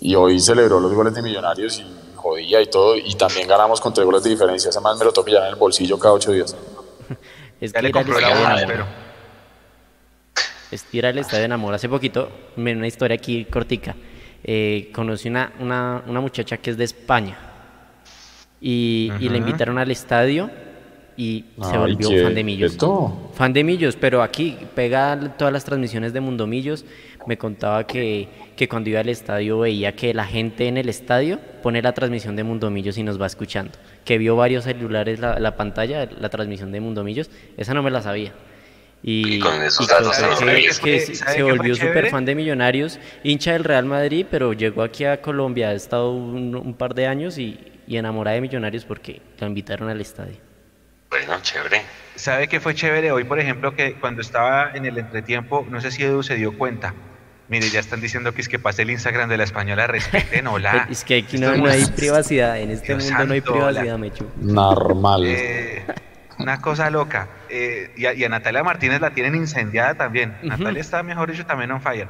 Y 0.01 0.13
hoy 0.13 0.39
celebró 0.39 0.79
los 0.79 0.93
goles 0.93 1.15
de 1.15 1.21
Millonarios 1.23 1.79
y 1.79 1.85
jodía 2.15 2.61
y 2.61 2.67
todo, 2.67 2.95
y 2.95 3.13
también 3.15 3.47
ganamos 3.47 3.81
con 3.81 3.91
tres 3.93 4.05
goles 4.05 4.23
de 4.23 4.29
diferencia. 4.31 4.69
Ese 4.69 4.79
más 4.81 4.97
me 4.99 5.05
lo 5.05 5.11
toca 5.11 5.31
ya 5.31 5.39
en 5.39 5.45
el 5.45 5.55
bolsillo 5.55 5.97
cada 5.97 6.13
ocho 6.13 6.31
días. 6.31 6.55
Es 7.61 7.71
Ya 7.71 7.79
que 7.79 7.87
le 7.87 7.91
compró 7.91 8.19
la 8.19 8.29
enamora. 8.31 8.59
espero. 8.59 8.85
Es 10.71 10.85
ir 10.93 11.05
al 11.05 11.17
estadio 11.17 11.47
de 11.47 11.53
Amor. 11.53 11.73
Hace 11.73 11.87
poquito, 11.89 12.29
una 12.57 12.87
historia 12.87 13.15
aquí 13.15 13.45
cortica. 13.45 13.95
Eh, 14.43 14.89
conocí 14.93 15.27
una, 15.29 15.53
una, 15.59 16.03
una 16.07 16.21
muchacha 16.21 16.57
que 16.57 16.69
es 16.71 16.77
de 16.77 16.83
España 16.83 17.35
y, 18.61 19.11
y 19.19 19.29
la 19.29 19.37
invitaron 19.37 19.77
al 19.77 19.89
estadio 19.91 20.49
y 21.17 21.45
se 21.61 21.77
volvió 21.77 22.09
qué- 22.09 22.23
fan 22.23 22.35
de 22.35 22.43
Millos. 22.43 22.71
quieto. 22.73 23.31
Fan 23.33 23.53
de 23.53 23.63
Millos, 23.63 23.95
pero 23.95 24.21
aquí 24.21 24.57
pega 24.75 25.35
todas 25.37 25.53
las 25.53 25.63
transmisiones 25.65 26.13
de 26.13 26.19
Mundo 26.19 26.45
Millos. 26.45 26.85
Me 27.25 27.37
contaba 27.37 27.87
que, 27.87 28.27
que 28.55 28.67
cuando 28.67 28.89
iba 28.89 28.99
al 28.99 29.09
estadio 29.09 29.59
veía 29.59 29.95
que 29.95 30.13
la 30.13 30.25
gente 30.25 30.67
en 30.67 30.77
el 30.77 30.89
estadio 30.89 31.39
pone 31.63 31.81
la 31.81 31.93
transmisión 31.93 32.35
de 32.35 32.43
Mundo 32.43 32.69
Millos 32.69 32.97
y 32.97 33.03
nos 33.03 33.19
va 33.19 33.25
escuchando. 33.27 33.71
Que 34.03 34.17
vio 34.17 34.35
varios 34.35 34.65
celulares 34.65 35.19
la, 35.19 35.39
la 35.39 35.55
pantalla, 35.55 36.07
la 36.19 36.29
transmisión 36.29 36.71
de 36.71 36.81
Mundo 36.81 37.03
Millos. 37.03 37.29
Esa 37.57 37.73
no 37.73 37.81
me 37.81 37.91
la 37.91 38.01
sabía. 38.01 38.33
Y, 39.07 39.35
Y 39.35 39.39
con 39.39 39.61
esos 39.61 39.85
y 39.85 39.89
datos 39.89 40.07
cosa 40.07 40.19
se 40.21 40.27
nos 40.27 40.39
que- 40.39 40.45
ve. 40.45 40.61
que 40.63 40.73
¿Sabe 40.73 40.99
se- 40.99 41.15
se 41.15 41.43
volvió 41.43 41.75
súper 41.75 42.09
fan 42.09 42.25
de 42.25 42.33
Millonarios, 42.33 42.99
hincha 43.23 43.51
del 43.53 43.63
Real 43.63 43.85
Madrid, 43.85 44.25
pero 44.31 44.51
llegó 44.53 44.81
aquí 44.81 45.05
a 45.05 45.21
Colombia, 45.21 45.69
ha 45.69 45.73
estado 45.73 46.11
un, 46.11 46.55
un 46.55 46.73
par 46.73 46.95
de 46.95 47.05
años 47.05 47.37
y, 47.37 47.59
y 47.85 47.97
enamorada 47.97 48.33
de 48.33 48.41
Millonarios 48.41 48.83
porque 48.83 49.21
la 49.37 49.45
invitaron 49.45 49.89
al 49.89 50.01
estadio. 50.01 50.37
Bueno, 51.11 51.33
chévere. 51.43 51.83
¿Sabe 52.15 52.47
qué 52.47 52.59
fue 52.59 52.73
chévere 52.73 53.11
hoy, 53.11 53.25
por 53.25 53.39
ejemplo, 53.39 53.75
que 53.75 53.93
cuando 53.99 54.21
estaba 54.21 54.71
en 54.73 54.85
el 54.85 54.97
entretiempo, 54.97 55.67
no 55.69 55.79
sé 55.81 55.91
si 55.91 56.01
Edu 56.01 56.23
se 56.23 56.35
dio 56.35 56.57
cuenta? 56.57 56.95
Mire, 57.47 57.69
ya 57.69 57.79
están 57.81 58.01
diciendo 58.01 58.33
que 58.33 58.41
es 58.41 58.49
que 58.49 58.57
pase 58.57 58.81
el 58.81 58.89
Instagram 58.89 59.29
de 59.29 59.37
la 59.37 59.43
española, 59.43 59.85
respeten, 59.85 60.47
hola. 60.47 60.87
Es 60.91 61.03
que 61.03 61.19
aquí 61.19 61.37
no, 61.37 61.53
es 61.53 61.59
no 61.59 61.69
hay 61.69 61.85
privacidad, 61.95 62.59
en 62.59 62.71
este 62.71 62.87
Dios 62.95 63.03
mundo 63.03 63.25
no 63.27 63.33
hay 63.33 63.39
santo, 63.41 63.53
privacidad, 63.53 63.85
la- 63.85 63.97
Mechu. 63.99 64.25
Normal. 64.41 65.23
Eh, 65.27 65.85
una 66.37 66.61
cosa 66.61 66.89
loca. 66.89 67.27
Eh, 67.49 67.93
y, 67.95 68.05
a, 68.05 68.13
y 68.13 68.23
a 68.23 68.29
Natalia 68.29 68.63
Martínez 68.63 69.01
la 69.01 69.11
tienen 69.11 69.35
incendiada 69.35 69.95
también. 69.95 70.37
Natalia 70.41 70.81
está, 70.81 71.03
mejor 71.03 71.31
dicho, 71.31 71.45
también 71.45 71.71
on 71.71 71.81
fire. 71.81 72.07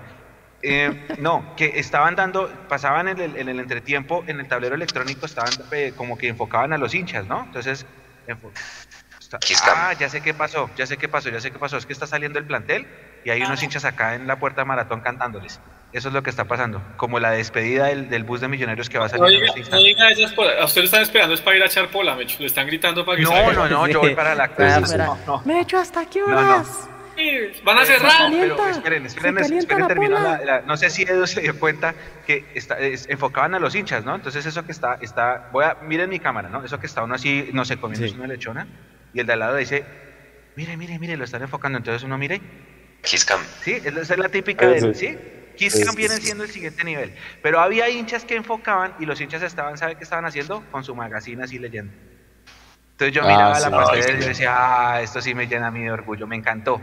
Eh, 0.61 0.89
no, 1.19 1.53
que 1.55 1.73
estaban 1.76 2.15
dando, 2.15 2.49
pasaban 2.67 3.07
en 3.07 3.19
el, 3.19 3.36
en 3.38 3.49
el 3.49 3.59
entretiempo, 3.59 4.23
en 4.28 4.39
el 4.39 4.47
tablero 4.47 4.73
electrónico, 4.76 5.26
estaban 5.26 5.51
eh, 5.71 5.93
como 5.95 6.17
que 6.17 6.28
enfocaban 6.30 6.73
a 6.73 6.78
los 6.78 6.93
hinchas, 6.95 7.28
¿no? 7.28 7.43
Entonces, 7.43 7.86
está- 9.41 9.89
ah, 9.89 9.93
ya 10.00 10.09
sé 10.09 10.21
qué 10.21 10.33
pasó, 10.33 10.70
ya 10.75 10.87
sé 10.87 10.97
qué 10.97 11.08
pasó, 11.08 11.29
ya 11.29 11.39
sé 11.39 11.51
qué 11.51 11.59
pasó. 11.59 11.78
Es 11.78 11.86
que 11.86 11.93
está 11.93 12.08
saliendo 12.08 12.39
el 12.39 12.47
plantel 12.47 12.87
y 13.24 13.29
hay 13.29 13.41
unos 13.41 13.62
hinchas 13.63 13.86
acá 13.86 14.16
en 14.16 14.25
la 14.28 14.39
puerta 14.39 14.62
de 14.62 14.66
maratón 14.66 15.01
cantándoles. 15.01 15.62
Eso 15.96 16.09
es 16.09 16.13
lo 16.13 16.22
que 16.24 16.30
está 16.30 16.43
pasando, 16.43 16.82
como 16.97 17.22
la 17.22 17.32
despedida 17.32 17.86
del, 17.86 18.09
del 18.09 18.26
bus 18.26 18.42
de 18.42 18.50
millonarios 18.50 18.89
que 18.89 18.97
va 18.97 19.05
a 19.05 19.08
No 19.08 19.17
salir 19.17 19.42
en 19.43 19.58
este 19.59 19.72
no 19.72 19.78
diga 19.78 20.09
esas 20.09 20.34
por- 20.34 20.50
a 20.50 20.66
ustedes 20.66 20.86
están 20.88 21.01
esperando 21.04 21.34
es 21.34 21.39
para 21.39 21.55
ir 21.55 21.63
a 21.63 21.67
echar 21.67 21.88
pola, 21.88 22.16
Mecho. 22.16 22.36
Le 22.39 22.47
están 22.47 22.67
gritando 22.67 23.05
para 23.05 23.16
que 23.17 23.24
No, 23.24 23.30
salga. 23.30 23.54
no, 23.54 23.70
no, 23.70 23.88
yo 23.88 24.01
voy 24.01 24.13
para 24.13 24.36
la 24.36 24.43
espera. 24.46 24.82
No, 25.26 25.42
no. 25.46 25.80
¿hasta 25.80 26.05
qué 26.09 26.20
No, 26.20 26.28
no. 26.28 26.38
horas? 26.38 26.89
Van 27.63 27.78
a 27.78 27.86
cerrar. 27.86 28.30
No, 28.30 28.38
pero 28.42 28.67
esperen, 28.67 29.05
esperen, 29.05 29.38
esperen, 29.38 29.88
termino 29.88 30.20
la, 30.20 30.38
la- 30.43 30.62
no 30.63 30.76
sé 30.76 30.89
si 30.89 31.04
Edu 31.04 31.26
se 31.28 31.39
dio 31.39 31.58
cuenta 31.58 31.96
que 32.28 32.43
está, 32.55 32.78
es- 32.78 33.08
enfocaban 33.08 33.55
a 33.55 33.59
los 33.59 33.74
hinchas, 33.74 34.04
¿no? 34.04 34.16
Entonces 34.16 34.46
eso 34.46 34.66
que 34.66 34.74
está, 34.74 34.97
está, 35.00 35.47
voy 35.54 35.63
a, 35.63 35.78
miren 35.82 36.09
mi 36.09 36.20
cámara, 36.20 36.50
¿no? 36.50 36.62
Eso 36.66 36.78
que 36.78 36.88
está 36.88 37.04
uno 37.04 37.16
así, 37.16 37.51
no 37.54 37.63
sé, 37.63 37.78
comiendo 37.78 38.05
Sí. 38.05 38.16
una 38.16 38.28
lechona, 38.28 38.67
y 39.13 39.22
el 39.22 39.28
de 39.28 39.32
al 39.32 39.39
lado 39.39 39.55
dice, 39.55 39.86
mire, 40.58 40.76
mire, 40.76 41.00
mire, 41.00 41.16
lo 41.16 41.24
están 41.24 41.42
enfocando, 41.42 41.78
entonces 41.78 42.04
uno 42.04 42.17
mire. 42.17 42.42
¿sí? 43.63 43.72
Es- 43.72 43.86
Esa 43.86 44.13
es 44.16 44.20
la 44.20 44.28
típica 44.28 44.66
Ah, 44.66 44.70
del, 44.72 44.93
sí. 44.93 45.17
Kiss 45.55 45.95
viene 45.95 46.17
siendo 46.17 46.43
el 46.43 46.49
siguiente 46.49 46.83
nivel. 46.83 47.13
Pero 47.41 47.59
había 47.59 47.89
hinchas 47.89 48.25
que 48.25 48.36
enfocaban 48.36 48.93
y 48.99 49.05
los 49.05 49.19
hinchas 49.19 49.41
estaban, 49.41 49.77
¿sabe 49.77 49.95
qué 49.95 50.03
estaban 50.03 50.25
haciendo? 50.25 50.63
Con 50.71 50.83
su 50.83 50.95
magazine 50.95 51.43
así 51.43 51.59
leyendo. 51.59 51.93
Entonces 52.91 53.13
yo 53.13 53.23
Ah, 53.23 53.27
miraba 53.27 53.55
sí, 53.55 53.69
la 53.69 53.71
pantalla 53.77 54.09
y 54.09 54.17
decía, 54.17 54.53
ah, 54.57 55.01
esto 55.01 55.21
sí 55.21 55.33
me 55.36 55.47
llena 55.47 55.67
a 55.67 55.71
mí 55.71 55.82
de 55.82 55.91
orgullo, 55.91 56.27
me 56.27 56.36
encantó. 56.36 56.82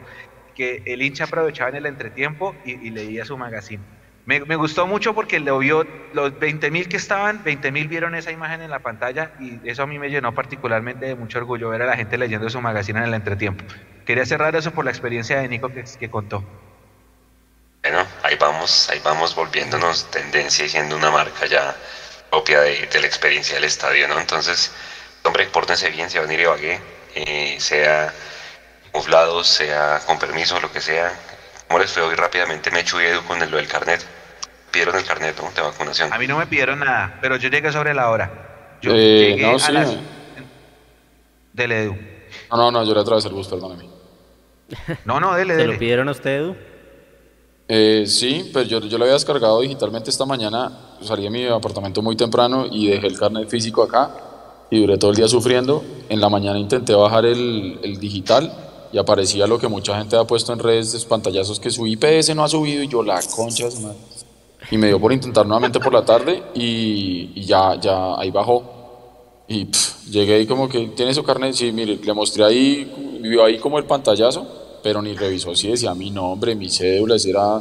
Que 0.55 0.83
el 0.85 1.01
hincha 1.01 1.25
aprovechaba 1.25 1.71
en 1.71 1.77
el 1.77 1.87
entretiempo 1.87 2.55
y, 2.65 2.73
y 2.73 2.91
leía 2.91 3.25
su 3.25 3.39
magazine. 3.39 3.83
Me, 4.27 4.39
me 4.41 4.55
gustó 4.55 4.87
mucho 4.87 5.15
porque 5.15 5.41
lo 5.41 5.59
vio, 5.59 5.85
los 6.13 6.39
20 6.39 6.71
mil 6.71 6.89
que 6.89 6.97
estaban, 6.97 7.43
20 7.43 7.73
mil 7.73 7.89
vieron 7.89 8.15
esa 8.15 8.31
imagen 8.31 8.61
en 8.63 8.71
la 8.71 8.79
pantalla 8.79 9.33
y 9.41 9.59
eso 9.69 9.83
a 9.83 9.87
mí 9.87 9.99
me 9.99 10.11
llenó 10.11 10.33
particularmente 10.33 11.07
de 11.07 11.17
mucho 11.17 11.39
orgullo 11.39 11.71
ver 11.71 11.83
a 11.83 11.87
la 11.87 11.97
gente 11.97 12.17
leyendo 12.19 12.49
su 12.49 12.61
magazine 12.61 13.01
en 13.01 13.07
el 13.07 13.15
entretiempo. 13.15 13.65
Quería 14.05 14.25
cerrar 14.27 14.55
eso 14.55 14.71
por 14.71 14.85
la 14.85 14.91
experiencia 14.93 15.41
de 15.41 15.49
Nico 15.49 15.71
que, 15.71 15.83
que 15.99 16.09
contó. 16.11 16.45
Bueno, 17.83 18.07
ahí 18.23 18.37
vamos, 18.37 18.89
ahí 18.91 19.01
vamos 19.05 19.35
volviéndonos 19.35 20.11
tendencia 20.11 20.65
y 20.65 20.69
siendo 20.69 20.97
una 20.97 21.11
marca 21.11 21.47
ya 21.47 21.75
propia 22.31 22.61
de, 22.61 22.87
de 22.87 23.01
la 23.01 23.07
experiencia 23.07 23.57
del 23.57 23.65
estadio, 23.65 24.07
¿no? 24.09 24.21
Entonces, 24.21 24.73
hombre, 25.25 25.47
pórtense 25.47 25.91
bien, 25.91 26.09
se 26.09 26.21
van 26.21 26.31
a 26.31 26.33
ir 26.35 26.41
Ibagué, 26.41 26.81
eh, 27.17 27.57
sea 27.59 28.13
muflados, 28.95 29.49
sea 29.49 30.01
con 30.07 30.19
permiso, 30.19 30.61
lo 30.61 30.71
que 30.71 30.81
sea. 30.81 31.13
¿Cómo 31.67 31.81
les 31.81 31.91
fue 31.91 32.03
hoy 32.03 32.15
rápidamente 32.15 32.71
Mechu 32.71 33.01
y 33.01 33.05
Edu 33.07 33.25
con 33.25 33.43
el, 33.43 33.51
lo 33.51 33.57
del 33.57 33.67
carnet? 33.67 34.05
Pidieron 34.71 34.97
el 34.97 35.05
carnet 35.05 35.37
¿no? 35.43 35.51
de 35.51 35.61
vacunación. 35.63 36.13
A 36.13 36.19
mí 36.19 36.27
no 36.27 36.39
me 36.39 36.47
pidieron 36.47 36.79
nada, 36.79 37.19
pero 37.21 37.37
yo 37.37 37.49
llegué 37.49 37.73
sobre 37.73 37.95
la 37.95 38.11
hora. 38.11 38.77
Yo 38.81 38.93
Eh, 38.95 39.35
llegué 39.37 39.43
no, 39.43 39.57
a 39.57 39.59
sí. 39.59 39.73
las... 39.73 39.91
Dele, 41.53 41.83
Edu. 41.83 41.97
No, 42.51 42.57
no, 42.57 42.71
no, 42.71 42.85
yo 42.85 42.95
le 42.95 43.01
atravesé 43.01 43.29
el 43.29 43.35
bus, 43.35 43.49
perdóname. 43.49 43.89
No, 45.05 45.19
no, 45.21 45.35
dele, 45.35 45.55
¿Se 45.55 45.61
lo 45.61 45.67
dele. 45.67 45.79
pidieron 45.79 46.09
a 46.09 46.13
usted, 46.13 46.31
Edu? 46.39 46.57
Eh, 47.75 48.05
sí, 48.07 48.51
pues 48.53 48.69
yo, 48.69 48.81
yo 48.81 48.99
lo 48.99 49.05
había 49.05 49.15
descargado 49.15 49.59
digitalmente 49.63 50.11
esta 50.11 50.27
mañana. 50.27 50.71
Salí 51.01 51.23
de 51.23 51.31
mi 51.31 51.47
apartamento 51.47 52.03
muy 52.03 52.17
temprano 52.17 52.67
y 52.71 52.89
dejé 52.89 53.07
el 53.07 53.19
carnet 53.19 53.49
físico 53.49 53.83
acá 53.83 54.15
y 54.71 54.79
duré 54.79 54.99
todo 54.99 55.13
el 55.13 55.17
día 55.17 55.27
sufriendo. 55.27 55.83
En 56.11 56.21
la 56.21 56.29
mañana 56.29 56.59
intenté 56.59 56.95
bajar 56.95 57.25
el, 57.25 57.81
el 57.83 57.99
digital 57.99 58.53
y 58.93 58.99
aparecía 58.99 59.47
lo 59.47 59.59
que 59.59 59.69
mucha 59.69 59.97
gente 59.97 60.17
ha 60.17 60.25
puesto 60.25 60.53
en 60.53 60.59
redes, 60.59 60.93
es 60.93 61.07
pantallazos 61.07 61.59
que 61.59 61.71
su 61.71 61.87
IPS 61.87 62.35
no 62.37 62.45
ha 62.45 62.49
subido 62.49 62.83
y 62.83 62.89
yo 62.89 63.03
la 63.03 63.19
concha 63.35 63.65
madre. 63.81 63.97
Y 64.71 64.77
me 64.77 64.89
dio 64.89 65.01
por 65.01 65.11
intentar 65.11 65.47
nuevamente 65.47 65.81
por 65.81 65.95
la 65.95 66.05
tarde 66.05 66.43
y, 66.55 67.31
y 67.35 67.45
ya, 67.47 67.81
ya 67.81 68.17
ahí 68.19 68.31
bajó. 68.31 69.45
Y 69.49 69.65
pff, 69.65 70.11
llegué 70.11 70.35
ahí 70.35 70.47
como 70.47 70.69
que 70.69 70.89
tiene 70.89 71.15
su 71.15 71.23
carnet, 71.23 71.55
sí, 71.55 71.73
mire, 71.73 71.97
le 71.97 72.13
mostré 72.13 72.45
ahí, 72.45 73.19
vio 73.23 73.43
ahí 73.43 73.59
como 73.59 73.79
el 73.79 73.87
pantallazo, 73.87 74.47
pero 74.83 75.01
ni 75.03 75.15
revisó 75.15 75.55
si 75.55 75.69
decía 75.69 75.95
mi 75.95 76.11
nombre, 76.11 76.55
mi 76.55 76.69
cédula, 76.71 77.19
si 77.19 77.31
era 77.31 77.61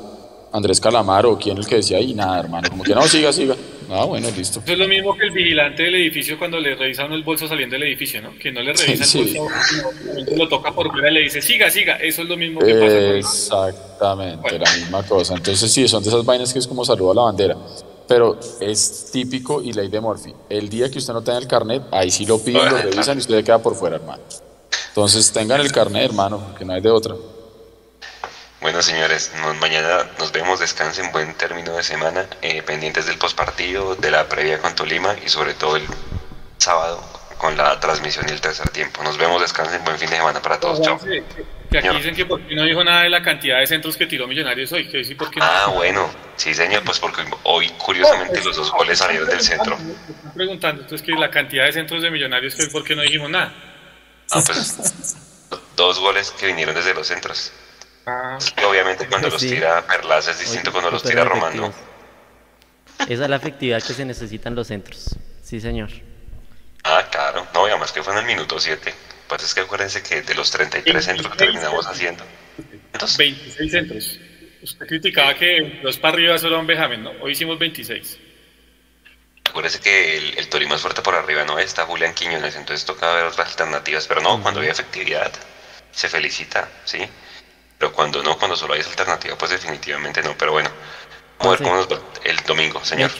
Andrés 0.54 0.82
Calamaro 0.82 1.32
o 1.32 1.38
quién 1.38 1.58
el 1.58 1.66
que 1.66 1.76
decía 1.78 1.98
ahí, 1.98 2.14
nada, 2.14 2.40
hermano, 2.40 2.70
como 2.70 2.84
que 2.84 2.94
no, 2.94 3.04
siga, 3.08 3.32
siga. 3.32 3.56
Ah, 3.90 4.06
bueno, 4.06 4.30
listo. 4.36 4.62
Eso 4.64 4.72
es 4.72 4.80
lo 4.80 4.88
mismo 4.88 5.18
que 5.18 5.26
el 5.26 5.32
vigilante 5.32 5.84
del 5.84 5.96
edificio 5.96 6.38
cuando 6.40 6.58
le 6.60 6.76
revisan 6.76 7.12
el 7.12 7.24
bolso 7.24 7.46
saliendo 7.48 7.74
del 7.76 7.84
edificio, 7.84 8.22
¿no? 8.22 8.32
Que 8.40 8.50
no 8.52 8.62
le 8.62 8.72
revisa 8.72 9.04
Sí, 9.04 9.20
el 9.20 9.30
sí. 9.30 9.38
bolso, 9.38 9.56
sino 9.70 10.38
lo 10.38 10.48
toca 10.48 10.74
por 10.74 10.90
fuera 10.92 11.12
y 11.12 11.14
le 11.14 11.20
dice, 11.22 11.42
siga, 11.42 11.70
siga. 11.70 11.98
Eso 11.98 12.22
es 12.22 12.30
lo 12.30 12.38
mismo 12.38 12.62
que 12.62 12.74
pasa 12.74 13.18
Exactamente, 13.18 14.60
la 14.60 14.72
misma 14.78 15.04
cosa. 15.04 15.36
Entonces 15.36 15.72
sí, 15.72 15.88
son 15.90 16.04
de 16.04 16.10
esas 16.10 16.24
vainas 16.26 16.54
que 16.54 16.60
es 16.60 16.68
como 16.68 16.86
saludo 16.86 17.12
a 17.12 17.16
la 17.16 17.22
bandera. 17.24 17.58
Pero 18.08 18.40
es 18.60 19.10
típico 19.12 19.62
y 19.62 19.74
ley 19.74 19.88
de 19.90 20.00
Morphy. 20.02 20.34
El 20.50 20.70
día 20.70 20.90
que 20.90 20.98
usted 20.98 21.14
no 21.14 21.22
tenga 21.22 21.40
el 21.40 21.48
carnet, 21.48 21.84
ahí 21.92 22.12
sí 22.12 22.26
lo 22.26 22.40
piden, 22.40 22.66
lo 22.70 22.78
revisan 22.78 23.18
y 23.18 23.20
usted 23.20 23.44
queda 23.44 23.60
por 23.60 23.76
fuera, 23.76 23.98
hermano. 23.98 24.22
Entonces 24.92 25.32
tengan 25.32 25.62
el 25.62 25.72
carnet, 25.72 26.04
hermano, 26.04 26.54
que 26.58 26.66
no 26.66 26.74
hay 26.74 26.82
de 26.82 26.92
otra. 26.92 27.16
Bueno, 28.60 28.82
señores, 28.82 29.32
mañana 29.60 30.06
nos 30.20 30.34
vemos, 30.34 30.60
descansen, 30.60 31.12
buen 31.14 31.34
término 31.36 31.74
de 31.74 31.82
semana, 31.82 32.28
eh, 32.42 32.62
pendientes 32.62 33.06
del 33.06 33.18
postpartido, 33.18 33.96
de 33.96 34.12
la 34.12 34.28
previa 34.28 34.60
con 34.60 34.76
Tolima 34.76 35.16
y 35.26 35.30
sobre 35.30 35.54
todo 35.54 35.78
el 35.78 35.84
sábado 36.58 37.02
con 37.38 37.58
la 37.58 37.80
transmisión 37.80 38.26
y 38.28 38.34
el 38.34 38.42
tercer 38.42 38.70
tiempo. 38.70 39.02
Nos 39.02 39.18
vemos, 39.18 39.42
descansen, 39.42 39.84
buen 39.84 39.98
fin 39.98 40.10
de 40.10 40.18
semana 40.18 40.42
para 40.42 40.60
todos. 40.60 40.82
Chao. 40.82 41.00
Que 41.72 41.78
aquí 41.78 41.88
dicen 41.96 42.14
que 42.14 42.26
por 42.26 42.46
qué 42.46 42.54
no 42.54 42.66
dijo 42.66 42.84
nada 42.84 43.04
de 43.04 43.10
la 43.10 43.24
cantidad 43.24 43.60
de 43.60 43.66
centros 43.66 43.96
que 43.96 44.06
tiró 44.06 44.28
Millonarios 44.28 44.72
hoy. 44.74 44.90
Que 44.90 45.06
sí, 45.06 45.16
¿por 45.16 45.32
qué 45.32 45.40
Ah, 45.42 45.72
bueno, 45.74 46.08
sí, 46.36 46.54
señor, 46.54 46.84
pues 46.84 47.00
porque 47.00 47.24
hoy 47.44 47.70
curiosamente 47.78 48.44
los 48.44 48.58
dos 48.58 48.72
goles 48.72 49.00
salieron 49.00 49.28
del 49.30 49.40
centro. 49.40 49.78
Preguntando, 50.36 50.82
entonces, 50.84 51.04
que 51.04 51.14
la 51.14 51.32
cantidad 51.32 51.66
de 51.66 51.72
centros 51.72 52.04
de 52.04 52.12
Millonarios, 52.12 52.56
que 52.56 52.68
¿por 52.68 52.84
qué 52.84 52.94
no 52.96 53.04
dijimos 53.04 53.30
nada? 53.30 53.71
Ah, 54.32 54.42
pues 54.46 55.16
dos 55.76 56.00
goles 56.00 56.32
que 56.32 56.48
vinieron 56.48 56.76
desde 56.76 56.94
los 56.94 57.08
centros. 57.08 57.52
Ah. 58.06 58.40
obviamente 58.68 59.08
cuando 59.08 59.30
los 59.30 59.42
tira 59.42 59.86
Perlaza 59.86 60.32
es 60.32 60.40
distinto 60.40 60.72
cuando 60.72 60.90
los 60.90 61.04
tira 61.04 61.24
Romano. 61.24 61.72
Esa 63.08 63.24
es 63.24 63.30
la 63.30 63.36
efectividad 63.36 63.82
que 63.82 63.94
se 63.94 64.06
necesitan 64.06 64.56
los 64.56 64.68
centros. 64.68 65.16
Sí, 65.44 65.60
señor. 65.60 65.90
Ah, 66.84 67.08
claro. 67.12 67.48
No, 67.54 67.66
además 67.66 67.92
que 67.92 68.02
fue 68.02 68.14
en 68.14 68.20
el 68.20 68.26
minuto 68.26 68.60
7 68.60 68.94
pues 69.32 69.44
es 69.44 69.54
que 69.54 69.62
acuérdense 69.62 70.04
que 70.04 70.22
de 70.24 70.36
los 70.36 70.52
33 70.52 71.06
centros 71.06 71.32
que 71.32 71.38
terminamos 71.38 71.88
haciendo. 71.88 72.22
¿Cuántos? 72.90 73.16
26 73.16 73.72
centros. 73.72 74.20
Usted 74.62 74.86
criticaba 74.86 75.36
que 75.36 75.80
los 75.82 75.98
para 75.98 76.16
arriba 76.16 76.38
solo 76.38 76.60
un 76.60 76.68
Benjamín, 76.68 77.02
¿no? 77.02 77.12
Hoy 77.22 77.32
hicimos 77.32 77.58
26. 77.58 78.20
Acuérdese 79.52 79.82
que 79.82 80.18
el, 80.18 80.38
el 80.38 80.48
Torino 80.48 80.76
es 80.76 80.82
fuerte 80.82 81.02
por 81.02 81.14
arriba, 81.14 81.44
¿no? 81.44 81.60
Está 81.60 81.86
Julián 81.86 82.14
Quiñones, 82.14 82.56
entonces 82.56 82.86
toca 82.86 83.14
ver 83.14 83.26
otras 83.26 83.50
alternativas. 83.50 84.08
Pero 84.08 84.22
no, 84.22 84.42
cuando 84.42 84.62
hay 84.62 84.70
efectividad, 84.70 85.30
se 85.92 86.08
felicita, 86.08 86.70
¿sí? 86.86 87.00
Pero 87.78 87.92
cuando 87.92 88.24
no, 88.24 88.38
cuando 88.38 88.56
solo 88.56 88.76
hay 88.76 88.80
esa 88.80 88.92
alternativa, 88.92 89.38
pues 89.38 89.52
definitivamente 89.52 90.24
no. 90.24 90.38
Pero 90.38 90.54
bueno, 90.54 90.70
vamos 91.38 91.56
a 91.56 91.58
ver 91.58 91.68
cómo 91.68 91.76
nos 91.76 91.92
va 91.92 92.00
el 92.24 92.38
domingo, 92.48 92.82
señor. 92.86 93.12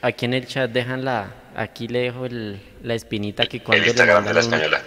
Aquí 0.00 0.26
en 0.26 0.34
el 0.34 0.46
chat 0.46 0.70
dejan 0.70 1.04
la. 1.04 1.32
Aquí 1.56 1.88
le 1.88 2.00
dejo 2.02 2.24
el, 2.26 2.62
la 2.82 2.94
espinita 2.94 3.46
que 3.46 3.60
cuando. 3.60 3.82
El 3.82 3.88
Instagram 3.88 4.24
de 4.24 4.34
la 4.34 4.40
española. 4.40 4.82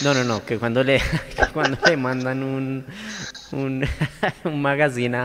No, 0.00 0.14
no, 0.14 0.24
no, 0.24 0.44
que 0.44 0.58
cuando 0.58 0.82
le, 0.82 1.00
cuando 1.52 1.78
le 1.86 1.96
mandan 1.96 2.42
un, 2.42 2.86
un, 3.52 3.88
un 4.44 4.62
magazine 4.62 5.16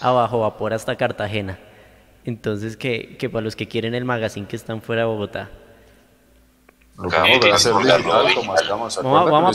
a, 0.00 0.10
bajo 0.10 0.40
vapor 0.40 0.74
hasta 0.74 0.96
Cartagena. 0.96 1.56
Entonces, 2.28 2.76
que, 2.76 3.16
que 3.16 3.30
para 3.30 3.42
los 3.42 3.56
que 3.56 3.66
quieren 3.66 3.94
el 3.94 4.04
magazine 4.04 4.46
que 4.46 4.56
están 4.56 4.82
fuera 4.82 5.00
de 5.02 5.08
Bogotá. 5.08 5.48
vamos, 6.94 7.16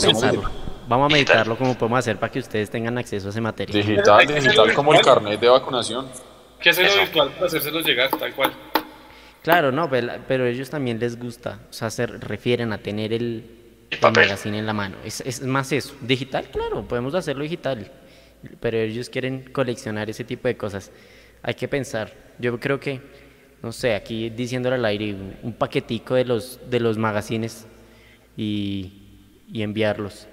a 0.02 0.06
pensarlo. 0.08 0.50
Vamos 0.88 1.12
a 1.12 1.14
meditarlo 1.14 1.56
como 1.56 1.78
podemos 1.78 2.00
hacer 2.00 2.16
para 2.16 2.32
que 2.32 2.40
ustedes 2.40 2.68
tengan 2.70 2.98
acceso 2.98 3.28
a 3.28 3.30
ese 3.30 3.40
material. 3.40 3.86
Digital, 3.86 4.26
digital 4.26 4.74
como 4.74 4.92
el 4.92 5.02
carnet 5.02 5.38
de 5.38 5.48
vacunación. 5.48 6.08
¿Qué 6.60 6.70
hacerlo 6.70 6.96
virtual 6.98 7.30
para 7.30 7.46
hacérselo 7.46 7.80
llegar 7.80 8.10
tal 8.10 8.34
cual? 8.34 8.52
Claro, 9.42 9.70
no, 9.70 9.88
pero, 9.88 10.44
a 10.44 10.48
ellos 10.48 10.68
también 10.68 10.98
les 10.98 11.16
gusta. 11.16 11.60
O 11.70 11.72
sea, 11.72 11.90
se 11.90 12.06
refieren 12.08 12.72
a 12.72 12.78
tener 12.78 13.12
el, 13.12 13.86
el 13.88 14.00
magazine 14.00 14.58
en 14.58 14.66
la 14.66 14.72
mano. 14.72 14.96
Es, 15.04 15.20
es 15.20 15.42
más 15.42 15.70
eso. 15.70 15.94
Digital, 16.00 16.48
claro, 16.50 16.82
podemos 16.88 17.14
hacerlo 17.14 17.44
digital. 17.44 17.92
Pero 18.58 18.78
ellos 18.78 19.08
quieren 19.10 19.52
coleccionar 19.52 20.10
ese 20.10 20.24
tipo 20.24 20.48
de 20.48 20.56
cosas. 20.56 20.90
Hay 21.44 21.54
que 21.54 21.68
pensar. 21.68 22.10
Yo 22.38 22.58
creo 22.58 22.80
que, 22.80 23.00
no 23.62 23.70
sé, 23.70 23.94
aquí 23.94 24.30
diciéndole 24.30 24.76
al 24.76 24.84
aire, 24.86 25.14
un, 25.42 25.52
paquetico 25.52 26.14
de 26.14 26.24
los, 26.24 26.58
de 26.68 26.80
los 26.80 26.98
magazines 26.98 27.66
y, 28.36 29.44
y 29.52 29.62
enviarlos. 29.62 30.26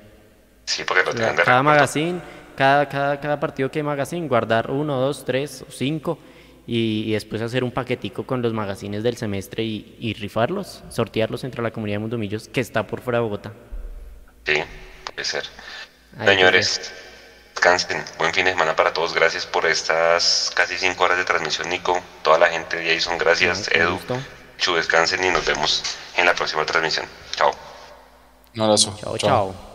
Sí, 0.66 0.84
porque 0.88 1.04
lo 1.04 1.14
cada, 1.14 1.36
cada 1.36 1.62
magazine, 1.62 2.22
cada, 2.56 2.88
cada, 2.88 3.20
cada 3.20 3.40
partido 3.40 3.70
que 3.70 3.80
hay 3.80 3.84
magazine, 3.84 4.26
guardar 4.28 4.72
uno, 4.72 5.00
dos, 5.00 5.26
tres 5.26 5.64
o 5.68 5.72
cinco 5.72 6.18
y, 6.66 7.12
después 7.12 7.42
hacer 7.42 7.66
un 7.66 7.72
paquetico 7.72 8.26
con 8.26 8.42
los 8.42 8.54
magazines 8.54 9.04
del 9.04 9.18
semestre 9.18 9.64
y, 9.64 10.16
rifarlos, 10.18 10.82
sortearlos 10.90 11.44
entre 11.44 11.62
la 11.62 11.72
comunidad 11.72 11.96
de 11.96 12.00
Mundomillos 12.00 12.48
que 12.48 12.62
está 12.62 12.88
por 12.88 13.02
fuera 13.02 13.20
de 13.20 13.24
Bogotá. 13.24 13.52
Sí, 14.46 14.64
puede 15.04 15.26
ser. 15.26 15.44
Señores, 16.26 16.94
descansen. 17.62 18.04
Buen 18.18 18.34
fin 18.34 18.46
de 18.46 18.52
semana 18.52 18.76
para 18.76 18.92
todos. 18.92 19.14
Gracias 19.14 19.46
por 19.46 19.68
estas 19.68 20.52
casi 20.56 20.80
cinco 20.80 21.04
horas 21.04 21.20
de 21.20 21.26
transmisión, 21.26 21.70
Nico. 21.70 22.02
Toda 22.24 22.40
la 22.40 22.48
gente 22.48 22.78
de 22.78 22.96
Jason, 22.96 23.20
gracias. 23.20 23.70
Edu, 23.72 24.00
Chu, 24.58 24.74
descansen 24.74 25.24
y 25.24 25.30
nos 25.30 25.46
vemos 25.46 25.84
en 26.18 26.26
la 26.26 26.34
próxima 26.34 26.66
transmisión. 26.66 27.06
Chao. 27.36 27.52
Un 28.56 28.62
abrazo. 28.64 28.98
chao. 29.00 29.18
chao. 29.18 29.71